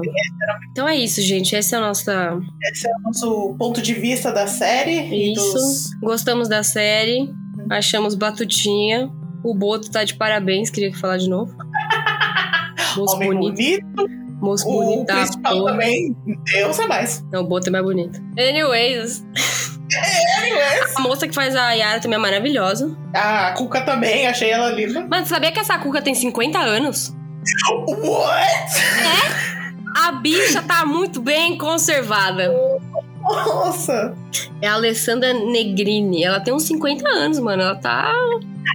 Então 0.71 0.89
é 0.89 0.97
isso, 0.97 1.21
gente. 1.21 1.55
Essa 1.57 1.77
é 1.77 1.79
a 1.79 1.83
nossa. 1.83 2.39
Esse 2.73 2.87
é 2.89 2.91
o 2.97 3.01
nosso 3.03 3.57
ponto 3.59 3.83
de 3.83 3.93
vista 3.95 4.31
da 4.33 4.47
série. 4.47 5.33
Isso. 5.33 5.53
dos- 5.53 5.91
Gostamos 6.01 6.49
da 6.49 6.63
série. 6.63 7.29
Achamos 7.71 8.15
batutinha. 8.15 9.11
O 9.45 9.55
Boto 9.55 9.91
tá 9.91 10.05
de 10.05 10.15
parabéns, 10.15 10.71
queria 10.71 10.95
falar 10.95 11.17
de 11.19 11.29
novo. 11.29 11.53
Moço 12.97 13.17
Homem 13.17 13.33
bonito. 13.35 13.85
bonito. 13.97 14.23
Moço 14.41 14.69
O 14.69 14.73
bonito 14.73 15.07
da 15.07 15.15
principal 15.17 15.53
porra. 15.59 15.73
também. 15.73 16.17
Deus 16.53 16.79
é 16.79 16.87
mais. 16.87 17.25
Não, 17.33 17.43
o 17.43 17.47
Boto 17.47 17.69
é 17.69 17.71
mais 17.73 17.85
bonito. 17.85 18.21
Anyways, 18.39 19.25
A 20.97 21.01
moça 21.01 21.27
que 21.29 21.35
faz 21.35 21.55
a 21.55 21.73
Yara 21.73 22.01
também 22.01 22.17
é 22.17 22.21
maravilhosa. 22.21 22.97
a 23.15 23.53
Cuca 23.53 23.81
também, 23.83 24.27
achei 24.27 24.51
ela 24.51 24.71
linda. 24.71 25.07
Mano, 25.07 25.27
sabia 25.27 25.53
que 25.53 25.61
essa 25.61 25.79
Cuca 25.79 26.01
tem 26.03 26.15
50 26.15 26.59
anos? 26.59 27.15
What? 27.87 28.73
A 29.97 30.13
bicha 30.13 30.63
tá 30.63 30.87
muito 30.87 31.21
bem 31.21 31.59
conservada. 31.59 32.53
Nossa. 33.21 34.17
É 34.61 34.69
a 34.69 34.75
Alessandra 34.75 35.33
Negrini. 35.33 36.25
Ela 36.25 36.41
tem 36.41 36.53
uns 36.53 36.65
50 36.65 37.09
anos, 37.09 37.39
mano. 37.39 37.63
Ela 37.63 37.77
tá. 37.77 38.13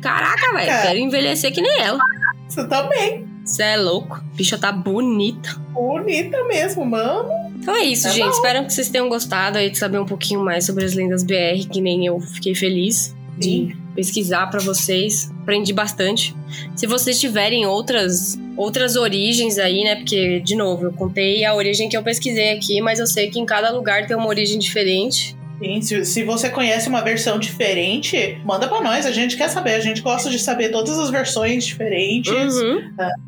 Caraca, 0.02 0.54
velho. 0.54 0.68
Cara. 0.68 0.82
Quero 0.88 1.00
envelhecer 1.00 1.52
que 1.54 1.62
nem 1.62 1.82
ela. 1.82 2.00
Você 2.48 2.68
também. 2.68 3.28
Você 3.44 3.64
é 3.64 3.78
louco. 3.78 4.16
A 4.16 4.36
bicha 4.36 4.58
tá 4.58 4.72
bonita. 4.72 5.56
Bonita 5.72 6.44
mesmo, 6.46 6.86
mano. 6.86 7.30
Então 7.68 7.76
é 7.76 7.84
isso, 7.84 8.04
Tá 8.04 8.10
gente. 8.12 8.24
bom. 8.24 8.32
Espero 8.32 8.66
que 8.66 8.72
vocês 8.74 8.88
tenham 8.90 9.10
gostado 9.10 9.58
aí 9.58 9.70
de 9.70 9.78
saber 9.78 10.00
um 10.00 10.06
pouquinho 10.06 10.40
mais 10.40 10.66
sobre 10.66 10.86
as 10.86 10.94
lendas 10.94 11.22
BR, 11.22 11.68
que 11.70 11.82
nem 11.82 12.06
eu 12.06 12.18
fiquei 12.22 12.56
feliz 12.56 13.14
de 13.38 13.76
pesquisar 13.94 14.48
pra 14.48 14.62
vocês. 14.62 15.30
Aprendi 15.42 15.74
bastante. 15.74 16.34
Se 16.78 16.88
vocês 16.88 17.20
tiverem 17.20 17.66
outras 17.66 18.40
outras 18.56 18.96
origens 18.96 19.58
aí, 19.60 19.84
né? 19.84 19.98
Porque 19.98 20.40
de 20.40 20.56
novo, 20.56 20.86
eu 20.86 20.94
contei 20.94 21.44
a 21.44 21.54
origem 21.54 21.90
que 21.90 21.98
eu 21.98 22.02
pesquisei 22.02 22.54
aqui, 22.54 22.80
mas 22.80 23.00
eu 23.00 23.06
sei 23.06 23.30
que 23.30 23.38
em 23.38 23.46
cada 23.46 23.70
lugar 23.70 24.08
tem 24.08 24.16
uma 24.16 24.28
origem 24.28 24.58
diferente. 24.58 25.36
Sim, 25.60 25.82
se, 25.82 26.06
se 26.06 26.24
você 26.24 26.50
conhece 26.50 26.88
uma 26.88 27.02
versão 27.02 27.40
diferente, 27.40 28.40
manda 28.46 28.68
pra 28.68 28.82
nós. 28.82 29.06
A 29.06 29.12
gente 29.12 29.36
quer 29.36 29.50
saber. 29.50 29.74
A 29.74 29.80
gente 29.80 30.02
gosta 30.02 30.30
de 30.30 30.38
saber 30.38 30.70
todas 30.70 30.98
as 31.00 31.10
versões 31.10 31.66
diferentes, 31.66 32.32
Uhum. 32.32 32.80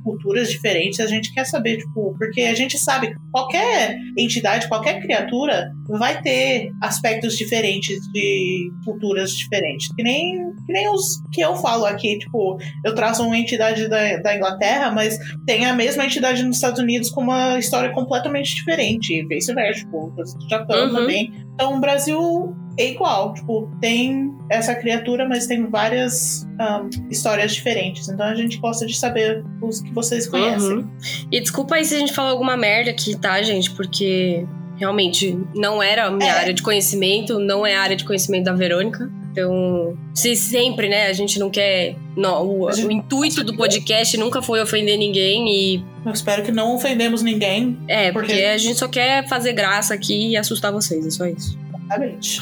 culturas 0.03 0.49
diferentes. 0.49 0.99
A 0.99 1.07
gente 1.07 1.33
quer 1.33 1.45
saber, 1.45 1.77
tipo, 1.77 2.15
porque 2.19 2.41
a 2.41 2.53
gente 2.53 2.77
sabe 2.77 3.07
que 3.07 3.15
qualquer 3.31 3.97
entidade, 4.17 4.67
qualquer 4.67 5.01
criatura 5.01 5.71
vai 5.87 6.21
ter 6.21 6.71
aspectos 6.81 7.35
diferentes 7.35 7.97
de 8.13 8.69
culturas 8.85 9.31
diferentes. 9.31 9.87
Que 9.95 10.03
nem, 10.03 10.37
que 10.67 10.71
nem 10.73 10.87
os 10.89 11.19
que 11.33 11.41
eu 11.41 11.55
falo 11.55 11.85
aqui, 11.85 12.19
tipo, 12.19 12.57
eu 12.85 12.93
traço 12.93 13.23
uma 13.23 13.37
entidade 13.37 13.87
da, 13.89 14.17
da 14.17 14.35
Inglaterra, 14.35 14.91
mas 14.91 15.17
tem 15.47 15.65
a 15.65 15.73
mesma 15.73 16.05
entidade 16.05 16.43
nos 16.43 16.57
Estados 16.57 16.79
Unidos 16.79 17.09
com 17.09 17.21
uma 17.21 17.57
história 17.57 17.89
completamente 17.91 18.53
diferente, 18.55 19.13
e 19.13 19.25
vice-versa, 19.25 19.79
tipo, 19.79 20.11
do 20.15 20.23
Japão 20.49 20.87
Uhum. 20.89 20.93
também. 20.95 21.48
Então 21.59 21.75
o 21.75 21.79
Brasil 21.81 22.55
é 22.77 22.91
igual, 22.91 23.33
tipo, 23.33 23.69
tem 23.81 24.33
essa 24.49 24.73
criatura, 24.73 25.27
mas 25.27 25.45
tem 25.45 25.65
várias 25.69 26.47
ahn, 26.57 26.89
histórias 27.11 27.53
diferentes. 27.53 28.07
Então 28.07 28.25
a 28.25 28.33
gente 28.33 28.57
gosta 28.59 28.85
de 28.85 28.97
saber 28.97 29.43
os 29.61 29.81
que 29.81 29.91
vocês 29.93 30.25
conhecem. 30.25 30.77
Uhum. 30.77 30.89
E 31.29 31.41
desculpa 31.41 31.75
aí 31.75 31.83
se 31.83 31.95
a 31.95 31.99
gente 31.99 32.13
falou 32.13 32.31
alguma 32.31 32.55
merda 32.55 32.91
aqui, 32.91 33.13
tá, 33.13 33.41
gente? 33.41 33.71
Porque 33.71 34.47
realmente 34.77 35.37
não 35.53 35.83
era 35.83 36.05
a 36.05 36.11
minha 36.11 36.31
É. 36.31 36.39
área 36.39 36.53
de 36.53 36.63
conhecimento, 36.63 37.37
não 37.37 37.67
é 37.67 37.75
a 37.75 37.81
área 37.81 37.97
de 37.97 38.05
conhecimento 38.05 38.45
da 38.45 38.53
Verônica. 38.53 39.11
Então, 39.31 39.97
se 40.13 40.35
sempre, 40.35 40.89
né, 40.89 41.07
a 41.07 41.13
gente 41.13 41.37
não 41.39 41.49
quer. 41.49 41.95
Não, 42.17 42.61
o, 42.61 42.71
gente- 42.71 42.87
o 42.87 42.91
intuito 42.91 43.43
do 43.43 43.55
podcast 43.55 44.17
nunca 44.17 44.41
foi 44.41 44.61
ofender 44.61 44.97
ninguém 44.97 45.47
e. 45.47 45.85
Eu 46.05 46.11
espero 46.11 46.43
que 46.43 46.51
não 46.51 46.75
ofendemos 46.75 47.21
ninguém. 47.21 47.77
É, 47.87 48.11
porque 48.11 48.33
Porque- 48.33 48.43
a 48.45 48.57
gente 48.57 48.77
só 48.79 48.87
quer 48.87 49.27
fazer 49.29 49.53
graça 49.53 49.93
aqui 49.93 50.29
e 50.31 50.37
assustar 50.37 50.71
vocês, 50.71 51.05
é 51.05 51.11
só 51.11 51.25
isso. 51.27 51.57
Exatamente. 51.85 52.41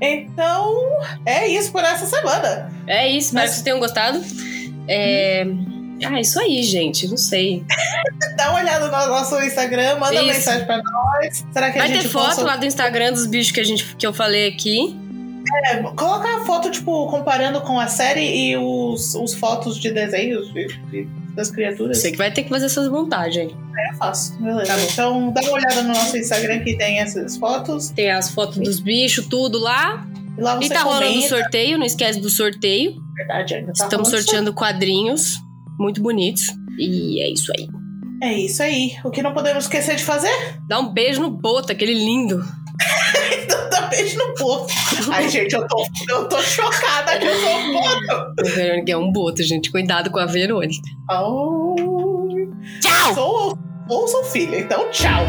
Então, 0.00 0.74
é 1.24 1.46
isso 1.48 1.70
por 1.70 1.82
essa 1.84 2.06
semana. 2.06 2.70
É 2.86 3.08
isso, 3.08 3.28
espero 3.28 3.42
Mas- 3.42 3.50
que 3.50 3.54
vocês 3.56 3.62
tenham 3.62 3.78
gostado. 3.78 4.20
É. 4.88 5.46
Ah, 6.04 6.20
isso 6.20 6.38
aí, 6.40 6.62
gente. 6.62 7.06
Não 7.08 7.16
sei. 7.16 7.64
Dá 8.36 8.50
uma 8.50 8.60
olhada 8.60 8.86
no 8.86 8.90
nosso 8.90 9.40
Instagram, 9.40 9.96
manda 9.98 10.14
Isso. 10.16 10.24
mensagem 10.26 10.66
pra 10.66 10.82
nós. 10.82 11.44
Será 11.52 11.70
que 11.70 11.78
Vai 11.78 11.88
a 11.88 11.92
gente 11.94 12.02
ter 12.02 12.08
foto 12.08 12.26
possa- 12.30 12.42
lá 12.42 12.56
do 12.56 12.66
Instagram 12.66 13.12
dos 13.12 13.26
bichos 13.26 13.52
que, 13.52 13.60
a 13.60 13.64
gente, 13.64 13.94
que 13.96 14.06
eu 14.06 14.12
falei 14.12 14.48
aqui. 14.48 14.98
É, 15.66 15.76
coloca 15.82 16.28
a 16.36 16.44
foto, 16.44 16.70
tipo, 16.70 17.06
comparando 17.08 17.60
com 17.62 17.78
a 17.78 17.86
série 17.86 18.20
e 18.50 18.56
os, 18.56 19.14
os 19.14 19.34
fotos 19.34 19.78
de 19.78 19.90
desenhos 19.90 20.52
de- 20.52 20.66
de- 20.90 21.08
das 21.34 21.50
criaturas. 21.50 21.98
Você 21.98 22.12
que 22.12 22.18
vai 22.18 22.30
ter 22.32 22.44
que 22.44 22.48
fazer 22.48 22.66
essas 22.66 22.88
montagens. 22.88 23.52
Eu 23.52 23.96
faço, 23.98 24.40
beleza. 24.40 24.66
Tá 24.72 24.80
então 24.82 25.32
dá 25.32 25.40
uma 25.42 25.52
olhada 25.52 25.82
no 25.82 25.88
nosso 25.88 26.16
Instagram 26.16 26.60
que 26.60 26.76
tem 26.76 27.00
essas 27.00 27.36
fotos. 27.36 27.90
Tem 27.90 28.10
as 28.10 28.30
fotos 28.30 28.58
dos 28.58 28.78
bichos, 28.80 29.26
tudo 29.26 29.58
lá. 29.58 30.06
E 30.38 30.40
lá 30.40 30.56
você 30.56 30.66
e 30.66 30.68
tá 30.68 30.82
rolando 30.82 31.04
o 31.06 31.08
comenta. 31.14 31.28
sorteio, 31.28 31.78
não 31.78 31.86
esquece 31.86 32.20
do 32.20 32.30
sorteio. 32.30 32.94
Verdade, 33.16 33.54
ainda 33.54 33.66
tá 33.72 33.84
Estamos 33.84 34.08
rolando 34.08 34.22
sorteando 34.24 34.52
quadrinhos 34.54 35.34
muito 35.78 36.00
bonitos. 36.02 36.42
E 36.78 37.20
é 37.20 37.28
isso 37.32 37.52
aí. 37.56 37.68
É 38.22 38.32
isso 38.38 38.62
aí. 38.62 38.92
O 39.04 39.10
que 39.10 39.22
não 39.22 39.32
podemos 39.34 39.64
esquecer 39.64 39.96
de 39.96 40.04
fazer? 40.04 40.30
Dá 40.68 40.78
um 40.80 40.92
beijo 40.92 41.20
no 41.20 41.30
Boto, 41.30 41.70
aquele 41.72 41.94
lindo. 41.94 42.44
Beijo 43.90 44.18
no 44.18 44.34
povo. 44.34 44.66
Ai, 45.12 45.28
gente, 45.28 45.54
eu 45.54 45.66
tô, 45.68 45.86
eu 46.08 46.28
tô 46.28 46.42
chocada 46.42 47.16
que 47.18 47.26
eu 47.26 47.40
sou 47.40 47.56
um 47.56 47.72
boto. 47.72 48.12
A 48.40 48.42
Verônica 48.54 48.92
é 48.92 48.96
um 48.96 49.12
Boto, 49.12 49.42
gente. 49.42 49.70
Cuidado 49.70 50.10
com 50.10 50.18
a 50.18 50.26
Verônica. 50.26 50.82
Oh, 51.10 51.74
Tchau! 52.80 53.14
sou, 53.14 53.58
ou 53.88 54.08
sou 54.08 54.24
filha, 54.24 54.58
então 54.58 54.90
tchau. 54.90 55.24